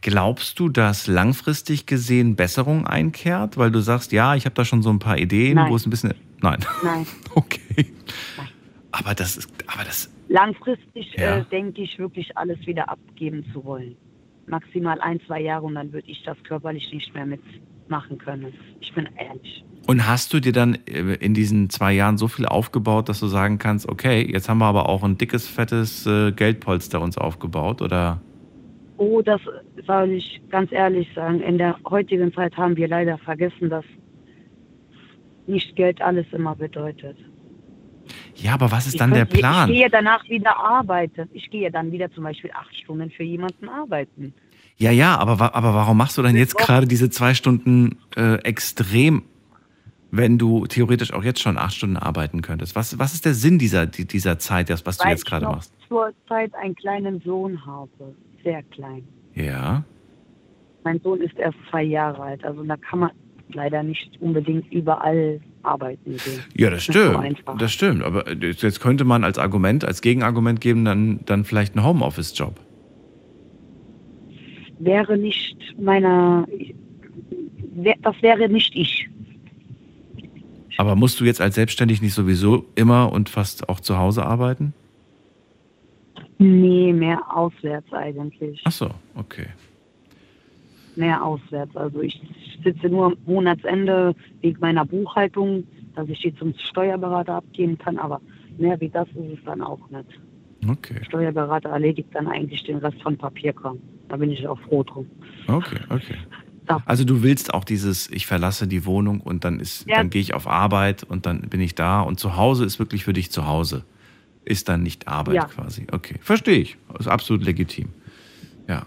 Glaubst 0.00 0.58
du, 0.58 0.68
dass 0.68 1.06
langfristig 1.06 1.86
gesehen 1.86 2.34
Besserung 2.34 2.86
einkehrt? 2.86 3.56
Weil 3.58 3.70
du 3.70 3.80
sagst, 3.80 4.12
ja, 4.12 4.34
ich 4.34 4.44
habe 4.46 4.54
da 4.54 4.64
schon 4.64 4.82
so 4.82 4.90
ein 4.90 4.98
paar 4.98 5.18
Ideen, 5.18 5.56
Nein. 5.56 5.70
wo 5.70 5.76
es 5.76 5.86
ein 5.86 5.90
bisschen. 5.90 6.14
Nein. 6.42 6.64
Nein. 6.82 7.06
Okay. 7.34 7.86
Aber 8.92 9.14
das 9.14 9.36
ist, 9.36 9.50
aber 9.66 9.84
das, 9.84 10.10
Langfristig 10.28 11.12
Ja. 11.16 11.38
äh, 11.38 11.44
denke 11.50 11.82
ich 11.82 11.98
wirklich 11.98 12.36
alles 12.36 12.58
wieder 12.66 12.88
abgeben 12.88 13.44
zu 13.52 13.64
wollen. 13.64 13.96
Maximal 14.46 15.00
ein, 15.00 15.20
zwei 15.26 15.40
Jahre 15.42 15.66
und 15.66 15.74
dann 15.74 15.92
würde 15.92 16.08
ich 16.10 16.22
das 16.24 16.36
körperlich 16.44 16.90
nicht 16.92 17.12
mehr 17.14 17.26
mitmachen 17.26 18.16
können. 18.18 18.54
Ich 18.80 18.92
bin 18.94 19.08
ehrlich. 19.16 19.64
Und 19.86 20.06
hast 20.06 20.32
du 20.32 20.40
dir 20.40 20.52
dann 20.52 20.74
äh, 20.86 21.14
in 21.14 21.32
diesen 21.34 21.70
zwei 21.70 21.92
Jahren 21.92 22.18
so 22.18 22.26
viel 22.28 22.46
aufgebaut, 22.46 23.08
dass 23.08 23.20
du 23.20 23.26
sagen 23.28 23.58
kannst, 23.58 23.88
okay, 23.88 24.28
jetzt 24.30 24.48
haben 24.48 24.58
wir 24.58 24.66
aber 24.66 24.88
auch 24.88 25.04
ein 25.04 25.16
dickes, 25.16 25.46
fettes 25.46 26.06
äh, 26.06 26.32
Geldpolster 26.32 27.00
uns 27.00 27.16
aufgebaut, 27.16 27.82
oder? 27.82 28.20
Oh, 28.98 29.22
das 29.22 29.40
soll 29.86 30.10
ich 30.10 30.40
ganz 30.50 30.72
ehrlich 30.72 31.06
sagen. 31.14 31.40
In 31.40 31.58
der 31.58 31.76
heutigen 31.88 32.32
Zeit 32.32 32.56
haben 32.56 32.76
wir 32.76 32.88
leider 32.88 33.18
vergessen, 33.18 33.70
dass 33.70 33.84
nicht 35.46 35.76
Geld 35.76 36.00
alles 36.02 36.26
immer 36.32 36.56
bedeutet. 36.56 37.16
Ja, 38.34 38.54
aber 38.54 38.70
was 38.72 38.86
ist 38.86 38.94
Ich 38.94 38.98
dann 38.98 39.10
der 39.12 39.26
könnte- 39.26 39.38
Plan? 39.38 39.70
Ich 39.70 39.76
gehe 39.76 39.90
danach 39.90 40.28
wieder 40.28 40.56
arbeiten. 40.56 41.28
Ich 41.32 41.48
gehe 41.50 41.70
dann 41.70 41.92
wieder 41.92 42.10
zum 42.12 42.24
Beispiel 42.24 42.50
acht 42.52 42.74
Stunden 42.76 43.10
für 43.10 43.22
jemanden 43.22 43.68
arbeiten. 43.68 44.34
Ja, 44.78 44.90
ja, 44.90 45.16
aber, 45.16 45.54
aber 45.54 45.74
warum 45.74 45.96
machst 45.96 46.18
du 46.18 46.22
dann 46.22 46.36
jetzt 46.36 46.56
gerade 46.58 46.86
diese 46.86 47.08
zwei 47.08 47.34
Stunden 47.34 47.98
äh, 48.16 48.34
extrem, 48.42 49.22
wenn 50.10 50.38
du 50.38 50.66
theoretisch 50.66 51.12
auch 51.12 51.24
jetzt 51.24 51.40
schon 51.40 51.58
acht 51.58 51.74
Stunden 51.74 51.96
arbeiten 51.96 52.42
könntest? 52.42 52.74
Was, 52.76 52.98
was 52.98 53.14
ist 53.14 53.24
der 53.24 53.34
Sinn 53.34 53.58
dieser, 53.58 53.86
die- 53.86 54.04
dieser 54.06 54.38
Zeit, 54.38 54.70
das, 54.70 54.86
was 54.86 54.98
du 54.98 55.04
weil 55.04 55.10
jetzt 55.12 55.20
ich 55.24 55.26
gerade 55.26 55.44
noch 55.44 55.56
machst? 55.56 55.72
zur 55.88 56.12
Zeit 56.28 56.54
einen 56.54 56.74
kleinen 56.74 57.20
Sohn 57.20 57.64
habe. 57.66 57.90
Sehr 58.44 58.62
klein. 58.64 59.02
Ja. 59.34 59.84
Mein 60.84 61.00
Sohn 61.00 61.20
ist 61.20 61.36
erst 61.38 61.58
zwei 61.70 61.82
Jahre 61.82 62.22
alt. 62.22 62.44
Also 62.44 62.62
da 62.62 62.76
kann 62.76 63.00
man 63.00 63.10
leider 63.52 63.82
nicht 63.82 64.10
unbedingt 64.20 64.72
überall 64.72 65.40
arbeiten 65.62 66.12
gehen. 66.16 66.40
Ja, 66.56 66.70
das 66.70 66.84
so 66.86 66.92
stimmt. 66.92 67.16
einfach. 67.16 67.58
Das 67.58 67.72
stimmt. 67.72 68.02
Aber 68.02 68.32
jetzt 68.32 68.80
könnte 68.80 69.04
man 69.04 69.24
als 69.24 69.38
Argument, 69.38 69.84
als 69.84 70.00
Gegenargument 70.02 70.60
geben, 70.60 70.84
dann, 70.84 71.20
dann 71.26 71.44
vielleicht 71.44 71.76
einen 71.76 71.84
Homeoffice-Job. 71.84 72.60
wäre 74.78 75.16
nicht 75.16 75.56
meiner, 75.80 76.46
das 78.02 78.22
wäre 78.22 78.48
nicht 78.48 78.74
ich. 78.76 79.08
Aber 80.76 80.94
musst 80.94 81.20
du 81.20 81.24
jetzt 81.24 81.40
als 81.40 81.54
selbstständig 81.54 82.02
nicht 82.02 82.14
sowieso 82.14 82.66
immer 82.74 83.12
und 83.12 83.28
fast 83.28 83.68
auch 83.68 83.80
zu 83.80 83.98
Hause 83.98 84.24
arbeiten? 84.24 84.74
Nee, 86.38 86.92
mehr 86.92 87.20
auswärts 87.34 87.92
eigentlich. 87.92 88.60
Ach 88.64 88.72
so, 88.72 88.90
okay. 89.14 89.46
Mehr 90.94 91.24
auswärts. 91.24 91.74
Also 91.76 92.00
ich 92.00 92.20
sitze 92.62 92.88
nur 92.88 93.06
am 93.06 93.16
Monatsende 93.26 94.14
wegen 94.40 94.60
meiner 94.60 94.84
Buchhaltung, 94.84 95.64
dass 95.94 96.08
ich 96.08 96.20
die 96.20 96.34
zum 96.34 96.54
Steuerberater 96.58 97.34
abgeben 97.34 97.78
kann, 97.78 97.98
aber 97.98 98.20
mehr 98.58 98.78
wie 98.80 98.88
das 98.88 99.08
ist 99.08 99.38
es 99.38 99.44
dann 99.44 99.62
auch 99.62 99.90
nicht. 99.90 100.08
Okay. 100.68 101.00
Steuerberater 101.04 101.70
erledigt 101.70 102.08
dann 102.12 102.28
eigentlich 102.28 102.64
den 102.64 102.78
Rest 102.78 103.00
von 103.02 103.16
Papierkram. 103.16 103.78
Da 104.08 104.16
bin 104.16 104.30
ich 104.30 104.46
auch 104.46 104.58
froh 104.60 104.82
drum. 104.82 105.06
Okay, 105.48 105.78
okay. 105.90 106.16
Also 106.86 107.04
du 107.04 107.22
willst 107.22 107.54
auch 107.54 107.64
dieses, 107.64 108.10
ich 108.10 108.26
verlasse 108.26 108.66
die 108.66 108.84
Wohnung 108.84 109.20
und 109.20 109.44
dann 109.44 109.60
ist, 109.60 109.86
Ja. 109.86 109.96
dann 109.96 110.10
gehe 110.10 110.20
ich 110.20 110.34
auf 110.34 110.46
Arbeit 110.46 111.04
und 111.04 111.26
dann 111.26 111.42
bin 111.42 111.60
ich 111.60 111.74
da 111.74 112.00
und 112.00 112.18
zu 112.20 112.36
Hause 112.36 112.64
ist 112.64 112.78
wirklich 112.78 113.04
für 113.04 113.12
dich 113.12 113.30
zu 113.30 113.46
Hause. 113.46 113.84
Ist 114.44 114.68
dann 114.68 114.82
nicht 114.82 115.08
Arbeit 115.08 115.34
Ja. 115.34 115.44
quasi. 115.44 115.86
Okay, 115.92 116.16
verstehe 116.20 116.58
ich. 116.58 116.76
Ist 116.98 117.08
absolut 117.08 117.44
legitim. 117.44 117.88
Ja. 118.68 118.86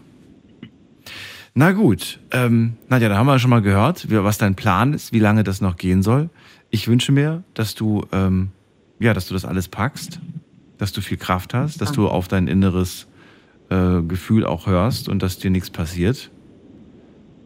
Na 1.54 1.72
gut, 1.72 2.20
ähm, 2.32 2.78
Nadja, 2.90 3.10
da 3.10 3.18
haben 3.18 3.26
wir 3.28 3.40
schon 3.40 3.50
mal 3.50 3.62
gehört, 3.62 4.08
was 4.10 4.38
dein 4.38 4.56
Plan 4.56 4.94
ist, 4.94 5.12
wie 5.14 5.20
lange 5.20 5.44
das 5.44 5.62
noch 5.62 5.78
gehen 5.78 6.04
soll. 6.04 6.30
Ich 6.70 6.88
wünsche 6.88 7.12
mir, 7.12 7.44
dass 7.54 7.76
du, 7.76 8.06
ähm, 8.12 8.52
ja, 9.00 9.14
dass 9.14 9.28
du 9.28 9.34
das 9.34 9.46
alles 9.46 9.68
packst, 9.68 10.20
dass 10.78 10.94
du 10.94 11.02
viel 11.02 11.18
Kraft 11.18 11.54
hast, 11.54 11.82
dass 11.82 11.92
du 11.92 12.08
auf 12.08 12.28
dein 12.28 12.48
inneres 12.48 13.08
äh, 13.70 14.02
Gefühl 14.04 14.46
auch 14.46 14.68
hörst 14.68 15.10
und 15.10 15.22
dass 15.24 15.38
dir 15.40 15.50
nichts 15.52 15.70
passiert. 15.70 16.30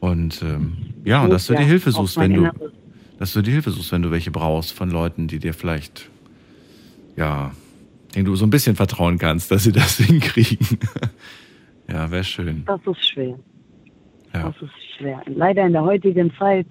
Und 0.03 0.41
ähm, 0.43 0.75
ja, 1.05 1.23
und 1.23 1.29
dass 1.29 1.47
du 1.47 1.53
Ja, 1.53 1.59
dir 1.59 1.65
Hilfe 1.65 1.89
auf 1.91 1.95
suchst, 1.95 2.17
wenn 2.17 2.33
du, 2.33 2.39
Inneres. 2.41 2.73
dass 3.19 3.31
du 3.31 3.41
dir 3.41 3.51
Hilfe 3.51 3.71
suchst, 3.71 3.93
wenn 3.93 4.01
du 4.01 4.11
welche 4.11 4.31
brauchst 4.31 4.73
von 4.73 4.91
Leuten, 4.91 5.29
die 5.29 5.39
dir 5.39 5.53
vielleicht, 5.53 6.09
ja, 7.15 7.53
denen 8.13 8.25
du 8.25 8.35
so 8.35 8.45
ein 8.45 8.49
bisschen 8.49 8.75
vertrauen 8.75 9.17
kannst, 9.17 9.49
dass 9.49 9.63
sie 9.63 9.71
das 9.71 9.95
hinkriegen. 9.99 10.77
ja, 11.87 12.11
wäre 12.11 12.25
schön. 12.25 12.65
Das 12.65 12.81
ist 12.85 13.11
schwer. 13.11 13.39
Ja. 14.33 14.49
Das 14.49 14.61
ist 14.61 14.73
schwer. 14.97 15.21
Leider 15.27 15.65
in 15.65 15.71
der 15.71 15.83
heutigen 15.83 16.33
Zeit 16.37 16.67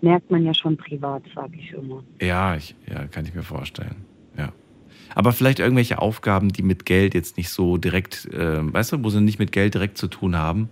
merkt 0.00 0.30
man 0.30 0.46
ja 0.46 0.54
schon 0.54 0.74
privat, 0.78 1.22
sage 1.34 1.58
ich 1.58 1.70
immer. 1.72 2.02
Ja, 2.22 2.56
ich, 2.56 2.74
ja, 2.90 3.06
kann 3.08 3.26
ich 3.26 3.34
mir 3.34 3.42
vorstellen. 3.42 3.96
Ja. 4.38 4.54
Aber 5.14 5.32
vielleicht 5.34 5.58
irgendwelche 5.58 5.98
Aufgaben, 6.00 6.48
die 6.48 6.62
mit 6.62 6.86
Geld 6.86 7.12
jetzt 7.12 7.36
nicht 7.36 7.50
so 7.50 7.76
direkt, 7.76 8.24
äh, 8.32 8.72
weißt 8.72 8.92
du, 8.92 9.04
wo 9.04 9.10
sie 9.10 9.20
nicht 9.20 9.38
mit 9.38 9.52
Geld 9.52 9.74
direkt 9.74 9.98
zu 9.98 10.08
tun 10.08 10.34
haben, 10.34 10.70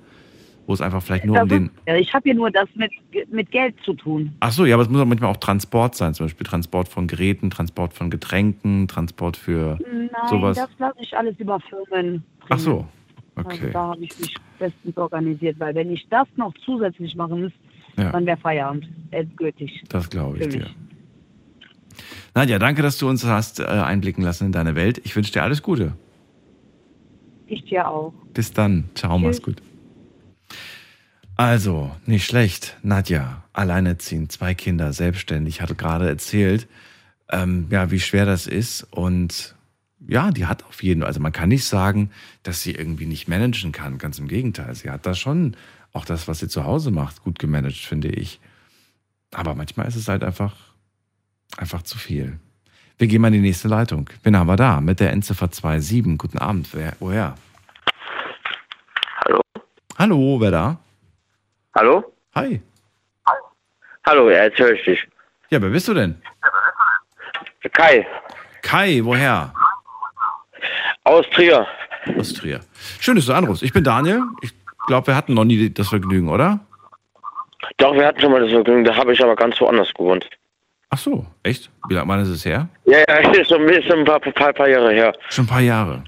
wo 0.66 0.72
es 0.72 0.80
einfach 0.80 1.02
vielleicht 1.02 1.24
nur 1.24 1.36
Das 1.36 1.42
um 1.44 1.48
den. 1.48 1.66
ist, 1.86 2.00
ich 2.00 2.12
habe 2.14 2.28
ja 2.28 2.34
nur 2.34 2.50
das 2.50 2.68
mit, 2.74 2.90
mit 3.30 3.50
Geld 3.50 3.74
zu 3.84 3.94
tun. 3.94 4.32
Ach 4.40 4.50
so, 4.52 4.64
ja, 4.66 4.74
aber 4.74 4.82
es 4.82 4.88
muss 4.88 5.00
auch 5.00 5.06
manchmal 5.06 5.30
auch 5.30 5.36
Transport 5.36 5.94
sein, 5.94 6.12
zum 6.14 6.26
Beispiel 6.26 6.46
Transport 6.46 6.88
von 6.88 7.06
Geräten, 7.06 7.50
Transport 7.50 7.94
von 7.94 8.10
Getränken, 8.10 8.88
Transport 8.88 9.36
für 9.36 9.78
Nein, 9.90 10.10
sowas. 10.28 10.56
das 10.56 10.68
lasse 10.78 10.98
ich 11.00 11.16
alles 11.16 11.38
über 11.38 11.60
Firmen. 11.60 12.24
Ach 12.48 12.58
so, 12.58 12.86
Also 13.36 13.50
okay. 13.50 13.70
da 13.72 13.80
habe 13.88 14.02
ich 14.04 14.18
mich 14.18 14.34
bestens 14.58 14.96
organisiert, 14.96 15.58
weil 15.60 15.74
wenn 15.74 15.90
ich 15.90 16.06
das 16.10 16.26
noch 16.36 16.52
zusätzlich 16.64 17.14
machen 17.14 17.40
müsste, 17.42 17.58
Ja. 17.96 18.10
dann 18.12 18.26
wäre 18.26 18.36
Feierabend. 18.36 18.88
Endgültig. 19.10 19.82
Das 19.88 20.10
glaube 20.10 20.38
ich 20.38 20.48
dir. 20.48 20.66
Nadja, 22.34 22.58
danke, 22.58 22.82
dass 22.82 22.98
du 22.98 23.08
uns 23.08 23.24
hast 23.24 23.60
äh, 23.60 23.64
einblicken 23.64 24.22
lassen 24.22 24.46
in 24.46 24.52
deine 24.52 24.74
Welt. 24.74 25.00
Ich 25.04 25.16
wünsche 25.16 25.32
dir 25.32 25.42
alles 25.42 25.62
Gute. 25.62 25.94
Ich 27.46 27.64
dir 27.64 27.88
auch. 27.88 28.12
Bis 28.34 28.52
dann. 28.52 28.90
Ciao, 28.94 29.18
mach's 29.18 29.40
gut. 29.40 29.62
Also, 31.36 31.94
nicht 32.06 32.24
schlecht. 32.24 32.78
Nadja, 32.82 33.42
alleinerziehend, 33.52 34.32
zwei 34.32 34.54
Kinder, 34.54 34.94
selbstständig, 34.94 35.60
hatte 35.60 35.74
gerade 35.74 36.08
erzählt, 36.08 36.66
ähm, 37.30 37.66
ja, 37.70 37.90
wie 37.90 38.00
schwer 38.00 38.24
das 38.24 38.46
ist. 38.46 38.84
Und 38.90 39.54
ja, 40.08 40.30
die 40.30 40.46
hat 40.46 40.64
auf 40.64 40.82
jeden 40.82 41.02
Fall, 41.02 41.08
also 41.08 41.20
man 41.20 41.32
kann 41.32 41.50
nicht 41.50 41.66
sagen, 41.66 42.10
dass 42.42 42.62
sie 42.62 42.72
irgendwie 42.72 43.04
nicht 43.04 43.28
managen 43.28 43.72
kann. 43.72 43.98
Ganz 43.98 44.18
im 44.18 44.28
Gegenteil. 44.28 44.74
Sie 44.74 44.90
hat 44.90 45.04
da 45.04 45.14
schon 45.14 45.56
auch 45.92 46.06
das, 46.06 46.26
was 46.26 46.38
sie 46.38 46.48
zu 46.48 46.64
Hause 46.64 46.90
macht, 46.90 47.22
gut 47.22 47.38
gemanagt, 47.38 47.76
finde 47.76 48.08
ich. 48.08 48.40
Aber 49.34 49.54
manchmal 49.54 49.88
ist 49.88 49.96
es 49.96 50.08
halt 50.08 50.24
einfach, 50.24 50.54
einfach 51.58 51.82
zu 51.82 51.98
viel. 51.98 52.38
Wir 52.96 53.08
gehen 53.08 53.20
mal 53.20 53.28
in 53.28 53.34
die 53.34 53.40
nächste 53.40 53.68
Leitung. 53.68 54.08
Wen 54.22 54.38
haben 54.38 54.46
wir 54.46 54.56
da? 54.56 54.80
Mit 54.80 55.00
der 55.00 55.12
Endziffer 55.12 55.50
27. 55.50 56.16
Guten 56.16 56.38
Abend. 56.38 56.70
Wer, 56.72 56.94
woher? 56.98 57.34
Hallo? 59.22 59.40
Hallo, 59.98 60.40
wer 60.40 60.50
da? 60.50 60.78
Hallo? 61.76 62.02
Hi. 62.34 62.58
Hallo, 64.06 64.30
ja, 64.30 64.44
jetzt 64.44 64.58
höre 64.58 64.72
ich 64.72 64.82
dich. 64.84 65.06
Ja, 65.50 65.60
wer 65.60 65.68
bist 65.68 65.86
du 65.86 65.92
denn? 65.92 66.16
Kai. 67.72 68.06
Kai, 68.62 69.00
woher? 69.02 69.52
Aus 71.04 71.28
Trier. 71.34 71.66
Aus 72.18 72.32
Trier. 72.32 72.60
Schön, 72.98 73.16
dass 73.16 73.26
du 73.26 73.34
anrufst. 73.34 73.62
Ich 73.62 73.74
bin 73.74 73.84
Daniel. 73.84 74.22
Ich 74.40 74.52
glaube, 74.86 75.08
wir 75.08 75.16
hatten 75.16 75.34
noch 75.34 75.44
nie 75.44 75.68
das 75.68 75.88
Vergnügen, 75.88 76.30
oder? 76.30 76.60
Doch, 77.76 77.94
wir 77.94 78.06
hatten 78.06 78.20
schon 78.20 78.32
mal 78.32 78.40
das 78.40 78.50
Vergnügen, 78.50 78.84
da 78.84 78.96
habe 78.96 79.12
ich 79.12 79.22
aber 79.22 79.36
ganz 79.36 79.60
woanders 79.60 79.92
gewohnt. 79.92 80.26
Ach 80.88 80.98
so, 80.98 81.26
echt? 81.42 81.70
Wie 81.88 81.94
lange 81.94 82.08
wann 82.08 82.20
ist 82.20 82.28
es 82.28 82.44
her? 82.46 82.68
Ja, 82.86 83.00
ja, 83.06 83.30
ist 83.32 83.50
schon 83.50 83.68
ist 83.68 83.86
schon 83.86 83.98
ein 83.98 84.04
paar, 84.06 84.20
paar, 84.20 84.52
paar 84.54 84.68
Jahre 84.68 84.92
her. 84.92 85.12
Schon 85.28 85.44
ein 85.44 85.48
paar 85.48 85.60
Jahre. 85.60 86.04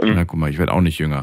Na, 0.00 0.24
guck 0.24 0.38
mal, 0.38 0.50
ich 0.50 0.58
werde 0.58 0.72
auch 0.72 0.80
nicht 0.80 0.98
jünger. 0.98 1.22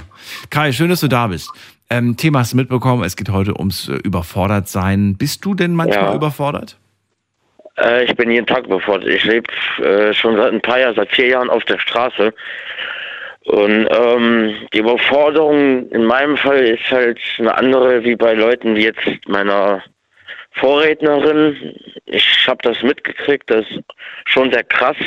Kai, 0.49 0.73
schön, 0.73 0.89
dass 0.89 0.99
du 0.99 1.07
da 1.07 1.27
bist. 1.27 1.49
Ähm, 1.95 2.17
Thema 2.17 2.39
hast 2.39 2.51
du 2.53 2.57
mitbekommen, 2.57 3.03
es 3.03 3.15
geht 3.15 3.29
heute 3.29 3.57
ums 3.57 3.87
äh, 3.87 3.93
Überfordertsein. 4.03 5.15
Bist 5.17 5.45
du 5.45 5.53
denn 5.53 5.73
manchmal 5.73 6.09
Ja. 6.09 6.15
überfordert? 6.15 6.77
Äh, 7.77 8.03
ich 8.03 8.15
bin 8.15 8.29
jeden 8.29 8.45
Tag 8.47 8.67
befordert. 8.67 9.09
Ich 9.09 9.23
lebe 9.23 9.47
äh, 9.81 10.13
schon 10.13 10.35
seit 10.35 10.51
ein 10.51 10.61
paar 10.61 10.79
Jahren, 10.79 10.95
seit 10.95 11.11
vier 11.11 11.27
Jahren 11.27 11.49
auf 11.49 11.63
der 11.63 11.79
Straße. 11.79 12.33
Und 13.45 13.87
ähm, 13.91 14.55
die 14.73 14.79
Überforderung 14.79 15.89
in 15.91 16.03
meinem 16.03 16.35
Fall 16.35 16.59
ist 16.65 16.89
halt 16.91 17.19
eine 17.37 17.55
andere 17.55 18.03
wie 18.03 18.15
bei 18.15 18.33
Leuten 18.33 18.75
wie 18.75 18.85
jetzt 18.85 19.07
meiner 19.27 19.81
Vorrednerin. 20.53 21.75
Ich 22.05 22.47
habe 22.47 22.57
das 22.63 22.81
mitgekriegt, 22.81 23.49
das 23.49 23.65
ist 23.69 23.83
schon 24.25 24.51
sehr 24.51 24.63
krass. 24.63 24.97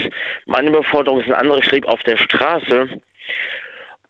Meine 0.46 0.68
Überforderung 0.68 1.20
ist 1.20 1.26
eine 1.26 1.38
andere. 1.38 1.58
Ich 1.58 1.70
lebe 1.70 1.88
auf 1.88 2.02
der 2.04 2.16
Straße. 2.16 3.00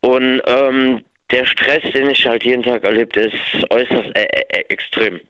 Und 0.01 0.43
ähm, 0.47 1.05
der 1.31 1.45
Stress, 1.47 1.83
den 1.93 2.11
ich 2.11 2.27
halt 2.27 2.45
jeden 2.45 2.63
Tag 2.63 2.85
erlebt, 2.85 3.17
ist 3.17 3.35
äußerst 3.71 4.17
äh, 4.17 4.25
äh, 4.25 4.65
extrem. 4.69 5.21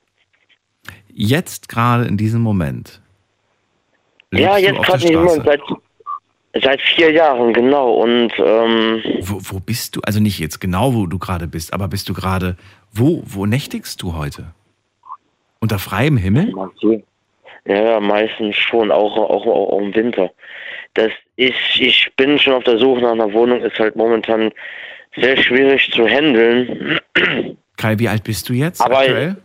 Jetzt 1.13 1.69
gerade 1.69 2.05
in 2.05 2.17
diesem 2.17 2.41
Moment. 2.41 3.01
Ja, 4.33 4.59
jetzt 4.59 4.83
gerade 4.83 5.01
nicht 5.01 5.11
immer 5.11 5.31
Straße. 5.31 5.43
seit, 6.53 6.63
seit 6.63 6.81
vier 6.81 7.11
Jahren, 7.11 7.53
genau. 7.53 7.95
Und 7.95 8.33
ähm, 8.39 9.03
Wo, 9.21 9.41
wo 9.43 9.61
bist 9.61 9.97
du? 9.97 10.01
Also 10.03 10.21
nicht 10.21 10.39
jetzt 10.39 10.61
genau, 10.61 10.95
wo 10.95 11.07
du 11.07 11.19
gerade 11.19 11.49
bist, 11.49 11.73
aber 11.73 11.89
bist 11.89 12.09
du 12.09 12.15
gerade, 12.15 12.57
wo, 12.93 13.23
wo 13.25 13.47
nächtigst 13.47 14.01
du 14.03 14.15
heute? 14.15 14.53
Unter 15.61 15.79
freiem 15.79 16.17
Himmel? 16.17 16.55
ja, 17.65 17.83
ja, 17.83 18.01
meistens 18.01 18.57
schon, 18.57 18.93
auch, 18.93 19.17
auch, 19.17 19.45
auch 19.47 19.79
im 19.81 19.95
Winter. 19.95 20.31
Das 20.95 21.11
ist, 21.37 21.55
ich 21.77 22.11
bin 22.17 22.39
schon 22.39 22.55
auf 22.55 22.65
der 22.65 22.79
Suche 22.79 23.01
nach 23.01 23.13
einer 23.13 23.33
Wohnung, 23.33 23.61
ist 23.63 23.79
halt 23.79 23.97
momentan 23.97 24.53
sehr 25.17 25.37
schwierig 25.37 25.91
zu 25.93 26.07
handeln. 26.07 26.99
Kai, 27.77 27.99
wie 27.99 28.09
alt 28.09 28.25
bist 28.25 28.49
du 28.49 28.53
jetzt 28.53 28.81
Aber- 28.81 28.99
aktuell? 28.99 29.37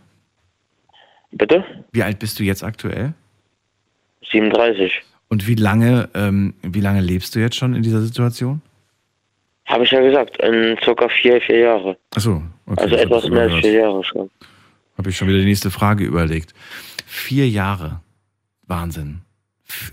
Bitte? 1.32 1.64
Wie 1.92 2.02
alt 2.02 2.18
bist 2.20 2.38
du 2.38 2.44
jetzt 2.44 2.62
aktuell? 2.62 3.14
37. 4.30 5.02
Und 5.28 5.48
wie 5.48 5.56
lange, 5.56 6.08
ähm, 6.14 6.54
wie 6.62 6.80
lange 6.80 7.00
lebst 7.00 7.34
du 7.34 7.40
jetzt 7.40 7.56
schon 7.56 7.74
in 7.74 7.82
dieser 7.82 8.00
Situation? 8.00 8.62
Habe 9.66 9.84
ich 9.84 9.90
ja 9.90 10.00
gesagt, 10.00 10.36
in 10.42 10.76
circa 10.82 11.08
vier, 11.08 11.40
vier 11.40 11.58
Jahre. 11.58 11.96
Achso, 12.14 12.42
okay. 12.66 12.82
also 12.82 12.96
etwas 12.96 13.28
mehr 13.28 13.42
als 13.42 13.54
vier 13.54 13.72
Jahre 13.72 14.04
schon. 14.04 14.30
Habe 14.96 15.10
ich 15.10 15.16
schon 15.16 15.26
wieder 15.28 15.38
die 15.38 15.46
nächste 15.46 15.70
Frage 15.70 16.04
überlegt. 16.04 16.54
Vier 17.06 17.48
Jahre. 17.48 18.00
Wahnsinn. 18.66 19.22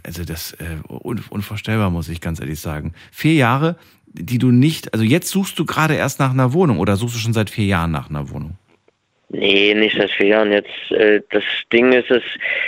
Also 0.03 0.23
das 0.25 0.53
äh, 0.53 0.77
un 0.87 1.23
unvorstellbar, 1.29 1.89
muss 1.89 2.09
ich 2.09 2.21
ganz 2.21 2.39
ehrlich 2.39 2.59
sagen. 2.59 2.93
Vier 3.11 3.33
Jahre, 3.33 3.77
die 4.13 4.37
du 4.37 4.51
nicht, 4.51 4.93
also 4.93 5.05
jetzt 5.05 5.29
suchst 5.29 5.57
du 5.57 5.65
gerade 5.65 5.95
erst 5.95 6.19
nach 6.19 6.31
einer 6.31 6.53
Wohnung 6.53 6.79
oder 6.79 6.95
suchst 6.95 7.15
du 7.15 7.19
schon 7.19 7.33
seit 7.33 7.49
vier 7.49 7.65
Jahren 7.65 7.91
nach 7.91 8.09
einer 8.09 8.29
Wohnung? 8.29 8.57
Nee, 9.29 9.73
nicht 9.73 9.97
seit 9.97 10.11
vier 10.11 10.27
Jahren. 10.27 10.51
Jetzt 10.51 10.91
äh, 10.91 11.21
das 11.29 11.43
Ding 11.71 11.93
ist, 11.93 12.11
es 12.11 12.23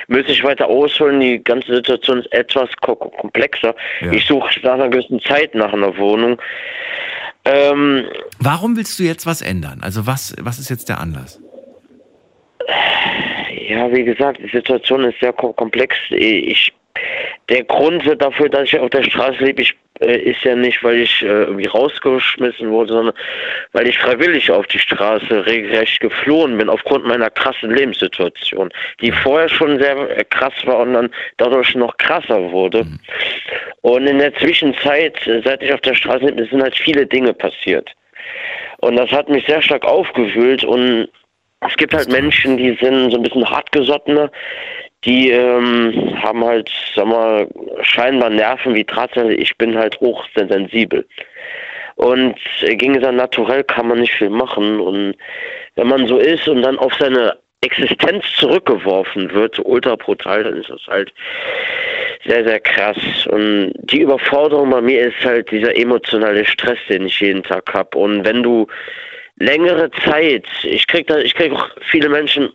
müsste 0.08 0.32
ich 0.32 0.44
weiter 0.46 0.68
ausholen. 0.68 1.20
Die 1.20 1.44
ganze 1.44 1.76
Situation 1.76 2.20
ist 2.20 2.32
etwas 2.32 2.70
ko 2.82 2.96
komplexer. 2.96 3.76
Ja. 4.00 4.12
Ich 4.14 4.26
suche 4.26 4.50
nach 4.62 4.76
einer 4.76 4.88
gewissen 4.88 5.20
Zeit 5.20 5.54
nach 5.56 5.74
einer 5.74 5.98
Wohnung. 5.98 6.42
Ähm, 7.44 8.06
Warum 8.40 8.78
willst 8.78 8.98
du 8.98 9.04
jetzt 9.04 9.26
was 9.26 9.42
ändern? 9.42 9.80
Also 9.82 10.08
was, 10.08 10.34
was 10.40 10.58
ist 10.60 10.70
jetzt 10.70 10.88
der 10.88 11.02
Anlass? 11.02 11.42
ja, 13.68 13.92
wie 13.92 14.04
gesagt, 14.04 14.40
die 14.40 14.50
Situation 14.50 15.04
ist 15.06 15.20
sehr 15.20 15.34
ko 15.34 15.54
komplex. 15.54 15.96
Ich, 16.12 16.72
der 17.50 17.64
Grund 17.64 18.04
dafür, 18.20 18.50
dass 18.50 18.64
ich 18.66 18.80
auf 18.80 18.90
der 18.90 19.04
Straße 19.04 19.44
lebe, 19.44 19.62
ich 19.62 19.76
ist 20.00 20.44
ja 20.44 20.56
nicht, 20.56 20.84
weil 20.84 21.02
ich 21.02 21.22
äh, 21.22 21.26
irgendwie 21.26 21.68
rausgeschmissen 21.68 22.70
wurde, 22.72 22.94
sondern 22.94 23.16
weil 23.74 23.88
ich 23.88 23.98
freiwillig 24.00 24.50
auf 24.52 24.66
die 24.68 24.80
Straße 24.80 25.46
regelrecht 25.46 26.00
geflohen 26.00 26.58
bin 26.58 26.70
aufgrund 26.70 27.06
meiner 27.06 27.30
krassen 27.30 27.74
Lebenssituation, 27.74 28.72
die 29.02 29.12
vorher 29.12 29.50
schon 29.50 29.80
sehr 29.80 30.18
äh, 30.18 30.24
krass 30.24 30.54
war 30.66 30.80
und 30.80 30.94
dann 30.94 31.10
dadurch 31.38 31.76
noch 31.76 31.96
krasser 31.98 32.52
wurde. 32.52 32.84
Mhm. 32.84 33.00
Und 33.82 34.08
in 34.08 34.20
der 34.20 34.34
Zwischenzeit, 34.36 35.26
äh, 35.28 35.42
seit 35.44 35.62
ich 35.62 35.72
auf 35.74 35.82
der 35.82 35.96
Straße 35.96 36.26
bin, 36.26 36.48
sind 36.48 36.64
halt 36.64 36.76
viele 36.76 37.06
Dinge 37.06 37.34
passiert. 37.34 37.90
Und 38.78 38.96
das 38.96 39.12
hat 39.12 39.30
mich 39.30 39.46
sehr 39.46 39.62
stark 39.62 39.86
aufgewühlt 39.86 40.64
und 40.64 41.08
es 41.68 41.78
gibt 41.78 41.94
halt 41.94 42.10
Menschen, 42.10 42.58
die 42.58 42.78
sind 42.82 43.12
so 43.12 43.18
ein 43.18 43.24
bisschen 43.24 43.50
hartgesottener, 43.50 44.30
die 45.06 45.32
ähm, 45.32 46.16
haben 46.22 46.44
halt, 46.44 46.70
sag 46.96 47.08
mal, 47.08 47.48
scheinbar 47.82 48.30
Nerven 48.30 48.74
wie 48.74 48.84
Drahtseilen. 48.84 49.40
Ich 49.40 49.58
bin 49.58 49.78
halt 49.78 50.00
hochsensibel. 50.00 51.06
Und 51.96 52.36
gegen 52.62 53.00
sein 53.02 53.18
Naturell 53.18 53.64
kann 53.64 53.88
man 53.88 54.00
nicht 54.00 54.14
viel 54.14 54.30
machen. 54.30 54.80
Und 54.80 55.16
wenn 55.76 55.88
man 55.88 56.08
so 56.08 56.18
ist 56.18 56.48
und 56.48 56.62
dann 56.62 56.80
auf 56.80 56.94
seine 57.00 57.38
Existenz 57.62 58.26
zurückgeworfen 58.38 59.32
wird, 59.32 59.60
ultra 59.64 59.96
brutal, 59.96 60.44
dann 60.44 60.58
ist 60.58 60.70
das 60.70 60.86
halt 60.88 61.14
sehr, 62.26 62.46
sehr 62.46 62.60
krass. 62.60 62.98
Und 63.28 63.74
die 63.78 64.02
Überforderung 64.02 64.70
bei 64.70 64.82
mir 64.82 65.08
ist 65.08 65.24
halt 65.24 65.52
dieser 65.52 65.76
emotionale 65.76 66.46
Stress, 66.46 66.80
den 66.90 67.06
ich 67.06 67.20
jeden 67.20 67.44
Tag 67.44 67.74
habe. 67.74 67.98
Und 67.98 68.26
wenn 68.26 68.44
du 68.44 68.68
längere 69.38 69.90
Zeit, 70.06 70.46
ich 70.64 70.88
krieg 70.88 71.08
da, 71.08 71.18
ich 71.18 71.36
krieg 71.36 71.52
auch 71.52 71.70
viele 71.90 72.10
Menschen 72.10 72.52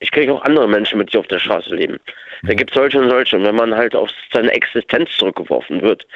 ich 0.00 0.12
kriege 0.12 0.32
auch 0.32 0.42
andere 0.42 0.68
Menschen 0.68 0.98
mit, 0.98 1.12
die 1.12 1.18
auf 1.18 1.26
der 1.26 1.40
Straße 1.40 1.74
leben. 1.74 1.98
Da 2.44 2.54
gibt 2.54 2.70
es 2.70 2.76
solche 2.76 3.00
und 3.00 3.10
solche. 3.10 3.36
Und 3.36 3.44
wenn 3.44 3.56
man 3.56 3.74
halt 3.74 3.96
auf 3.96 4.10
seine 4.32 4.52
Existenz 4.52 5.10
zurückgeworfen 5.16 5.82
wird, 5.82 6.06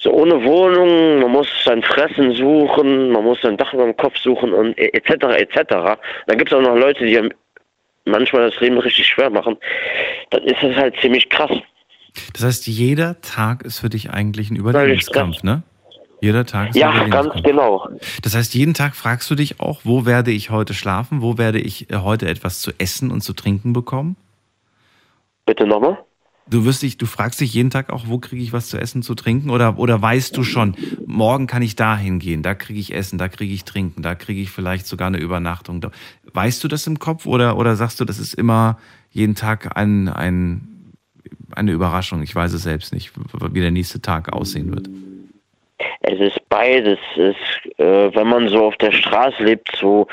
so 0.00 0.10
ohne 0.12 0.42
Wohnung, 0.42 1.20
man 1.20 1.30
muss 1.30 1.48
sein 1.64 1.82
Fressen 1.82 2.32
suchen, 2.32 3.10
man 3.10 3.24
muss 3.24 3.40
sein 3.42 3.56
Dach 3.56 3.74
über 3.74 3.84
dem 3.84 3.96
Kopf 3.96 4.16
suchen 4.16 4.52
und 4.52 4.76
etc. 4.78 5.24
etc. 5.36 5.98
Dann 6.26 6.38
gibt 6.38 6.50
es 6.50 6.56
auch 6.56 6.62
noch 6.62 6.76
Leute, 6.76 7.04
die 7.04 7.28
manchmal 8.06 8.50
das 8.50 8.60
Leben 8.60 8.78
richtig 8.78 9.06
schwer 9.06 9.30
machen. 9.30 9.56
Dann 10.30 10.42
ist 10.44 10.62
das 10.62 10.74
halt 10.74 10.94
ziemlich 11.00 11.28
krass. 11.28 11.52
Das 12.32 12.44
heißt, 12.44 12.66
jeder 12.66 13.20
Tag 13.20 13.62
ist 13.62 13.80
für 13.80 13.90
dich 13.90 14.10
eigentlich 14.10 14.50
ein 14.50 14.56
Überlebenskampf, 14.56 15.42
ne? 15.42 15.62
Jeder 16.24 16.46
Tag 16.46 16.70
ist 16.70 16.76
Ja, 16.76 17.06
ganz 17.08 17.34
genau. 17.42 17.86
Das 18.22 18.34
heißt, 18.34 18.54
jeden 18.54 18.72
Tag 18.72 18.96
fragst 18.96 19.30
du 19.30 19.34
dich 19.34 19.60
auch, 19.60 19.82
wo 19.84 20.06
werde 20.06 20.30
ich 20.30 20.48
heute 20.48 20.72
schlafen? 20.72 21.20
Wo 21.20 21.36
werde 21.36 21.60
ich 21.60 21.90
äh, 21.90 21.96
heute 21.98 22.26
etwas 22.26 22.62
zu 22.62 22.72
essen 22.78 23.10
und 23.10 23.20
zu 23.20 23.34
trinken 23.34 23.74
bekommen? 23.74 24.16
Bitte 25.44 25.66
nochmal? 25.66 25.98
Du 26.48 26.64
wirst 26.64 26.80
dich, 26.80 26.96
du 26.96 27.04
fragst 27.04 27.42
dich 27.42 27.52
jeden 27.52 27.68
Tag 27.68 27.90
auch, 27.90 28.04
wo 28.06 28.18
kriege 28.18 28.42
ich 28.42 28.54
was 28.54 28.68
zu 28.68 28.78
essen, 28.78 29.02
zu 29.02 29.14
trinken? 29.14 29.50
Oder, 29.50 29.78
oder 29.78 30.00
weißt 30.00 30.34
du 30.34 30.44
schon, 30.44 30.76
morgen 31.04 31.46
kann 31.46 31.60
ich 31.60 31.76
da 31.76 31.94
hingehen, 31.94 32.42
da 32.42 32.54
kriege 32.54 32.80
ich 32.80 32.94
Essen, 32.94 33.18
da 33.18 33.28
kriege 33.28 33.52
ich 33.52 33.64
Trinken, 33.64 34.02
da 34.02 34.14
kriege 34.14 34.40
ich 34.40 34.50
vielleicht 34.50 34.86
sogar 34.86 35.08
eine 35.08 35.18
Übernachtung. 35.18 35.84
Weißt 36.32 36.64
du 36.64 36.68
das 36.68 36.86
im 36.86 36.98
Kopf 36.98 37.26
oder, 37.26 37.58
oder 37.58 37.76
sagst 37.76 38.00
du, 38.00 38.06
das 38.06 38.18
ist 38.18 38.32
immer 38.32 38.78
jeden 39.10 39.34
Tag 39.34 39.76
ein, 39.76 40.08
ein, 40.08 40.92
eine 41.54 41.72
Überraschung? 41.72 42.22
Ich 42.22 42.34
weiß 42.34 42.54
es 42.54 42.62
selbst 42.62 42.94
nicht, 42.94 43.12
wie 43.52 43.60
der 43.60 43.70
nächste 43.70 44.00
Tag 44.00 44.32
aussehen 44.32 44.70
wird. 44.70 44.88
Es 46.00 46.20
ist 46.20 46.48
beides. 46.48 46.98
Es, 47.16 47.36
äh, 47.78 48.14
wenn 48.14 48.28
man 48.28 48.48
so 48.48 48.66
auf 48.66 48.76
der 48.76 48.92
Straße 48.92 49.42
lebt, 49.42 49.70
so, 49.76 50.06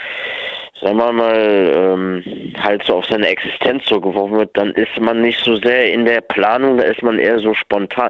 sagen 0.81 0.97
wir 0.97 1.11
mal, 1.11 1.73
ähm, 1.75 2.53
halt 2.61 2.83
so 2.83 2.95
auf 2.95 3.05
seine 3.05 3.27
Existenz 3.27 3.85
so 3.85 4.01
geworfen 4.01 4.37
wird, 4.37 4.57
dann 4.57 4.71
ist 4.71 4.99
man 4.99 5.21
nicht 5.21 5.39
so 5.43 5.55
sehr 5.57 5.91
in 5.93 6.05
der 6.05 6.21
Planung, 6.21 6.77
da 6.77 6.83
ist 6.83 7.03
man 7.03 7.19
eher 7.19 7.39
so 7.39 7.53
spontan. 7.53 8.09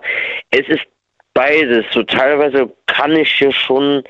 Es 0.52 0.68
ist 0.70 0.86
beides. 1.34 1.86
So 1.92 2.04
teilweise 2.04 2.70
kann 2.88 3.16
ich 3.16 3.32
hier 3.32 3.52
schon 3.52 4.04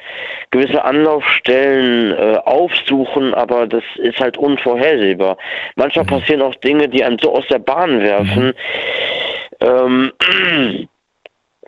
gewisse 0.51 0.83
Anlaufstellen 0.83 2.13
äh, 2.13 2.37
aufsuchen, 2.37 3.33
aber 3.33 3.67
das 3.67 3.83
ist 3.97 4.19
halt 4.19 4.37
unvorhersehbar. 4.37 5.37
Manchmal 5.75 6.05
mhm. 6.05 6.09
passieren 6.09 6.41
auch 6.41 6.55
Dinge, 6.55 6.89
die 6.89 7.03
einen 7.03 7.19
so 7.19 7.33
aus 7.33 7.47
der 7.47 7.59
Bahn 7.59 8.01
werfen. 8.01 8.53
Mhm. 9.59 10.11
Ähm, 10.19 10.87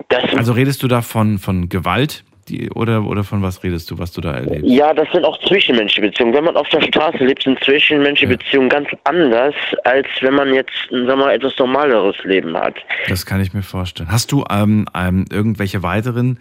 das 0.09 0.23
also 0.35 0.53
redest 0.53 0.84
du 0.84 0.88
da 0.88 1.01
von, 1.01 1.38
von 1.39 1.69
Gewalt 1.69 2.23
die, 2.49 2.69
oder, 2.71 3.03
oder 3.05 3.23
von 3.23 3.41
was 3.41 3.63
redest 3.63 3.89
du, 3.91 3.97
was 3.97 4.11
du 4.11 4.21
da 4.21 4.34
erlebst? 4.34 4.65
Ja, 4.65 4.93
das 4.93 5.07
sind 5.11 5.23
auch 5.23 5.39
zwischenmenschliche 5.47 6.09
Beziehungen. 6.09 6.34
Wenn 6.34 6.43
man 6.43 6.57
auf 6.57 6.67
der 6.69 6.81
Straße 6.81 7.23
lebt, 7.23 7.43
sind 7.43 7.63
zwischenmenschliche 7.63 8.31
ja. 8.31 8.38
Beziehungen 8.38 8.69
ganz 8.69 8.89
anders, 9.05 9.55
als 9.84 10.07
wenn 10.21 10.34
man 10.35 10.53
jetzt 10.53 10.71
sagen 10.89 11.07
wir 11.07 11.15
mal, 11.15 11.34
etwas 11.34 11.57
normaleres 11.57 12.15
Leben 12.23 12.55
hat. 12.57 12.75
Das 13.07 13.25
kann 13.25 13.41
ich 13.41 13.53
mir 13.53 13.63
vorstellen. 13.63 14.11
Hast 14.11 14.31
du 14.31 14.43
ähm, 14.49 14.88
ähm, 14.93 15.25
irgendwelche 15.31 15.84
weiteren 15.84 16.39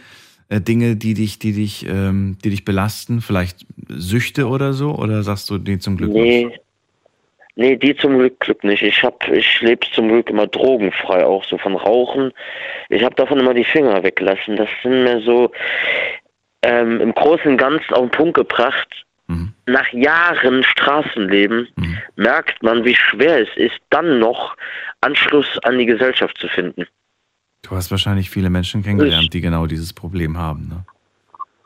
äh, 0.48 0.60
Dinge, 0.60 0.96
die 0.96 1.14
dich, 1.14 1.38
die 1.38 1.52
dich, 1.52 1.86
ähm, 1.86 2.36
die 2.44 2.50
dich 2.50 2.64
belasten? 2.64 3.20
Vielleicht 3.20 3.66
Süchte 3.88 4.48
oder 4.48 4.72
so? 4.72 4.94
Oder 4.96 5.22
sagst 5.22 5.50
du, 5.50 5.58
nee, 5.58 5.78
zum 5.78 5.96
Glück 5.96 6.10
nee, 6.10 6.46
nicht? 6.46 6.60
Nee, 7.54 7.76
die 7.76 7.94
zum 7.94 8.18
Glück, 8.18 8.40
Glück 8.40 8.64
nicht. 8.64 8.82
Ich 8.82 9.02
hab, 9.02 9.28
ich 9.28 9.60
lebe 9.60 9.86
zum 9.92 10.08
Glück 10.08 10.30
immer 10.30 10.46
drogenfrei, 10.46 11.24
auch 11.24 11.44
so 11.44 11.58
von 11.58 11.76
Rauchen. 11.76 12.32
Ich 12.88 13.04
habe 13.04 13.14
davon 13.14 13.40
immer 13.40 13.52
die 13.52 13.64
Finger 13.64 14.02
weggelassen. 14.02 14.56
Das 14.56 14.70
sind 14.82 15.04
mir 15.04 15.20
so 15.20 15.52
ähm, 16.62 17.00
im 17.00 17.12
Großen 17.14 17.52
und 17.52 17.58
Ganzen 17.58 17.92
auf 17.92 18.00
den 18.02 18.10
Punkt 18.10 18.34
gebracht. 18.34 19.04
Mhm. 19.26 19.52
Nach 19.66 19.90
Jahren 19.92 20.64
Straßenleben 20.64 21.68
mhm. 21.76 21.98
merkt 22.16 22.62
man, 22.62 22.84
wie 22.84 22.94
schwer 22.94 23.42
es 23.42 23.48
ist, 23.56 23.78
dann 23.90 24.18
noch 24.18 24.56
Anschluss 25.02 25.58
an 25.64 25.78
die 25.78 25.86
Gesellschaft 25.86 26.38
zu 26.38 26.48
finden. 26.48 26.86
Du 27.62 27.76
hast 27.76 27.90
wahrscheinlich 27.90 28.30
viele 28.30 28.50
Menschen 28.50 28.82
kennengelernt, 28.82 29.24
ich, 29.24 29.30
die 29.30 29.40
genau 29.40 29.66
dieses 29.66 29.92
Problem 29.92 30.38
haben, 30.38 30.68
ne? 30.68 30.84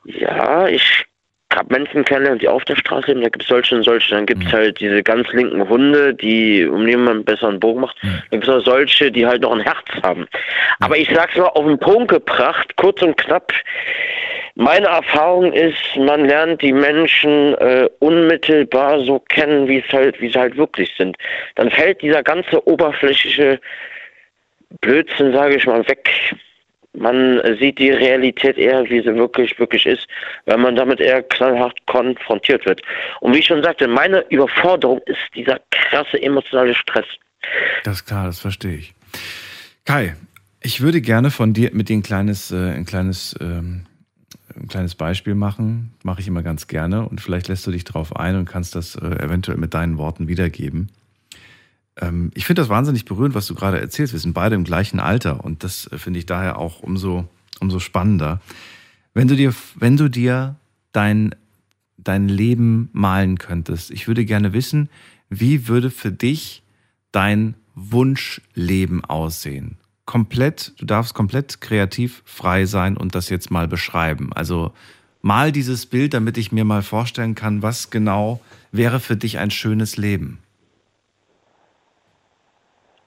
Ja, 0.04 0.68
ich 0.68 1.06
habe 1.54 1.72
Menschen 1.72 2.04
kennengelernt, 2.04 2.42
die 2.42 2.48
auf 2.48 2.64
der 2.64 2.76
Straße 2.76 3.08
leben, 3.08 3.22
da 3.22 3.28
gibt 3.28 3.42
es 3.42 3.48
solche 3.48 3.76
und 3.76 3.82
solche. 3.82 4.14
Dann 4.14 4.26
gibt 4.26 4.44
es 4.44 4.52
mhm. 4.52 4.56
halt 4.56 4.80
diese 4.80 5.02
ganz 5.02 5.28
linken 5.32 5.68
Hunde, 5.68 6.14
die 6.14 6.66
um 6.66 6.86
die 6.86 6.96
man 6.96 7.08
einen 7.08 7.24
besseren 7.24 7.60
Bogen 7.60 7.80
macht. 7.80 8.02
Mhm. 8.02 8.08
Dann 8.08 8.40
gibt 8.40 8.48
es 8.48 8.54
auch 8.54 8.64
solche, 8.64 9.10
die 9.10 9.26
halt 9.26 9.42
noch 9.42 9.52
ein 9.52 9.60
Herz 9.60 9.86
haben. 10.02 10.26
Aber 10.80 10.96
ich 10.96 11.08
sag's 11.14 11.36
mal 11.36 11.46
auf 11.46 11.64
den 11.64 11.78
Punkt 11.78 12.08
gebracht, 12.08 12.74
kurz 12.76 13.00
und 13.02 13.16
knapp. 13.16 13.52
Meine 14.54 14.86
Erfahrung 14.86 15.52
ist, 15.52 15.96
man 15.96 16.24
lernt 16.24 16.62
die 16.62 16.72
Menschen 16.72 17.54
äh, 17.56 17.88
unmittelbar 17.98 19.00
so 19.00 19.18
kennen, 19.18 19.68
wie 19.68 19.78
es 19.86 19.92
halt, 19.92 20.18
wie 20.20 20.30
sie 20.30 20.38
halt 20.38 20.56
wirklich 20.56 20.94
sind. 20.96 21.16
Dann 21.56 21.70
fällt 21.70 22.00
dieser 22.00 22.22
ganze 22.22 22.66
oberflächliche 22.66 23.60
Blödsinn, 24.80 25.32
sage 25.32 25.56
ich 25.56 25.66
mal, 25.66 25.86
weg 25.88 26.10
man 26.96 27.40
sieht 27.60 27.78
die 27.78 27.90
Realität 27.90 28.58
eher, 28.58 28.84
wie 28.88 29.00
sie 29.00 29.14
wirklich, 29.14 29.58
wirklich 29.58 29.86
ist, 29.86 30.06
wenn 30.46 30.60
man 30.60 30.76
damit 30.76 31.00
eher 31.00 31.22
knallhart 31.22 31.78
konfrontiert 31.86 32.64
wird. 32.66 32.82
Und 33.20 33.34
wie 33.34 33.38
ich 33.38 33.46
schon 33.46 33.62
sagte, 33.62 33.86
meine 33.88 34.24
Überforderung 34.30 35.00
ist 35.06 35.18
dieser 35.34 35.60
krasse 35.70 36.20
emotionale 36.22 36.74
Stress. 36.74 37.06
Das 37.84 37.96
ist 37.96 38.06
klar, 38.06 38.26
das 38.26 38.40
verstehe 38.40 38.76
ich. 38.76 38.94
Kai, 39.84 40.16
ich 40.60 40.80
würde 40.80 41.00
gerne 41.00 41.30
von 41.30 41.52
dir 41.52 41.70
mit 41.72 41.88
dir 41.88 41.96
ein 41.96 42.02
kleines, 42.02 42.50
äh, 42.50 42.72
ein 42.72 42.86
kleines, 42.86 43.36
ähm, 43.40 43.86
ein 44.54 44.68
kleines 44.68 44.94
Beispiel 44.94 45.34
machen. 45.34 45.94
Mache 46.02 46.20
ich 46.20 46.28
immer 46.28 46.42
ganz 46.42 46.66
gerne 46.66 47.08
und 47.08 47.20
vielleicht 47.20 47.48
lässt 47.48 47.66
du 47.66 47.70
dich 47.70 47.84
darauf 47.84 48.16
ein 48.16 48.36
und 48.36 48.46
kannst 48.46 48.74
das 48.74 48.96
äh, 48.96 49.06
eventuell 49.06 49.58
mit 49.58 49.74
deinen 49.74 49.98
Worten 49.98 50.28
wiedergeben. 50.28 50.90
Ähm, 52.00 52.30
ich 52.34 52.46
finde 52.46 52.62
das 52.62 52.68
wahnsinnig 52.68 53.04
berührend, 53.04 53.34
was 53.34 53.46
du 53.46 53.54
gerade 53.54 53.80
erzählst. 53.80 54.12
Wir 54.12 54.20
sind 54.20 54.34
beide 54.34 54.54
im 54.54 54.64
gleichen 54.64 55.00
Alter 55.00 55.44
und 55.44 55.64
das 55.64 55.90
äh, 55.92 55.98
finde 55.98 56.18
ich 56.18 56.26
daher 56.26 56.58
auch 56.58 56.80
umso, 56.80 57.28
umso 57.60 57.78
spannender. 57.78 58.40
Wenn 59.14 59.28
du 59.28 59.36
dir, 59.36 59.54
wenn 59.76 59.96
du 59.96 60.08
dir 60.08 60.56
dein, 60.92 61.34
dein 61.96 62.28
Leben 62.28 62.90
malen 62.92 63.38
könntest, 63.38 63.90
ich 63.90 64.08
würde 64.08 64.24
gerne 64.24 64.52
wissen, 64.52 64.88
wie 65.30 65.68
würde 65.68 65.90
für 65.90 66.12
dich 66.12 66.62
dein 67.12 67.54
Wunschleben 67.74 69.04
aussehen? 69.04 69.78
Komplett, 70.04 70.74
du 70.78 70.86
darfst 70.86 71.14
komplett 71.14 71.60
kreativ 71.60 72.22
frei 72.24 72.66
sein 72.66 72.96
und 72.96 73.14
das 73.14 73.28
jetzt 73.28 73.50
mal 73.50 73.66
beschreiben. 73.66 74.32
Also 74.32 74.72
mal 75.20 75.50
dieses 75.50 75.86
Bild, 75.86 76.14
damit 76.14 76.38
ich 76.38 76.52
mir 76.52 76.64
mal 76.64 76.82
vorstellen 76.82 77.34
kann, 77.34 77.62
was 77.62 77.90
genau 77.90 78.40
wäre 78.70 79.00
für 79.00 79.16
dich 79.16 79.38
ein 79.38 79.50
schönes 79.50 79.96
Leben. 79.96 80.38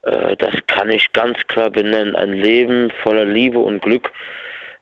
Äh, 0.02 0.36
das 0.38 0.56
kann 0.80 0.90
ich 0.92 1.12
ganz 1.12 1.38
klar 1.48 1.70
benennen. 1.70 2.16
Ein 2.16 2.32
Leben 2.32 2.90
voller 3.04 3.26
Liebe 3.26 3.60
und 3.60 3.82
Glück 3.82 4.12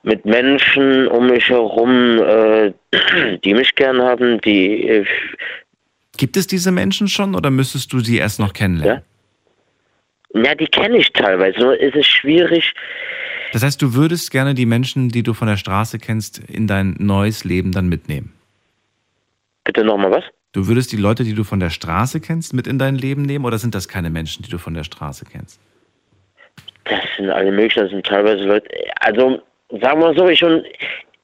mit 0.03 0.25
Menschen 0.25 1.07
um 1.07 1.25
mich 1.27 1.49
herum, 1.49 2.19
äh, 2.19 2.71
die 3.43 3.55
mich 3.55 3.73
gern 3.73 3.99
haben, 3.99 4.39
die. 4.41 4.87
Äh, 4.87 5.05
Gibt 6.15 6.37
es 6.37 6.45
diese 6.45 6.71
Menschen 6.71 7.07
schon 7.07 7.33
oder 7.33 7.49
müsstest 7.49 7.91
du 7.93 7.99
sie 7.99 8.17
erst 8.17 8.39
noch 8.39 8.53
kennenlernen? 8.53 9.03
Ja, 10.35 10.41
ja 10.43 10.55
die 10.55 10.67
kenne 10.67 10.97
ich 10.97 11.11
teilweise. 11.13 11.59
Nur 11.59 11.79
ist 11.79 11.95
es 11.95 12.05
schwierig. 12.05 12.73
Das 13.53 13.63
heißt, 13.63 13.81
du 13.81 13.95
würdest 13.95 14.29
gerne 14.29 14.53
die 14.53 14.67
Menschen, 14.67 15.09
die 15.09 15.23
du 15.23 15.33
von 15.33 15.47
der 15.47 15.57
Straße 15.57 15.97
kennst, 15.97 16.37
in 16.47 16.67
dein 16.67 16.95
neues 16.99 17.43
Leben 17.43 17.71
dann 17.71 17.89
mitnehmen? 17.89 18.33
Bitte 19.63 19.83
nochmal 19.83 20.11
was? 20.11 20.23
Du 20.51 20.67
würdest 20.67 20.91
die 20.91 20.97
Leute, 20.97 21.23
die 21.23 21.33
du 21.33 21.43
von 21.43 21.59
der 21.59 21.71
Straße 21.71 22.19
kennst, 22.19 22.53
mit 22.53 22.67
in 22.67 22.77
dein 22.77 22.95
Leben 22.95 23.23
nehmen 23.23 23.45
oder 23.45 23.57
sind 23.57 23.73
das 23.73 23.87
keine 23.87 24.11
Menschen, 24.11 24.43
die 24.43 24.49
du 24.49 24.59
von 24.59 24.75
der 24.75 24.83
Straße 24.83 25.25
kennst? 25.25 25.59
Das 26.89 27.03
sind 27.17 27.29
alle 27.29 27.51
möglichen, 27.51 27.83
das 27.83 27.91
sind 27.91 28.05
teilweise 28.05 28.43
Leute. 28.43 28.69
Also 29.01 29.41
sagen 29.69 30.01
wir 30.01 30.13
so, 30.13 30.27
ich 30.27 30.43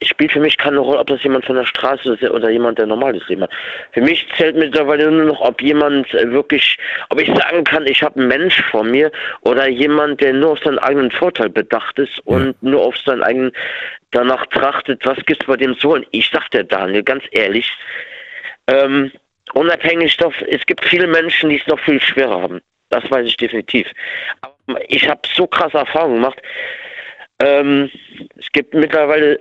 es 0.04 0.10
spielt 0.10 0.34
für 0.34 0.40
mich 0.40 0.58
keine 0.58 0.80
Rolle, 0.80 1.00
ob 1.00 1.08
das 1.08 1.24
jemand 1.24 1.46
von 1.46 1.56
der 1.56 1.66
Straße 1.66 2.14
ist 2.14 2.24
oder 2.24 2.50
jemand, 2.50 2.78
der 2.78 2.86
normales 2.86 3.26
Leben 3.30 3.44
hat. 3.44 3.52
Für 3.94 4.02
mich 4.02 4.28
zählt 4.36 4.56
mittlerweile 4.56 5.10
nur 5.10 5.26
noch, 5.26 5.40
ob 5.40 5.62
jemand 5.62 6.14
äh, 6.14 6.30
wirklich, 6.30 6.78
ob 7.10 7.22
ich 7.22 7.28
sagen 7.28 7.64
kann, 7.64 7.88
ich 7.88 8.04
habe 8.04 8.20
einen 8.20 8.28
Mensch 8.28 8.62
vor 8.70 8.84
mir 8.84 9.12
oder 9.42 9.68
jemand, 9.70 10.20
der 10.20 10.34
nur 10.34 10.52
auf 10.52 10.60
seinen 10.60 10.80
eigenen 10.80 11.10
Vorteil 11.10 11.50
bedacht 11.50 11.98
ist 12.00 12.20
und 12.26 12.62
nur 12.62 12.82
auf 12.82 12.98
seinen 12.98 13.24
eigenen 13.24 13.52
danach 14.12 14.46
trachtet, 14.48 15.06
was 15.06 15.18
gibt's 15.26 15.46
bei 15.46 15.56
dem 15.56 15.78
zu 15.78 15.90
holen. 15.90 16.06
Ich 16.12 16.30
sag 16.30 16.52
dir, 16.52 16.66
Daniel, 16.66 17.04
ganz 17.04 17.24
ehrlich, 17.32 17.72
ähm, 18.68 19.12
unabhängig 19.54 20.18
davon, 20.18 20.48
es 20.50 20.66
gibt 20.66 20.84
viele 20.86 21.08
Menschen, 21.08 21.50
die 21.50 21.60
es 21.60 21.68
noch 21.68 21.80
viel 21.80 22.02
schwerer 22.02 22.42
haben. 22.42 22.62
Das 22.90 23.10
weiß 23.10 23.26
ich 23.26 23.38
definitiv. 23.38 23.88
Aber 24.42 24.53
ich 24.88 25.08
habe 25.10 25.22
so 25.36 25.48
krasse 25.48 25.78
Erfahrungen 25.78 26.16
gemacht. 26.16 26.42
Ähm, 27.42 27.90
es 28.38 28.52
gibt 28.52 28.74
mittlerweile 28.74 29.40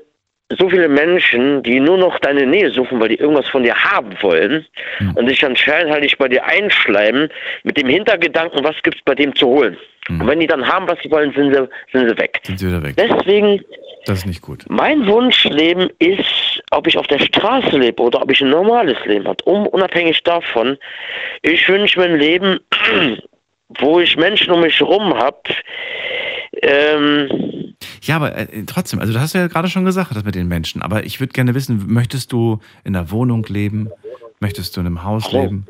so 0.59 0.69
viele 0.69 0.89
Menschen, 0.89 1.63
die 1.63 1.81
nur 1.81 1.97
noch 1.97 2.19
deine 2.19 2.45
Nähe 2.47 2.71
suchen, 2.71 3.01
weil 3.01 3.09
die 3.09 3.15
irgendwas 3.15 3.49
von 3.49 3.63
dir 3.63 3.75
haben 3.75 4.11
wollen 4.21 4.67
Hm. 4.99 5.17
und 5.17 5.29
sich 5.29 5.43
anscheinend 5.47 5.91
halt 5.93 6.03
nicht 6.03 6.19
bei 6.19 6.29
dir 6.29 6.45
einschleimen 6.45 7.31
mit 7.63 7.79
dem 7.79 7.89
Hintergedanken, 7.89 8.63
was 8.63 8.77
gibt's 8.83 9.01
bei 9.05 9.15
dem 9.15 9.35
zu 9.35 9.47
holen. 9.47 9.77
Und 10.09 10.27
wenn 10.27 10.41
die 10.41 10.47
dann 10.49 10.67
haben, 10.67 10.87
was 10.89 10.99
sie 11.03 11.11
wollen, 11.11 11.33
sind 11.33 11.55
sie, 11.55 11.69
sind 11.93 12.09
sie 12.11 12.19
weg. 12.19 12.41
Sind 12.43 12.59
sie 12.59 12.67
wieder 12.67 12.83
weg. 12.83 12.97
Deswegen, 12.99 13.65
Das 14.05 14.19
ist 14.19 14.27
nicht 14.27 14.43
gut. 14.43 14.65
mein 14.69 15.07
Wunschleben 15.07 15.89
ist, 16.01 16.61
ob 16.73 16.87
ich 16.89 16.99
auf 16.99 17.07
der 17.07 17.21
Straße 17.21 17.79
lebe 17.79 18.03
oder 18.03 18.21
ob 18.21 18.31
ich 18.31 18.41
ein 18.43 18.51
normales 18.51 18.99
Leben 19.07 19.27
habe. 19.29 19.43
Um, 19.45 19.67
unabhängig 19.69 20.23
davon, 20.25 20.77
ich 21.43 21.67
wünsche 21.69 22.01
mir 22.01 22.07
ein 22.07 22.19
Leben, 22.19 22.59
wo 23.79 24.01
ich 24.01 24.17
Menschen 24.17 24.53
um 24.53 24.61
mich 24.61 24.79
herum 24.81 25.15
habe. 25.15 25.43
Ähm, 26.63 27.75
Ja, 28.03 28.17
aber 28.17 28.37
äh, 28.37 28.65
trotzdem, 28.67 29.01
also 29.01 29.13
du 29.13 29.21
hast 29.21 29.35
ja 29.35 29.47
gerade 29.47 29.69
schon 29.69 29.85
gesagt, 29.85 30.15
das 30.15 30.25
mit 30.25 30.35
den 30.35 30.49
Menschen. 30.49 30.83
Aber 30.83 31.05
ich 31.05 31.21
würde 31.21 31.33
gerne 31.33 31.55
wissen, 31.55 31.93
möchtest 31.93 32.33
du 32.33 32.61
in 32.85 32.95
einer 32.95 33.11
Wohnung 33.11 33.45
leben? 33.49 33.89
Möchtest 34.41 34.77
du 34.77 34.81
in 34.81 34.87
einem 34.87 35.05
Haus 35.05 35.33
Hallo? 35.33 35.43
leben? 35.43 35.67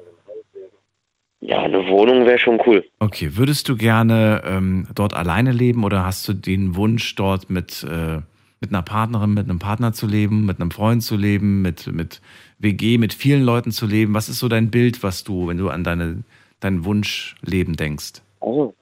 ja, 1.43 1.61
eine 1.61 1.87
Wohnung 1.89 2.25
wäre 2.25 2.39
schon 2.39 2.61
cool. 2.67 2.85
Okay, 3.01 3.37
würdest 3.37 3.69
du 3.69 3.77
gerne 3.77 4.43
ähm, 4.47 4.87
dort 4.95 5.13
alleine 5.13 5.51
leben 5.53 5.83
oder 5.85 6.05
hast 6.05 6.27
du 6.29 6.33
den 6.33 6.77
Wunsch, 6.77 7.17
dort 7.17 7.51
mit, 7.51 7.85
äh, 7.85 8.21
mit 8.61 8.71
einer 8.71 8.83
Partnerin, 8.83 9.35
mit 9.35 9.49
einem 9.49 9.59
Partner 9.59 9.93
zu 9.93 10.07
leben, 10.07 10.47
mit 10.47 10.61
einem 10.61 10.71
Freund 10.71 11.03
zu 11.03 11.17
leben, 11.17 11.61
mit, 11.61 11.89
mit 11.89 12.21
WG, 12.59 12.97
mit 12.97 13.13
vielen 13.13 13.43
Leuten 13.43 13.73
zu 13.73 13.87
leben? 13.87 14.15
Was 14.15 14.29
ist 14.29 14.39
so 14.39 14.49
dein 14.49 14.71
Bild, 14.71 15.03
was 15.03 15.25
du, 15.25 15.49
wenn 15.49 15.59
du 15.59 15.69
an 15.69 15.83
deine, 15.83 16.23
dein 16.65 16.85
Wunschleben 16.85 17.75
denkst? 17.77 18.23
Also. 18.41 18.75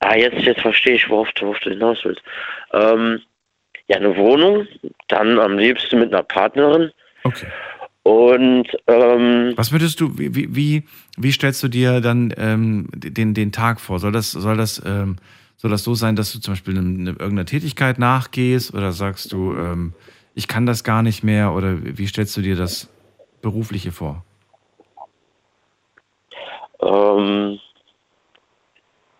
Ah, 0.00 0.14
jetzt, 0.16 0.38
jetzt 0.44 0.60
verstehe 0.60 0.94
ich, 0.94 1.08
worauf, 1.08 1.30
du- 1.32 1.46
worauf 1.46 1.58
du 1.60 1.70
hinaus 1.70 1.98
willst. 2.04 2.20
Ähm, 2.72 3.20
ja, 3.88 3.96
eine 3.96 4.14
Wohnung, 4.16 4.66
dann 5.08 5.38
am 5.38 5.56
liebsten 5.58 6.00
mit 6.00 6.12
einer 6.12 6.22
Partnerin. 6.22 6.90
Okay. 7.24 7.46
Und 8.02 8.68
ähm, 8.86 9.54
Was 9.56 9.72
würdest 9.72 10.00
du, 10.00 10.16
wie, 10.18 10.54
wie- 10.54 10.84
wie, 11.16 11.32
stellst 11.32 11.62
du 11.62 11.68
dir 11.68 12.00
dann 12.00 12.32
ähm, 12.36 12.88
den, 12.94 13.32
den 13.34 13.52
Tag 13.52 13.80
vor? 13.80 13.98
Soll 13.98 14.12
das, 14.12 14.30
soll 14.32 14.56
das, 14.56 14.80
ähm, 14.86 15.16
soll 15.56 15.70
das 15.70 15.82
so 15.82 15.94
sein, 15.94 16.14
dass 16.14 16.32
du 16.32 16.38
zum 16.40 16.52
Beispiel 16.52 16.76
eine, 16.78 16.86
eine, 16.88 17.10
irgendeiner 17.10 17.46
Tätigkeit 17.46 17.98
nachgehst 17.98 18.74
oder 18.74 18.92
sagst 18.92 19.32
du, 19.32 19.56
ähm, 19.56 19.94
ich 20.34 20.46
kann 20.46 20.66
das 20.66 20.84
gar 20.84 21.02
nicht 21.02 21.24
mehr 21.24 21.52
oder 21.52 21.78
wie 21.82 22.06
stellst 22.06 22.36
du 22.36 22.42
dir 22.42 22.54
das 22.54 22.88
Berufliche 23.42 23.90
vor? 23.92 24.24
Ähm, 26.80 27.58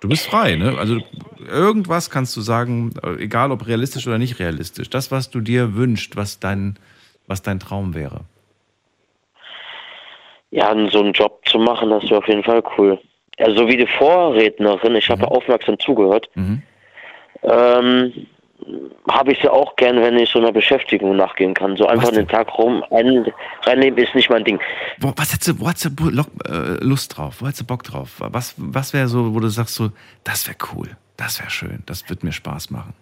Du 0.01 0.09
bist 0.09 0.27
frei, 0.27 0.57
ne? 0.57 0.77
Also 0.78 0.99
irgendwas 1.49 2.11
kannst 2.11 2.37
du 2.37 2.41
sagen, 2.43 2.93
egal 3.19 3.51
ob 3.51 3.66
realistisch 3.66 4.07
oder 4.07 4.19
nicht 4.19 4.39
realistisch. 4.39 4.91
Das, 4.91 5.11
was 5.11 5.31
du 5.31 5.41
dir 5.41 5.74
wünschst, 5.74 6.16
was 6.16 6.39
dein, 6.39 6.78
was 7.27 7.43
dein 7.43 7.59
Traum 7.59 7.95
wäre. 7.95 8.20
ja, 10.51 10.69
so 10.91 11.01
einen 11.01 11.12
Job 11.12 11.41
zu 11.47 11.59
machen, 11.59 11.91
das 11.91 12.05
wäre 12.05 12.19
auf 12.19 12.28
jeden 12.28 12.45
Fall 12.45 12.62
cool. 12.78 12.99
Also 13.39 13.57
so 13.57 13.69
wie 13.69 13.77
die 13.77 13.87
Vorrednerin, 13.87 14.95
ich 14.97 15.09
habe 15.11 15.23
ja 15.23 15.28
aufmerksam 15.28 15.78
zugehört, 15.78 16.28
Mhm. 16.35 16.62
ähm, 17.43 18.27
habe 19.11 19.33
ich 19.33 19.43
ja 19.43 19.51
auch 19.51 19.77
gern, 19.77 20.01
wenn 20.03 20.19
ich 20.19 20.31
so 20.31 20.39
einer 20.39 20.53
Beschäftigung 20.53 21.16
nachgehen 21.16 21.55
kann. 21.55 21.77
So 21.77 21.87
einfach 21.87 22.11
den 22.11 22.27
Tag 22.27 22.59
rum 22.59 22.85
ein, 22.91 23.27
reinnehmen 23.62 23.99
ist 23.99 24.15
nicht 24.15 24.31
mein 24.31 24.45
Ding. 24.45 24.61
Wo, 24.99 25.12
was 25.16 25.33
hättest 25.33 25.49
du, 25.49 25.61
wo 25.61 25.69
hättest 25.69 25.91
du 25.99 26.09
äh, 26.09 26.85
Lust 26.85 27.16
drauf? 27.16 27.37
Wo 27.41 27.47
hättest 27.47 27.62
du 27.62 27.66
Bock 27.66 27.83
drauf? 27.83 28.16
Was, 28.19 28.55
was 28.57 28.93
wäre 28.93 29.09
so, 29.09 29.35
wo 29.35 29.41
du 29.41 29.49
sagst 29.49 29.74
so, 29.74 29.91
das 30.24 30.47
wäre 30.47 30.57
cool, 30.74 30.97
das 31.16 31.39
wäre 31.39 31.51
schön, 31.51 31.83
das 31.87 32.09
wird 32.09 32.24
mir 32.24 32.33
Spaß 32.33 32.70
machen? 32.70 32.95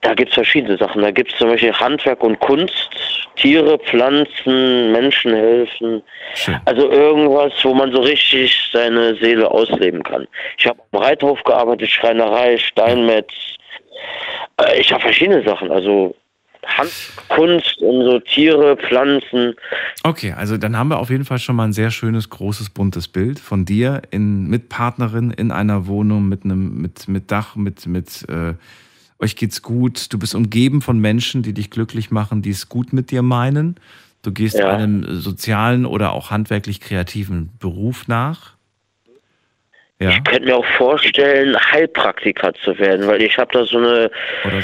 Da 0.00 0.14
gibt 0.14 0.30
es 0.30 0.34
verschiedene 0.34 0.76
Sachen. 0.78 1.02
Da 1.02 1.10
gibt 1.10 1.32
es 1.32 1.38
zum 1.38 1.48
Beispiel 1.48 1.72
Handwerk 1.72 2.22
und 2.24 2.38
Kunst, 2.40 2.90
Tiere, 3.36 3.78
Pflanzen, 3.78 4.90
Menschen 4.90 5.34
helfen. 5.34 6.02
Also 6.64 6.90
irgendwas, 6.90 7.52
wo 7.62 7.74
man 7.74 7.92
so 7.92 8.00
richtig 8.00 8.56
seine 8.72 9.14
Seele 9.16 9.50
ausleben 9.50 10.02
kann. 10.02 10.26
Ich 10.58 10.66
habe 10.66 10.80
am 10.92 11.00
Reithof 11.00 11.42
gearbeitet, 11.44 11.90
Schreinerei, 11.90 12.56
Steinmetz. 12.58 13.32
Äh, 14.58 14.80
Ich 14.80 14.92
habe 14.92 15.02
verschiedene 15.02 15.42
Sachen. 15.44 15.70
Also 15.70 16.14
Hand, 16.64 16.92
Kunst 17.28 17.78
und 17.78 18.04
so 18.04 18.20
Tiere, 18.20 18.76
Pflanzen. 18.76 19.54
Okay, 20.04 20.32
also 20.32 20.56
dann 20.56 20.76
haben 20.76 20.88
wir 20.90 21.00
auf 21.00 21.10
jeden 21.10 21.24
Fall 21.24 21.38
schon 21.40 21.56
mal 21.56 21.64
ein 21.64 21.72
sehr 21.72 21.90
schönes, 21.90 22.30
großes, 22.30 22.70
buntes 22.70 23.08
Bild 23.08 23.40
von 23.40 23.64
dir 23.64 24.02
in, 24.12 24.46
mit 24.48 24.68
Partnerin 24.68 25.32
in 25.32 25.50
einer 25.50 25.86
Wohnung, 25.88 26.28
mit 26.28 26.44
einem, 26.44 26.80
mit, 26.80 27.08
mit 27.08 27.32
Dach, 27.32 27.56
mit, 27.56 27.86
mit 27.86 28.24
äh, 28.28 28.54
euch 29.18 29.34
geht's 29.34 29.62
gut. 29.62 30.12
Du 30.12 30.18
bist 30.20 30.34
umgeben 30.36 30.82
von 30.82 30.98
Menschen, 31.00 31.42
die 31.42 31.52
dich 31.52 31.70
glücklich 31.70 32.10
machen, 32.12 32.42
die 32.42 32.50
es 32.50 32.68
gut 32.68 32.92
mit 32.92 33.10
dir 33.10 33.22
meinen. 33.22 33.76
Du 34.22 34.30
gehst 34.32 34.56
Ja. 34.58 34.68
einem 34.68 35.20
sozialen 35.20 35.84
oder 35.84 36.12
auch 36.12 36.30
handwerklich 36.30 36.80
kreativen 36.80 37.50
Beruf 37.58 38.06
nach. 38.06 38.52
Ja. 40.02 40.10
Ich 40.10 40.24
könnte 40.24 40.46
mir 40.46 40.56
auch 40.56 40.66
vorstellen, 40.76 41.56
Heilpraktiker 41.56 42.52
zu 42.54 42.78
werden, 42.78 43.06
weil 43.06 43.22
ich 43.22 43.38
habe 43.38 43.52
da 43.52 43.64
so 43.64 43.78
eine, 43.78 44.10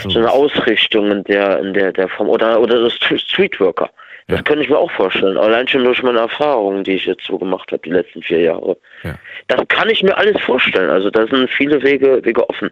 so. 0.02 0.19
eine 0.19 0.31
Ausrichtung 0.31 1.10
in 1.10 1.24
der, 1.24 1.60
in 1.60 1.74
der, 1.74 1.93
der 1.93 2.09
Form. 2.09 2.28
Oder, 2.28 2.60
oder 2.60 2.81
so 2.81 2.86
St- 2.89 3.19
Streetworker. 3.19 3.90
Das 4.31 4.44
könnte 4.44 4.62
ich 4.62 4.69
mir 4.69 4.77
auch 4.77 4.90
vorstellen. 4.90 5.39
Allein 5.39 5.66
schon 5.66 5.85
durch 5.85 6.02
meine 6.02 6.19
Erfahrungen, 6.19 6.85
die 6.85 6.93
ich 6.93 7.06
jetzt 7.06 7.24
so 7.24 7.39
gemacht 7.39 7.73
habe, 7.73 7.81
die 7.82 7.89
letzten 7.89 8.23
vier 8.23 8.40
Jahre. 8.40 8.77
Ja. 9.02 9.15
Das 9.47 9.66
kann 9.69 9.89
ich 9.89 10.02
mir 10.02 10.15
alles 10.19 10.39
vorstellen. 10.43 10.90
Also 10.90 11.09
da 11.09 11.27
sind 11.27 11.48
viele 11.48 11.82
Wege, 11.82 12.20
Wege 12.23 12.47
offen. 12.47 12.69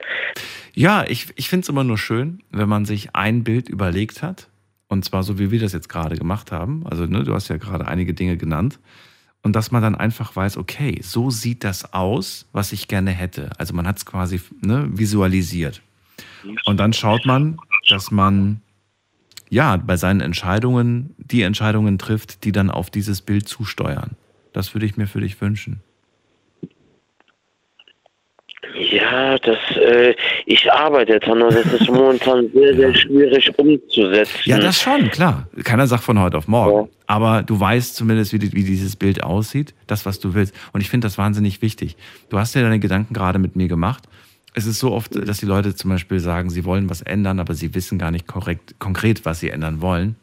Ja, 0.75 1.05
ich, 1.09 1.29
ich 1.37 1.49
finde 1.49 1.63
es 1.63 1.71
immer 1.71 1.83
nur 1.83 1.97
schön, 1.97 2.43
wenn 2.51 2.69
man 2.69 2.85
sich 2.85 3.09
ein 3.15 3.43
Bild 3.43 3.71
überlegt 3.71 4.23
hat. 4.23 4.49
Und 4.89 5.07
zwar 5.07 5.23
so, 5.23 5.39
wie 5.39 5.51
wir 5.51 5.59
das 5.59 5.73
jetzt 5.73 5.89
gerade 5.89 6.17
gemacht 6.17 6.53
haben. 6.53 6.85
Also, 6.91 7.07
ne, 7.07 7.25
du 7.25 7.33
hast 7.33 7.49
ja 7.49 7.57
gerade 7.57 7.89
einige 7.89 8.13
Dinge 8.13 8.37
genannt. 8.37 8.79
Und 9.47 9.53
dass 9.55 9.71
man 9.71 9.81
dann 9.81 9.95
einfach 9.95 10.35
weiß, 10.35 10.57
okay, 10.57 10.99
so 11.05 11.31
sieht 11.31 11.63
das 11.63 11.95
aus, 11.95 12.47
was 12.51 12.73
ich 12.73 12.89
gerne 12.89 13.13
hätte. 13.13 13.51
Also 13.59 13.75
man 13.75 13.87
hat 13.87 13.99
es 13.99 14.05
quasi 14.05 14.41
ne, 14.61 14.89
visualisiert. 14.91 15.83
Und 16.65 16.79
dann 16.79 16.93
schaut 16.93 17.27
man, 17.27 17.57
dass 17.89 18.11
man 18.11 18.61
ja 19.49 19.77
bei 19.77 19.97
seinen 19.97 20.21
Entscheidungen 20.21 21.15
die 21.19 21.43
Entscheidungen 21.43 21.97
trifft, 21.97 22.43
die 22.43 22.51
dann 22.51 22.73
auf 22.73 22.91
dieses 22.91 23.23
Bild 23.23 23.47
zusteuern. 23.47 24.17
Das 24.53 24.75
würde 24.75 24.85
ich 24.85 24.97
mir 24.97 25.07
für 25.07 25.21
dich 25.21 25.41
wünschen. 25.41 25.79
Ja, 28.79 29.39
das, 29.39 29.59
äh, 29.77 30.15
ich 30.45 30.71
arbeite 30.71 31.19
dran 31.19 31.43
und 31.43 31.55
das 31.55 31.67
ist 31.73 31.91
momentan 31.91 32.51
sehr, 32.53 32.75
sehr 32.75 32.95
schwierig 32.95 33.51
umzusetzen. 33.59 34.41
Ja, 34.45 34.59
das 34.59 34.81
schon, 34.81 35.11
klar. 35.11 35.49
Keiner 35.65 35.87
sagt 35.87 36.05
von 36.05 36.21
heute 36.21 36.37
auf 36.37 36.49
morgen. 36.49 36.89
Aber 37.07 37.43
du 37.43 37.59
weißt 37.59 37.97
zumindest, 37.97 38.33
wie, 38.33 38.41
wie 38.53 38.65
dieses 38.65 38.97
Bild 38.97 39.23
aussieht, 39.23 39.75
das, 39.87 40.05
was 40.05 40.19
du 40.19 40.35
willst. 40.35 40.55
Und 40.73 40.81
ich 40.81 40.91
finde 40.91 41.07
das 41.07 41.17
wahnsinnig 41.19 41.63
wichtig. 41.63 41.97
Du 42.29 42.39
hast 42.39 42.55
ja 42.55 42.63
deine 42.63 42.79
Gedanken 42.79 43.15
gerade 43.15 43.39
mit 43.39 43.57
mir 43.57 43.69
gemacht. 43.69 44.05
Es 44.55 44.67
ist 44.67 44.79
so 44.79 44.93
oft, 44.93 45.15
dass 45.15 45.39
die 45.39 45.47
Leute 45.47 45.75
zum 45.75 45.91
Beispiel 45.91 46.19
sagen, 46.19 46.51
sie 46.51 46.65
wollen 46.65 46.89
was 46.89 47.03
ändern, 47.03 47.41
aber 47.41 47.55
sie 47.55 47.75
wissen 47.75 47.99
gar 47.99 48.11
nicht 48.11 48.27
korrekt, 48.27 48.77
konkret, 48.79 49.25
was 49.25 49.41
sie 49.41 49.51
ändern 49.51 49.81
wollen. 49.81 50.17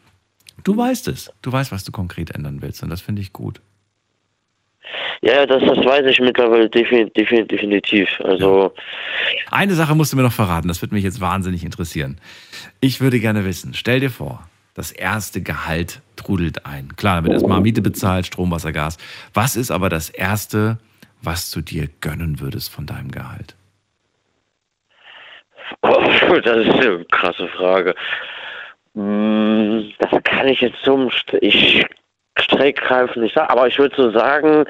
Du 0.64 0.76
weißt 0.76 1.08
es. 1.08 1.32
Du 1.42 1.52
weißt, 1.52 1.72
was 1.72 1.84
du 1.84 1.92
konkret 1.92 2.32
ändern 2.32 2.62
willst. 2.62 2.84
Und 2.84 2.90
das 2.90 3.02
finde 3.02 3.22
ich 3.22 3.34
gut. 3.34 3.62
Ja, 5.22 5.46
das, 5.46 5.64
das 5.64 5.78
weiß 5.86 6.06
ich 6.08 6.20
mittlerweile 6.20 6.70
defin, 6.70 7.12
defin, 7.14 7.48
definitiv. 7.48 8.10
Also, 8.24 8.74
Eine 9.52 9.74
Sache 9.74 9.96
musst 9.96 10.12
du 10.12 10.18
mir 10.18 10.24
noch 10.24 10.34
verraten, 10.34 10.68
das 10.68 10.82
würde 10.82 10.94
mich 10.96 11.04
jetzt 11.04 11.22
wahnsinnig 11.22 11.64
interessieren. 11.64 12.20
Ich 12.82 13.00
würde 13.02 13.20
gerne 13.20 13.46
wissen, 13.46 13.74
stell 13.74 14.00
dir 14.02 14.10
vor, 14.10 14.48
das 14.74 14.92
erste 14.92 15.42
Gehalt 15.42 16.02
trudelt 16.16 16.66
ein. 16.66 16.96
Klar, 16.96 17.18
da 17.18 17.24
wird 17.24 17.34
erstmal 17.34 17.62
Miete 17.62 17.82
bezahlt, 17.82 18.26
Strom, 18.26 18.52
Wasser, 18.52 18.72
Gas. 18.74 18.98
Was 19.34 19.56
ist 19.56 19.72
aber 19.72 19.90
das 19.90 20.10
erste, 20.10 20.78
was 21.22 21.52
du 21.52 21.62
dir 21.62 21.88
gönnen 22.02 22.40
würdest 22.40 22.72
von 22.74 22.86
deinem 22.86 23.12
Gehalt? 23.12 23.56
oh, 25.82 25.90
das 26.44 26.66
ist 26.66 26.74
eine 26.74 27.06
krasse 27.12 27.48
Frage. 27.50 27.96
Hm, 28.96 29.92
Das 30.00 30.24
kann 30.24 30.48
ich 30.48 30.62
jetzt 30.62 30.78
zum, 30.84 31.10
ich 31.42 31.86
streckgreifend 32.40 33.24
nicht 33.24 33.36
sagen, 33.36 33.52
aber 33.52 33.68
ich 33.68 33.78
würde 33.78 33.96
so 33.96 34.12
sagen, 34.12 34.66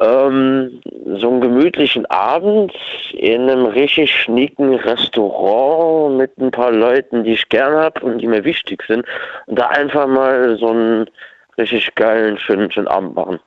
Ähm, 0.00 0.80
so 1.20 1.30
einen 1.30 1.40
gemütlichen 1.40 2.04
Abend 2.06 2.72
in 3.12 3.42
einem 3.42 3.64
richtig 3.64 4.10
schnieken 4.12 4.74
Restaurant 4.74 6.16
mit 6.16 6.36
ein 6.36 6.50
paar 6.50 6.72
Leuten, 6.72 7.22
die 7.22 7.34
ich 7.34 7.48
gern 7.48 7.74
habe 7.74 8.00
und 8.00 8.18
die 8.18 8.26
mir 8.26 8.42
wichtig 8.42 8.82
sind. 8.88 9.06
Und 9.46 9.56
da 9.56 9.68
einfach 9.68 10.08
mal 10.08 10.58
so 10.58 10.70
einen 10.70 11.06
richtig 11.58 11.94
geilen, 11.94 12.36
schönen, 12.38 12.72
schönen 12.72 12.88
Abend 12.88 13.14
machen. 13.14 13.38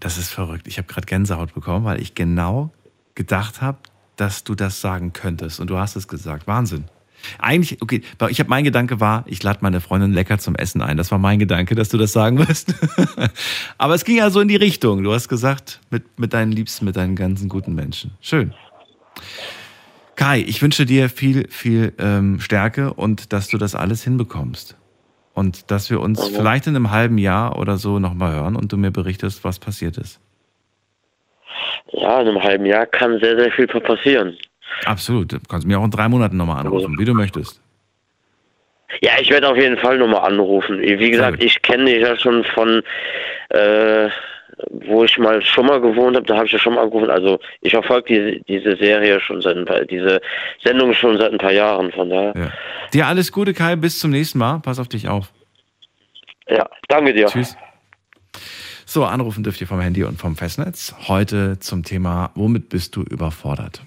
Das 0.00 0.18
ist 0.18 0.30
verrückt. 0.30 0.66
Ich 0.66 0.76
habe 0.76 0.88
gerade 0.88 1.06
Gänsehaut 1.06 1.54
bekommen, 1.54 1.86
weil 1.86 2.02
ich 2.02 2.14
genau 2.14 2.68
gedacht 3.14 3.62
habe, 3.62 3.78
dass 4.16 4.44
du 4.44 4.54
das 4.54 4.82
sagen 4.82 5.14
könntest. 5.14 5.58
Und 5.58 5.70
du 5.70 5.78
hast 5.78 5.96
es 5.96 6.06
gesagt. 6.06 6.46
Wahnsinn. 6.46 6.84
Eigentlich, 7.38 7.80
okay, 7.82 8.02
ich 8.28 8.40
habe 8.40 8.50
mein 8.50 8.64
Gedanke 8.64 9.00
war, 9.00 9.24
ich 9.26 9.42
lade 9.42 9.58
meine 9.62 9.80
Freundin 9.80 10.12
lecker 10.12 10.38
zum 10.38 10.54
Essen 10.54 10.82
ein. 10.82 10.96
Das 10.96 11.10
war 11.10 11.18
mein 11.18 11.38
Gedanke, 11.38 11.74
dass 11.74 11.88
du 11.88 11.98
das 11.98 12.12
sagen 12.12 12.38
wirst. 12.38 12.74
Aber 13.78 13.94
es 13.94 14.04
ging 14.04 14.16
ja 14.16 14.30
so 14.30 14.40
in 14.40 14.48
die 14.48 14.56
Richtung. 14.56 15.02
Du 15.02 15.12
hast 15.12 15.28
gesagt, 15.28 15.80
mit, 15.90 16.18
mit 16.18 16.32
deinen 16.32 16.52
Liebsten, 16.52 16.84
mit 16.84 16.96
deinen 16.96 17.16
ganzen 17.16 17.48
guten 17.48 17.74
Menschen. 17.74 18.12
Schön. 18.20 18.54
Kai, 20.16 20.40
ich 20.40 20.62
wünsche 20.62 20.86
dir 20.86 21.08
viel, 21.08 21.48
viel 21.48 21.94
ähm, 21.98 22.38
Stärke 22.40 22.92
und 22.92 23.32
dass 23.32 23.48
du 23.48 23.58
das 23.58 23.74
alles 23.74 24.04
hinbekommst. 24.04 24.76
Und 25.34 25.70
dass 25.70 25.90
wir 25.90 26.00
uns 26.00 26.20
okay. 26.20 26.34
vielleicht 26.36 26.66
in 26.66 26.76
einem 26.76 26.90
halben 26.90 27.16
Jahr 27.16 27.58
oder 27.58 27.78
so 27.78 27.98
nochmal 27.98 28.34
hören 28.34 28.54
und 28.54 28.72
du 28.72 28.76
mir 28.76 28.90
berichtest, 28.90 29.44
was 29.44 29.58
passiert 29.58 29.96
ist. 29.96 30.20
Ja, 31.92 32.20
in 32.20 32.28
einem 32.28 32.42
halben 32.42 32.66
Jahr 32.66 32.86
kann 32.86 33.18
sehr, 33.20 33.36
sehr 33.38 33.50
viel 33.52 33.66
passieren. 33.66 34.36
Absolut. 34.84 35.32
Du 35.32 35.38
kannst 35.48 35.66
mir 35.66 35.78
auch 35.78 35.84
in 35.84 35.90
drei 35.90 36.08
Monaten 36.08 36.36
nochmal 36.36 36.60
anrufen, 36.60 36.98
wie 36.98 37.04
du 37.04 37.14
möchtest. 37.14 37.60
Ja, 39.00 39.12
ich 39.20 39.30
werde 39.30 39.48
auf 39.48 39.56
jeden 39.56 39.78
Fall 39.78 39.98
nochmal 39.98 40.30
anrufen. 40.30 40.80
Wie 40.80 41.10
gesagt, 41.10 41.42
ich 41.42 41.62
kenne 41.62 41.86
dich 41.86 42.02
ja 42.02 42.16
schon 42.16 42.44
von, 42.44 42.82
äh, 43.48 44.08
wo 44.70 45.04
ich 45.04 45.16
mal 45.18 45.40
schon 45.42 45.66
mal 45.66 45.80
gewohnt 45.80 46.16
habe, 46.16 46.26
da 46.26 46.36
habe 46.36 46.46
ich 46.46 46.52
ja 46.52 46.58
schon 46.58 46.74
mal 46.74 46.82
angerufen. 46.82 47.10
Also 47.10 47.38
ich 47.62 47.72
verfolge 47.72 48.06
diese, 48.08 48.40
diese 48.44 48.76
Serie 48.76 49.18
schon 49.20 49.40
seit 49.40 49.56
ein 49.56 49.64
paar, 49.64 49.84
diese 49.84 50.20
Sendung 50.62 50.92
schon 50.92 51.16
seit 51.18 51.32
ein 51.32 51.38
paar 51.38 51.52
Jahren, 51.52 51.90
von 51.92 52.10
daher. 52.10 52.34
Ja. 52.36 52.52
Dir 52.92 53.06
alles 53.06 53.32
Gute, 53.32 53.54
Kai, 53.54 53.76
bis 53.76 53.98
zum 53.98 54.10
nächsten 54.10 54.38
Mal. 54.38 54.60
Pass 54.60 54.78
auf 54.78 54.88
dich 54.88 55.08
auf. 55.08 55.32
Ja, 56.48 56.68
danke 56.88 57.14
dir. 57.14 57.26
Tschüss. 57.26 57.56
So, 58.84 59.04
anrufen 59.04 59.42
dürft 59.42 59.60
ihr 59.60 59.66
vom 59.66 59.80
Handy 59.80 60.04
und 60.04 60.18
vom 60.18 60.36
Festnetz. 60.36 60.94
Heute 61.08 61.58
zum 61.60 61.82
Thema, 61.82 62.30
womit 62.34 62.68
bist 62.68 62.94
du 62.94 63.02
überfordert? 63.02 63.80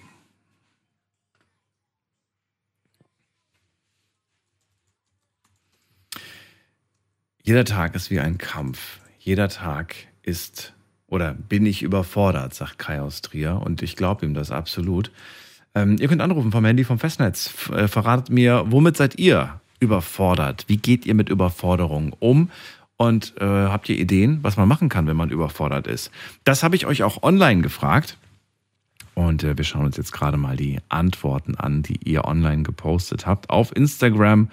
Jeder 7.46 7.64
Tag 7.64 7.94
ist 7.94 8.10
wie 8.10 8.20
ein 8.20 8.40
Kampf. 8.40 8.98
Jeder 9.20 9.50
Tag 9.50 9.94
ist 10.24 10.74
oder 11.06 11.36
bin 11.36 11.68
ich 11.68 11.84
überfordert, 11.84 12.56
sagt 12.56 12.80
Kai 12.80 13.00
aus 13.00 13.22
Trier. 13.22 13.62
Und 13.64 13.84
ich 13.84 13.96
glaube 13.96 14.26
ihm 14.26 14.34
das 14.34 14.50
absolut. 14.50 15.12
Ähm, 15.76 15.98
ihr 16.00 16.08
könnt 16.08 16.24
anrufen 16.24 16.52
vom 16.52 16.66
Handy 16.66 16.84
vom 16.84 16.98
Festnetz. 16.98 17.70
Äh, 17.70 17.88
verratet 17.88 18.32
mir, 18.32 18.64
womit 18.70 18.98
seid 18.98 19.20
ihr 19.20 19.62
überfordert? 19.80 20.66
Wie 20.68 20.78
geht 20.78 21.06
ihr 21.06 21.14
mit 21.14 21.30
Überforderung 21.30 22.16
um? 22.18 22.50
Und 22.98 23.36
äh, 23.40 23.46
habt 23.46 23.90
ihr 23.90 24.00
Ideen, 24.00 24.40
was 24.42 24.58
man 24.58 24.68
machen 24.68 24.90
kann, 24.90 25.06
wenn 25.06 25.18
man 25.18 25.30
überfordert 25.30 25.86
ist? 25.86 26.10
Das 26.46 26.64
habe 26.64 26.76
ich 26.76 26.88
euch 26.88 27.04
auch 27.04 27.22
online 27.22 27.62
gefragt. 27.62 28.18
Und 29.14 29.44
äh, 29.44 29.56
wir 29.56 29.66
schauen 29.66 29.86
uns 29.86 29.98
jetzt 29.98 30.14
gerade 30.14 30.38
mal 30.38 30.58
die 30.58 30.80
Antworten 30.90 31.54
an, 31.54 31.84
die 31.84 32.00
ihr 32.10 32.26
online 32.26 32.64
gepostet 32.64 33.28
habt 33.28 33.52
auf 33.52 33.76
Instagram 33.76 34.50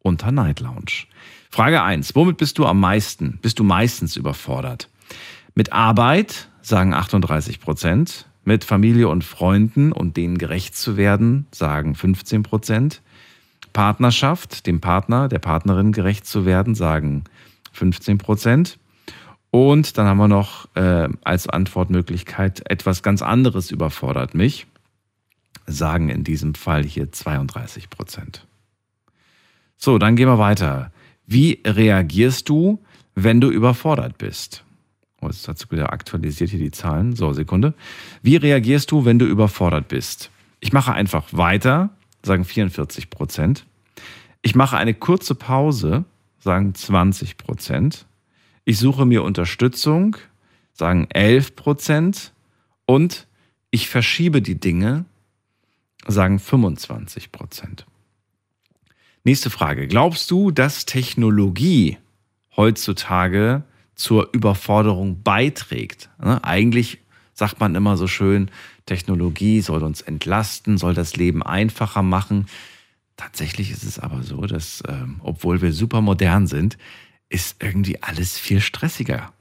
unter 0.00 0.32
Night 0.32 0.58
Lounge. 0.58 1.06
Frage 1.52 1.82
1. 1.82 2.14
Womit 2.14 2.38
bist 2.38 2.56
du 2.56 2.64
am 2.64 2.80
meisten? 2.80 3.38
Bist 3.42 3.58
du 3.58 3.62
meistens 3.62 4.16
überfordert? 4.16 4.88
Mit 5.54 5.70
Arbeit, 5.70 6.48
sagen 6.62 6.94
38 6.94 7.60
Prozent. 7.60 8.26
Mit 8.44 8.64
Familie 8.64 9.10
und 9.10 9.22
Freunden 9.22 9.92
und 9.92 10.16
denen 10.16 10.38
gerecht 10.38 10.74
zu 10.74 10.96
werden, 10.96 11.46
sagen 11.50 11.94
15 11.94 12.42
Prozent. 12.42 13.02
Partnerschaft, 13.74 14.66
dem 14.66 14.80
Partner, 14.80 15.28
der 15.28 15.40
Partnerin 15.40 15.92
gerecht 15.92 16.26
zu 16.26 16.46
werden, 16.46 16.74
sagen 16.74 17.24
15 17.72 18.16
Prozent. 18.16 18.78
Und 19.50 19.98
dann 19.98 20.06
haben 20.06 20.16
wir 20.16 20.28
noch 20.28 20.74
äh, 20.74 21.10
als 21.22 21.50
Antwortmöglichkeit 21.50 22.62
etwas 22.70 23.02
ganz 23.02 23.20
anderes 23.20 23.70
überfordert 23.70 24.32
mich, 24.32 24.66
sagen 25.66 26.08
in 26.08 26.24
diesem 26.24 26.54
Fall 26.54 26.82
hier 26.82 27.12
32 27.12 27.90
Prozent. 27.90 28.46
So, 29.76 29.98
dann 29.98 30.16
gehen 30.16 30.28
wir 30.28 30.38
weiter. 30.38 30.90
Wie 31.32 31.62
reagierst 31.64 32.50
du, 32.50 32.82
wenn 33.14 33.40
du 33.40 33.48
überfordert 33.48 34.18
bist? 34.18 34.64
Oh, 35.22 35.28
jetzt 35.28 35.48
hat 35.48 35.70
wieder 35.70 35.90
aktualisiert 35.90 36.50
hier 36.50 36.58
die 36.58 36.70
Zahlen. 36.70 37.16
So, 37.16 37.32
Sekunde. 37.32 37.72
Wie 38.20 38.36
reagierst 38.36 38.90
du, 38.90 39.06
wenn 39.06 39.18
du 39.18 39.24
überfordert 39.24 39.88
bist? 39.88 40.30
Ich 40.60 40.74
mache 40.74 40.92
einfach 40.92 41.24
weiter, 41.32 41.88
sagen 42.22 42.44
44 42.44 43.08
Prozent. 43.08 43.64
Ich 44.42 44.54
mache 44.54 44.76
eine 44.76 44.92
kurze 44.92 45.34
Pause, 45.34 46.04
sagen 46.38 46.74
20 46.74 47.38
Prozent. 47.38 48.04
Ich 48.66 48.78
suche 48.78 49.06
mir 49.06 49.22
Unterstützung, 49.22 50.18
sagen 50.74 51.06
11 51.08 51.56
Prozent. 51.56 52.34
Und 52.84 53.26
ich 53.70 53.88
verschiebe 53.88 54.42
die 54.42 54.60
Dinge, 54.60 55.06
sagen 56.06 56.38
25 56.38 57.32
Prozent. 57.32 57.86
Nächste 59.24 59.50
Frage. 59.50 59.86
Glaubst 59.86 60.30
du, 60.32 60.50
dass 60.50 60.84
Technologie 60.84 61.98
heutzutage 62.56 63.62
zur 63.94 64.28
Überforderung 64.32 65.22
beiträgt? 65.22 66.10
Ne, 66.20 66.42
eigentlich 66.42 66.98
sagt 67.32 67.60
man 67.60 67.76
immer 67.76 67.96
so 67.96 68.08
schön, 68.08 68.50
Technologie 68.84 69.60
soll 69.60 69.84
uns 69.84 70.00
entlasten, 70.00 70.76
soll 70.76 70.94
das 70.94 71.14
Leben 71.14 71.42
einfacher 71.42 72.02
machen. 72.02 72.46
Tatsächlich 73.16 73.70
ist 73.70 73.84
es 73.84 74.00
aber 74.00 74.24
so, 74.24 74.40
dass 74.46 74.82
ähm, 74.88 75.20
obwohl 75.22 75.62
wir 75.62 75.72
super 75.72 76.00
modern 76.00 76.48
sind, 76.48 76.76
ist 77.28 77.62
irgendwie 77.62 78.02
alles 78.02 78.38
viel 78.38 78.60
stressiger. 78.60 79.32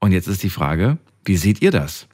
Und 0.00 0.12
jetzt 0.12 0.28
ist 0.28 0.42
die 0.42 0.50
Frage, 0.50 0.96
wie 1.26 1.36
seht 1.36 1.60
ihr 1.60 1.70
das? 1.70 2.08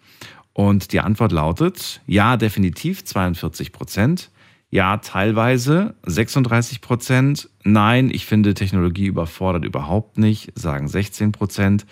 Und 0.53 0.93
die 0.93 1.01
Antwort 1.01 1.31
lautet, 1.31 2.01
ja, 2.07 2.37
definitiv 2.37 3.05
42 3.05 3.71
Prozent. 3.71 4.31
Ja, 4.75 4.97
teilweise 4.97 5.95
36 6.07 6.81
Prozent. 6.81 7.51
Nein, 7.63 8.09
ich 8.11 8.25
finde 8.25 8.55
Technologie 8.55 9.05
überfordert 9.05 9.67
überhaupt 9.67 10.17
nicht, 10.17 10.51
sagen 10.59 10.89
16 10.89 11.31
Prozent. 11.31 11.85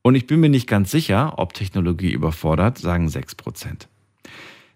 Und 0.00 0.14
ich 0.14 0.26
bin 0.26 0.40
mir 0.40 0.48
nicht 0.48 0.66
ganz 0.66 0.90
sicher, 0.90 1.34
ob 1.36 1.52
Technologie 1.52 2.10
überfordert, 2.10 2.78
sagen 2.78 3.10
6 3.10 3.34
Prozent. 3.34 3.86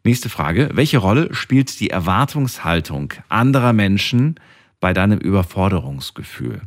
Nächste 0.04 0.28
Frage. 0.28 0.68
Welche 0.74 0.98
Rolle 0.98 1.34
spielt 1.34 1.80
die 1.80 1.88
Erwartungshaltung 1.88 3.14
anderer 3.30 3.72
Menschen 3.72 4.34
bei 4.78 4.92
deinem 4.92 5.18
Überforderungsgefühl? 5.18 6.60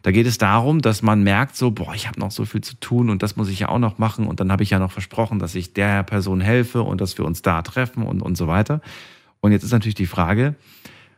Da 0.00 0.12
geht 0.12 0.26
es 0.26 0.38
darum, 0.38 0.80
dass 0.80 1.02
man 1.02 1.22
merkt, 1.22 1.56
so, 1.56 1.72
boah, 1.72 1.94
ich 1.94 2.08
habe 2.08 2.18
noch 2.18 2.30
so 2.30 2.46
viel 2.46 2.62
zu 2.62 2.80
tun 2.80 3.10
und 3.10 3.22
das 3.22 3.36
muss 3.36 3.50
ich 3.50 3.60
ja 3.60 3.68
auch 3.68 3.78
noch 3.78 3.98
machen 3.98 4.26
und 4.26 4.40
dann 4.40 4.50
habe 4.50 4.62
ich 4.62 4.70
ja 4.70 4.78
noch 4.78 4.92
versprochen, 4.92 5.40
dass 5.40 5.54
ich 5.54 5.74
der 5.74 6.02
Person 6.04 6.40
helfe 6.40 6.82
und 6.82 7.02
dass 7.02 7.18
wir 7.18 7.26
uns 7.26 7.42
da 7.42 7.60
treffen 7.60 8.04
und, 8.04 8.22
und 8.22 8.38
so 8.38 8.48
weiter. 8.48 8.80
Und 9.42 9.52
jetzt 9.52 9.64
ist 9.64 9.72
natürlich 9.72 9.96
die 9.96 10.06
Frage, 10.06 10.54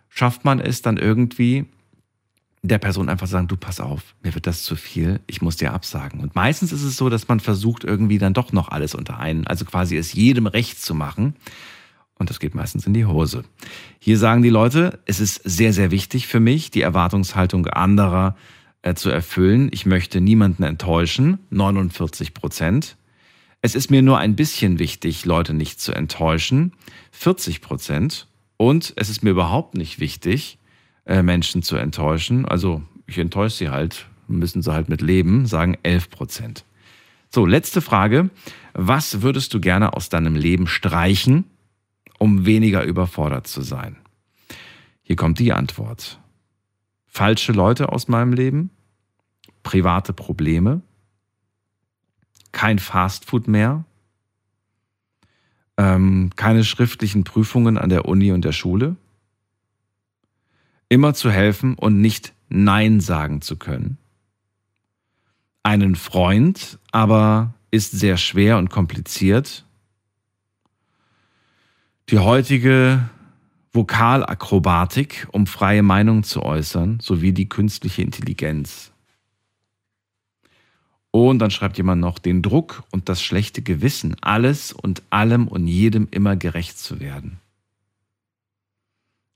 schafft 0.09 0.45
man 0.45 0.59
es 0.59 0.83
dann 0.83 0.97
irgendwie, 0.97 1.67
der 2.63 2.79
Person 2.79 3.11
einfach 3.11 3.27
sagen, 3.27 3.47
du 3.47 3.57
pass 3.57 3.79
auf, 3.79 4.15
mir 4.23 4.35
wird 4.35 4.47
das 4.47 4.65
zu 4.65 4.75
viel, 4.75 5.21
ich 5.27 5.43
muss 5.43 5.59
dir 5.59 5.75
absagen. 5.75 6.21
Und 6.21 6.35
meistens 6.35 6.73
ist 6.73 6.83
es 6.83 6.97
so, 6.97 7.11
dass 7.11 7.29
man 7.29 7.39
versucht, 7.39 7.85
irgendwie 7.85 8.19
dann 8.19 8.33
doch 8.33 8.53
noch 8.53 8.71
alles 8.71 8.95
unter 8.95 9.19
einen, 9.19 9.47
also 9.47 9.67
quasi 9.67 9.99
es 9.99 10.15
jedem 10.15 10.47
recht 10.47 10.81
zu 10.81 10.95
machen. 10.95 11.37
Und 12.17 12.31
das 12.31 12.41
geht 12.41 12.55
meistens 12.55 12.87
in 12.87 12.95
die 12.95 13.05
Hose. 13.05 13.45
Hier 13.99 14.17
sagen 14.17 14.43
die 14.43 14.49
Leute, 14.49 15.01
es 15.05 15.21
ist 15.21 15.43
sehr, 15.45 15.75
sehr 15.75 15.91
wichtig 15.91 16.27
für 16.27 16.41
mich, 16.41 16.71
die 16.71 16.81
Erwartungshaltung 16.81 17.67
anderer 17.67 18.37
äh, 18.81 18.95
zu 18.95 19.11
erfüllen. 19.11 19.69
Ich 19.73 19.85
möchte 19.85 20.23
niemanden 20.23 20.63
enttäuschen, 20.63 21.41
49 21.51 22.33
Prozent. 22.33 22.97
Es 23.65 23.74
ist 23.74 23.91
mir 23.91 24.03
nur 24.03 24.19
ein 24.19 24.36
bisschen 24.36 24.78
wichtig, 24.78 25.24
Leute 25.24 25.55
nicht 25.55 25.81
zu 25.81 25.95
enttäuschen. 25.95 26.74
40 27.12 27.62
Prozent. 27.62 28.28
Und 28.59 28.93
es 28.97 29.09
ist 29.09 29.23
mir 29.23 29.31
überhaupt 29.31 29.74
nicht 29.74 30.01
wichtig, 30.01 30.59
äh, 31.07 31.23
Menschen 31.23 31.62
zu 31.62 31.77
enttäuschen. 31.77 32.45
Also 32.45 32.82
ich 33.07 33.16
enttäusche 33.16 33.57
sie 33.57 33.70
halt, 33.70 34.05
müssen 34.28 34.61
sie 34.61 34.70
halt 34.70 34.91
mit 34.91 35.01
leben, 35.01 35.47
sagen 35.47 35.78
11 35.82 36.11
Prozent. 36.11 36.66
So, 37.31 37.47
letzte 37.47 37.81
Frage. 37.81 38.28
Was 38.74 39.23
würdest 39.23 39.55
du 39.55 39.61
gerne 39.61 39.95
aus 39.95 40.11
deinem 40.11 40.36
Leben 40.36 40.66
streichen, 40.66 41.45
um 42.19 42.45
weniger 42.45 42.85
überfordert 42.85 43.47
zu 43.47 43.62
sein? 43.62 43.97
Hier 45.03 45.16
kommt 45.16 45.39
die 45.39 45.55
Antwort. 45.55 46.20
Falsche 47.07 47.53
Leute 47.53 47.93
aus 47.93 48.09
meinem 48.09 48.35
Leben, 48.35 48.69
private 49.62 50.12
Probleme, 50.12 50.82
kein 52.55 52.79
Fastfood 52.79 53.47
mehr, 53.49 53.85
ähm, 55.77 56.31
keine 56.37 56.65
schriftlichen 56.65 57.25
Prüfungen 57.25 57.77
an 57.77 57.91
der 57.91 58.07
Uni 58.07 58.33
und 58.33 58.45
der 58.45 58.53
Schule, 58.53 58.97
immer 60.89 61.13
zu 61.13 61.31
helfen 61.31 61.75
und 61.75 62.01
nicht 62.01 62.33
Nein 62.49 63.01
sagen 63.01 63.43
zu 63.43 63.57
können, 63.57 63.99
einen 65.63 65.97
Freund, 65.97 66.79
aber 66.93 67.53
ist 67.71 67.91
sehr 67.91 68.17
schwer 68.17 68.57
und 68.57 68.71
kompliziert. 68.71 69.67
Die 72.11 72.19
heutige 72.19 73.09
Vokalakrobatik, 73.73 75.27
um 75.33 75.49
freie 75.49 75.83
Meinung 75.83 76.23
zu 76.23 76.43
äußern, 76.43 77.01
sowie 77.01 77.33
die 77.33 77.49
künstliche 77.49 78.03
Intelligenz. 78.03 78.94
Und 81.15 81.39
dann 81.39 81.53
schreibt 81.53 81.77
jemand 81.77 82.01
noch 82.01 82.19
den 82.19 82.43
Druck 82.43 82.82
und 82.91 83.09
das 83.09 83.23
schlechte 83.23 83.62
Gewissen, 83.62 84.16
alles 84.20 84.73
und 84.73 85.05
allem 85.11 85.47
und 85.47 85.69
jedem 85.69 86.09
immer 86.11 86.35
gerecht 86.35 86.77
zu 86.77 86.99
werden. 86.99 87.39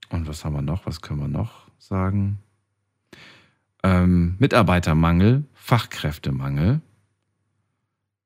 Und 0.09 0.27
was 0.27 0.45
haben 0.45 0.55
wir 0.55 0.63
noch? 0.63 0.87
Was 0.87 1.03
können 1.03 1.21
wir 1.21 1.29
noch 1.29 1.69
sagen? 1.79 2.41
Ähm, 3.85 4.35
Mitarbeitermangel, 4.41 5.45
Fachkräftemangel. 5.55 6.81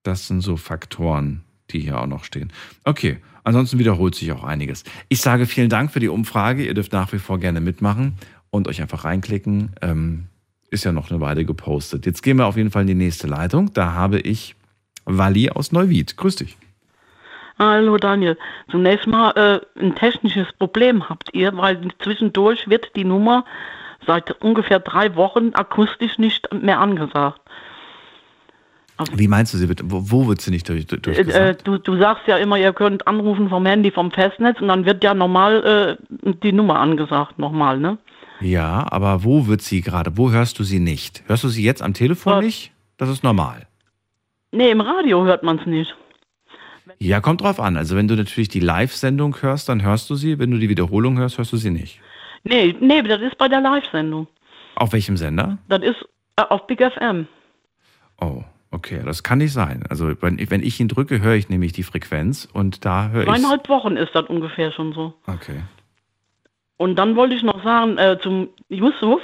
Das 0.02 0.28
sind 0.28 0.40
so 0.40 0.56
Faktoren, 0.56 1.42
die 1.72 1.80
hier 1.80 2.00
auch 2.00 2.06
noch 2.06 2.24
stehen. 2.24 2.54
Okay, 2.84 3.18
ansonsten 3.44 3.78
wiederholt 3.78 4.14
sich 4.14 4.32
auch 4.32 4.44
einiges. 4.44 4.82
Ich 5.10 5.20
sage 5.20 5.44
vielen 5.44 5.68
Dank 5.68 5.92
für 5.92 6.00
die 6.00 6.08
Umfrage. 6.08 6.64
Ihr 6.64 6.72
dürft 6.72 6.94
nach 6.94 7.12
wie 7.12 7.18
vor 7.18 7.38
gerne 7.38 7.60
mitmachen 7.60 8.14
und 8.48 8.66
euch 8.66 8.80
einfach 8.80 9.04
reinklicken. 9.04 9.72
Ähm, 9.82 10.28
ist 10.72 10.84
ja 10.84 10.92
noch 10.92 11.10
eine 11.10 11.20
Weile 11.20 11.44
gepostet. 11.44 12.06
Jetzt 12.06 12.22
gehen 12.22 12.38
wir 12.38 12.46
auf 12.46 12.56
jeden 12.56 12.70
Fall 12.70 12.82
in 12.82 12.88
die 12.88 12.94
nächste 12.94 13.26
Leitung. 13.26 13.72
Da 13.74 13.92
habe 13.92 14.18
ich 14.18 14.56
Wally 15.04 15.50
aus 15.50 15.70
Neuwied. 15.70 16.16
Grüß 16.16 16.36
dich. 16.36 16.56
Hallo 17.58 17.98
Daniel. 17.98 18.38
Zunächst 18.70 19.06
mal 19.06 19.30
äh, 19.32 19.80
ein 19.80 19.94
technisches 19.94 20.48
Problem 20.58 21.08
habt 21.08 21.28
ihr, 21.34 21.54
weil 21.56 21.80
zwischendurch 22.02 22.68
wird 22.68 22.96
die 22.96 23.04
Nummer 23.04 23.44
seit 24.06 24.42
ungefähr 24.42 24.80
drei 24.80 25.14
Wochen 25.14 25.50
akustisch 25.52 26.18
nicht 26.18 26.48
mehr 26.52 26.80
angesagt. 26.80 27.40
Also, 28.96 29.18
Wie 29.18 29.28
meinst 29.28 29.52
du, 29.52 29.58
sie 29.58 29.68
wird, 29.68 29.82
wo, 29.84 30.02
wo 30.10 30.26
wird 30.28 30.40
sie 30.40 30.50
nicht 30.50 30.68
durch, 30.68 30.86
durchgesagt? 30.86 31.60
Äh, 31.60 31.62
du, 31.64 31.78
du 31.78 31.98
sagst 31.98 32.26
ja 32.26 32.38
immer, 32.38 32.56
ihr 32.56 32.72
könnt 32.72 33.06
anrufen 33.06 33.50
vom 33.50 33.66
Handy, 33.66 33.90
vom 33.90 34.10
Festnetz 34.10 34.60
und 34.60 34.68
dann 34.68 34.86
wird 34.86 35.04
ja 35.04 35.12
normal 35.12 35.98
äh, 36.00 36.32
die 36.42 36.52
Nummer 36.52 36.80
angesagt, 36.80 37.38
nochmal, 37.38 37.78
ne? 37.78 37.98
Ja, 38.42 38.86
aber 38.90 39.24
wo 39.24 39.46
wird 39.46 39.62
sie 39.62 39.80
gerade? 39.80 40.16
Wo 40.16 40.30
hörst 40.30 40.58
du 40.58 40.64
sie 40.64 40.80
nicht? 40.80 41.22
Hörst 41.26 41.44
du 41.44 41.48
sie 41.48 41.64
jetzt 41.64 41.82
am 41.82 41.94
Telefon 41.94 42.34
Was? 42.34 42.44
nicht? 42.44 42.72
Das 42.96 43.08
ist 43.08 43.22
normal. 43.22 43.66
Nee, 44.50 44.70
im 44.70 44.80
Radio 44.80 45.24
hört 45.24 45.42
man 45.42 45.58
es 45.58 45.66
nicht. 45.66 45.94
Ja, 46.98 47.20
kommt 47.20 47.40
drauf 47.40 47.58
an. 47.58 47.76
Also 47.76 47.96
wenn 47.96 48.08
du 48.08 48.14
natürlich 48.16 48.48
die 48.48 48.60
Live-Sendung 48.60 49.40
hörst, 49.40 49.68
dann 49.68 49.82
hörst 49.82 50.10
du 50.10 50.14
sie. 50.14 50.38
Wenn 50.38 50.50
du 50.50 50.58
die 50.58 50.68
Wiederholung 50.68 51.18
hörst, 51.18 51.38
hörst 51.38 51.52
du 51.52 51.56
sie 51.56 51.70
nicht. 51.70 52.00
Nee, 52.44 52.74
nee, 52.80 53.02
das 53.02 53.20
ist 53.22 53.38
bei 53.38 53.48
der 53.48 53.60
Live-Sendung. 53.60 54.26
Auf 54.74 54.92
welchem 54.92 55.16
Sender? 55.16 55.58
Das 55.68 55.82
ist 55.82 56.04
äh, 56.36 56.42
auf 56.42 56.66
Big 56.66 56.80
FM. 56.82 57.26
Oh, 58.20 58.42
okay, 58.70 59.00
das 59.04 59.22
kann 59.22 59.38
nicht 59.38 59.52
sein. 59.52 59.84
Also 59.88 60.12
wenn, 60.20 60.38
wenn 60.50 60.62
ich 60.62 60.80
ihn 60.80 60.88
drücke, 60.88 61.20
höre 61.20 61.34
ich 61.34 61.48
nämlich 61.48 61.72
die 61.72 61.82
Frequenz 61.82 62.48
und 62.52 62.84
da 62.84 63.08
höre 63.10 63.22
ich. 63.22 63.28
Zweieinhalb 63.28 63.68
Wochen 63.68 63.96
ist 63.96 64.14
das 64.14 64.26
ungefähr 64.26 64.72
schon 64.72 64.92
so. 64.92 65.14
Okay. 65.26 65.62
Und 66.76 66.96
dann 66.96 67.16
wollte 67.16 67.34
ich 67.34 67.42
noch 67.42 67.62
sagen, 67.62 67.98
äh, 67.98 68.18
zum 68.20 68.48
Yusuf, 68.68 69.22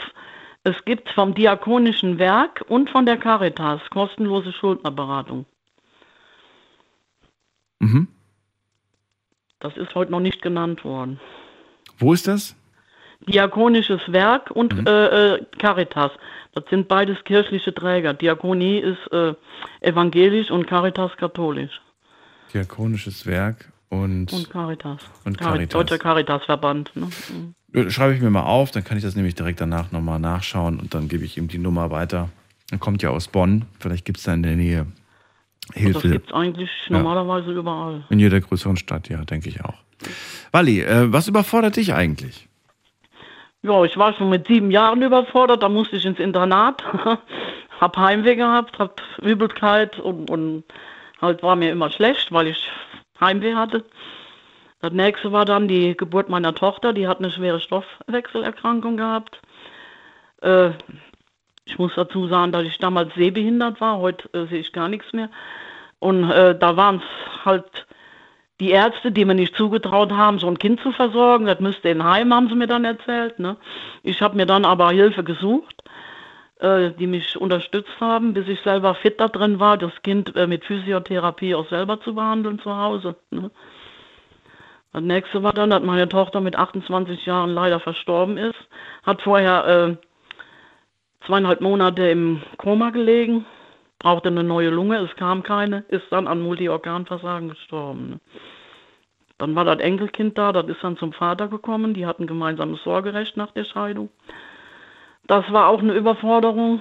es 0.64 0.84
gibt 0.84 1.08
vom 1.10 1.34
Diakonischen 1.34 2.18
Werk 2.18 2.64
und 2.68 2.90
von 2.90 3.06
der 3.06 3.16
Caritas 3.16 3.80
kostenlose 3.90 4.52
Schuldnerberatung. 4.52 5.46
Mhm. 7.80 8.08
Das 9.60 9.76
ist 9.76 9.94
heute 9.94 10.12
noch 10.12 10.20
nicht 10.20 10.42
genannt 10.42 10.84
worden. 10.84 11.20
Wo 11.98 12.12
ist 12.12 12.28
das? 12.28 12.54
Diakonisches 13.26 14.00
Werk 14.12 14.50
und 14.50 14.76
mhm. 14.76 14.86
äh, 14.86 15.34
äh, 15.34 15.44
Caritas. 15.58 16.12
Das 16.52 16.64
sind 16.70 16.86
beides 16.86 17.22
kirchliche 17.24 17.74
Träger. 17.74 18.14
Diakonie 18.14 18.78
ist 18.78 19.12
äh, 19.12 19.34
evangelisch 19.80 20.50
und 20.50 20.66
Caritas 20.66 21.16
katholisch. 21.16 21.80
Diakonisches 22.52 23.26
Werk 23.26 23.72
und, 23.90 24.32
und 24.32 24.51
Caritas. 24.51 25.01
Und 25.24 25.39
Caritas. 25.39 25.73
Deutscher 25.73 25.98
Caritas-Verband. 25.98 26.93
Ne? 26.94 27.09
Mhm. 27.73 27.90
Schreibe 27.90 28.15
ich 28.15 28.20
mir 28.20 28.31
mal 28.31 28.44
auf, 28.44 28.70
dann 28.70 28.85
kann 28.85 28.97
ich 28.97 29.05
das 29.05 29.16
nämlich 29.16 29.35
direkt 29.35 29.60
danach 29.60 29.93
nochmal 29.93 30.19
nachschauen 30.19 30.81
und 30.81 30.94
dann 30.94 31.09
gebe 31.09 31.24
ich 31.24 31.36
ihm 31.36 31.48
die 31.48 31.59
Nummer 31.59 31.90
weiter. 31.90 32.28
Er 32.70 32.78
kommt 32.78 33.02
ja 33.02 33.10
aus 33.10 33.28
Bonn, 33.28 33.65
vielleicht 33.78 34.05
gibt 34.05 34.19
es 34.19 34.24
da 34.24 34.35
in 34.35 34.43
der 34.43 34.56
Nähe 34.56 34.86
Hilfe. 35.74 36.01
Das 36.02 36.12
gibt 36.12 36.28
es 36.28 36.35
eigentlich 36.35 36.70
ja. 36.89 36.98
normalerweise 36.98 37.52
überall. 37.52 38.05
In 38.10 38.19
jeder 38.19 38.40
größeren 38.40 38.77
Stadt, 38.77 39.09
ja, 39.09 39.24
denke 39.24 39.48
ich 39.48 39.65
auch. 39.65 39.74
Wally, 40.52 40.81
äh, 40.81 41.12
was 41.12 41.28
überfordert 41.28 41.77
dich 41.77 41.93
eigentlich? 41.93 42.48
Ja, 43.62 43.85
ich 43.85 43.97
war 43.97 44.15
schon 44.15 44.31
mit 44.31 44.47
sieben 44.47 44.70
Jahren 44.70 45.02
überfordert, 45.02 45.62
da 45.62 45.69
musste 45.69 45.97
ich 45.97 46.05
ins 46.05 46.20
Internat, 46.20 46.82
hab 47.81 47.97
Heimweh 47.97 48.36
gehabt, 48.36 48.78
hab 48.78 49.02
Übelkeit 49.20 49.98
und, 49.98 50.31
und 50.31 50.65
halt 51.20 51.43
war 51.43 51.56
mir 51.56 51.73
immer 51.73 51.90
schlecht, 51.90 52.32
weil 52.32 52.47
ich 52.47 52.70
Heimweh 53.20 53.55
hatte. 53.55 53.85
Das 54.81 54.93
nächste 54.93 55.32
war 55.32 55.45
dann 55.45 55.66
die 55.66 55.97
Geburt 55.97 56.28
meiner 56.28 56.55
Tochter, 56.55 56.93
die 56.93 57.09
hat 57.09 57.19
eine 57.19 57.31
schwere 57.31 57.61
Stoffwechselerkrankung 57.61 58.97
gehabt. 58.97 59.40
Äh, 60.40 60.70
ich 61.65 61.78
muss 61.78 61.93
dazu 61.97 62.28
sagen, 62.28 62.53
dass 62.53 62.65
ich 62.65 62.78
damals 62.78 63.15
sehbehindert 63.15 63.81
war, 63.81 63.99
heute 63.99 64.28
äh, 64.32 64.47
sehe 64.47 64.61
ich 64.61 64.73
gar 64.73 64.89
nichts 64.89 65.12
mehr. 65.12 65.31
Und 65.99 66.31
äh, 66.31 66.57
da 66.57 66.77
waren 66.77 66.97
es 66.97 67.45
halt 67.45 67.86
die 68.61 68.70
Ärzte, 68.70 69.12
die 69.12 69.24
mir 69.24 69.35
nicht 69.35 69.57
zugetraut 69.57 70.12
haben, 70.12 70.39
so 70.39 70.49
ein 70.49 70.59
Kind 70.59 70.81
zu 70.81 70.93
versorgen. 70.93 71.47
Das 71.47 71.61
müsste 71.61 71.89
in 71.89 72.03
Heim, 72.03 72.32
haben 72.32 72.49
sie 72.49 72.55
mir 72.55 72.66
dann 72.66 72.85
erzählt. 72.85 73.39
Ne? 73.39 73.57
Ich 74.03 74.23
habe 74.23 74.36
mir 74.36 74.47
dann 74.47 74.65
aber 74.65 74.90
Hilfe 74.90 75.23
gesucht, 75.23 75.82
äh, 76.60 76.90
die 76.90 77.06
mich 77.06 77.36
unterstützt 77.36 78.01
haben, 78.01 78.35
bis 78.35 78.48
ich 78.48 78.60
selber 78.60 78.94
fit 78.94 79.20
da 79.20 79.28
drin 79.28 79.60
war, 79.60 79.76
das 79.76 79.93
Kind 80.02 80.35
äh, 80.36 80.47
mit 80.47 80.64
Physiotherapie 80.64 81.55
auch 81.55 81.68
selber 81.68 82.01
zu 82.01 82.14
behandeln 82.14 82.59
zu 82.59 82.76
Hause. 82.76 83.16
Ne? 83.30 83.51
Das 84.93 85.02
nächste 85.02 85.43
war 85.43 85.52
dann, 85.52 85.70
dass 85.70 85.82
meine 85.82 86.09
Tochter 86.09 86.40
mit 86.40 86.56
28 86.56 87.26
Jahren 87.26 87.51
leider 87.51 87.78
verstorben 87.78 88.36
ist. 88.39 88.59
Hat 89.05 89.22
vorher 89.22 89.66
äh, 89.66 91.26
zweieinhalb 91.26 91.60
Monate 91.60 92.09
im 92.09 92.43
Koma 92.56 92.90
gelegen, 92.90 93.44
brauchte 93.98 94.28
eine 94.28 94.44
neue 94.44 94.70
Lunge, 94.70 94.98
es 94.98 95.14
kam 95.16 95.43
keine, 95.43 95.85
ist 95.89 96.06
dann 96.10 96.26
an 96.26 96.40
Multiorganversagen 96.40 97.51
gestorben. 97.51 98.10
Ne? 98.10 98.20
Dann 99.39 99.55
war 99.55 99.64
das 99.64 99.78
Enkelkind 99.78 100.36
da, 100.36 100.52
das 100.52 100.66
ist 100.66 100.82
dann 100.82 100.97
zum 100.97 101.12
Vater 101.12 101.47
gekommen, 101.47 101.94
die 101.94 102.06
hatten 102.06 102.26
gemeinsames 102.26 102.82
Sorgerecht 102.82 103.36
nach 103.36 103.52
der 103.52 103.64
Scheidung. 103.64 104.10
Das 105.28 105.44
war 105.52 105.68
auch 105.68 105.80
eine 105.80 105.92
Überforderung. 105.92 106.80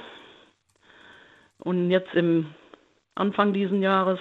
Und 1.60 1.92
jetzt 1.92 2.14
im 2.16 2.48
Anfang 3.14 3.54
dieses 3.54 3.80
Jahres 3.80 4.20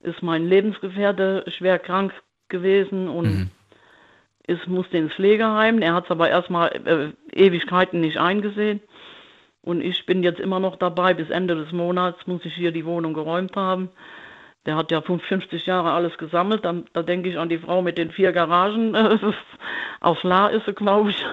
ist 0.00 0.22
mein 0.22 0.46
Lebensgefährte 0.46 1.44
schwer 1.56 1.78
krank 1.78 2.12
gewesen 2.48 3.08
und 3.08 3.26
mhm. 3.26 3.50
ist, 4.46 4.66
musste 4.66 4.96
ins 4.96 5.12
Pflegeheim. 5.12 5.82
Er 5.82 5.94
hat 5.94 6.04
es 6.04 6.10
aber 6.10 6.30
erstmal 6.30 7.14
äh, 7.32 7.38
Ewigkeiten 7.38 8.00
nicht 8.00 8.18
eingesehen. 8.18 8.80
Und 9.60 9.82
ich 9.82 10.06
bin 10.06 10.22
jetzt 10.22 10.40
immer 10.40 10.60
noch 10.60 10.76
dabei, 10.76 11.14
bis 11.14 11.30
Ende 11.30 11.54
des 11.54 11.72
Monats 11.72 12.26
muss 12.26 12.44
ich 12.44 12.54
hier 12.54 12.72
die 12.72 12.84
Wohnung 12.86 13.12
geräumt 13.12 13.56
haben. 13.56 13.90
Der 14.64 14.76
hat 14.76 14.90
ja 14.90 15.02
50 15.02 15.66
Jahre 15.66 15.92
alles 15.92 16.16
gesammelt. 16.16 16.64
Dann, 16.64 16.86
da 16.94 17.02
denke 17.02 17.28
ich 17.28 17.38
an 17.38 17.50
die 17.50 17.58
Frau 17.58 17.82
mit 17.82 17.98
den 17.98 18.10
vier 18.10 18.32
Garagen. 18.32 18.96
Auf 20.00 20.22
La 20.22 20.48
ist 20.48 20.64
sie, 20.64 20.72
glaube 20.72 21.10
ich. 21.10 21.24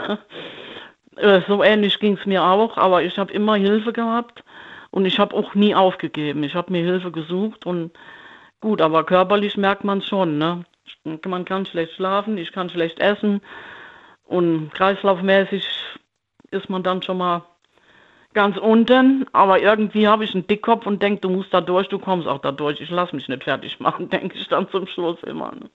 Äh, 1.17 1.41
so 1.47 1.63
ähnlich 1.63 1.99
ging 1.99 2.17
es 2.17 2.25
mir 2.25 2.43
auch, 2.43 2.77
aber 2.77 3.03
ich 3.03 3.17
habe 3.17 3.33
immer 3.33 3.55
Hilfe 3.55 3.93
gehabt 3.93 4.43
und 4.91 5.05
ich 5.05 5.19
habe 5.19 5.35
auch 5.35 5.55
nie 5.55 5.75
aufgegeben. 5.75 6.43
Ich 6.43 6.55
habe 6.55 6.71
mir 6.71 6.83
Hilfe 6.83 7.11
gesucht 7.11 7.65
und 7.65 7.91
gut, 8.59 8.81
aber 8.81 9.03
körperlich 9.03 9.57
merkt 9.57 9.83
man 9.83 9.99
es 9.99 10.05
schon. 10.07 10.37
Ne? 10.37 10.63
Man 11.25 11.45
kann 11.45 11.65
schlecht 11.65 11.93
schlafen, 11.93 12.37
ich 12.37 12.51
kann 12.51 12.69
schlecht 12.69 12.99
essen 12.99 13.41
und 14.25 14.71
kreislaufmäßig 14.73 15.65
ist 16.51 16.69
man 16.69 16.83
dann 16.83 17.01
schon 17.01 17.17
mal 17.17 17.43
ganz 18.33 18.57
unten, 18.57 19.25
aber 19.33 19.61
irgendwie 19.61 20.07
habe 20.07 20.23
ich 20.23 20.33
einen 20.33 20.47
Dickkopf 20.47 20.85
und 20.85 21.01
denke, 21.01 21.21
du 21.21 21.29
musst 21.29 21.53
da 21.53 21.61
durch, 21.61 21.89
du 21.89 21.99
kommst 21.99 22.27
auch 22.27 22.39
da 22.39 22.51
durch. 22.51 22.79
Ich 22.79 22.89
lasse 22.89 23.15
mich 23.15 23.27
nicht 23.27 23.43
fertig 23.43 23.79
machen, 23.79 24.09
denke 24.09 24.37
ich 24.37 24.47
dann 24.47 24.69
zum 24.69 24.87
Schluss 24.87 25.21
immer. 25.23 25.51
Ne? 25.51 25.69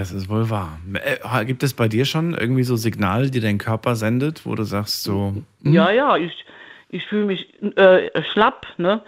Das 0.00 0.12
ist 0.12 0.30
wohl 0.30 0.48
wahr. 0.48 0.78
Äh, 0.94 1.44
gibt 1.44 1.62
es 1.62 1.74
bei 1.74 1.86
dir 1.86 2.06
schon 2.06 2.32
irgendwie 2.32 2.62
so 2.62 2.74
Signale, 2.74 3.30
die 3.30 3.40
dein 3.40 3.58
Körper 3.58 3.96
sendet, 3.96 4.46
wo 4.46 4.54
du 4.54 4.62
sagst 4.62 5.02
so. 5.02 5.34
Hm? 5.62 5.74
Ja, 5.74 5.90
ja, 5.90 6.16
ich, 6.16 6.46
ich 6.88 7.04
fühle 7.04 7.26
mich 7.26 7.52
äh, 7.76 8.10
schlapp, 8.32 8.66
ne? 8.78 9.02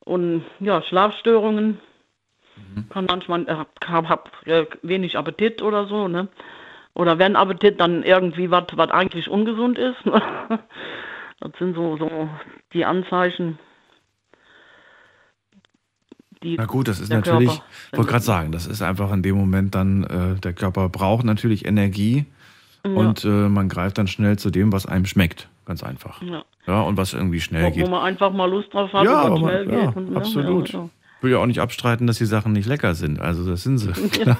Und 0.00 0.44
ja, 0.58 0.82
Schlafstörungen. 0.82 1.80
Mhm. 2.54 2.88
Kann 2.90 3.06
manchmal, 3.06 3.48
äh, 3.48 3.54
hab, 3.86 4.08
hab 4.10 4.46
äh, 4.46 4.66
wenig 4.82 5.16
Appetit 5.16 5.62
oder 5.62 5.86
so, 5.86 6.06
ne? 6.06 6.28
Oder 6.92 7.18
wenn 7.18 7.34
Appetit, 7.34 7.80
dann 7.80 8.02
irgendwie 8.02 8.50
was, 8.50 8.64
was 8.74 8.90
eigentlich 8.90 9.30
ungesund 9.30 9.78
ist. 9.78 10.04
Ne? 10.04 10.20
Das 11.42 11.52
sind 11.58 11.74
so, 11.74 11.96
so 11.96 12.28
die 12.74 12.84
Anzeichen. 12.84 13.58
Die 16.42 16.56
Na 16.56 16.64
gut, 16.64 16.88
das 16.88 17.00
ist 17.00 17.10
natürlich, 17.10 17.50
ich 17.92 17.98
wollte 17.98 18.10
gerade 18.10 18.24
sagen, 18.24 18.52
das 18.52 18.66
ist 18.66 18.80
einfach 18.80 19.12
in 19.12 19.22
dem 19.22 19.36
Moment 19.36 19.74
dann, 19.74 20.04
äh, 20.04 20.40
der 20.40 20.54
Körper 20.54 20.88
braucht 20.88 21.24
natürlich 21.24 21.66
Energie 21.66 22.24
ja. 22.84 22.92
und 22.92 23.24
äh, 23.24 23.28
man 23.28 23.68
greift 23.68 23.98
dann 23.98 24.06
schnell 24.06 24.38
zu 24.38 24.50
dem, 24.50 24.72
was 24.72 24.86
einem 24.86 25.04
schmeckt. 25.04 25.48
Ganz 25.66 25.82
einfach. 25.82 26.22
Ja. 26.22 26.42
ja 26.66 26.80
und 26.80 26.96
was 26.96 27.12
irgendwie 27.12 27.40
schnell 27.40 27.64
wo, 27.64 27.70
geht. 27.70 27.86
Wo 27.86 27.90
man 27.90 28.04
einfach 28.04 28.32
mal 28.32 28.50
Lust 28.50 28.72
drauf 28.72 28.90
hat 28.92 29.04
ja, 29.04 29.22
und 29.22 29.38
schnell 29.38 29.66
man, 29.66 29.86
geht. 29.86 29.96
Und, 29.96 30.16
absolut. 30.16 30.72
Ja, 30.72 30.88
will 31.20 31.32
ja 31.32 31.38
auch 31.38 31.46
nicht 31.46 31.60
abstreiten, 31.60 32.06
dass 32.06 32.18
die 32.18 32.24
Sachen 32.24 32.52
nicht 32.52 32.66
lecker 32.66 32.94
sind. 32.94 33.20
Also 33.20 33.48
das 33.48 33.62
sind 33.62 33.78
sie. 33.78 33.92
Ja. 34.24 34.38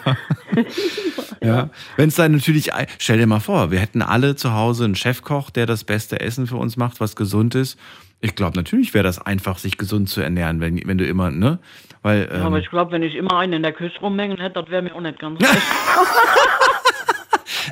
ja. 1.43 1.70
Wenn 1.97 2.09
es 2.09 2.14
dann 2.14 2.32
natürlich, 2.32 2.70
stell 2.98 3.18
dir 3.18 3.27
mal 3.27 3.40
vor, 3.40 3.70
wir 3.70 3.78
hätten 3.78 4.02
alle 4.02 4.36
zu 4.36 4.55
Hause 4.55 4.85
einen 4.85 4.94
Chefkoch, 4.94 5.51
der 5.51 5.66
das 5.66 5.85
beste 5.85 6.20
Essen 6.20 6.47
für 6.47 6.56
uns 6.56 6.77
macht, 6.77 7.01
was 7.01 7.16
gesund 7.16 7.55
ist. 7.55 7.78
Ich 8.20 8.35
glaube, 8.35 8.56
natürlich 8.56 8.93
wäre 8.93 9.05
das 9.05 9.18
einfach, 9.18 9.59
sich 9.59 9.78
gesund 9.78 10.09
zu 10.09 10.20
ernähren, 10.20 10.60
wenn, 10.60 10.81
wenn 10.86 10.98
du 10.98 11.06
immer, 11.06 11.31
ne? 11.31 11.59
Weil, 12.02 12.28
ähm, 12.32 12.40
ja, 12.40 12.47
aber 12.47 12.59
ich 12.59 12.70
glaube, 12.70 12.93
wenn 12.93 13.02
ich 13.02 13.14
immer 13.14 13.39
einen 13.39 13.52
in 13.55 13.62
der 13.62 13.72
Küche 13.72 13.98
rumhängen 14.01 14.39
hätte, 14.39 14.60
das 14.60 14.70
wäre 14.70 14.82
mir 14.82 14.94
auch 14.94 15.01
nicht 15.01 15.18
ganz 15.18 15.40
recht. 15.43 15.62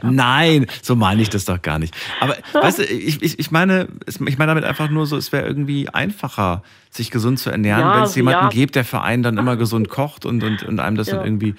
Nein, 0.03 0.67
so 0.83 0.95
meine 0.95 1.23
ich 1.23 1.31
das 1.31 1.45
doch 1.45 1.61
gar 1.61 1.79
nicht. 1.79 1.95
Aber 2.21 2.37
weißt 2.53 2.79
du, 2.81 2.85
ich, 2.85 3.23
ich, 3.23 3.39
ich 3.39 3.51
meine, 3.51 3.89
ich 4.07 4.21
meine 4.21 4.47
damit 4.47 4.65
einfach 4.65 4.91
nur 4.91 5.07
so, 5.07 5.17
es 5.17 5.33
wäre 5.33 5.47
irgendwie 5.47 5.89
einfacher, 5.89 6.63
sich 6.91 7.11
gesund 7.11 7.39
zu 7.39 7.51
ernähren, 7.51 7.81
ja, 7.81 7.97
wenn 7.97 8.03
es 8.05 8.15
jemanden 8.15 8.45
ja. 8.45 8.49
gibt, 8.49 8.77
der 8.77 8.85
für 8.85 9.03
einen 9.03 9.23
dann 9.23 9.39
immer 9.39 9.57
gesund 9.57 9.89
kocht 9.89 10.25
und, 10.25 10.43
und, 10.45 10.63
und 10.63 10.79
einem 10.81 10.97
das 10.97 11.09
ja. 11.09 11.17
dann 11.17 11.25
irgendwie. 11.25 11.55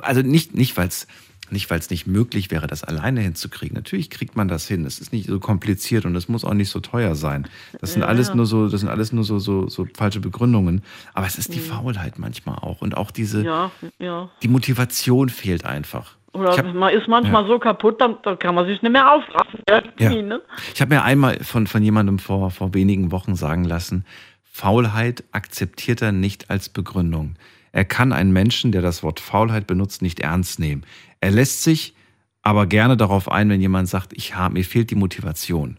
Also 0.00 0.22
nicht, 0.22 0.54
nicht 0.54 0.76
weil 0.76 0.88
es 0.88 1.06
nicht, 1.52 1.70
weil 1.70 1.78
es 1.78 1.90
nicht 1.90 2.06
möglich 2.06 2.50
wäre, 2.50 2.66
das 2.66 2.84
alleine 2.84 3.20
hinzukriegen. 3.20 3.74
Natürlich 3.74 4.10
kriegt 4.10 4.36
man 4.36 4.48
das 4.48 4.66
hin. 4.66 4.84
Es 4.84 5.00
ist 5.00 5.12
nicht 5.12 5.26
so 5.26 5.40
kompliziert 5.40 6.04
und 6.04 6.16
es 6.16 6.28
muss 6.28 6.44
auch 6.44 6.54
nicht 6.54 6.70
so 6.70 6.80
teuer 6.80 7.14
sein. 7.14 7.48
Das 7.80 7.92
sind 7.92 8.02
alles 8.02 8.34
nur 8.34 8.46
so, 8.46 8.68
das 8.68 8.80
sind 8.80 8.88
alles 8.88 9.12
nur 9.12 9.24
so, 9.24 9.38
so, 9.38 9.68
so 9.68 9.86
falsche 9.94 10.20
Begründungen. 10.20 10.82
Aber 11.14 11.26
es 11.26 11.38
ist 11.38 11.54
die 11.54 11.60
mhm. 11.60 11.64
Faulheit 11.64 12.18
manchmal 12.18 12.56
auch 12.56 12.80
und 12.80 12.96
auch 12.96 13.10
diese, 13.10 13.44
ja, 13.44 13.70
ja. 13.98 14.30
die 14.42 14.48
Motivation 14.48 15.28
fehlt 15.28 15.64
einfach. 15.64 16.16
Oder 16.32 16.56
hab, 16.56 16.74
man 16.74 16.94
ist 16.94 17.08
manchmal 17.08 17.42
ja. 17.42 17.48
so 17.48 17.58
kaputt, 17.58 18.00
dann, 18.00 18.16
dann, 18.22 18.38
kann 18.38 18.54
man 18.54 18.66
sich 18.66 18.80
nicht 18.82 18.92
mehr 18.92 19.10
aufraffen. 19.12 19.60
Ja. 19.98 20.10
Ne? 20.10 20.40
Ich 20.74 20.80
habe 20.80 20.94
mir 20.94 21.02
einmal 21.02 21.42
von, 21.42 21.66
von 21.66 21.82
jemandem 21.82 22.18
vor, 22.18 22.50
vor 22.50 22.72
wenigen 22.72 23.10
Wochen 23.10 23.34
sagen 23.34 23.64
lassen, 23.64 24.04
Faulheit 24.44 25.24
akzeptiert 25.32 26.02
er 26.02 26.12
nicht 26.12 26.50
als 26.50 26.68
Begründung. 26.68 27.36
Er 27.72 27.84
kann 27.84 28.12
einen 28.12 28.32
Menschen, 28.32 28.72
der 28.72 28.82
das 28.82 29.02
Wort 29.02 29.20
Faulheit 29.20 29.66
benutzt, 29.66 30.02
nicht 30.02 30.20
ernst 30.20 30.58
nehmen. 30.58 30.84
Er 31.20 31.30
lässt 31.30 31.62
sich 31.62 31.94
aber 32.42 32.66
gerne 32.66 32.96
darauf 32.96 33.30
ein, 33.30 33.48
wenn 33.50 33.60
jemand 33.60 33.88
sagt, 33.88 34.12
ich 34.14 34.34
hab, 34.34 34.52
mir 34.52 34.64
fehlt 34.64 34.90
die 34.90 34.94
Motivation. 34.94 35.78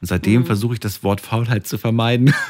Und 0.00 0.08
seitdem 0.08 0.40
mhm. 0.40 0.46
versuche 0.46 0.74
ich 0.74 0.80
das 0.80 1.04
Wort 1.04 1.20
Faulheit 1.20 1.66
zu 1.66 1.78
vermeiden. 1.78 2.34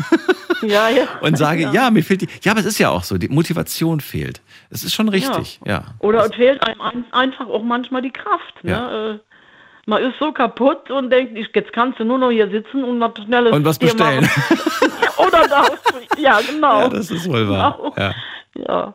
Ja, 0.63 0.89
ja. 0.89 1.05
Und 1.21 1.37
sage, 1.37 1.63
ja. 1.63 1.73
ja. 1.73 1.91
mir 1.91 2.03
fehlt 2.03 2.23
die. 2.23 2.29
Ja, 2.43 2.53
aber 2.53 2.61
es 2.61 2.67
ist 2.67 2.79
ja 2.79 2.91
auch 2.91 3.05
so, 3.05 3.19
die 3.19 3.29
Motivation 3.29 4.01
fehlt. 4.01 4.41
Es 4.71 4.85
ist 4.85 4.95
schon 4.95 5.09
richtig, 5.09 5.61
ja. 5.65 5.73
ja. 5.73 5.85
Oder 5.99 6.27
es 6.27 6.35
fehlt 6.35 6.63
einem 6.63 7.05
einfach 7.11 7.49
auch 7.49 7.63
manchmal 7.63 8.03
die 8.03 8.11
Kraft. 8.11 8.63
Ne? 8.63 9.21
Äh, 9.21 9.91
man 9.91 10.03
ist 10.03 10.15
so 10.21 10.33
kaputt 10.33 10.91
und 10.91 11.11
denkt, 11.11 11.37
jetzt 11.37 11.73
kannst 11.73 11.99
du 11.99 12.05
nur 12.05 12.19
noch 12.19 12.31
hier 12.31 12.49
sitzen 12.49 12.85
und 12.85 13.01
was 13.01 13.13
Schnelles 13.25 13.53
Und 13.53 13.65
was 13.65 13.79
bestellen. 13.79 14.29
Oder 15.17 15.49
das. 15.49 15.71
Ja, 16.19 16.41
genau. 16.41 16.83
Ja, 16.83 16.89
das 16.89 17.11
ist 17.11 17.29
wohl 17.29 17.49
wahr. 17.49 17.77
Genau. 17.77 17.95
Ja. 17.97 18.15
ja. 18.69 18.95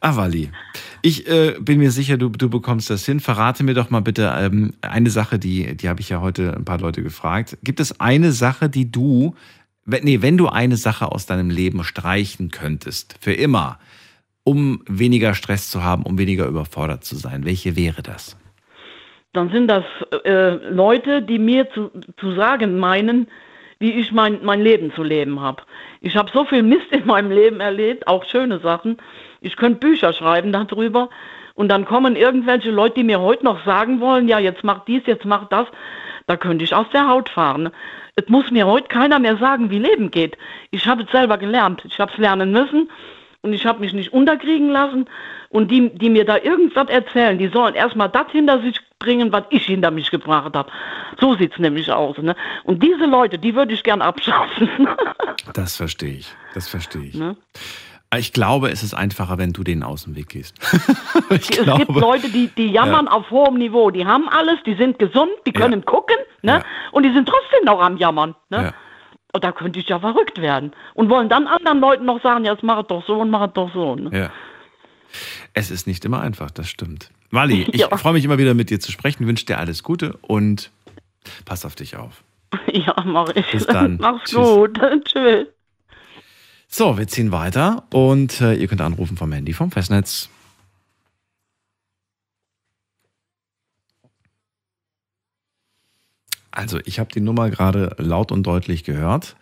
Ah, 0.00 0.16
Wally. 0.16 0.52
Ich 1.02 1.28
äh, 1.28 1.56
bin 1.60 1.78
mir 1.78 1.90
sicher, 1.90 2.16
du, 2.16 2.28
du 2.28 2.48
bekommst 2.48 2.90
das 2.90 3.04
hin. 3.04 3.18
Verrate 3.18 3.64
mir 3.64 3.74
doch 3.74 3.90
mal 3.90 4.00
bitte 4.00 4.32
ähm, 4.38 4.74
eine 4.82 5.10
Sache, 5.10 5.40
die, 5.40 5.76
die 5.76 5.88
habe 5.88 6.00
ich 6.00 6.10
ja 6.10 6.20
heute 6.20 6.54
ein 6.54 6.64
paar 6.64 6.78
Leute 6.78 7.02
gefragt. 7.02 7.58
Gibt 7.64 7.80
es 7.80 7.98
eine 8.00 8.30
Sache, 8.30 8.68
die 8.68 8.92
du 8.92 9.34
nee, 9.84 10.22
wenn 10.22 10.36
du 10.36 10.48
eine 10.48 10.76
Sache 10.76 11.10
aus 11.10 11.26
deinem 11.26 11.50
Leben 11.50 11.84
streichen 11.84 12.50
könntest, 12.50 13.16
für 13.20 13.32
immer, 13.32 13.78
um 14.44 14.82
weniger 14.88 15.34
Stress 15.34 15.70
zu 15.70 15.82
haben, 15.82 16.04
um 16.04 16.18
weniger 16.18 16.46
überfordert 16.46 17.04
zu 17.04 17.16
sein, 17.16 17.44
welche 17.44 17.76
wäre 17.76 18.02
das? 18.02 18.36
Dann 19.32 19.50
sind 19.50 19.68
das 19.68 19.84
äh, 20.24 20.56
Leute, 20.70 21.22
die 21.22 21.38
mir 21.38 21.70
zu, 21.70 21.90
zu 22.18 22.34
sagen 22.34 22.78
meinen, 22.78 23.28
wie 23.82 23.90
ich 23.90 24.12
mein, 24.12 24.38
mein 24.44 24.62
Leben 24.62 24.92
zu 24.94 25.02
leben 25.02 25.40
habe. 25.40 25.64
Ich 26.00 26.16
habe 26.16 26.30
so 26.32 26.44
viel 26.44 26.62
Mist 26.62 26.86
in 26.92 27.04
meinem 27.04 27.32
Leben 27.32 27.58
erlebt, 27.58 28.06
auch 28.06 28.24
schöne 28.24 28.60
Sachen. 28.60 28.96
Ich 29.40 29.56
könnte 29.56 29.80
Bücher 29.80 30.12
schreiben 30.12 30.52
darüber. 30.52 31.10
Und 31.54 31.68
dann 31.68 31.84
kommen 31.84 32.14
irgendwelche 32.14 32.70
Leute, 32.70 33.00
die 33.00 33.04
mir 33.04 33.20
heute 33.20 33.44
noch 33.44 33.64
sagen 33.66 34.00
wollen, 34.00 34.28
ja, 34.28 34.38
jetzt 34.38 34.62
mach 34.62 34.84
dies, 34.84 35.02
jetzt 35.06 35.24
mach 35.24 35.48
das. 35.48 35.66
Da 36.28 36.36
könnte 36.36 36.64
ich 36.64 36.72
aus 36.76 36.86
der 36.92 37.08
Haut 37.08 37.28
fahren. 37.28 37.70
Es 38.14 38.28
muss 38.28 38.52
mir 38.52 38.68
heute 38.68 38.86
keiner 38.86 39.18
mehr 39.18 39.36
sagen, 39.36 39.68
wie 39.70 39.80
Leben 39.80 40.12
geht. 40.12 40.38
Ich 40.70 40.86
habe 40.86 41.02
es 41.02 41.10
selber 41.10 41.36
gelernt. 41.36 41.82
Ich 41.84 41.98
habe 41.98 42.12
es 42.12 42.18
lernen 42.18 42.52
müssen 42.52 42.88
und 43.42 43.52
ich 43.52 43.66
habe 43.66 43.80
mich 43.80 43.92
nicht 43.92 44.12
unterkriegen 44.12 44.70
lassen. 44.70 45.06
Und 45.48 45.72
die, 45.72 45.90
die 45.90 46.08
mir 46.08 46.24
da 46.24 46.38
irgendwas 46.38 46.88
erzählen, 46.88 47.36
die 47.36 47.48
sollen 47.48 47.74
erstmal 47.74 48.10
das 48.10 48.30
hinter 48.30 48.60
sich 48.62 48.80
bringen, 49.02 49.32
was 49.32 49.44
ich 49.50 49.66
hinter 49.66 49.90
mich 49.90 50.10
gebracht 50.10 50.54
habe. 50.54 50.70
So 51.20 51.34
sieht 51.36 51.52
es 51.52 51.58
nämlich 51.58 51.90
aus. 51.90 52.16
Ne? 52.18 52.34
Und 52.64 52.82
diese 52.82 53.06
Leute, 53.06 53.38
die 53.38 53.54
würde 53.54 53.74
ich 53.74 53.82
gern 53.82 54.00
abschaffen. 54.00 54.68
das 55.54 55.76
verstehe 55.76 56.14
ich. 56.14 56.34
Das 56.54 56.68
verstehe 56.68 57.02
ich. 57.02 57.14
Ne? 57.14 57.36
Ich 58.16 58.32
glaube, 58.32 58.68
es 58.70 58.82
ist 58.82 58.94
einfacher, 58.94 59.38
wenn 59.38 59.52
du 59.52 59.64
den 59.64 59.82
Außenweg 59.82 60.28
gehst. 60.28 60.54
es 61.30 61.48
glaube. 61.48 61.86
gibt 61.86 61.98
Leute, 61.98 62.28
die, 62.28 62.48
die 62.48 62.70
jammern 62.70 63.06
ja. 63.06 63.12
auf 63.12 63.30
hohem 63.30 63.56
Niveau. 63.56 63.90
Die 63.90 64.06
haben 64.06 64.28
alles, 64.28 64.58
die 64.66 64.74
sind 64.74 64.98
gesund, 64.98 65.30
die 65.46 65.52
können 65.52 65.80
ja. 65.80 65.84
gucken, 65.84 66.16
ne? 66.42 66.52
Ja. 66.52 66.64
Und 66.92 67.04
die 67.04 67.12
sind 67.12 67.26
trotzdem 67.26 67.64
noch 67.64 67.80
am 67.80 67.96
Jammern. 67.96 68.34
Ne? 68.50 68.74
Und 69.32 69.42
da 69.42 69.50
könnte 69.50 69.78
ich 69.78 69.88
ja 69.88 69.98
verrückt 69.98 70.40
werden. 70.42 70.72
Und 70.92 71.08
wollen 71.08 71.30
dann 71.30 71.46
anderen 71.46 71.80
Leuten 71.80 72.04
noch 72.04 72.22
sagen, 72.22 72.44
ja, 72.44 72.52
jetzt 72.52 72.62
mach 72.62 72.80
es 72.80 72.86
doch 72.88 73.04
so 73.06 73.18
und 73.18 73.30
mach 73.30 73.48
es 73.48 73.54
doch 73.54 73.72
so. 73.72 73.96
Ne? 73.96 74.10
Ja. 74.12 74.30
Es 75.54 75.70
ist 75.70 75.86
nicht 75.86 76.04
immer 76.04 76.20
einfach, 76.20 76.50
das 76.50 76.68
stimmt. 76.68 77.10
Wally, 77.32 77.62
ich 77.72 77.84
freue 77.84 78.12
mich 78.12 78.24
immer 78.24 78.38
wieder 78.38 78.54
mit 78.54 78.70
dir 78.70 78.78
zu 78.78 78.92
sprechen, 78.92 79.26
wünsche 79.26 79.46
dir 79.46 79.58
alles 79.58 79.82
Gute 79.82 80.16
und 80.22 80.70
pass 81.44 81.64
auf 81.64 81.74
dich 81.74 81.96
auf. 81.96 82.22
Ja, 82.72 82.94
mach 83.04 83.30
ich. 83.34 83.50
Bis 83.50 83.66
dann. 83.66 83.96
Mach's 84.00 84.30
Tschüss. 84.30 84.46
gut. 84.46 84.80
Tschüss. 85.04 85.46
So, 86.68 86.96
wir 86.98 87.06
ziehen 87.06 87.32
weiter 87.32 87.84
und 87.92 88.40
äh, 88.40 88.54
ihr 88.54 88.68
könnt 88.68 88.80
anrufen 88.80 89.16
vom 89.16 89.32
Handy 89.32 89.52
vom 89.52 89.70
Festnetz. 89.70 90.28
Also, 96.50 96.78
ich 96.84 96.98
habe 96.98 97.10
die 97.12 97.20
Nummer 97.20 97.48
gerade 97.50 97.94
laut 97.98 98.32
und 98.32 98.42
deutlich 98.46 98.84
gehört. 98.84 99.36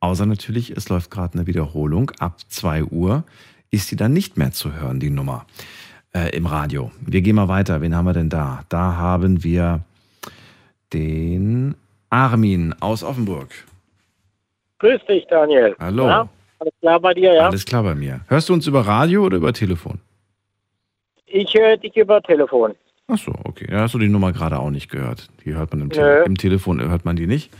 Außer 0.00 0.26
natürlich, 0.26 0.70
es 0.70 0.88
läuft 0.88 1.10
gerade 1.10 1.34
eine 1.34 1.46
Wiederholung. 1.46 2.10
Ab 2.18 2.40
2 2.48 2.84
Uhr 2.84 3.24
ist 3.70 3.88
sie 3.88 3.96
dann 3.96 4.12
nicht 4.12 4.36
mehr 4.36 4.52
zu 4.52 4.72
hören, 4.72 5.00
die 5.00 5.10
Nummer 5.10 5.46
äh, 6.16 6.30
im 6.30 6.46
Radio. 6.46 6.90
Wir 7.00 7.20
gehen 7.20 7.36
mal 7.36 7.48
weiter. 7.48 7.80
Wen 7.80 7.94
haben 7.94 8.06
wir 8.06 8.14
denn 8.14 8.30
da? 8.30 8.64
Da 8.68 8.96
haben 8.96 9.44
wir 9.44 9.80
den 10.92 11.74
Armin 12.08 12.74
aus 12.80 13.04
Offenburg. 13.04 13.50
Grüß 14.78 15.00
dich, 15.08 15.26
Daniel. 15.28 15.76
Hallo. 15.78 16.06
Ja? 16.06 16.28
Alles 16.58 16.72
klar 16.80 17.00
bei 17.00 17.12
dir, 17.14 17.34
ja? 17.34 17.46
Alles 17.46 17.64
klar 17.64 17.82
bei 17.82 17.94
mir. 17.94 18.20
Hörst 18.28 18.48
du 18.48 18.54
uns 18.54 18.66
über 18.66 18.86
Radio 18.86 19.24
oder 19.24 19.36
über 19.36 19.52
Telefon? 19.52 20.00
Ich 21.26 21.52
höre 21.54 21.76
dich 21.76 21.94
über 21.96 22.22
Telefon. 22.22 22.74
Ach 23.08 23.18
so, 23.18 23.32
okay. 23.44 23.68
Ja, 23.70 23.80
hast 23.80 23.94
du 23.94 23.98
die 23.98 24.08
Nummer 24.08 24.32
gerade 24.32 24.58
auch 24.58 24.70
nicht 24.70 24.90
gehört. 24.90 25.28
Die 25.44 25.54
hört 25.54 25.72
man 25.72 25.82
im, 25.82 25.90
Te 25.90 26.24
im 26.26 26.36
Telefon, 26.36 26.80
hört 26.80 27.04
man 27.04 27.16
die 27.16 27.26
nicht. 27.26 27.50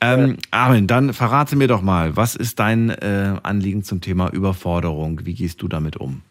Ähm, 0.00 0.36
Armin, 0.50 0.86
dann 0.86 1.12
verrate 1.12 1.56
mir 1.56 1.68
doch 1.68 1.80
mal, 1.80 2.16
was 2.16 2.34
ist 2.34 2.58
dein 2.58 2.90
äh, 2.90 3.36
Anliegen 3.42 3.84
zum 3.84 4.00
Thema 4.00 4.30
Überforderung? 4.30 5.20
Wie 5.24 5.34
gehst 5.34 5.62
du 5.62 5.68
damit 5.68 5.96
um? 5.96 6.22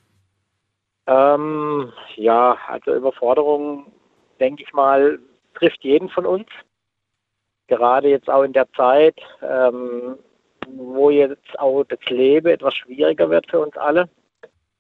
Ähm, 1.07 1.91
ja, 2.15 2.57
also 2.67 2.93
Überforderung, 2.93 3.91
denke 4.39 4.63
ich 4.63 4.73
mal, 4.73 5.19
trifft 5.53 5.83
jeden 5.83 6.09
von 6.09 6.25
uns. 6.25 6.47
Gerade 7.67 8.09
jetzt 8.09 8.29
auch 8.29 8.43
in 8.43 8.53
der 8.53 8.71
Zeit. 8.73 9.19
Ähm, 9.41 10.17
wo 10.75 11.09
jetzt 11.09 11.59
auch 11.59 11.83
das 11.83 11.99
Leben 12.09 12.47
etwas 12.47 12.75
schwieriger 12.75 13.29
wird 13.29 13.49
für 13.49 13.59
uns 13.59 13.75
alle. 13.77 14.09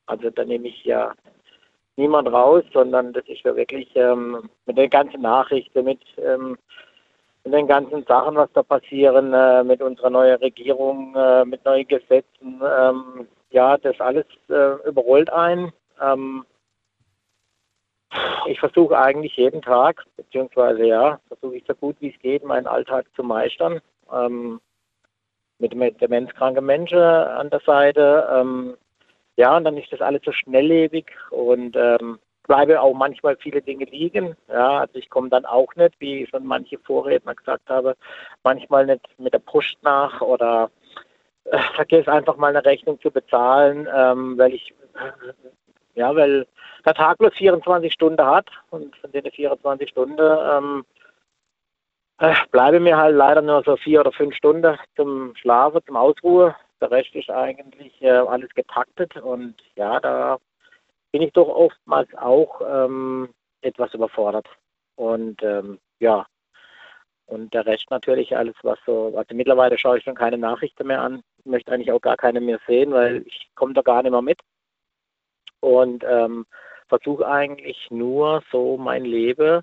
Also 0.05 0.29
da 0.29 0.43
nehme 0.43 0.67
ich 0.67 0.83
ja 0.83 1.13
niemand 1.95 2.31
raus, 2.31 2.63
sondern 2.73 3.13
das 3.13 3.27
ist 3.27 3.41
ja 3.43 3.55
wirklich 3.55 3.89
ähm, 3.95 4.49
mit 4.65 4.77
den 4.77 4.89
ganzen 4.89 5.21
Nachrichten, 5.21 5.83
mit, 5.83 6.01
ähm, 6.17 6.57
mit 7.43 7.53
den 7.53 7.67
ganzen 7.67 8.03
Sachen, 8.05 8.35
was 8.35 8.51
da 8.53 8.63
passieren, 8.63 9.33
äh, 9.33 9.63
mit 9.63 9.81
unserer 9.81 10.09
neuen 10.09 10.37
Regierung, 10.37 11.15
äh, 11.15 11.45
mit 11.45 11.63
neuen 11.65 11.87
Gesetzen. 11.87 12.61
Ähm, 12.61 13.27
ja, 13.51 13.77
das 13.77 13.99
alles 13.99 14.25
äh, 14.49 14.87
überrollt 14.87 15.31
ein. 15.31 15.71
Ähm, 16.01 16.45
ich 18.47 18.59
versuche 18.59 18.97
eigentlich 18.97 19.35
jeden 19.37 19.61
Tag, 19.61 20.03
beziehungsweise 20.17 20.85
ja, 20.85 21.19
versuche 21.27 21.57
ich 21.57 21.63
so 21.67 21.73
gut 21.73 21.95
wie 21.99 22.11
es 22.11 22.19
geht, 22.19 22.43
meinen 22.43 22.67
Alltag 22.67 23.05
zu 23.15 23.23
meistern. 23.23 23.81
Ähm, 24.11 24.59
mit 25.59 26.01
demenzkranken 26.01 26.65
Menschen 26.65 26.99
an 26.99 27.49
der 27.49 27.61
Seite. 27.61 28.27
Ähm, 28.31 28.75
ja, 29.37 29.55
und 29.55 29.63
dann 29.63 29.77
ist 29.77 29.91
das 29.91 30.01
alles 30.01 30.21
so 30.23 30.31
schnelllebig 30.31 31.05
und 31.31 31.75
ähm, 31.75 32.19
bleibe 32.43 32.81
auch 32.81 32.93
manchmal 32.93 33.37
viele 33.37 33.61
Dinge 33.61 33.85
liegen. 33.85 34.35
Ja, 34.49 34.79
also 34.81 34.95
ich 34.95 35.09
komme 35.09 35.29
dann 35.29 35.45
auch 35.45 35.73
nicht, 35.75 35.95
wie 35.99 36.27
schon 36.27 36.45
manche 36.45 36.77
Vorredner 36.79 37.33
gesagt 37.33 37.69
haben, 37.69 37.93
manchmal 38.43 38.85
nicht 38.85 39.07
mit 39.17 39.33
der 39.33 39.39
Post 39.39 39.77
nach 39.81 40.21
oder 40.21 40.69
äh, 41.45 41.57
vergesse 41.75 42.11
einfach 42.11 42.37
mal 42.37 42.49
eine 42.49 42.65
Rechnung 42.65 42.99
zu 43.01 43.09
bezahlen, 43.09 43.87
ähm, 43.95 44.37
weil 44.37 44.53
ich 44.53 44.73
ja, 45.95 46.15
weil 46.15 46.47
der 46.85 46.93
Tag 46.93 47.17
bloß 47.17 47.33
24 47.35 47.93
Stunden 47.93 48.25
hat 48.25 48.47
und 48.69 48.95
von 48.97 49.11
den 49.11 49.29
24 49.29 49.89
Stunden 49.89 50.19
ähm, 50.19 50.85
äh, 52.19 52.33
bleibe 52.51 52.79
mir 52.79 52.97
halt 52.97 53.15
leider 53.15 53.41
nur 53.41 53.63
so 53.63 53.75
vier 53.77 54.01
oder 54.01 54.11
fünf 54.11 54.35
Stunden 54.35 54.77
zum 54.95 55.35
Schlafen, 55.35 55.81
zum 55.85 55.95
Ausruhen, 55.95 56.53
Der 56.81 56.91
Rest 56.91 57.15
ist 57.15 57.29
eigentlich 57.29 58.01
äh, 58.01 58.09
alles 58.09 58.49
getaktet 58.53 59.15
und 59.17 59.55
ja, 59.75 59.99
da 59.99 60.37
bin 61.11 61.21
ich 61.21 61.33
doch 61.33 61.47
oftmals 61.47 62.09
auch 62.15 62.61
ähm, 62.67 63.29
etwas 63.61 63.93
überfordert. 63.93 64.47
Und 64.95 65.41
ähm, 65.43 65.79
ja, 65.99 66.25
und 67.25 67.53
der 67.53 67.65
Rest 67.65 67.89
natürlich 67.89 68.35
alles, 68.35 68.55
was 68.63 68.77
so, 68.85 69.13
also 69.15 69.35
mittlerweile 69.35 69.77
schaue 69.77 69.97
ich 69.97 70.03
schon 70.03 70.15
keine 70.15 70.37
Nachrichten 70.37 70.87
mehr 70.87 71.01
an, 71.01 71.23
möchte 71.45 71.71
eigentlich 71.71 71.91
auch 71.91 72.01
gar 72.01 72.17
keine 72.17 72.41
mehr 72.41 72.59
sehen, 72.67 72.91
weil 72.91 73.23
ich 73.25 73.49
komme 73.55 73.73
da 73.73 73.81
gar 73.81 74.03
nicht 74.03 74.11
mehr 74.11 74.21
mit. 74.21 74.39
Und 75.63 76.03
ähm, 76.05 76.45
versuche 76.89 77.25
eigentlich 77.25 77.87
nur 77.89 78.43
so 78.51 78.77
mein 78.77 79.05
Leben 79.05 79.61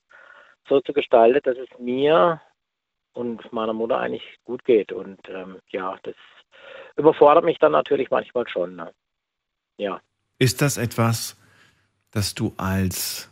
so 0.67 0.81
zu 0.81 0.95
gestalten, 0.95 1.41
dass 1.45 1.59
es 1.59 1.69
mir 1.79 2.41
und 3.13 3.53
meiner 3.53 3.75
Mutter 3.75 3.99
eigentlich 3.99 4.23
gut 4.45 4.65
geht. 4.65 4.93
Und 4.93 5.21
ähm, 5.29 5.59
ja, 5.69 5.99
das 6.03 6.15
überfordert 6.97 7.45
mich 7.45 7.59
dann 7.59 7.73
natürlich 7.73 8.11
manchmal 8.11 8.49
schon. 8.49 8.77
Ne? 8.77 8.91
Ja. 9.77 10.01
Ist 10.39 10.63
das 10.63 10.79
etwas, 10.79 11.37
das 12.13 12.35
du 12.35 12.55
als 12.57 13.31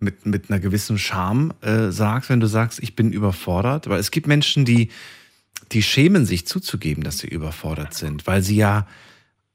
mit, 0.00 0.24
mit 0.24 0.50
einer 0.50 0.60
gewissen 0.60 0.96
Scham 0.96 1.52
äh, 1.60 1.90
sagst, 1.90 2.30
wenn 2.30 2.40
du 2.40 2.46
sagst, 2.46 2.82
ich 2.82 2.96
bin 2.96 3.12
überfordert? 3.12 3.90
Weil 3.90 4.00
es 4.00 4.10
gibt 4.10 4.26
Menschen, 4.26 4.64
die, 4.64 4.90
die 5.72 5.82
schämen 5.82 6.24
sich 6.24 6.46
zuzugeben, 6.46 7.04
dass 7.04 7.18
sie 7.18 7.28
überfordert 7.28 7.92
sind, 7.92 8.26
weil 8.26 8.40
sie 8.40 8.56
ja 8.56 8.86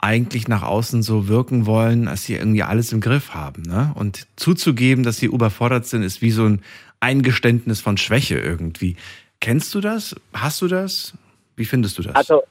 eigentlich 0.03 0.49
nach 0.49 0.63
außen 0.63 1.01
so 1.01 1.30
wirken 1.30 1.65
wollen, 1.65 2.09
als 2.09 2.25
sie 2.25 2.35
irgendwie 2.35 2.61
alles 2.61 2.91
im 2.91 2.99
Griff 2.99 3.34
haben. 3.34 3.63
Ne? 3.63 3.93
Und 3.95 4.27
zuzugeben, 4.35 5.05
dass 5.05 5.15
sie 5.15 5.27
überfordert 5.27 5.85
sind, 5.85 6.03
ist 6.03 6.21
wie 6.21 6.31
so 6.31 6.43
ein 6.43 6.61
Eingeständnis 6.99 7.80
von 7.80 7.95
Schwäche 7.95 8.38
irgendwie. 8.38 8.97
Kennst 9.39 9.73
du 9.73 9.80
das? 9.80 10.13
Hast 10.34 10.61
du 10.61 10.67
das? 10.67 11.13
Wie 11.55 11.63
findest 11.63 11.97
du 11.97 12.01
das? 12.01 12.15
Also, 12.15 12.43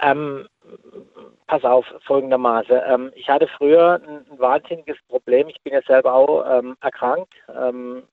ähm, 0.00 0.46
pass 1.48 1.64
auf, 1.64 1.86
folgendermaßen. 2.04 2.80
Ähm, 2.86 3.10
ich 3.16 3.28
hatte 3.28 3.48
früher 3.48 4.00
ein, 4.00 4.24
ein, 4.30 4.38
wahnsinniges 4.38 4.98
Problem. 5.08 5.48
Ich 5.48 5.60
bin 5.62 5.72
ja 5.72 5.82
selber 5.82 6.14
auch 6.14 6.44
ähm, 6.48 6.76
erkrankt 6.82 7.34
ähm, 7.52 8.04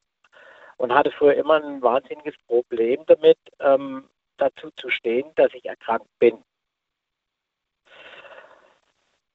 und 0.77 0.93
hatte 0.95 1.11
früher 1.11 1.35
immer 1.35 1.63
ein 1.63 1.79
wahnsinniges 1.83 2.35
Problem 2.47 3.01
damit, 3.05 3.37
ähm, 3.59 4.05
dazu 4.37 4.71
zu 4.77 4.89
stehen, 4.89 5.27
dass 5.35 5.53
ich 5.53 5.65
erkrankt 5.65 6.07
bin. 6.17 6.39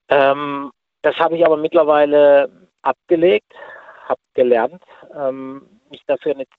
Ähm, 0.09 0.71
das 1.03 1.17
habe 1.17 1.37
ich 1.37 1.45
aber 1.45 1.57
mittlerweile 1.57 2.51
abgelegt, 2.83 3.53
habe 4.07 4.21
gelernt, 4.35 4.83
ähm, 5.15 5.81
mich 5.91 6.03
dafür 6.07 6.35
nicht 6.35 6.51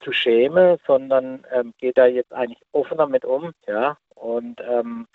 zu 0.00 0.12
schämen, 0.12 0.78
sondern 0.86 1.46
ähm, 1.50 1.72
gehe 1.78 1.92
da 1.92 2.06
jetzt 2.06 2.32
eigentlich 2.32 2.60
offener 2.72 3.06
mit 3.06 3.24
um, 3.24 3.52
ja, 3.66 3.96
und 4.14 4.60
ähm, 4.60 5.06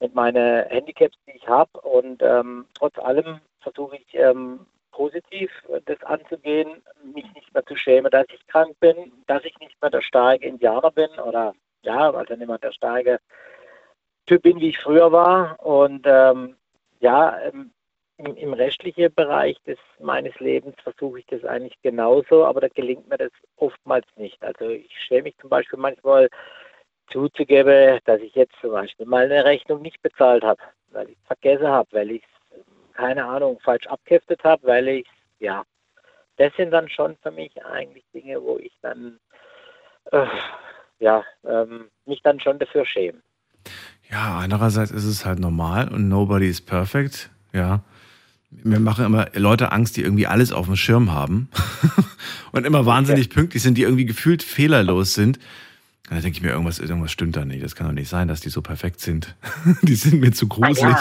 mit 0.00 0.14
meinen 0.14 0.66
Handicaps, 0.68 1.16
die 1.26 1.36
ich 1.36 1.48
habe. 1.48 1.80
Und 1.80 2.22
ähm, 2.22 2.66
trotz 2.74 2.98
allem 2.98 3.40
versuche 3.60 3.96
ich 3.96 4.14
ähm, 4.14 4.66
positiv 4.92 5.50
das 5.86 6.02
anzugehen, 6.04 6.82
mich 7.02 7.24
nicht 7.34 7.52
mehr 7.52 7.64
zu 7.64 7.76
schämen, 7.76 8.10
dass 8.10 8.26
ich 8.32 8.46
krank 8.46 8.78
bin, 8.80 9.12
dass 9.26 9.44
ich 9.44 9.58
nicht 9.58 9.80
mehr 9.80 9.90
der 9.90 10.02
starke 10.02 10.46
Indianer 10.46 10.90
bin 10.90 11.10
oder 11.18 11.54
ja, 11.82 12.10
also 12.10 12.34
nicht 12.34 12.46
mehr 12.46 12.58
der 12.58 12.72
starke 12.72 13.18
Typ 14.26 14.42
bin, 14.42 14.60
wie 14.60 14.70
ich 14.70 14.78
früher 14.78 15.10
war. 15.10 15.58
Und 15.64 16.06
ähm, 16.06 16.56
ja, 17.04 17.38
ähm, 17.42 17.70
im, 18.16 18.34
im 18.36 18.52
restlichen 18.54 19.12
Bereich 19.14 19.60
des, 19.66 19.78
meines 19.98 20.34
Lebens 20.40 20.74
versuche 20.82 21.18
ich 21.18 21.26
das 21.26 21.44
eigentlich 21.44 21.76
genauso, 21.82 22.46
aber 22.46 22.62
da 22.62 22.68
gelingt 22.68 23.08
mir 23.08 23.18
das 23.18 23.32
oftmals 23.56 24.06
nicht. 24.16 24.42
Also 24.42 24.70
ich 24.70 24.90
stelle 25.04 25.24
mich 25.24 25.36
zum 25.36 25.50
Beispiel 25.50 25.78
manchmal 25.78 26.30
zuzugeben, 27.08 28.00
dass 28.06 28.22
ich 28.22 28.34
jetzt 28.34 28.54
zum 28.62 28.70
Beispiel 28.70 29.04
mal 29.04 29.24
eine 29.24 29.44
Rechnung 29.44 29.82
nicht 29.82 30.00
bezahlt 30.00 30.42
habe, 30.44 30.62
weil 30.92 31.10
ich 31.10 31.18
es 31.20 31.26
vergessen 31.26 31.68
habe, 31.68 31.88
weil 31.92 32.10
ich 32.12 32.22
es, 32.22 32.94
keine 32.94 33.26
Ahnung, 33.26 33.60
falsch 33.60 33.86
abgeheftet 33.86 34.42
habe, 34.42 34.66
weil 34.66 34.88
ich 34.88 35.06
ja, 35.40 35.62
das 36.38 36.54
sind 36.56 36.70
dann 36.70 36.88
schon 36.88 37.16
für 37.18 37.32
mich 37.32 37.52
eigentlich 37.66 38.04
Dinge, 38.14 38.42
wo 38.42 38.56
ich 38.56 38.72
dann, 38.80 39.20
äh, 40.10 40.26
ja, 41.00 41.22
ähm, 41.44 41.90
mich 42.06 42.22
dann 42.22 42.40
schon 42.40 42.58
dafür 42.58 42.86
schäme. 42.86 43.20
Ja, 44.14 44.38
andererseits 44.38 44.92
ist 44.92 45.02
es 45.02 45.24
halt 45.24 45.40
normal 45.40 45.88
und 45.88 46.08
nobody 46.08 46.46
is 46.46 46.60
perfect, 46.60 47.30
ja. 47.52 47.82
Mir 48.62 48.78
machen 48.78 49.04
immer 49.04 49.26
Leute 49.34 49.72
Angst, 49.72 49.96
die 49.96 50.02
irgendwie 50.02 50.28
alles 50.28 50.52
auf 50.52 50.66
dem 50.66 50.76
Schirm 50.76 51.10
haben 51.10 51.48
und 52.52 52.64
immer 52.64 52.86
wahnsinnig 52.86 53.26
okay. 53.26 53.34
pünktlich 53.34 53.64
sind, 53.64 53.76
die 53.76 53.82
irgendwie 53.82 54.04
gefühlt 54.04 54.44
fehlerlos 54.44 55.14
sind. 55.14 55.40
Da 56.08 56.20
denke 56.20 56.36
ich 56.36 56.42
mir, 56.42 56.50
irgendwas, 56.50 56.78
irgendwas 56.78 57.10
stimmt 57.10 57.34
da 57.34 57.44
nicht. 57.44 57.64
Das 57.64 57.74
kann 57.74 57.88
doch 57.88 57.92
nicht 57.92 58.08
sein, 58.08 58.28
dass 58.28 58.40
die 58.40 58.50
so 58.50 58.62
perfekt 58.62 59.00
sind. 59.00 59.34
die 59.82 59.96
sind 59.96 60.20
mir 60.20 60.30
zu 60.30 60.46
gruselig. 60.46 60.94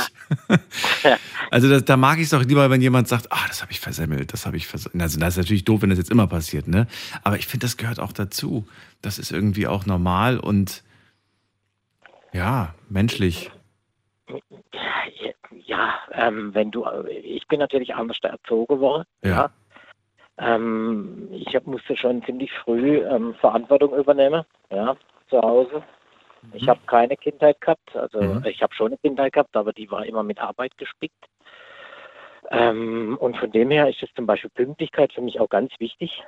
Ah, 0.47 0.57
ja. 1.03 1.17
also 1.51 1.69
das, 1.69 1.85
da 1.85 1.95
mag 1.95 2.17
ich 2.17 2.23
es 2.23 2.29
doch 2.31 2.43
lieber, 2.43 2.67
wenn 2.71 2.81
jemand 2.81 3.07
sagt, 3.07 3.31
ah, 3.31 3.45
das 3.47 3.61
habe 3.61 3.71
ich 3.71 3.79
versemmelt, 3.79 4.33
das 4.33 4.47
habe 4.47 4.57
ich 4.57 4.65
versemmelt. 4.65 5.03
Also 5.03 5.19
das 5.19 5.35
ist 5.35 5.37
natürlich 5.37 5.65
doof, 5.65 5.83
wenn 5.83 5.91
das 5.91 5.99
jetzt 5.99 6.09
immer 6.09 6.25
passiert, 6.25 6.67
ne? 6.67 6.87
Aber 7.21 7.37
ich 7.37 7.45
finde, 7.45 7.65
das 7.65 7.77
gehört 7.77 7.99
auch 7.99 8.11
dazu. 8.11 8.67
Das 9.03 9.19
ist 9.19 9.31
irgendwie 9.31 9.67
auch 9.67 9.85
normal 9.85 10.39
und 10.39 10.81
ja, 12.33 12.73
menschlich. 12.89 13.51
Ja, 15.65 15.99
ähm, 16.11 16.53
wenn 16.53 16.71
du, 16.71 16.85
ich 17.07 17.47
bin 17.47 17.59
natürlich 17.59 17.95
anders 17.95 18.17
erzogen 18.21 18.79
worden. 18.79 19.05
Ja. 19.23 19.29
ja. 19.29 19.51
Ähm, 20.37 21.29
ich 21.31 21.55
hab, 21.55 21.67
musste 21.67 21.95
schon 21.95 22.23
ziemlich 22.23 22.51
früh 22.51 22.97
ähm, 22.97 23.35
Verantwortung 23.35 23.95
übernehmen, 23.95 24.43
ja, 24.71 24.95
zu 25.29 25.41
Hause. 25.41 25.83
Mhm. 26.41 26.51
Ich 26.53 26.67
habe 26.67 26.79
keine 26.87 27.15
Kindheit 27.15 27.61
gehabt, 27.61 27.95
also 27.95 28.19
mhm. 28.21 28.43
ich 28.45 28.61
habe 28.63 28.73
schon 28.73 28.87
eine 28.87 28.97
Kindheit 28.97 29.33
gehabt, 29.33 29.55
aber 29.55 29.73
die 29.73 29.89
war 29.91 30.05
immer 30.05 30.23
mit 30.23 30.39
Arbeit 30.39 30.75
gespickt. 30.77 31.25
Ähm, 32.49 33.17
und 33.19 33.37
von 33.37 33.51
dem 33.51 33.71
her 33.71 33.89
ist 33.89 34.01
es 34.03 34.13
zum 34.15 34.25
Beispiel 34.25 34.49
Pünktlichkeit 34.49 35.13
für 35.13 35.21
mich 35.21 35.39
auch 35.39 35.49
ganz 35.49 35.71
wichtig. 35.79 36.23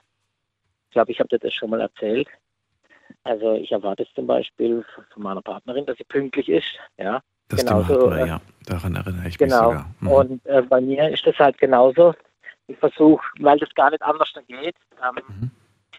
Ich 0.88 0.92
glaube, 0.92 1.12
ich 1.12 1.20
habe 1.20 1.30
dir 1.30 1.40
das 1.40 1.54
schon 1.54 1.72
mal 1.72 1.82
erzählt. 1.82 2.28
Also 3.26 3.54
ich 3.56 3.72
erwarte 3.72 4.04
es 4.04 4.14
zum 4.14 4.28
Beispiel 4.28 4.86
von 5.12 5.24
meiner 5.24 5.42
Partnerin, 5.42 5.86
dass 5.86 5.98
sie 5.98 6.04
pünktlich 6.04 6.48
ist. 6.48 6.68
Ja, 6.98 7.22
das 7.50 7.66
genauso, 7.66 8.02
Thema 8.04 8.18
äh, 8.20 8.28
ja, 8.28 8.42
daran 8.68 8.96
erinnere 8.96 9.28
ich 9.28 9.38
genau. 9.38 9.72
mich 9.72 9.80
sogar. 9.80 9.90
Mhm. 10.00 10.08
Und 10.08 10.46
äh, 10.46 10.62
bei 10.62 10.80
mir 10.80 11.10
ist 11.10 11.26
das 11.26 11.38
halt 11.40 11.58
genauso. 11.58 12.14
Ich 12.68 12.78
versuche, 12.78 13.26
weil 13.40 13.58
das 13.58 13.74
gar 13.74 13.90
nicht 13.90 14.04
anders 14.04 14.32
geht. 14.48 14.76
Ähm, 15.04 15.52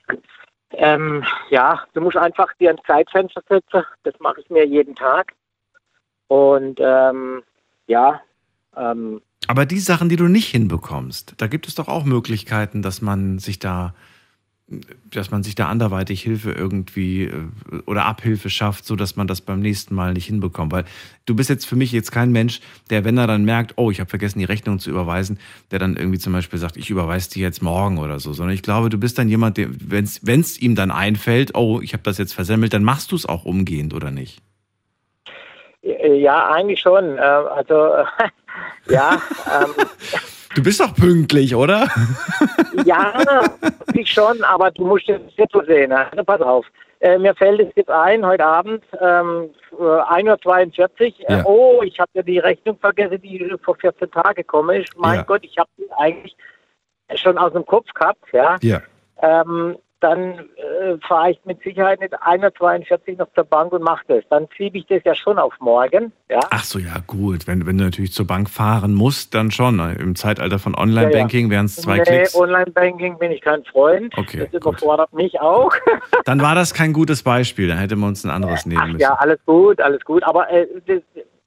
mhm. 0.08 0.22
ähm, 0.70 1.24
ja, 1.50 1.84
du 1.94 2.00
musst 2.00 2.16
einfach 2.16 2.52
dir 2.60 2.70
ein 2.70 2.80
Zeitfenster 2.86 3.42
setzen. 3.48 3.84
Das 4.04 4.14
mache 4.20 4.40
ich 4.40 4.48
mir 4.48 4.64
jeden 4.64 4.94
Tag. 4.94 5.32
Und 6.28 6.78
ähm, 6.80 7.42
ja. 7.88 8.20
Ähm, 8.76 9.20
Aber 9.48 9.66
die 9.66 9.80
Sachen, 9.80 10.08
die 10.08 10.16
du 10.16 10.28
nicht 10.28 10.48
hinbekommst, 10.48 11.34
da 11.38 11.48
gibt 11.48 11.66
es 11.66 11.74
doch 11.74 11.88
auch 11.88 12.04
Möglichkeiten, 12.04 12.82
dass 12.82 13.02
man 13.02 13.40
sich 13.40 13.58
da 13.58 13.94
dass 15.10 15.30
man 15.30 15.44
sich 15.44 15.54
da 15.54 15.68
anderweitig 15.68 16.22
Hilfe 16.22 16.50
irgendwie 16.50 17.24
äh, 17.24 17.32
oder 17.86 18.04
Abhilfe 18.04 18.50
schafft, 18.50 18.84
so 18.84 18.96
dass 18.96 19.14
man 19.14 19.28
das 19.28 19.40
beim 19.40 19.60
nächsten 19.60 19.94
Mal 19.94 20.12
nicht 20.12 20.26
hinbekommt. 20.26 20.72
Weil 20.72 20.84
du 21.24 21.36
bist 21.36 21.50
jetzt 21.50 21.66
für 21.66 21.76
mich 21.76 21.92
jetzt 21.92 22.10
kein 22.10 22.32
Mensch, 22.32 22.60
der, 22.90 23.04
wenn 23.04 23.16
er 23.16 23.28
dann 23.28 23.44
merkt, 23.44 23.74
oh, 23.76 23.92
ich 23.92 24.00
habe 24.00 24.10
vergessen, 24.10 24.40
die 24.40 24.44
Rechnung 24.44 24.80
zu 24.80 24.90
überweisen, 24.90 25.38
der 25.70 25.78
dann 25.78 25.96
irgendwie 25.96 26.18
zum 26.18 26.32
Beispiel 26.32 26.58
sagt, 26.58 26.76
ich 26.76 26.90
überweise 26.90 27.30
die 27.30 27.40
jetzt 27.40 27.62
morgen 27.62 27.98
oder 27.98 28.18
so. 28.18 28.32
Sondern 28.32 28.54
ich 28.54 28.62
glaube, 28.62 28.88
du 28.88 28.98
bist 28.98 29.18
dann 29.18 29.28
jemand, 29.28 29.56
der, 29.56 29.68
wenn 29.70 30.04
es 30.40 30.60
ihm 30.60 30.74
dann 30.74 30.90
einfällt, 30.90 31.54
oh, 31.54 31.80
ich 31.80 31.92
habe 31.92 32.02
das 32.02 32.18
jetzt 32.18 32.34
versemmelt, 32.34 32.72
dann 32.72 32.82
machst 32.82 33.12
du 33.12 33.16
es 33.16 33.24
auch 33.24 33.44
umgehend, 33.44 33.94
oder 33.94 34.10
nicht? 34.10 34.42
Ja, 35.82 36.50
eigentlich 36.50 36.80
schon. 36.80 37.16
Äh, 37.18 37.20
also 37.20 38.04
ja. 38.88 39.22
Ähm, 39.46 39.70
Du 40.56 40.62
bist 40.62 40.80
doch 40.80 40.94
pünktlich, 40.94 41.54
oder? 41.54 41.86
ja, 42.86 43.12
ich 43.92 44.10
schon, 44.10 44.42
aber 44.42 44.70
du 44.70 44.86
musst 44.86 45.06
jetzt 45.06 45.52
so 45.52 45.62
sehen. 45.64 45.92
Also 45.92 46.24
pass 46.24 46.40
auf. 46.40 46.64
Äh, 47.00 47.18
mir 47.18 47.34
fällt 47.34 47.60
es 47.60 47.68
jetzt 47.76 47.90
ein, 47.90 48.24
heute 48.24 48.46
Abend, 48.46 48.82
ähm, 48.98 49.50
1.42 49.78 50.46
Uhr. 50.46 51.28
Äh, 51.28 51.32
ja. 51.36 51.44
oh, 51.44 51.82
ich 51.82 52.00
habe 52.00 52.10
ja 52.14 52.22
die 52.22 52.38
Rechnung 52.38 52.78
vergessen, 52.78 53.20
die 53.20 53.54
vor 53.62 53.76
14 53.76 54.10
Tagen 54.10 54.34
gekommen 54.34 54.80
ist. 54.80 54.96
Mein 54.96 55.16
ja. 55.16 55.22
Gott, 55.24 55.44
ich 55.44 55.58
habe 55.58 55.68
die 55.76 55.92
eigentlich 55.98 56.34
schon 57.16 57.36
aus 57.36 57.52
dem 57.52 57.66
Kopf 57.66 57.92
gehabt. 57.92 58.24
Ja. 58.32 58.56
ja. 58.62 58.80
Ähm, 59.20 59.76
dann 60.00 60.38
äh, 60.56 60.98
fahre 61.06 61.30
ich 61.30 61.40
mit 61.44 61.62
Sicherheit 61.62 62.00
mit 62.00 62.12
1,42 62.12 63.16
noch 63.16 63.32
zur 63.34 63.44
Bank 63.44 63.72
und 63.72 63.82
mache 63.82 64.04
das. 64.08 64.24
Dann 64.28 64.46
schiebe 64.54 64.76
ich 64.78 64.86
das 64.86 65.02
ja 65.04 65.14
schon 65.14 65.38
auf 65.38 65.54
morgen. 65.58 66.12
Ja? 66.28 66.40
Ach 66.50 66.64
so, 66.64 66.78
ja 66.78 66.98
gut. 67.06 67.46
Wenn, 67.46 67.66
wenn 67.66 67.78
du 67.78 67.84
natürlich 67.84 68.12
zur 68.12 68.26
Bank 68.26 68.50
fahren 68.50 68.94
musst, 68.94 69.34
dann 69.34 69.50
schon. 69.50 69.78
Im 69.98 70.14
Zeitalter 70.14 70.58
von 70.58 70.74
Online-Banking 70.74 71.46
ja, 71.46 71.46
ja. 71.46 71.50
wären 71.50 71.66
es 71.66 71.76
zwei 71.76 71.96
nee, 71.96 72.02
Klicks. 72.02 72.34
Online-Banking 72.34 73.18
bin 73.18 73.30
ich 73.30 73.40
kein 73.40 73.64
Freund. 73.64 74.16
Okay, 74.18 74.46
das 74.50 74.52
überfordert 74.52 75.10
gut. 75.12 75.22
mich 75.22 75.40
auch. 75.40 75.72
dann 76.24 76.42
war 76.42 76.54
das 76.54 76.74
kein 76.74 76.92
gutes 76.92 77.22
Beispiel. 77.22 77.68
Dann 77.68 77.78
hätte 77.78 77.96
man 77.96 78.10
uns 78.10 78.24
ein 78.24 78.30
anderes 78.30 78.66
nehmen 78.66 78.92
müssen. 78.92 79.00
Ja, 79.00 79.14
alles 79.14 79.38
gut, 79.46 79.80
alles 79.80 80.04
gut. 80.04 80.22
Aber 80.24 80.50
äh, 80.50 80.66
das, 80.86 81.00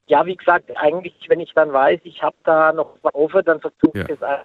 ja, 0.07 0.25
wie 0.25 0.35
gesagt, 0.35 0.75
eigentlich, 0.75 1.13
wenn 1.27 1.39
ich 1.39 1.53
dann 1.53 1.71
weiß, 1.71 1.99
ich 2.03 2.23
habe 2.23 2.35
da 2.43 2.73
noch 2.73 2.95
was 3.03 3.13
offen, 3.13 3.43
dann 3.45 3.59
versuche 3.59 3.99
ich 3.99 4.09
es. 4.09 4.19
Ja, 4.19 4.41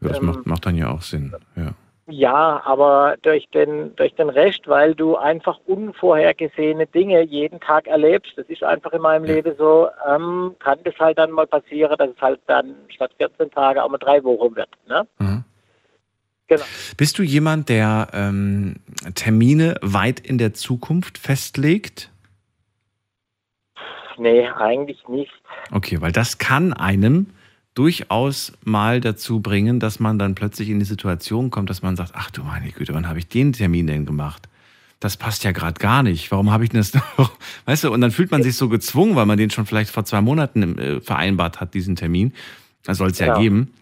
das 0.00 0.18
ähm, 0.18 0.26
macht, 0.26 0.46
macht 0.46 0.66
dann 0.66 0.74
ja 0.74 0.90
auch 0.90 1.02
Sinn. 1.02 1.32
Ja. 1.54 1.74
Ja, 2.10 2.62
aber 2.64 3.16
durch 3.20 3.46
den, 3.50 3.94
durch 3.96 4.14
den 4.14 4.30
Rest, 4.30 4.66
weil 4.66 4.94
du 4.94 5.16
einfach 5.16 5.58
unvorhergesehene 5.66 6.86
Dinge 6.86 7.22
jeden 7.22 7.60
Tag 7.60 7.86
erlebst, 7.86 8.32
das 8.36 8.46
ist 8.48 8.62
einfach 8.62 8.92
in 8.92 9.02
meinem 9.02 9.24
Leben 9.24 9.54
so, 9.58 9.88
ähm, 10.08 10.56
kann 10.58 10.78
das 10.84 10.94
halt 10.98 11.18
dann 11.18 11.30
mal 11.30 11.46
passieren, 11.46 11.94
dass 11.98 12.08
es 12.08 12.20
halt 12.20 12.40
dann 12.46 12.74
statt 12.88 13.10
14 13.18 13.50
Tage 13.50 13.84
auch 13.84 13.90
mal 13.90 13.98
drei 13.98 14.24
Wochen 14.24 14.56
wird. 14.56 14.70
Ne? 14.88 15.06
Genau. 16.48 16.64
Bist 16.96 17.18
du 17.18 17.22
jemand, 17.22 17.68
der 17.68 18.08
ähm, 18.14 18.76
Termine 19.14 19.74
weit 19.82 20.18
in 20.18 20.38
der 20.38 20.54
Zukunft 20.54 21.18
festlegt? 21.18 22.10
Nee, 24.16 24.48
eigentlich 24.48 25.06
nicht. 25.08 25.32
Okay, 25.70 26.00
weil 26.00 26.12
das 26.12 26.38
kann 26.38 26.72
einem 26.72 27.26
durchaus 27.78 28.52
mal 28.64 29.00
dazu 29.00 29.40
bringen, 29.40 29.78
dass 29.78 30.00
man 30.00 30.18
dann 30.18 30.34
plötzlich 30.34 30.68
in 30.68 30.80
die 30.80 30.84
Situation 30.84 31.50
kommt, 31.50 31.70
dass 31.70 31.80
man 31.80 31.94
sagt, 31.94 32.12
ach 32.14 32.30
du 32.32 32.42
meine 32.42 32.72
Güte, 32.72 32.92
wann 32.92 33.08
habe 33.08 33.20
ich 33.20 33.28
den 33.28 33.52
Termin 33.52 33.86
denn 33.86 34.04
gemacht? 34.04 34.48
Das 34.98 35.16
passt 35.16 35.44
ja 35.44 35.52
gerade 35.52 35.78
gar 35.78 36.02
nicht. 36.02 36.32
Warum 36.32 36.50
habe 36.50 36.64
ich 36.64 36.70
denn 36.70 36.80
das 36.80 36.92
noch? 37.16 37.30
Weißt 37.66 37.84
du, 37.84 37.92
und 37.92 38.00
dann 38.00 38.10
fühlt 38.10 38.32
man 38.32 38.42
sich 38.42 38.56
so 38.56 38.68
gezwungen, 38.68 39.14
weil 39.14 39.26
man 39.26 39.38
den 39.38 39.50
schon 39.50 39.64
vielleicht 39.64 39.90
vor 39.90 40.04
zwei 40.04 40.20
Monaten 40.20 40.76
äh, 40.76 41.00
vereinbart 41.00 41.60
hat, 41.60 41.72
diesen 41.72 41.94
Termin. 41.94 42.32
Das 42.82 42.98
soll 42.98 43.10
es 43.10 43.18
ja 43.20 43.26
Genau. 43.26 43.38
geben. 43.38 43.72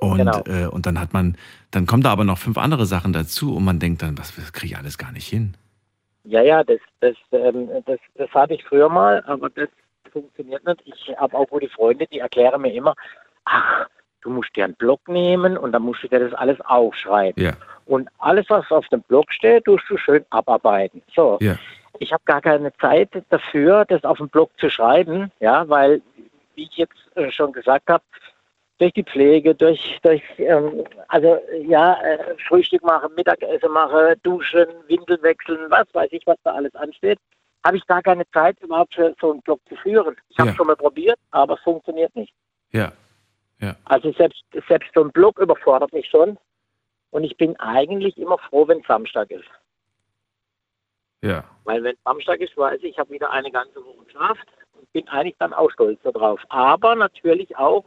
Und, 0.00 0.18
Genau. 0.18 0.42
äh, 0.46 0.66
und 0.66 0.86
dann 0.86 0.98
hat 0.98 1.12
man, 1.12 1.36
dann 1.70 1.86
kommen 1.86 2.02
da 2.02 2.10
aber 2.10 2.24
noch 2.24 2.38
fünf 2.38 2.58
andere 2.58 2.86
Sachen 2.86 3.12
dazu 3.12 3.54
und 3.54 3.64
man 3.64 3.78
denkt 3.78 4.02
dann, 4.02 4.18
was 4.18 4.34
das 4.34 4.52
kriege 4.52 4.72
ich 4.74 4.76
alles 4.76 4.98
gar 4.98 5.12
nicht 5.12 5.28
hin. 5.28 5.54
Ja, 6.24 6.42
ja, 6.42 6.64
das, 6.64 6.80
das, 6.98 7.14
ähm, 7.30 7.68
das, 7.86 8.00
das 8.16 8.30
hatte 8.30 8.54
ich 8.54 8.64
früher 8.64 8.88
mal, 8.88 9.22
aber 9.26 9.48
das 9.50 9.68
funktioniert 10.12 10.64
nicht. 10.64 10.82
Ich 10.84 11.16
habe 11.16 11.36
auch 11.36 11.48
gute 11.48 11.68
Freunde, 11.68 12.06
die 12.06 12.20
erklären 12.20 12.60
mir 12.60 12.72
immer, 12.72 12.94
ach, 13.44 13.86
du 14.22 14.30
musst 14.30 14.54
dir 14.56 14.64
einen 14.64 14.74
Block 14.74 15.06
nehmen 15.08 15.56
und 15.56 15.72
dann 15.72 15.82
musst 15.82 16.02
du 16.02 16.08
dir 16.08 16.20
das 16.20 16.34
alles 16.34 16.60
aufschreiben. 16.62 17.42
Ja. 17.42 17.52
Und 17.86 18.08
alles, 18.18 18.46
was 18.48 18.70
auf 18.70 18.86
dem 18.88 19.02
Block 19.02 19.32
steht, 19.32 19.64
tust 19.64 19.84
du 19.88 19.96
schön 19.96 20.24
abarbeiten. 20.30 21.02
So. 21.14 21.38
Ja. 21.40 21.56
Ich 21.98 22.12
habe 22.12 22.22
gar 22.24 22.40
keine 22.40 22.72
Zeit 22.76 23.10
dafür, 23.28 23.84
das 23.84 24.04
auf 24.04 24.18
dem 24.18 24.28
Block 24.28 24.50
zu 24.58 24.70
schreiben, 24.70 25.30
ja, 25.40 25.68
weil, 25.68 26.00
wie 26.54 26.64
ich 26.64 26.76
jetzt 26.76 27.16
äh, 27.16 27.30
schon 27.30 27.52
gesagt 27.52 27.88
habe, 27.88 28.02
durch 28.78 28.92
die 28.94 29.04
Pflege, 29.04 29.54
durch, 29.54 30.00
durch 30.02 30.22
ähm, 30.38 30.84
also 31.08 31.38
ja, 31.66 31.94
äh, 32.02 32.34
Frühstück 32.48 32.82
machen, 32.82 33.14
Mittagessen 33.14 33.70
machen, 33.70 34.14
duschen, 34.22 34.66
Windel 34.88 35.22
wechseln, 35.22 35.70
was 35.70 35.86
weiß 35.92 36.08
ich, 36.10 36.26
was 36.26 36.36
da 36.42 36.54
alles 36.54 36.74
ansteht, 36.74 37.18
habe 37.64 37.76
ich 37.76 37.86
gar 37.86 38.02
keine 38.02 38.28
Zeit 38.30 38.60
überhaupt 38.60 38.94
für 38.94 39.14
so 39.20 39.32
einen 39.32 39.42
Block 39.42 39.60
zu 39.68 39.76
führen. 39.76 40.16
Ich 40.28 40.38
habe 40.38 40.50
Ja. 40.50 40.54
schon 40.56 40.66
mal 40.66 40.76
probiert, 40.76 41.18
aber 41.30 41.54
es 41.54 41.60
funktioniert 41.60 42.14
nicht. 42.16 42.34
Ja. 42.70 42.92
Ja. 43.60 43.76
Also 43.84 44.12
selbst, 44.12 44.42
selbst 44.68 44.90
so 44.94 45.02
ein 45.02 45.12
Block 45.12 45.38
überfordert 45.38 45.92
mich 45.92 46.08
schon. 46.08 46.36
Und 47.10 47.24
ich 47.24 47.36
bin 47.36 47.58
eigentlich 47.60 48.16
immer 48.18 48.38
froh, 48.38 48.66
wenn 48.66 48.82
Samstag 48.82 49.30
ist. 49.30 49.44
Ja. 51.20 51.44
Weil 51.64 51.84
wenn 51.84 51.96
Samstag 52.04 52.40
ist, 52.40 52.56
weiß 52.56 52.78
ich, 52.82 52.90
ich 52.92 52.98
habe 52.98 53.10
wieder 53.10 53.30
eine 53.30 53.50
ganze 53.52 53.84
Woche 53.84 54.04
geschafft 54.06 54.48
und 54.72 54.90
bin 54.92 55.06
eigentlich 55.08 55.36
dann 55.38 55.52
auch 55.52 55.70
stolz 55.70 56.00
darauf. 56.02 56.40
Aber 56.48 56.96
natürlich 56.96 57.56
auch, 57.56 57.84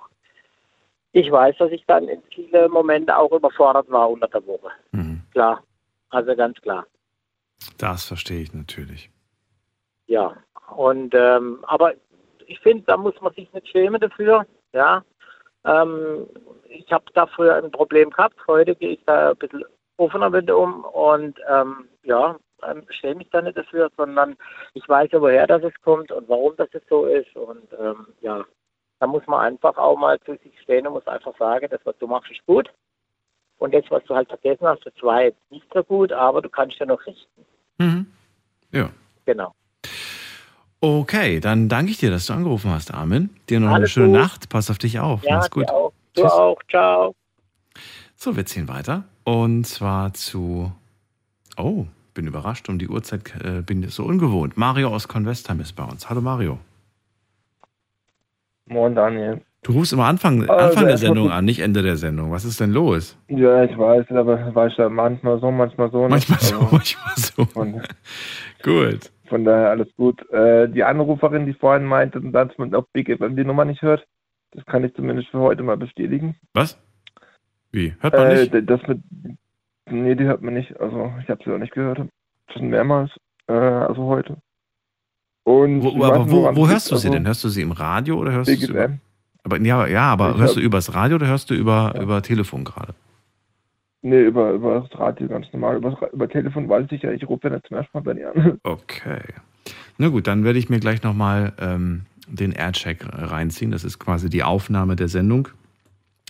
ich 1.11 1.29
weiß, 1.29 1.57
dass 1.57 1.71
ich 1.71 1.83
dann 1.87 2.07
in 2.07 2.21
viele 2.33 2.69
Momente 2.69 3.17
auch 3.17 3.31
überfordert 3.31 3.89
war 3.89 4.09
unter 4.09 4.27
der 4.27 4.45
Woche. 4.45 4.69
Klar, 5.31 5.63
also 6.11 6.35
ganz 6.35 6.61
klar. 6.61 6.85
Das 7.77 8.05
verstehe 8.05 8.41
ich 8.41 8.53
natürlich. 8.53 9.09
Ja, 10.07 10.35
und 10.75 11.13
ähm, 11.15 11.59
aber 11.63 11.93
ich 12.47 12.59
finde, 12.59 12.83
da 12.85 12.97
muss 12.97 13.19
man 13.21 13.33
sich 13.33 13.51
nicht 13.53 13.67
schämen 13.69 13.99
dafür. 13.99 14.45
Ja, 14.73 15.03
ähm, 15.65 16.27
ich 16.67 16.91
habe 16.91 17.05
da 17.13 17.25
früher 17.27 17.55
ein 17.55 17.71
Problem 17.71 18.09
gehabt. 18.09 18.35
Heute 18.47 18.75
gehe 18.75 18.91
ich 18.91 19.03
da 19.05 19.31
ein 19.31 19.37
bisschen 19.37 19.63
offener 19.97 20.29
mit 20.29 20.49
um 20.51 20.83
und 20.85 21.39
ähm, 21.49 21.87
ja, 22.03 22.37
ähm, 22.63 22.83
schäme 22.89 23.15
mich 23.15 23.29
da 23.31 23.41
nicht 23.41 23.57
dafür, 23.57 23.89
sondern 23.97 24.35
ich 24.73 24.87
weiß 24.87 25.09
ja, 25.11 25.21
woher 25.21 25.47
das 25.47 25.61
kommt 25.83 26.11
und 26.11 26.27
warum 26.29 26.55
das 26.57 26.69
es 26.73 26.83
so 26.89 27.05
ist 27.05 27.35
und 27.35 27.67
ähm, 27.79 28.07
ja, 28.21 28.45
da 28.99 29.07
muss 29.07 29.25
man 29.27 29.41
einfach 29.41 29.77
auch 29.77 29.97
mal 29.97 30.19
zu 30.21 30.37
sich 30.37 30.59
stehen 30.61 30.87
und 30.87 30.93
muss 30.93 31.07
einfach 31.07 31.37
sagen, 31.37 31.67
das, 31.69 31.81
was 31.83 31.97
du 31.97 32.07
machst, 32.07 32.31
ist 32.31 32.45
gut. 32.45 32.69
Und 33.57 33.73
das, 33.73 33.85
was 33.89 34.03
du 34.05 34.15
halt 34.15 34.27
vergessen 34.27 34.67
hast, 34.67 34.85
das 34.85 34.93
war 35.01 35.23
jetzt 35.23 35.51
nicht 35.51 35.65
so 35.73 35.83
gut, 35.83 36.11
aber 36.11 36.41
du 36.41 36.49
kannst 36.49 36.77
ja 36.77 36.85
noch 36.85 37.05
richten. 37.05 37.45
Mhm. 37.77 38.11
Ja. 38.71 38.89
Genau. 39.25 39.53
Okay, 40.81 41.39
dann 41.39 41.67
danke 41.69 41.91
ich 41.91 41.97
dir, 41.97 42.11
dass 42.11 42.27
du 42.27 42.33
angerufen 42.33 42.69
hast, 42.71 42.93
Armin. 42.93 43.29
Dir 43.49 43.59
noch 43.59 43.67
eine 43.67 43.75
Alles 43.77 43.91
schöne 43.91 44.07
gut. 44.09 44.17
Nacht. 44.17 44.49
Pass 44.49 44.69
auf 44.69 44.77
dich 44.77 44.99
auf. 44.99 45.23
Ja, 45.23 45.37
Mach's 45.37 45.49
gut. 45.49 45.69
auch. 45.69 45.91
Du 46.13 46.21
Tschüss. 46.21 46.31
auch. 46.31 46.57
Ciao. 46.69 47.15
So, 48.15 48.35
wir 48.35 48.45
ziehen 48.45 48.67
weiter. 48.67 49.03
Und 49.23 49.65
zwar 49.65 50.13
zu. 50.13 50.71
Oh, 51.57 51.85
bin 52.13 52.27
überrascht. 52.27 52.69
Um 52.69 52.77
die 52.77 52.87
Uhrzeit 52.87 53.33
äh, 53.43 53.61
bin 53.61 53.81
ich 53.83 53.93
so 53.93 54.03
ungewohnt. 54.03 54.57
Mario 54.57 54.89
aus 54.89 55.07
Convestheim 55.07 55.59
ist 55.59 55.73
bei 55.75 55.83
uns. 55.83 56.09
Hallo 56.09 56.21
Mario. 56.21 56.59
Moin 58.67 58.95
Daniel. 58.95 59.41
Du 59.63 59.71
rufst 59.71 59.93
immer 59.93 60.05
Anfang, 60.05 60.41
Also, 60.41 60.53
Anfang 60.53 60.83
der 60.83 60.91
erstmal 60.91 60.97
Sendung 60.97 61.31
an, 61.31 61.43
nicht 61.45 61.59
Ende 61.59 61.81
der 61.81 61.97
Sendung. 61.97 62.31
Was 62.31 62.45
ist 62.45 62.59
denn 62.59 62.71
los? 62.71 63.17
Ja, 63.29 63.63
ich 63.63 63.75
weiß, 63.75 64.05
aber 64.11 64.53
war 64.53 64.67
ich 64.67 64.75
da 64.75 64.87
manchmal 64.89 65.39
so, 65.39 65.49
manchmal 65.49 65.89
so. 65.89 66.07
nicht. 66.07 66.29
Manchmal 66.29 66.39
so, 66.39 66.55
Also, 66.55 66.67
manchmal 66.71 67.15
so. 67.17 67.47
Gut. 68.63 69.11
Von 69.27 69.45
daher 69.45 69.69
alles 69.69 69.87
gut. 69.95 70.27
Äh, 70.31 70.69
die 70.69 70.83
Anruferin, 70.83 71.45
die 71.45 71.53
vorhin 71.53 71.85
meinte, 71.85 72.19
dass 72.21 72.57
man 72.57 72.73
auf 72.75 72.85
Big 72.93 73.09
FM 73.09 73.35
die 73.35 73.43
Nummer 73.45 73.65
nicht 73.65 73.81
hört, 73.81 74.05
das 74.51 74.65
kann 74.65 74.83
ich 74.83 74.93
zumindest 74.95 75.29
für 75.29 75.39
heute 75.39 75.63
mal 75.63 75.77
bestätigen. 75.77 76.35
Was? 76.53 76.79
Wie? 77.71 77.93
Hört 77.99 78.13
man 78.13 78.27
äh, 78.31 78.41
nicht? 78.41 78.69
Das 78.69 78.81
mit, 78.87 78.99
nee, 79.89 80.15
die 80.15 80.23
hört 80.23 80.41
man 80.41 80.53
nicht. 80.53 80.79
Also 80.79 81.11
ich 81.21 81.29
habe 81.29 81.41
sie 81.43 81.51
auch 81.53 81.57
nicht 81.57 81.73
gehört. 81.73 81.99
Schon 82.53 82.69
mehrmals, 82.69 83.11
äh, 83.47 83.53
also 83.53 84.03
heute. 84.05 84.37
Und 85.43 85.83
Wo, 85.83 86.03
aber 86.03 86.29
wo, 86.29 86.55
wo 86.55 86.67
hörst 86.67 86.89
du 86.91 86.95
sie 86.95 87.07
Also, 87.07 87.17
denn? 87.17 87.27
Hörst 87.27 87.43
du 87.43 87.49
sie 87.49 87.61
im 87.61 87.71
Radio 87.71 88.17
oder 88.17 88.31
hörst 88.31 88.49
du 88.49 88.55
sie 88.55 88.65
über, 88.71 88.89
aber, 89.43 89.59
ja, 89.61 89.85
ja, 89.87 90.01
aber 90.11 90.31
Ich 90.31 90.37
hörst 90.37 90.55
du 90.55 90.59
hab- 90.59 90.65
übers 90.65 90.95
Radio 90.95 91.15
oder 91.15 91.27
hörst 91.27 91.49
du 91.51 91.53
über, 91.53 91.93
über 92.01 92.21
Telefon 92.23 92.63
gerade? 92.63 92.95
Nee, 94.07 94.21
über, 94.21 94.51
über 94.51 94.81
das 94.87 94.99
Radio 94.99 95.27
ganz 95.27 95.47
normal. 95.51 95.77
Über, 95.77 95.97
über 96.13 96.29
Telefon 96.29 96.69
weiß 96.69 96.85
ich 96.91 97.01
ja, 97.01 97.11
ich 97.11 97.27
rufe 97.27 97.49
ja 97.49 97.59
zum 97.63 97.77
ersten 97.77 97.97
Mal 97.97 98.01
bei 98.03 98.13
dir 98.13 98.31
an. 98.35 98.59
Okay. 98.63 99.21
Na 99.97 100.09
gut, 100.09 100.27
dann 100.27 100.43
werde 100.43 100.59
ich 100.59 100.69
mir 100.69 100.79
gleich 100.79 101.01
nochmal 101.01 101.53
ähm, 101.59 102.05
den 102.27 102.51
Aircheck 102.51 103.03
reinziehen. 103.11 103.71
Das 103.71 103.83
ist 103.83 103.97
quasi 103.97 104.29
die 104.29 104.43
Aufnahme 104.43 104.95
der 104.95 105.07
Sendung, 105.07 105.47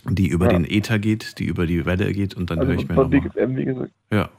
die 0.07 0.27
über 0.29 0.45
Ja. 0.45 0.53
den 0.57 0.63
Ether 0.63 0.99
geht, 0.99 1.37
die 1.39 1.45
über 1.45 1.65
die 1.65 1.85
Welle 1.85 2.13
geht 2.13 2.33
und 2.33 2.49
dann 2.49 2.59
Also 2.59 2.71
höre 2.71 2.79
ich 2.79 2.87
mir 2.87 2.95
nochmal. 2.95 3.21
FM, 3.29 3.57
wie 3.57 3.65
gesagt. 3.65 3.91
Ja, 4.09 4.29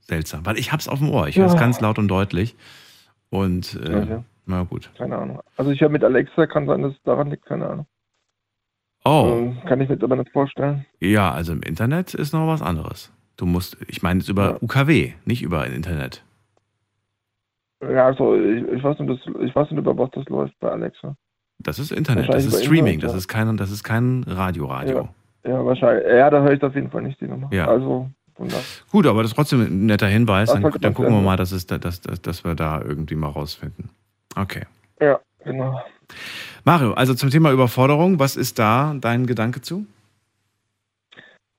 seltsam. 0.00 0.46
Weil 0.46 0.56
ich 0.58 0.72
hab's 0.72 0.88
auf 0.88 0.98
dem 1.00 1.10
Ohr. 1.10 1.28
Ich 1.28 1.36
höre 1.36 1.46
es 1.46 1.52
Ja. 1.54 1.60
ganz 1.60 1.78
laut 1.82 1.98
und 1.98 2.08
deutlich. 2.08 2.56
Und 3.28 3.78
äh, 3.84 3.96
Okay. 3.96 4.18
na 4.46 4.62
gut. 4.62 4.90
Keine 4.96 5.18
Ahnung. 5.18 5.40
Also 5.58 5.70
ich 5.72 5.80
höre 5.82 5.90
mit 5.90 6.04
Alexa, 6.04 6.46
kann 6.46 6.66
sein, 6.66 6.80
dass 6.80 6.92
es 6.94 7.02
daran 7.02 7.28
liegt, 7.30 7.44
keine 7.44 7.66
Ahnung. 7.68 7.86
Oh, 9.04 9.28
Ähm, 9.32 9.58
kann 9.66 9.80
ich 9.80 9.88
mir 9.88 9.94
jetzt 9.96 10.04
aber 10.04 10.16
nicht 10.16 10.30
vorstellen. 10.30 10.84
ja, 11.00 11.32
also 11.32 11.52
im 11.52 11.62
Internet 11.62 12.14
ist 12.14 12.32
noch 12.32 12.46
was 12.46 12.62
anderes. 12.62 13.12
Du 13.36 13.46
musst, 13.46 13.76
ich 13.88 14.02
meine, 14.02 14.20
ist 14.20 14.28
über 14.28 14.62
UKW, 14.62 15.12
nicht 15.24 15.42
über 15.42 15.66
Internet. 15.66 16.22
Ja, 17.82 18.06
also 18.06 18.36
ich, 18.36 18.62
ich 18.68 18.82
weiß 18.84 18.98
nicht, 19.00 19.10
das, 19.10 19.34
ich 19.42 19.54
weiß 19.54 19.70
nicht, 19.70 19.78
über 19.78 19.96
was 19.98 20.10
das 20.12 20.24
läuft 20.26 20.58
bei 20.60 20.70
Alexa. 20.70 21.16
Das 21.58 21.78
ist 21.78 21.90
Internet, 21.90 22.28
das 22.32 22.44
ist 22.44 22.62
Streaming, 22.64 22.94
Internet, 22.94 23.04
das 23.04 23.12
ja. 23.12 23.18
ist 23.18 23.28
kein, 23.28 23.56
das 23.56 23.70
ist 23.70 23.82
kein 23.82 24.24
Radio-Radio. 24.26 25.08
Ja, 25.44 25.64
wahrscheinlich. 25.64 26.06
Ja, 26.06 26.30
da 26.30 26.42
höre 26.42 26.52
ich 26.52 26.62
auf 26.62 26.74
jeden 26.74 26.90
Fall 26.90 27.02
nicht 27.02 27.20
die 27.20 27.26
Nummer. 27.26 27.48
Ja. 27.52 27.66
Also, 27.66 28.08
daher. 28.38 28.60
Gut, 28.90 29.06
aber 29.06 29.22
das 29.22 29.32
ist 29.32 29.36
trotzdem 29.36 29.62
ein 29.62 29.86
netter 29.86 30.06
Hinweis. 30.06 30.50
Das 30.52 30.60
Dann, 30.60 30.72
dann 30.80 30.94
gucken 30.94 31.12
wir 31.12 31.20
mal, 31.20 31.36
dass, 31.36 31.50
es, 31.52 31.66
da- 31.66 31.78
dass, 31.78 32.00
dass, 32.00 32.22
dass 32.22 32.44
wir 32.44 32.54
da 32.54 32.80
irgendwie 32.80 33.16
mal 33.16 33.28
rausfinden. 33.28 33.90
Okay. 34.36 34.62
Ja, 35.00 35.18
genau. 35.44 35.80
Mario, 36.64 36.92
also 36.92 37.14
zum 37.14 37.30
Thema 37.30 37.52
Überforderung, 37.52 38.20
was 38.20 38.36
ist 38.36 38.58
da 38.58 38.94
dein 39.00 39.26
Gedanke 39.26 39.60
zu? 39.60 39.86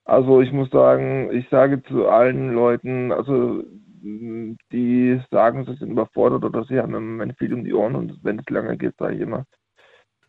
Also 0.05 0.41
ich 0.41 0.51
muss 0.51 0.69
sagen, 0.69 1.29
ich 1.31 1.47
sage 1.49 1.81
zu 1.83 2.07
allen 2.07 2.53
Leuten, 2.53 3.11
also 3.11 3.63
die 4.03 5.21
sagen, 5.31 5.65
sie 5.65 5.75
sind 5.75 5.91
überfordert 5.91 6.43
oder 6.43 6.65
sie 6.65 6.79
haben 6.79 6.93
im 6.93 7.11
Moment 7.11 7.37
viel 7.37 7.53
um 7.53 7.63
die 7.63 7.73
Ohren 7.73 7.95
und 7.95 8.19
wenn 8.23 8.39
es 8.39 8.49
lange 8.49 8.77
geht, 8.77 8.95
sage 8.97 9.15
ich 9.15 9.21
immer, 9.21 9.45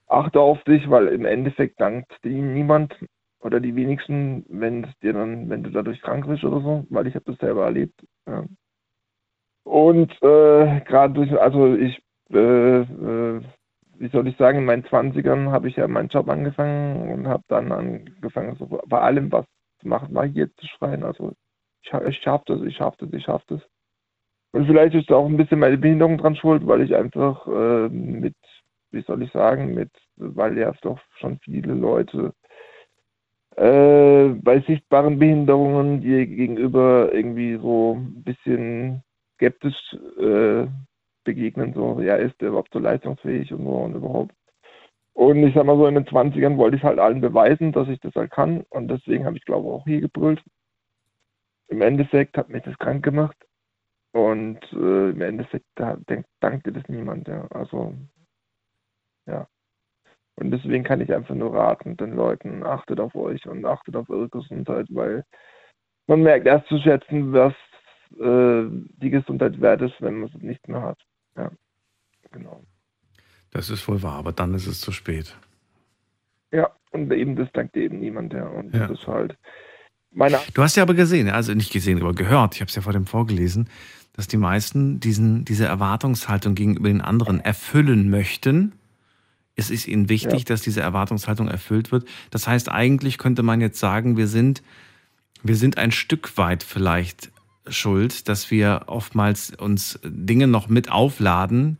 achte 0.06 0.40
auf 0.40 0.62
dich, 0.64 0.88
weil 0.90 1.08
im 1.08 1.24
Endeffekt 1.24 1.80
dankt 1.80 2.12
dir 2.24 2.30
niemand 2.30 2.94
oder 3.40 3.60
die 3.60 3.74
wenigsten, 3.74 4.44
wenn 4.48 4.84
es 4.84 4.98
dir 5.00 5.12
dann, 5.12 5.50
wenn 5.50 5.62
du 5.62 5.70
dadurch 5.70 6.00
krank 6.00 6.26
bist 6.26 6.44
oder 6.44 6.60
so, 6.60 6.86
weil 6.90 7.06
ich 7.06 7.14
habe 7.14 7.24
das 7.26 7.38
selber 7.38 7.64
erlebt. 7.64 8.00
Ja. 8.26 8.44
Und 9.64 10.12
äh, 10.22 10.80
gerade 10.82 11.14
durch, 11.14 11.32
also 11.38 11.74
ich, 11.74 12.00
äh, 12.32 12.80
äh, 12.80 13.40
wie 13.98 14.08
soll 14.08 14.26
ich 14.28 14.36
sagen, 14.36 14.58
in 14.58 14.64
meinen 14.64 14.84
20ern 14.84 15.50
habe 15.50 15.68
ich 15.68 15.76
ja 15.76 15.86
meinen 15.88 16.08
Job 16.08 16.28
angefangen 16.28 17.12
und 17.12 17.28
habe 17.28 17.42
dann 17.48 17.72
angefangen, 17.72 18.56
so 18.56 18.66
bei 18.86 19.00
allem 19.00 19.30
was 19.32 19.46
zu 19.80 19.88
machen, 19.88 20.14
war 20.14 20.26
hier 20.26 20.54
zu 20.56 20.66
schreien. 20.66 21.02
Also 21.04 21.32
ich, 21.82 21.92
ich 21.92 22.18
schaff 22.18 22.42
das, 22.46 22.62
ich 22.62 22.76
schaff 22.76 22.96
das, 22.98 23.12
ich 23.12 23.24
schaff 23.24 23.42
das. 23.46 23.60
Und 24.52 24.66
vielleicht 24.66 24.94
ist 24.94 25.10
da 25.10 25.16
auch 25.16 25.26
ein 25.26 25.36
bisschen 25.36 25.58
meine 25.58 25.78
Behinderung 25.78 26.16
dran 26.18 26.36
schuld, 26.36 26.66
weil 26.66 26.82
ich 26.82 26.94
einfach 26.94 27.46
äh, 27.46 27.88
mit, 27.88 28.36
wie 28.92 29.02
soll 29.02 29.22
ich 29.22 29.32
sagen, 29.32 29.74
mit, 29.74 29.90
weil 30.16 30.56
ja 30.56 30.72
doch 30.82 31.00
schon 31.18 31.38
viele 31.40 31.74
Leute 31.74 32.32
äh, 33.56 34.28
bei 34.42 34.60
sichtbaren 34.66 35.18
Behinderungen, 35.18 36.00
die 36.00 36.26
gegenüber 36.26 37.10
irgendwie 37.12 37.56
so 37.56 37.96
ein 37.96 38.22
bisschen 38.22 39.02
skeptisch 39.34 39.96
äh, 40.18 40.66
begegnen, 41.24 41.74
so, 41.74 42.00
ja, 42.00 42.16
ist 42.16 42.40
der 42.40 42.48
überhaupt 42.48 42.72
so 42.72 42.78
leistungsfähig 42.78 43.52
und 43.52 43.64
so 43.64 43.70
und 43.70 43.94
überhaupt. 43.94 44.34
Und 45.14 45.44
ich 45.46 45.54
sag 45.54 45.64
mal 45.64 45.76
so, 45.76 45.86
in 45.86 45.94
den 45.94 46.06
20ern 46.06 46.56
wollte 46.56 46.76
ich 46.76 46.82
halt 46.82 46.98
allen 46.98 47.20
beweisen, 47.20 47.72
dass 47.72 47.88
ich 47.88 48.00
das 48.00 48.14
halt 48.14 48.30
kann 48.30 48.64
und 48.70 48.88
deswegen 48.88 49.24
habe 49.24 49.36
ich 49.36 49.44
glaube 49.44 49.68
auch 49.68 49.84
hier 49.84 50.00
gebrüllt. 50.00 50.42
Im 51.68 51.82
Endeffekt 51.82 52.36
hat 52.36 52.48
mich 52.50 52.62
das 52.64 52.76
krank 52.78 53.04
gemacht 53.04 53.36
und 54.12 54.60
äh, 54.72 55.10
im 55.10 55.20
Endeffekt 55.20 55.66
da, 55.76 55.96
denk, 56.08 56.26
dankte 56.40 56.72
das 56.72 56.88
niemand, 56.88 57.28
ja. 57.28 57.46
Also, 57.50 57.94
ja. 59.26 59.48
Und 60.36 60.50
deswegen 60.50 60.84
kann 60.84 61.00
ich 61.00 61.12
einfach 61.12 61.34
nur 61.34 61.54
raten, 61.54 61.96
den 61.96 62.14
Leuten, 62.14 62.64
achtet 62.64 63.00
auf 63.00 63.14
euch 63.14 63.46
und 63.46 63.64
achtet 63.64 63.96
auf 63.96 64.10
eure 64.10 64.28
Gesundheit, 64.28 64.86
weil 64.90 65.24
man 66.06 66.22
merkt 66.22 66.46
erst 66.46 66.66
zu 66.68 66.78
schätzen, 66.78 67.32
was 67.32 67.54
äh, 68.18 68.68
die 69.00 69.10
Gesundheit 69.10 69.60
wert 69.60 69.82
ist, 69.82 70.00
wenn 70.00 70.20
man 70.20 70.30
es 70.30 70.42
nicht 70.42 70.68
mehr 70.68 70.82
hat. 70.82 70.98
Ja, 71.36 71.50
genau. 72.32 72.62
Das 73.50 73.70
ist 73.70 73.86
wohl 73.86 74.02
wahr, 74.02 74.14
aber 74.16 74.32
dann 74.32 74.54
ist 74.54 74.66
es 74.66 74.80
zu 74.80 74.92
spät. 74.92 75.36
Ja, 76.52 76.70
und 76.90 77.12
eben 77.12 77.36
das 77.36 77.48
dankt 77.52 77.76
eben 77.76 78.00
niemand, 78.00 78.32
ja. 78.32 78.46
Und 78.46 78.74
Ja. 78.74 78.86
das 78.88 78.98
ist 79.00 79.06
halt 79.06 79.36
meine 80.12 80.38
Du 80.54 80.62
hast 80.62 80.76
ja 80.76 80.82
aber 80.82 80.94
gesehen, 80.94 81.28
also 81.28 81.54
nicht 81.54 81.72
gesehen, 81.72 82.00
aber 82.00 82.14
gehört, 82.14 82.54
ich 82.54 82.60
habe 82.60 82.68
es 82.68 82.74
ja 82.76 82.82
vor 82.82 82.92
dem 82.92 83.06
vorgelesen, 83.06 83.68
dass 84.12 84.28
die 84.28 84.36
meisten 84.36 85.00
diesen, 85.00 85.44
diese 85.44 85.66
Erwartungshaltung 85.66 86.54
gegenüber 86.54 86.88
den 86.88 87.00
anderen 87.00 87.40
erfüllen 87.40 88.10
möchten. 88.10 88.72
Es 89.56 89.70
ist 89.70 89.88
ihnen 89.88 90.08
wichtig, 90.08 90.44
dass 90.44 90.62
diese 90.62 90.80
Erwartungshaltung 90.80 91.48
erfüllt 91.48 91.90
wird. 91.92 92.08
Das 92.30 92.46
heißt, 92.46 92.70
eigentlich 92.70 93.18
könnte 93.18 93.42
man 93.42 93.60
jetzt 93.60 93.78
sagen, 93.78 94.16
wir 94.16 94.26
sind, 94.28 94.62
wir 95.42 95.56
sind 95.56 95.78
ein 95.78 95.90
Stück 95.92 96.36
weit 96.38 96.62
vielleicht 96.62 97.30
schuld, 97.68 98.28
dass 98.28 98.50
wir 98.50 98.82
oftmals 98.86 99.50
uns 99.50 99.98
Dinge 100.04 100.46
noch 100.46 100.68
mit 100.68 100.90
aufladen 100.90 101.78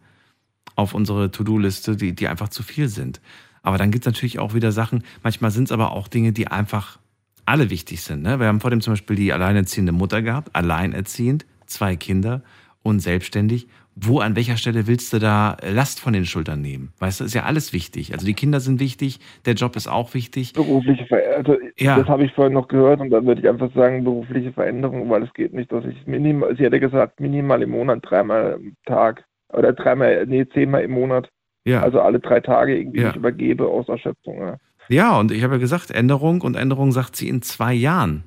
auf 0.77 0.95
unsere 0.95 1.31
To-Do-Liste, 1.31 1.97
die, 1.97 2.15
die 2.15 2.29
einfach 2.29 2.49
zu 2.49 2.63
viel 2.63 2.89
sind. 2.89 3.21
Aber 3.63 3.79
dann 3.79 3.91
gibt 3.91 4.07
es 4.07 4.13
natürlich 4.13 4.39
auch 4.39 4.55
wieder 4.55 4.73
Sachen, 4.73 5.05
manchmal 5.23 5.51
sind 5.51 5.65
es 5.65 5.73
aber 5.73 5.93
auch 5.93 6.09
Dinge, 6.09 6.33
die 6.33 6.49
einfach 6.49 6.99
alle 7.47 7.71
wichtig 7.71 8.03
sind. 8.03 8.23
Ne? 8.23 8.41
Wir 8.41 8.47
haben 8.47 8.61
vor 8.61 8.71
dem 8.71 8.81
zum 8.81 8.93
Beispiel 8.93 9.17
die 9.17 9.33
alleinerziehende 9.33 9.93
Mutter 9.93 10.23
gehabt, 10.23 10.55
alleinerziehend, 10.55 11.47
zwei 11.67 11.97
Kinder 11.97 12.43
und 12.83 13.01
selbstständig. 13.01 13.69
Wo, 13.97 14.19
an 14.19 14.35
welcher 14.35 14.57
Stelle 14.57 14.89
willst 14.89 15.13
du 15.13 15.21
da 15.21 15.57
Last 15.63 16.01
von 16.01 16.13
den 16.15 16.25
Schultern 16.27 16.61
nehmen? 16.61 16.93
Weißt 16.99 17.21
du, 17.21 17.25
ist 17.25 17.35
ja 17.35 17.45
alles 17.45 17.73
wichtig. 17.73 18.13
Also 18.13 18.27
die 18.27 18.35
Kinder 18.35 18.59
sind 18.59 18.81
wichtig, 18.81 19.21
der 19.47 19.55
Job 19.55 19.77
ist 19.77 19.87
auch 19.87 20.15
wichtig. 20.15 20.53
berufliche 20.53 21.07
Veränderung, 21.07 21.47
also 21.55 21.67
Ja. 21.77 21.99
das 21.99 22.09
habe 22.09 22.25
ich 22.25 22.33
vorhin 22.33 22.55
noch 22.55 22.67
gehört 22.67 23.01
und 23.01 23.11
dann 23.11 23.25
würde 23.25 23.41
ich 23.41 23.49
einfach 23.49 23.73
sagen, 23.73 24.03
berufliche 24.03 24.53
Veränderung, 24.53 25.09
weil 25.11 25.23
es 25.23 25.33
geht 25.35 25.55
nicht, 25.55 25.71
dass 25.71 25.85
ich 25.85 26.07
minimal, 26.07 26.57
sie 26.57 26.65
hätte 26.65 26.81
gesagt, 26.81 27.21
minimal 27.21 27.63
im 27.63 27.71
Monat 27.71 28.01
dreimal 28.03 28.55
am 28.55 28.73
Tag 28.85 29.25
oder 29.53 29.73
dreimal, 29.73 30.27
nee, 30.27 30.45
zehnmal 30.53 30.83
im 30.83 30.91
Monat. 30.91 31.29
Ja. 31.65 31.83
Also 31.83 32.01
alle 32.01 32.19
drei 32.19 32.41
Tage 32.41 32.77
irgendwie 32.77 33.01
Ja. 33.03 33.15
übergebe 33.15 33.69
aus 33.69 33.89
Erschöpfung. 33.89 34.39
Ja. 34.41 34.57
Ja, 34.89 35.19
und 35.19 35.31
ich 35.31 35.43
habe 35.45 35.55
ja 35.55 35.61
gesagt, 35.61 35.93
Änderung 35.93 36.41
und 36.43 36.57
Änderung 36.57 36.91
sagt 36.91 37.15
sie 37.15 37.29
in 37.29 37.43
zwei 37.43 37.73
Jahren. 37.73 38.25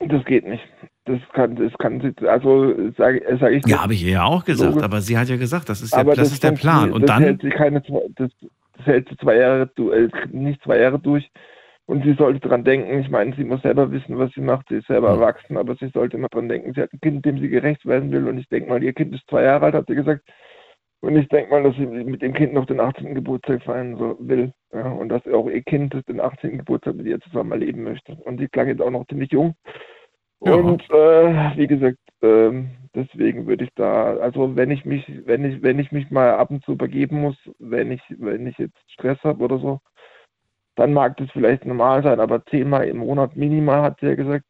Das 0.00 0.24
geht 0.24 0.46
nicht. 0.46 0.62
Das 1.08 1.20
kann, 1.32 1.56
das 1.56 1.72
kann 1.78 2.00
sie, 2.00 2.12
also 2.28 2.74
sage 2.98 3.22
sag 3.40 3.52
ich 3.52 3.64
Ja, 3.66 3.82
habe 3.82 3.94
ich 3.94 4.04
ihr 4.04 4.12
ja 4.12 4.24
auch 4.24 4.44
gesagt, 4.44 4.70
Logisch. 4.74 4.84
aber 4.84 5.00
sie 5.00 5.16
hat 5.16 5.28
ja 5.28 5.36
gesagt, 5.36 5.68
das 5.70 5.80
ist, 5.80 5.92
ja, 5.94 6.00
Aber 6.00 6.14
das 6.14 6.32
ist 6.32 6.44
der 6.44 6.52
Plan. 6.52 6.92
Und 6.92 7.02
das 7.02 7.08
dann, 7.08 7.22
hält 7.22 7.40
sie 7.42 7.48
keine 7.50 7.82
zwei, 7.82 8.02
das, 8.16 8.30
das 8.76 8.86
hält 8.86 9.08
sie 9.08 9.16
zwei 9.16 9.36
Jahre, 9.36 9.70
äh, 9.78 10.08
nicht 10.30 10.62
zwei 10.62 10.78
Jahre 10.80 10.98
durch. 10.98 11.30
Und 11.86 12.04
sie 12.04 12.12
sollte 12.14 12.46
dran 12.46 12.64
denken, 12.64 13.00
ich 13.00 13.08
meine, 13.08 13.34
sie 13.34 13.44
muss 13.44 13.62
selber 13.62 13.90
wissen, 13.90 14.18
was 14.18 14.30
sie 14.34 14.42
macht, 14.42 14.66
sie 14.68 14.76
ist 14.76 14.88
selber 14.88 15.12
Hm. 15.14 15.20
erwachsen, 15.22 15.56
aber 15.56 15.74
sie 15.76 15.88
sollte 15.88 16.18
immer 16.18 16.28
dran 16.28 16.48
denken, 16.50 16.74
sie 16.74 16.82
hat 16.82 16.92
ein 16.92 17.00
Kind, 17.00 17.24
dem 17.24 17.38
sie 17.40 17.48
gerecht 17.48 17.86
werden 17.86 18.12
will. 18.12 18.28
Und 18.28 18.36
ich 18.38 18.48
denke 18.50 18.68
mal, 18.68 18.82
ihr 18.84 18.92
Kind 18.92 19.14
ist 19.14 19.26
zwei 19.30 19.44
Jahre 19.44 19.66
alt, 19.66 19.74
hat 19.74 19.86
sie 19.88 19.94
gesagt. 19.94 20.22
Und 21.00 21.16
ich 21.16 21.28
denke 21.28 21.50
mal, 21.50 21.62
dass 21.62 21.76
sie 21.76 21.86
mit 21.86 22.20
dem 22.22 22.34
Kind 22.34 22.52
noch 22.52 22.66
den 22.66 22.80
18. 22.80 23.14
Geburtstag 23.14 23.62
feiern 23.62 23.96
so 23.96 24.16
will. 24.20 24.52
Ja, 24.74 24.88
und 24.90 25.08
dass 25.08 25.26
auch 25.28 25.48
ihr 25.48 25.62
Kind 25.62 25.94
den 26.08 26.20
18. 26.20 26.58
Geburtstag 26.58 26.96
mit 26.96 27.06
ihr 27.06 27.20
zusammen 27.20 27.52
erleben 27.52 27.84
möchte. 27.84 28.14
Und 28.24 28.38
sie 28.38 28.48
klang 28.48 28.68
jetzt 28.68 28.82
auch 28.82 28.90
noch 28.90 29.06
ziemlich 29.06 29.30
jung. 29.32 29.54
Ja. 30.40 30.54
Und 30.54 30.82
äh, 30.90 31.56
wie 31.56 31.66
gesagt, 31.66 31.98
ähm, 32.22 32.70
deswegen 32.94 33.46
würde 33.46 33.64
ich 33.64 33.70
da, 33.74 34.16
also 34.16 34.56
wenn 34.56 34.70
ich 34.70 34.84
mich, 34.84 35.04
wenn 35.24 35.44
ich, 35.44 35.62
wenn 35.62 35.78
ich 35.78 35.90
mich 35.92 36.10
mal 36.10 36.30
ab 36.34 36.50
und 36.50 36.64
zu 36.64 36.72
übergeben 36.72 37.20
muss, 37.20 37.36
wenn 37.58 37.90
ich, 37.90 38.02
wenn 38.18 38.46
ich 38.46 38.56
jetzt 38.58 38.78
Stress 38.92 39.18
habe 39.24 39.42
oder 39.44 39.58
so, 39.58 39.80
dann 40.76 40.92
mag 40.92 41.16
das 41.16 41.30
vielleicht 41.32 41.64
normal 41.64 42.02
sein, 42.04 42.20
aber 42.20 42.44
zehnmal 42.46 42.86
im 42.86 42.98
Monat 42.98 43.36
minimal, 43.36 43.82
hat 43.82 43.98
sie 44.00 44.06
ja 44.06 44.14
gesagt, 44.14 44.44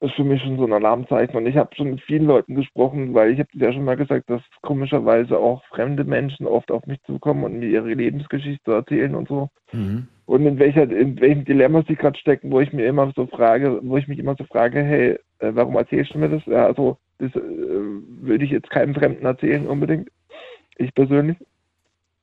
ist 0.00 0.14
für 0.14 0.24
mich 0.24 0.42
schon 0.42 0.58
so 0.58 0.64
ein 0.64 0.72
Alarmzeichen. 0.72 1.36
Und 1.36 1.46
ich 1.46 1.56
habe 1.56 1.74
schon 1.74 1.90
mit 1.90 2.00
vielen 2.02 2.26
Leuten 2.26 2.54
gesprochen, 2.54 3.14
weil 3.14 3.30
ich 3.32 3.38
habe 3.38 3.48
ja 3.54 3.72
schon 3.72 3.84
mal 3.84 3.96
gesagt, 3.96 4.28
dass 4.28 4.42
komischerweise 4.62 5.38
auch 5.38 5.64
fremde 5.66 6.04
Menschen 6.04 6.46
oft 6.46 6.70
auf 6.70 6.86
mich 6.86 7.00
zukommen 7.02 7.44
und 7.44 7.58
mir 7.58 7.68
ihre 7.68 7.94
Lebensgeschichte 7.94 8.72
erzählen 8.72 9.14
und 9.14 9.28
so. 9.28 9.48
Mhm. 9.72 10.08
Und 10.26 10.44
in 10.44 10.58
welcher, 10.58 10.90
in 10.90 11.20
welchem 11.20 11.44
Dilemma 11.44 11.84
sie 11.86 11.94
gerade 11.94 12.18
stecken, 12.18 12.50
wo 12.50 12.60
ich 12.60 12.72
mir 12.72 12.86
immer 12.86 13.12
so 13.14 13.26
frage, 13.26 13.80
wo 13.82 13.96
ich 13.96 14.08
mich 14.08 14.18
immer 14.18 14.34
so 14.36 14.44
frage, 14.44 14.82
hey, 14.82 15.18
äh, 15.38 15.52
warum 15.54 15.76
erzählst 15.76 16.14
du 16.14 16.18
mir 16.18 16.28
das? 16.28 16.44
Ja, 16.46 16.66
also 16.66 16.98
das 17.18 17.34
äh, 17.34 17.40
würde 17.40 18.44
ich 18.44 18.50
jetzt 18.50 18.70
keinem 18.70 18.94
Fremden 18.94 19.24
erzählen 19.24 19.66
unbedingt. 19.66 20.10
Ich 20.76 20.92
persönlich. 20.94 21.36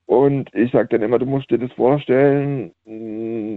Und 0.06 0.54
ich 0.54 0.72
sage 0.72 0.90
dann 0.90 1.02
immer, 1.02 1.18
du 1.18 1.26
musst 1.26 1.50
dir 1.50 1.58
das 1.58 1.72
vorstellen, 1.72 2.72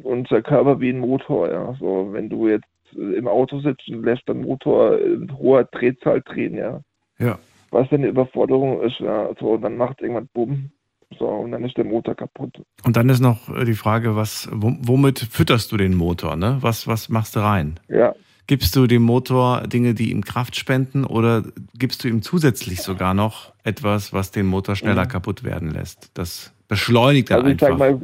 unser 0.05 0.43
Körper 0.43 0.81
wie 0.81 0.91
ein 0.91 1.01
Motor, 1.01 1.51
ja. 1.51 1.75
So, 1.81 2.13
wenn 2.13 2.29
du 2.29 2.49
jetzt 2.49 2.65
im 2.93 3.27
Auto 3.27 3.59
sitzt 3.59 3.89
und 3.89 4.05
lässt 4.05 4.29
den 4.29 4.43
Motor 4.43 4.99
in 4.99 5.37
hoher 5.37 5.65
Drehzahl 5.65 6.23
drehen, 6.23 6.55
ja. 6.55 6.81
Ja. 7.19 7.39
Was 7.73 7.89
denn 7.89 8.03
eine 8.03 8.11
Überforderung 8.11 8.81
ist, 8.83 9.01
ja, 9.01 9.29
so, 9.41 9.57
dann 9.57 9.77
macht 9.77 10.01
irgendwann 10.01 10.29
Bumm. 10.33 10.71
So, 11.19 11.27
und 11.29 11.53
dann 11.53 11.65
ist 11.65 11.77
der 11.77 11.85
Motor 11.85 12.15
kaputt. 12.17 12.61
und 12.85 12.97
dann 12.97 13.09
ist 13.09 13.21
noch 13.21 13.49
äh, 13.55 13.65
die 13.65 13.75
Frage, 13.75 14.17
was, 14.17 14.49
wom- 14.53 14.79
womit 14.83 15.21
fütterst 15.21 15.71
du 15.73 15.77
den 15.77 15.95
Motor? 15.95 16.37
Ne? 16.37 16.59
Was, 16.61 16.87
was 16.89 17.09
machst 17.09 17.37
du 17.37 17.41
rein? 17.41 17.79
Ja. 17.89 18.13
Gibst 18.49 18.77
du 18.77 18.87
dem 18.87 19.03
Motor 19.03 19.63
Dinge, 19.67 19.95
die 19.95 20.11
ihm 20.11 20.23
Kraft 20.25 20.57
spenden 20.57 21.05
oder 21.05 21.43
gibst 21.79 22.03
du 22.05 22.09
ihm 22.09 22.23
zusätzlich 22.23 22.81
sogar 22.83 23.15
noch 23.15 23.53
etwas, 23.65 24.13
was 24.13 24.31
den 24.31 24.47
Motor 24.47 24.77
schneller 24.77 25.05
Mhm. 25.05 25.09
kaputt 25.09 25.43
werden 25.45 25.71
lässt? 25.71 26.11
Das 26.19 26.55
beschleunigt 26.69 27.31
dann 27.31 27.39
Also 27.39 27.51
einfach. 27.51 27.69
sag 27.69 27.79
mal, 27.79 28.01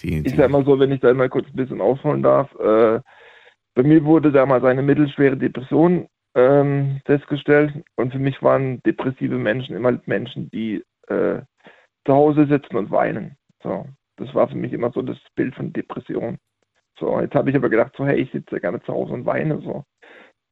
die, 0.00 0.18
ich 0.26 0.34
sag 0.36 0.50
mal 0.50 0.64
so, 0.64 0.78
wenn 0.78 0.92
ich 0.92 1.00
da 1.00 1.12
mal 1.14 1.28
kurz 1.28 1.46
ein 1.48 1.56
bisschen 1.56 1.80
ausholen 1.80 2.22
darf, 2.22 2.50
äh, 2.56 3.00
bei 3.74 3.82
mir 3.82 4.04
wurde 4.04 4.32
damals 4.32 4.64
eine 4.64 4.82
mittelschwere 4.82 5.36
Depression 5.36 6.06
ähm, 6.34 7.00
festgestellt 7.06 7.72
und 7.96 8.12
für 8.12 8.18
mich 8.18 8.42
waren 8.42 8.82
depressive 8.84 9.36
Menschen 9.36 9.76
immer 9.76 9.98
Menschen, 10.06 10.50
die 10.50 10.82
äh, 11.08 11.40
zu 12.04 12.12
Hause 12.12 12.46
sitzen 12.46 12.76
und 12.76 12.90
weinen. 12.90 13.36
So, 13.62 13.86
das 14.16 14.34
war 14.34 14.48
für 14.48 14.56
mich 14.56 14.72
immer 14.72 14.90
so 14.92 15.02
das 15.02 15.18
Bild 15.34 15.54
von 15.54 15.72
Depression. 15.72 16.38
So, 16.98 17.20
jetzt 17.20 17.34
habe 17.34 17.50
ich 17.50 17.56
aber 17.56 17.68
gedacht, 17.68 17.94
so, 17.96 18.06
hey, 18.06 18.20
ich 18.20 18.30
sitze 18.32 18.56
ja 18.56 18.58
gerne 18.60 18.82
zu 18.82 18.92
Hause 18.92 19.14
und 19.14 19.26
weine. 19.26 19.60
So, 19.60 19.84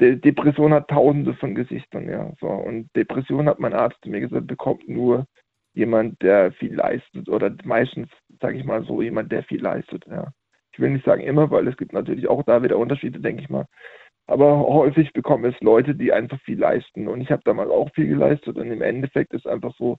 De 0.01 0.17
Depression 0.17 0.73
hat 0.73 0.89
tausende 0.89 1.35
von 1.35 1.55
Gesichtern, 1.55 2.09
ja. 2.09 2.33
So, 2.41 2.49
und 2.49 2.89
Depression 2.97 3.49
hat 3.49 3.61
mein 3.61 3.75
Arzt 3.75 4.05
mir 4.07 4.21
gesagt, 4.21 4.47
bekommt 4.47 4.89
nur 4.89 5.27
jemand, 5.75 6.21
der 6.23 6.53
viel 6.53 6.75
leistet 6.75 7.29
oder 7.29 7.55
meistens, 7.65 8.09
sage 8.41 8.59
ich 8.59 8.65
mal 8.65 8.83
so, 8.85 9.03
jemand, 9.03 9.31
der 9.31 9.43
viel 9.45 9.61
leistet, 9.61 10.07
ja. 10.07 10.29
Ich 10.73 10.81
will 10.81 10.91
nicht 10.91 11.05
sagen 11.05 11.23
immer, 11.23 11.51
weil 11.51 11.69
es 11.69 11.77
gibt 11.77 11.93
natürlich 11.93 12.29
auch 12.29 12.43
da 12.45 12.63
wieder 12.63 12.79
Unterschiede, 12.79 13.21
denke 13.21 13.43
ich 13.43 13.51
mal. 13.51 13.67
Aber 14.27 14.61
häufig 14.61 15.13
bekommen 15.13 15.45
es 15.53 15.61
Leute, 15.61 15.95
die 15.95 16.13
einfach 16.13 16.41
viel 16.43 16.59
leisten. 16.59 17.09
Und 17.09 17.21
ich 17.21 17.31
habe 17.33 17.43
damals 17.45 17.71
auch 17.71 17.91
viel 17.95 18.07
geleistet 18.07 18.57
und 18.57 18.71
im 18.71 18.81
Endeffekt 18.81 19.35
ist 19.35 19.47
einfach 19.47 19.75
so, 19.77 19.99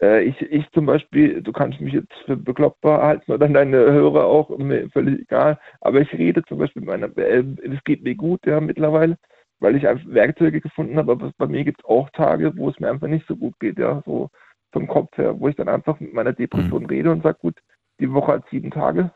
äh, 0.00 0.22
ich, 0.22 0.40
ich 0.42 0.70
zum 0.72 0.86
Beispiel, 0.86 1.42
du 1.42 1.52
kannst 1.52 1.80
mich 1.80 1.94
jetzt 1.94 2.12
für 2.24 2.36
bekloppt 2.36 2.84
halten 2.84 3.32
oder 3.32 3.48
deine 3.48 3.76
Hörer 3.76 4.24
auch, 4.24 4.56
mir 4.58 4.88
völlig 4.90 5.20
egal, 5.20 5.58
aber 5.80 6.00
ich 6.00 6.12
rede 6.12 6.42
zum 6.44 6.58
Beispiel 6.58 6.82
mit 6.82 6.88
meiner, 6.88 7.16
äh, 7.18 7.44
es 7.62 7.82
geht 7.84 8.02
mir 8.02 8.14
gut, 8.14 8.44
ja, 8.46 8.60
mittlerweile, 8.60 9.16
weil 9.60 9.76
ich 9.76 9.88
einfach 9.88 10.06
Werkzeuge 10.08 10.60
gefunden 10.60 10.96
habe, 10.96 11.12
aber 11.12 11.32
bei 11.36 11.46
mir 11.46 11.64
gibt 11.64 11.80
es 11.80 11.88
auch 11.88 12.10
Tage, 12.10 12.56
wo 12.56 12.68
es 12.68 12.78
mir 12.78 12.90
einfach 12.90 13.08
nicht 13.08 13.26
so 13.26 13.36
gut 13.36 13.58
geht, 13.60 13.78
ja, 13.78 14.02
so 14.06 14.30
vom 14.72 14.86
Kopf 14.86 15.16
her, 15.16 15.38
wo 15.40 15.48
ich 15.48 15.56
dann 15.56 15.68
einfach 15.68 15.98
mit 16.00 16.12
meiner 16.12 16.32
Depression 16.32 16.84
rede 16.86 17.10
und 17.10 17.22
sage, 17.22 17.38
gut, 17.40 17.58
die 18.00 18.12
Woche 18.12 18.32
hat 18.32 18.44
sieben 18.50 18.70
Tage, 18.70 19.10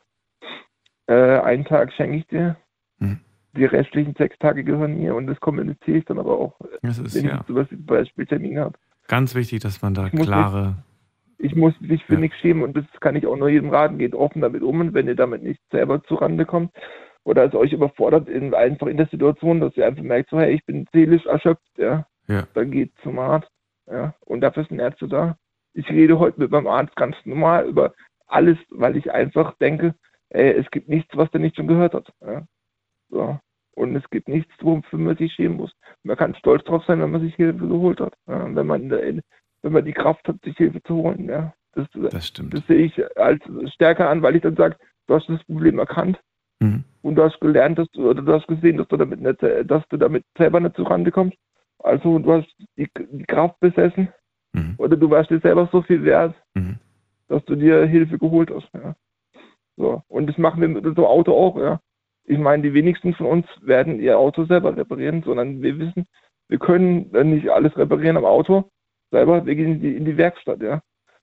äh, 1.07 1.15
einen 1.41 1.65
Tag 1.65 1.93
schenke 1.93 2.17
ich 2.17 2.27
dir, 2.27 2.57
die 3.55 3.65
restlichen 3.65 4.15
sechs 4.17 4.39
Tage 4.39 4.65
gehören 4.65 4.99
mir 4.99 5.15
und 5.15 5.27
das 5.27 5.39
kommuniziere 5.41 5.99
ich 5.99 6.05
dann 6.07 6.19
aber 6.19 6.39
auch, 6.39 6.59
ist, 6.99 7.15
wenn 7.15 7.27
ja. 7.27 7.37
ich 7.37 7.47
zum 7.47 7.55
Beispiel, 7.57 7.79
Beispiel 7.79 8.27
Termin 8.27 8.59
habe. 8.59 8.79
Ganz 9.09 9.35
wichtig, 9.35 9.61
dass 9.61 9.83
man 9.83 9.95
da 9.95 10.07
Ich 10.07 10.13
klare. 10.13 10.77
Ich 11.39 11.57
muss 11.57 11.75
mich 11.81 12.05
für 12.05 12.17
nichts 12.17 12.39
schämen 12.39 12.63
und 12.63 12.77
das 12.77 12.85
kann 13.01 13.17
ich 13.17 13.27
auch 13.27 13.37
nur 13.37 13.49
jedem 13.49 13.71
raten. 13.71 13.99
Geht 13.99 14.15
offen 14.15 14.41
damit 14.41 14.63
um 14.63 14.81
und 14.81 14.95
wenn 14.95 15.09
ihr 15.09 15.17
damit 15.17 15.43
nicht 15.43 15.61
selber 15.73 16.03
zurande 16.05 16.47
kommt 16.47 16.71
oder 17.25 17.45
es 17.45 17.55
euch 17.55 17.73
überfordert, 17.73 18.29
in, 18.29 18.55
einfach 18.55 18.87
in 18.87 18.97
der 18.97 19.09
Situation, 19.09 19.61
dass 19.61 19.77
ihr 19.77 19.87
einfach 19.87 20.03
merkt, 20.03 20.31
so, 20.31 20.39
hey, 20.39 20.55
ich 20.55 20.65
bin 20.67 20.87
seelisch 20.93 21.27
erschöpft, 21.27 21.67
ja, 21.79 22.07
Ja. 22.29 22.47
dann 22.55 22.71
geht 22.71 22.93
zum 23.03 23.19
Arzt, 23.19 23.51
ja, 23.91 24.15
und 24.21 24.41
dafür 24.41 24.65
sind 24.65 24.79
Ärzte 24.79 25.09
da. 25.09 25.37
Ich 25.75 25.89
rede 25.89 26.19
heute 26.19 26.39
mit 26.41 26.51
meinem 26.51 26.67
Arzt 26.69 26.95
ganz 26.97 27.17
normal 27.25 27.67
über 27.67 27.93
alles, 28.27 28.59
weil 28.71 28.97
ich 28.97 29.11
einfach 29.11 29.57
denke, 29.59 29.95
ey, 30.31 30.53
es 30.53 30.71
gibt 30.71 30.89
nichts, 30.89 31.17
was 31.17 31.31
der 31.31 31.41
nicht 31.41 31.57
schon 31.57 31.67
gehört 31.67 31.95
hat. 31.95 32.13
Ja? 32.21 32.45
So. 33.11 33.39
Und 33.75 33.97
es 33.97 34.09
gibt 34.11 34.29
nichts, 34.29 34.53
wofür 34.61 34.99
man 34.99 35.17
sich 35.17 35.33
schämen 35.33 35.57
muss. 35.57 35.73
Man 36.03 36.17
kann 36.17 36.35
stolz 36.35 36.63
drauf 36.65 36.85
sein, 36.87 37.01
wenn 37.01 37.11
man 37.11 37.23
sich 37.23 37.35
Hilfe 37.35 37.67
geholt 37.67 38.01
hat. 38.01 38.15
Ja? 38.29 38.55
Wenn, 38.55 38.67
man, 38.67 38.91
wenn 38.91 39.23
man 39.73 39.85
die 39.85 39.93
Kraft 39.95 40.29
hat, 40.29 40.37
sich 40.45 40.57
Hilfe 40.57 40.83
zu 40.83 40.97
holen. 40.97 41.29
Ja? 41.29 41.55
Das, 41.75 41.87
das 41.93 42.27
stimmt. 42.27 42.53
Das 42.55 42.67
sehe 42.67 42.85
ich 42.85 43.19
als 43.19 43.43
stärker 43.73 44.11
an, 44.11 44.23
weil 44.23 44.37
ich 44.37 44.43
dann 44.43 44.57
sage, 44.57 44.77
du 45.07 45.15
hast 45.15 45.29
das 45.29 45.43
Problem 45.45 45.79
erkannt 45.79 46.21
Mhm. 46.61 46.85
und 47.03 47.17
du 47.17 47.25
hast 47.25 47.41
gelernt, 47.41 47.77
dass 47.77 47.91
du, 47.91 48.09
oder 48.09 48.23
du 48.23 48.33
hast 48.33 48.47
gesehen, 48.47 48.77
dass 48.77 48.87
du 48.87 48.97
damit 48.97 49.21
nicht, 49.21 49.43
dass 49.43 49.83
du 49.89 49.97
damit 49.97 50.25
selber 50.39 50.61
nicht 50.61 50.77
zurande 50.77 51.11
kommst. 51.11 51.37
Also 51.81 52.21
du 52.21 52.33
hast 52.33 52.47
die, 52.77 52.89
die 52.95 53.25
Kraft 53.25 53.59
besessen 53.59 54.09
oder 54.79 54.97
du 54.97 55.11
warst 55.11 55.31
dir 55.31 55.41
selber 55.41 55.69
so 55.73 55.83
viel 55.83 56.05
wert, 56.05 56.37
dass 57.27 57.45
du 57.47 57.57
dir 57.57 57.85
Hilfe 57.87 58.17
geholt 58.17 58.53
hast. 58.55 58.69
Ja. 58.75 58.95
So. 59.77 60.03
Und 60.07 60.29
das 60.29 60.39
machen 60.39 60.61
wir 60.61 60.69
mit 60.69 60.87
unserem 60.87 61.07
Auto 61.09 61.33
auch, 61.33 61.57
ja. 61.59 61.81
Ich 62.25 62.39
meine, 62.39 62.63
die 62.63 62.75
wenigsten 62.75 63.15
von 63.15 63.27
uns 63.27 63.47
werden 63.61 64.01
ihr 64.01 64.19
Auto 64.19 64.45
selber 64.45 64.77
reparieren, 64.77 65.23
sondern 65.23 65.63
wir 65.63 65.79
wissen, 65.79 66.07
wir 66.49 66.59
können 66.59 67.11
nicht 67.11 67.49
alles 67.49 67.77
reparieren 67.77 68.17
am 68.17 68.25
Auto 68.25 68.71
selber, 69.11 69.45
wir 69.47 69.55
gehen 69.55 69.73
in 69.73 69.81
die, 69.81 69.97
in 69.97 70.05
die 70.05 70.17
Werkstatt, 70.17 70.61
ja. 70.61 70.83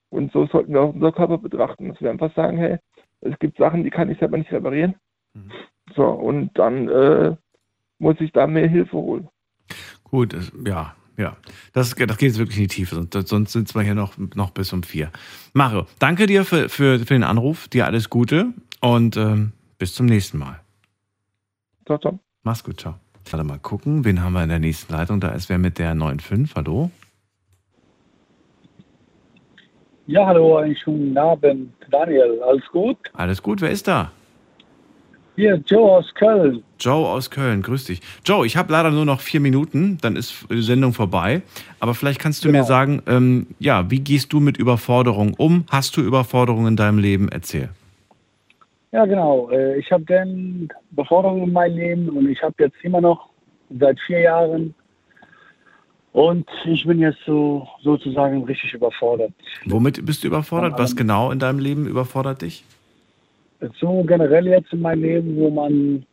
Und 0.09 0.31
so 0.31 0.47
sollten 0.47 0.73
wir 0.73 0.81
auch 0.81 0.93
unser 0.93 1.11
Körper 1.11 1.38
betrachten, 1.38 1.89
dass 1.89 2.01
wir 2.01 2.09
einfach 2.09 2.34
sagen, 2.35 2.57
hey, 2.57 2.77
es 3.21 3.38
gibt 3.39 3.57
Sachen, 3.57 3.84
die 3.84 3.89
kann 3.89 4.09
ich 4.09 4.17
selber 4.17 4.38
nicht 4.38 4.51
reparieren. 4.51 4.95
So, 5.95 6.05
und 6.05 6.51
dann 6.57 6.88
äh, 6.88 7.35
muss 7.99 8.15
ich 8.19 8.31
da 8.31 8.47
mehr 8.47 8.67
Hilfe 8.67 8.97
holen. 8.97 9.27
Gut, 10.03 10.35
ja, 10.65 10.95
ja. 11.17 11.38
Das, 11.73 11.95
das 11.95 12.17
geht 12.17 12.21
jetzt 12.21 12.39
wirklich 12.39 12.57
in 12.57 12.63
die 12.63 12.76
Tiefe, 12.76 12.95
sonst, 12.95 13.27
sonst 13.27 13.51
sind 13.51 13.73
wir 13.76 13.81
hier 13.81 13.95
noch, 13.95 14.17
noch 14.35 14.51
bis 14.51 14.73
um 14.73 14.84
vier. 14.84 15.11
Mario, 15.53 15.85
danke 15.99 16.26
dir 16.26 16.45
für, 16.45 16.69
für, 16.69 16.99
für 16.99 17.13
den 17.13 17.23
Anruf, 17.23 17.67
dir 17.67 17.85
alles 17.85 18.09
Gute 18.09 18.53
und 18.81 19.17
ähm, 19.17 19.53
bis 19.77 19.93
zum 19.93 20.05
nächsten 20.05 20.38
Mal. 20.38 20.61
Ciao, 21.90 21.98
ciao. 21.98 22.20
Mach's 22.44 22.64
gut, 22.64 22.80
ciao. 22.80 22.99
Warte 23.32 23.44
mal 23.44 23.57
gucken, 23.57 24.06
wen 24.06 24.22
haben 24.22 24.34
wir 24.34 24.44
in 24.44 24.49
der 24.49 24.60
nächsten 24.60 24.94
Leitung? 24.94 25.20
Da 25.20 25.30
ist 25.30 25.49
wer 25.49 25.57
mit 25.57 25.80
der 25.80 25.95
9.5, 25.95 26.56
hallo? 26.56 26.91
Ja, 30.06 30.28
hallo, 30.28 30.57
einen 30.57 30.76
schönen 30.76 31.18
Abend. 31.18 31.74
Daniel, 31.90 32.44
alles 32.44 32.64
gut? 32.72 32.98
Alles 33.14 33.41
gut, 33.41 33.61
wer 33.61 33.72
ist 33.72 33.88
da? 33.88 34.11
Hier, 35.36 35.56
Joe 35.66 35.98
aus 35.98 36.14
Köln. 36.14 36.64
Joe 36.80 37.07
aus 37.07 37.32
Köln, 37.32 37.64
grüß 37.64 37.86
dich. 37.86 38.02
Joe, 38.24 38.45
ich 38.45 38.56
habe 38.56 38.72
leider 38.72 38.91
nur 38.91 39.06
noch 39.06 39.22
vier 39.22 39.40
Minuten, 39.40 39.98
dann 39.99 40.16
ist 40.16 40.45
die 40.52 40.61
Sendung 40.61 40.94
vorbei. 40.94 41.41
Aber 41.80 41.95
vielleicht 41.95 42.20
kannst 42.20 42.45
du 42.45 42.49
mir 42.49 42.66
sagen, 42.66 43.02
ähm, 43.07 43.48
ja, 43.57 43.90
wie 43.90 44.02
gehst 44.02 44.32
du 44.32 44.40
mit 44.40 44.57
Überforderung 44.57 45.34
um? 45.34 45.66
Hast 45.72 45.98
du 45.98 46.02
Überforderung 46.02 46.68
in 46.68 46.76
deinem 46.76 46.99
Leben? 46.99 47.30
Erzähl. 47.30 47.70
Ja, 48.91 49.06
genau. 49.06 49.49
Äh, 49.52 49.80
Ich 49.80 49.91
habe 49.91 50.03
dann 50.06 50.70
Beforderungen 50.91 51.44
in 51.44 51.53
meinem 51.53 51.78
Leben 51.78 52.10
und 52.10 52.30
ich 52.30 52.41
habe 52.41 52.56
jetzt 52.60 52.78
immer 52.84 53.02
noch 53.02 53.30
seit 53.80 53.99
vier 53.99 54.22
Jahren 54.22 54.74
und 56.11 56.49
ich 56.66 56.86
bin 56.86 56.99
jetzt 56.99 57.20
so 57.26 57.68
sozusagen 57.84 58.44
richtig 58.45 58.74
überfordert. 58.74 59.32
Womit 59.66 60.03
bist 60.06 60.24
du 60.24 60.28
überfordert? 60.28 60.74
Was 60.78 60.95
genau 60.95 61.32
in 61.32 61.40
deinem 61.40 61.60
Leben 61.60 61.88
überfordert 61.88 62.41
dich? 62.41 62.64
So 63.80 64.03
generell 64.03 64.48
jetzt 64.48 64.74
in 64.74 64.82
meinem 64.82 65.03
Leben, 65.03 65.36
wo 65.38 65.49
man 65.49 66.06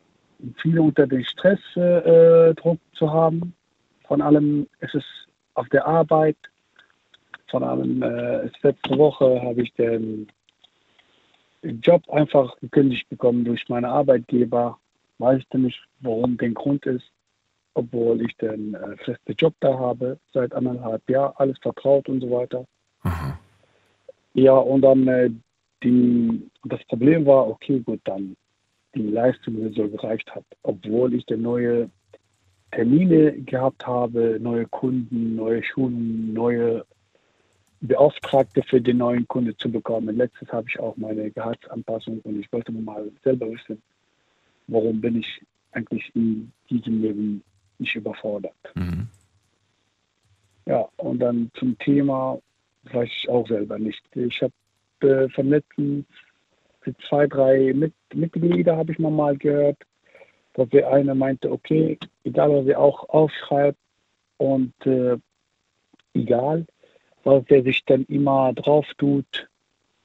viel 0.61 0.79
unter 0.79 1.07
den 1.07 1.23
Stressdruck 1.23 2.77
äh, 2.77 2.97
zu 2.97 3.11
haben. 3.11 3.53
Von 4.07 4.21
allem 4.21 4.67
ist 4.81 4.93
es 4.93 5.03
auf 5.55 5.67
der 5.69 5.87
Arbeit. 5.87 6.37
Von 7.49 7.63
allem 7.63 8.03
äh, 8.03 8.49
letzte 8.61 8.97
Woche 8.97 9.41
habe 9.41 9.61
ich 9.63 9.73
den 9.73 10.27
Job 11.63 12.07
einfach 12.09 12.55
gekündigt 12.59 13.09
bekommen 13.09 13.43
durch 13.45 13.67
meine 13.69 13.89
Arbeitgeber. 13.89 14.77
Weiß 15.17 15.41
ich 15.41 15.59
nicht, 15.59 15.83
warum 16.01 16.37
der 16.37 16.51
Grund 16.51 16.85
ist, 16.85 17.11
obwohl 17.73 18.21
ich 18.21 18.35
den 18.37 18.75
äh, 18.75 18.97
festen 18.97 19.33
Job 19.37 19.53
da 19.59 19.77
habe, 19.77 20.19
seit 20.33 20.53
anderthalb 20.53 21.09
Jahren, 21.09 21.33
alles 21.37 21.57
vertraut 21.59 22.07
und 22.09 22.21
so 22.21 22.31
weiter. 22.31 22.65
Ja, 24.33 24.53
und 24.53 24.81
dann 24.81 25.07
äh, 25.07 25.31
die, 25.83 26.49
das 26.65 26.83
Problem 26.85 27.25
war, 27.25 27.47
okay, 27.47 27.79
gut, 27.79 28.01
dann 28.03 28.35
die 28.95 29.01
Leistung 29.01 29.55
die 29.55 29.73
so 29.75 29.87
gereicht 29.87 30.33
hat, 30.33 30.45
obwohl 30.63 31.13
ich 31.13 31.25
dann 31.25 31.41
neue 31.41 31.89
Termine 32.71 33.33
gehabt 33.41 33.85
habe, 33.85 34.37
neue 34.39 34.65
Kunden, 34.67 35.35
neue 35.35 35.63
Schulen, 35.63 36.33
neue 36.33 36.85
Beauftragte 37.81 38.63
für 38.63 38.81
den 38.81 38.97
neuen 38.97 39.27
Kunde 39.27 39.55
zu 39.57 39.71
bekommen. 39.71 40.17
Letztes 40.17 40.51
habe 40.51 40.67
ich 40.69 40.79
auch 40.79 40.97
meine 40.97 41.29
Gehaltsanpassung 41.31 42.19
und 42.21 42.39
ich 42.39 42.51
wollte 42.51 42.71
mal 42.71 43.11
selber 43.23 43.51
wissen, 43.51 43.81
warum 44.67 44.99
bin 44.99 45.19
ich 45.19 45.45
eigentlich 45.71 46.11
in 46.15 46.51
diesem 46.69 47.01
Leben 47.01 47.43
nicht 47.77 47.95
überfordert. 47.95 48.55
Ja, 50.65 50.87
und 50.97 51.19
dann 51.19 51.51
zum 51.53 51.77
Thema 51.77 52.39
weiß 52.91 53.09
ich 53.09 53.29
auch 53.29 53.47
selber 53.47 53.77
nicht. 53.77 54.03
Ich 54.15 54.41
habe 54.41 54.53
äh, 55.07 55.29
von 55.29 55.49
letzten 55.49 56.05
zwei, 57.07 57.27
drei 57.27 57.73
Mit 57.73 57.93
Mitglieder 58.13 58.77
habe 58.77 58.91
ich 58.91 58.99
mal 58.99 59.37
gehört, 59.37 59.77
dass 60.53 60.69
der 60.69 60.91
eine 60.91 61.13
meinte, 61.13 61.51
okay, 61.51 61.97
egal 62.23 62.49
was 62.49 62.65
er 62.67 62.79
auch 62.79 63.07
aufschreibt 63.09 63.77
und 64.37 64.73
äh, 64.85 65.17
egal, 66.13 66.65
was 67.27 67.43
der 67.45 67.61
sich 67.61 67.83
dann 67.83 68.05
immer 68.05 68.53
drauf 68.53 68.85
tut, 68.97 69.49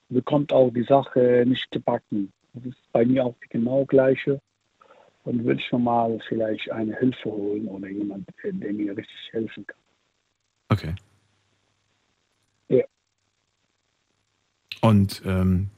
bekommt 0.08 0.52
auch 0.52 0.70
die 0.70 0.82
Sache 0.82 1.44
nicht 1.46 1.70
gebacken. 1.70 2.32
Das 2.52 2.66
ist 2.66 2.92
bei 2.92 3.04
mir 3.04 3.24
auch 3.24 3.36
genau 3.48 3.84
gleiche. 3.84 4.40
Und 5.24 5.44
würde 5.44 5.60
ich 5.60 5.66
schon 5.66 5.84
mal 5.84 6.18
vielleicht 6.28 6.70
eine 6.72 6.96
Hilfe 6.96 7.30
holen 7.30 7.68
oder 7.68 7.88
jemand, 7.88 8.28
der 8.42 8.52
der 8.52 8.72
mir 8.72 8.96
richtig 8.96 9.30
helfen 9.30 9.64
kann. 9.64 9.78
Okay. 10.68 10.94
Ja. 12.68 12.84
Und 14.80 15.22
ähm, 15.24 15.70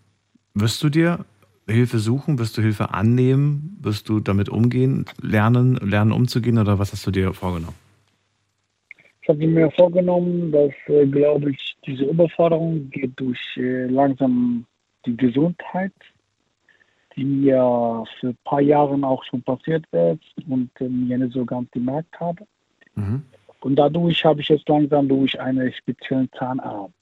wirst 0.54 0.82
du 0.82 0.88
dir 0.88 1.26
Hilfe 1.68 1.98
suchen? 1.98 2.38
Wirst 2.38 2.56
du 2.56 2.62
Hilfe 2.62 2.94
annehmen? 2.94 3.76
Wirst 3.82 4.08
du 4.08 4.20
damit 4.20 4.48
umgehen, 4.48 5.04
lernen, 5.20 5.76
lernen 5.76 6.12
umzugehen 6.12 6.56
oder 6.56 6.78
was 6.78 6.92
hast 6.92 7.06
du 7.06 7.10
dir 7.10 7.34
vorgenommen? 7.34 7.83
Ich 9.24 9.28
habe 9.30 9.46
mir 9.46 9.70
vorgenommen, 9.70 10.52
dass, 10.52 10.74
äh, 10.86 11.06
glaube 11.06 11.52
ich, 11.52 11.76
diese 11.86 12.04
Überforderung 12.04 12.90
geht 12.90 13.12
durch 13.16 13.40
äh, 13.56 13.86
langsam 13.86 14.66
die 15.06 15.16
Gesundheit, 15.16 15.94
die 17.16 17.24
mir 17.24 18.04
für 18.20 18.28
ein 18.28 18.38
paar 18.44 18.60
Jahre 18.60 19.02
auch 19.02 19.24
schon 19.24 19.40
passiert 19.40 19.86
ist 19.92 20.46
und 20.46 20.68
äh, 20.78 20.90
mir 20.90 21.16
nicht 21.16 21.32
so 21.32 21.42
ganz 21.46 21.70
gemerkt 21.70 22.20
habe. 22.20 22.46
Und 23.60 23.76
dadurch 23.76 24.22
habe 24.26 24.42
ich 24.42 24.48
jetzt 24.50 24.68
langsam 24.68 25.08
durch 25.08 25.40
einen 25.40 25.72
speziellen 25.72 26.28
Zahnarzt, 26.38 26.92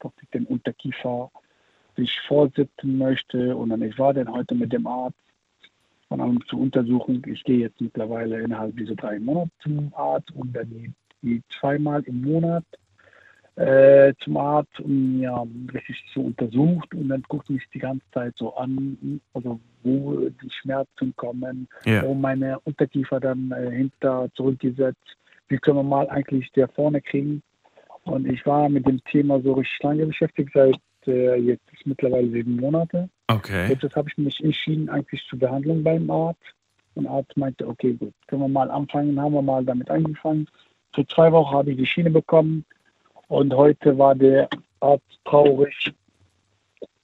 dass 0.00 0.12
ich 0.22 0.30
den 0.30 0.46
Unterkiefer 0.46 1.30
sich 1.98 2.18
vorsitzen 2.26 2.96
möchte. 2.96 3.54
Und 3.54 3.68
dann 3.68 3.82
ich 3.82 3.98
war 3.98 4.14
dann 4.14 4.32
heute 4.32 4.54
mit 4.54 4.72
dem 4.72 4.86
Arzt 4.86 5.18
von 6.08 6.22
allem 6.22 6.42
zur 6.46 6.60
Untersuchung. 6.60 7.22
Ich 7.26 7.44
gehe 7.44 7.58
jetzt 7.58 7.78
mittlerweile 7.78 8.40
innerhalb 8.40 8.74
dieser 8.74 8.94
drei 8.94 9.18
Monate 9.18 9.50
zum 9.60 9.92
Arzt 9.94 10.30
und 10.34 10.56
dann 10.56 10.94
die 11.22 11.42
zweimal 11.58 12.02
im 12.02 12.22
Monat 12.22 12.64
äh, 13.56 14.14
zum 14.22 14.36
Arzt, 14.36 14.78
um 14.80 15.18
mir 15.18 15.46
richtig 15.74 15.96
zu 16.12 16.22
untersucht 16.22 16.94
und 16.94 17.08
dann 17.08 17.22
guckt 17.28 17.50
mich 17.50 17.64
die 17.74 17.80
ganze 17.80 18.04
Zeit 18.12 18.34
so 18.36 18.54
an, 18.54 19.20
also 19.34 19.58
wo 19.82 20.28
die 20.28 20.50
Schmerzen 20.50 21.14
kommen, 21.16 21.68
Ja. 21.84 22.02
wo 22.04 22.14
meine 22.14 22.60
Unterkiefer 22.60 23.18
dann 23.18 23.50
äh, 23.50 23.70
hinter 23.70 24.28
zurückgesetzt, 24.34 25.16
wie 25.48 25.58
können 25.58 25.78
wir 25.78 25.82
mal 25.82 26.08
eigentlich 26.08 26.50
der 26.52 26.68
vorne 26.68 27.00
kriegen. 27.00 27.42
Und 28.04 28.26
ich 28.26 28.46
war 28.46 28.68
mit 28.68 28.86
dem 28.86 29.02
Thema 29.04 29.40
so 29.42 29.54
richtig 29.54 29.82
lange 29.82 30.06
beschäftigt, 30.06 30.50
seit 30.54 30.78
äh, 31.06 31.36
jetzt 31.36 31.64
mittlerweile 31.84 32.30
sieben 32.30 32.56
Monate. 32.56 33.08
Okay. 33.26 33.68
Jetzt 33.68 33.96
habe 33.96 34.08
ich 34.08 34.16
mich 34.18 34.42
entschieden, 34.42 34.88
eigentlich 34.88 35.24
zur 35.28 35.38
Behandlung 35.38 35.82
beim 35.82 36.08
Arzt. 36.10 36.40
Und 36.94 37.04
der 37.04 37.12
Arzt 37.12 37.36
meinte, 37.36 37.66
okay, 37.66 37.92
gut, 37.94 38.12
können 38.26 38.42
wir 38.42 38.48
mal 38.48 38.70
anfangen, 38.70 39.20
haben 39.20 39.34
wir 39.34 39.42
mal 39.42 39.64
damit 39.64 39.90
angefangen. 39.90 40.46
Für 40.94 41.06
zwei 41.06 41.30
Wochen 41.32 41.54
habe 41.54 41.70
ich 41.72 41.76
die 41.76 41.86
Schiene 41.86 42.10
bekommen 42.10 42.64
und 43.28 43.54
heute 43.54 43.96
war 43.98 44.14
der 44.14 44.48
Arzt 44.80 45.20
traurig, 45.24 45.92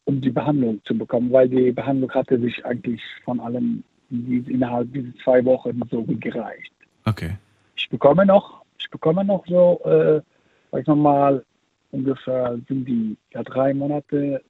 um 0.05 0.21
die 0.21 0.31
Behandlung 0.31 0.81
zu 0.85 0.97
bekommen, 0.97 1.33
weil 1.33 1.49
die 1.49 1.73
Behandlung 1.73 2.11
hatte 2.13 2.39
sich 2.41 2.65
eigentlich 2.65 3.01
von 3.25 3.41
allem 3.41 3.85
in- 4.11 4.47
innerhalb 4.49 4.93
dieser 4.93 5.15
zwei 5.23 5.45
Wochen 5.45 5.81
so 5.91 6.03
gereicht. 6.03 6.73
Okay. 7.05 7.37
Ich 7.77 7.89
bekomme 7.89 8.25
noch, 8.25 8.63
ich 8.79 8.89
bekomme 8.91 9.25
noch 9.25 9.45
so, 9.47 9.81
äh, 9.85 10.21
sag 10.71 10.81
ich 10.83 10.87
mal, 10.87 11.45
ungefähr 11.91 12.59
sind 12.69 12.87
die 12.87 13.17
ja, 13.33 13.43
drei 13.43 13.73
Monate, 13.75 14.43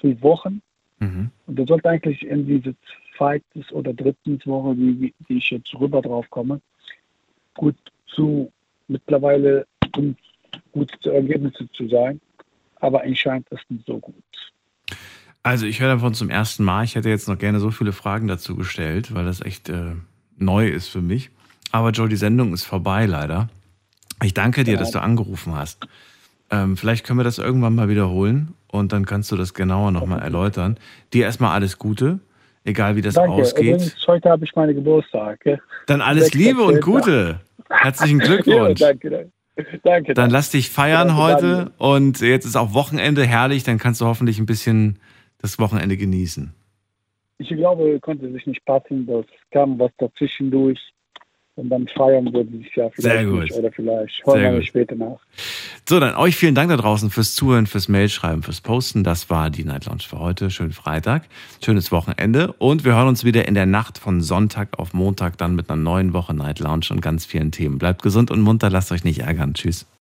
zwölf 0.00 0.22
Wochen. 0.22 0.60
Mhm. 1.00 1.30
Und 1.46 1.58
das 1.58 1.68
sollte 1.68 1.88
eigentlich 1.88 2.26
in 2.26 2.46
diese 2.46 2.74
zweite 3.16 3.44
oder 3.72 3.92
dritte 3.92 4.38
Woche, 4.46 4.74
die, 4.74 5.14
die 5.28 5.38
ich 5.38 5.50
jetzt 5.50 5.74
rüber 5.78 6.02
drauf 6.02 6.28
komme, 6.30 6.60
gut 7.54 7.76
zu 8.06 8.50
mittlerweile 8.88 9.66
um 9.96 10.16
gut 10.72 10.90
zu 11.00 11.10
Ergebnisse 11.10 11.70
zu 11.72 11.88
sein. 11.88 12.20
Aber 12.80 13.02
anscheinend 13.02 13.48
ist 13.50 13.60
es 13.62 13.70
nicht 13.70 13.86
so 13.86 13.98
gut. 13.98 14.14
Also 15.42 15.66
ich 15.66 15.80
höre 15.80 15.88
davon 15.94 16.14
zum 16.14 16.30
ersten 16.30 16.64
Mal. 16.64 16.84
Ich 16.84 16.94
hätte 16.94 17.08
jetzt 17.08 17.28
noch 17.28 17.38
gerne 17.38 17.60
so 17.60 17.70
viele 17.70 17.92
Fragen 17.92 18.28
dazu 18.28 18.54
gestellt, 18.54 19.14
weil 19.14 19.24
das 19.24 19.40
echt 19.40 19.68
äh, 19.68 19.94
neu 20.36 20.68
ist 20.68 20.88
für 20.88 21.00
mich. 21.00 21.30
Aber 21.72 21.90
Joe, 21.90 22.08
die 22.08 22.16
Sendung 22.16 22.52
ist 22.52 22.64
vorbei 22.64 23.06
leider. 23.06 23.48
Ich 24.22 24.34
danke 24.34 24.64
dir, 24.64 24.74
ja. 24.74 24.78
dass 24.78 24.90
du 24.90 25.00
angerufen 25.00 25.54
hast. 25.54 25.86
Ähm, 26.50 26.76
vielleicht 26.76 27.06
können 27.06 27.18
wir 27.18 27.24
das 27.24 27.38
irgendwann 27.38 27.74
mal 27.74 27.88
wiederholen 27.88 28.54
und 28.68 28.92
dann 28.92 29.04
kannst 29.06 29.30
du 29.30 29.36
das 29.36 29.54
genauer 29.54 29.90
nochmal 29.90 30.20
erläutern. 30.20 30.78
Dir 31.12 31.24
erstmal 31.24 31.52
alles 31.52 31.78
Gute, 31.78 32.20
egal 32.68 32.96
wie 32.96 33.02
das 33.02 33.14
Danke. 33.14 33.32
ausgeht. 33.32 33.76
Übrigens, 33.76 34.06
heute 34.06 34.30
habe 34.30 34.44
ich 34.44 34.54
meine 34.54 34.74
Geburtstag. 34.74 35.40
Dann 35.86 36.00
alles 36.00 36.34
Liebe 36.34 36.62
und 36.62 36.80
Gute. 36.80 37.40
Herzlichen 37.68 38.18
Glückwunsch. 38.20 38.80
ja, 38.80 38.88
danke, 38.88 39.10
danke. 39.10 39.30
Danke. 39.82 40.14
Dann 40.14 40.30
lass 40.30 40.50
dich 40.50 40.70
feiern 40.70 41.08
danke, 41.08 41.22
heute 41.22 41.72
und 41.78 42.20
jetzt 42.20 42.44
ist 42.44 42.54
auch 42.54 42.74
Wochenende 42.74 43.24
herrlich, 43.26 43.64
dann 43.64 43.78
kannst 43.78 44.00
du 44.00 44.04
hoffentlich 44.06 44.38
ein 44.38 44.46
bisschen 44.46 45.00
das 45.38 45.58
Wochenende 45.58 45.96
genießen. 45.96 46.54
Ich 47.38 47.48
glaube, 47.48 47.98
konnte 48.00 48.30
sich 48.30 48.46
nicht 48.46 48.64
passen, 48.64 49.06
das 49.06 49.24
kam 49.50 49.78
was 49.78 49.90
dazwischen 49.98 50.50
durch. 50.52 50.78
Und 51.58 51.70
dann 51.70 51.88
feiern 51.88 52.32
würde 52.32 52.50
ich 52.60 52.74
ja 52.76 52.88
vielleicht 52.90 53.02
Sehr 53.02 53.24
gut. 53.26 53.42
nicht 53.42 53.52
oder 53.52 53.72
vielleicht 53.72 54.24
holen 54.24 54.54
wir 54.54 54.62
später 54.62 54.94
nach. 54.94 55.18
So, 55.88 55.98
dann 55.98 56.14
euch 56.14 56.36
vielen 56.36 56.54
Dank 56.54 56.70
da 56.70 56.76
draußen 56.76 57.10
fürs 57.10 57.34
Zuhören, 57.34 57.66
fürs 57.66 57.88
Mailschreiben, 57.88 58.44
fürs 58.44 58.60
Posten. 58.60 59.02
Das 59.02 59.28
war 59.28 59.50
die 59.50 59.64
Night 59.64 59.86
Lounge 59.86 60.04
für 60.08 60.20
heute. 60.20 60.50
Schönen 60.50 60.70
Freitag, 60.70 61.24
schönes 61.64 61.90
Wochenende 61.90 62.52
und 62.58 62.84
wir 62.84 62.94
hören 62.94 63.08
uns 63.08 63.24
wieder 63.24 63.48
in 63.48 63.54
der 63.54 63.66
Nacht 63.66 63.98
von 63.98 64.20
Sonntag 64.20 64.78
auf 64.78 64.94
Montag 64.94 65.36
dann 65.36 65.56
mit 65.56 65.68
einer 65.68 65.82
neuen 65.82 66.12
Woche 66.12 66.32
Night 66.32 66.60
Lounge 66.60 66.86
und 66.90 67.00
ganz 67.00 67.26
vielen 67.26 67.50
Themen. 67.50 67.78
Bleibt 67.78 68.02
gesund 68.02 68.30
und 68.30 68.40
munter, 68.40 68.70
lasst 68.70 68.92
euch 68.92 69.02
nicht 69.02 69.22
ärgern. 69.22 69.54
Tschüss. 69.54 69.88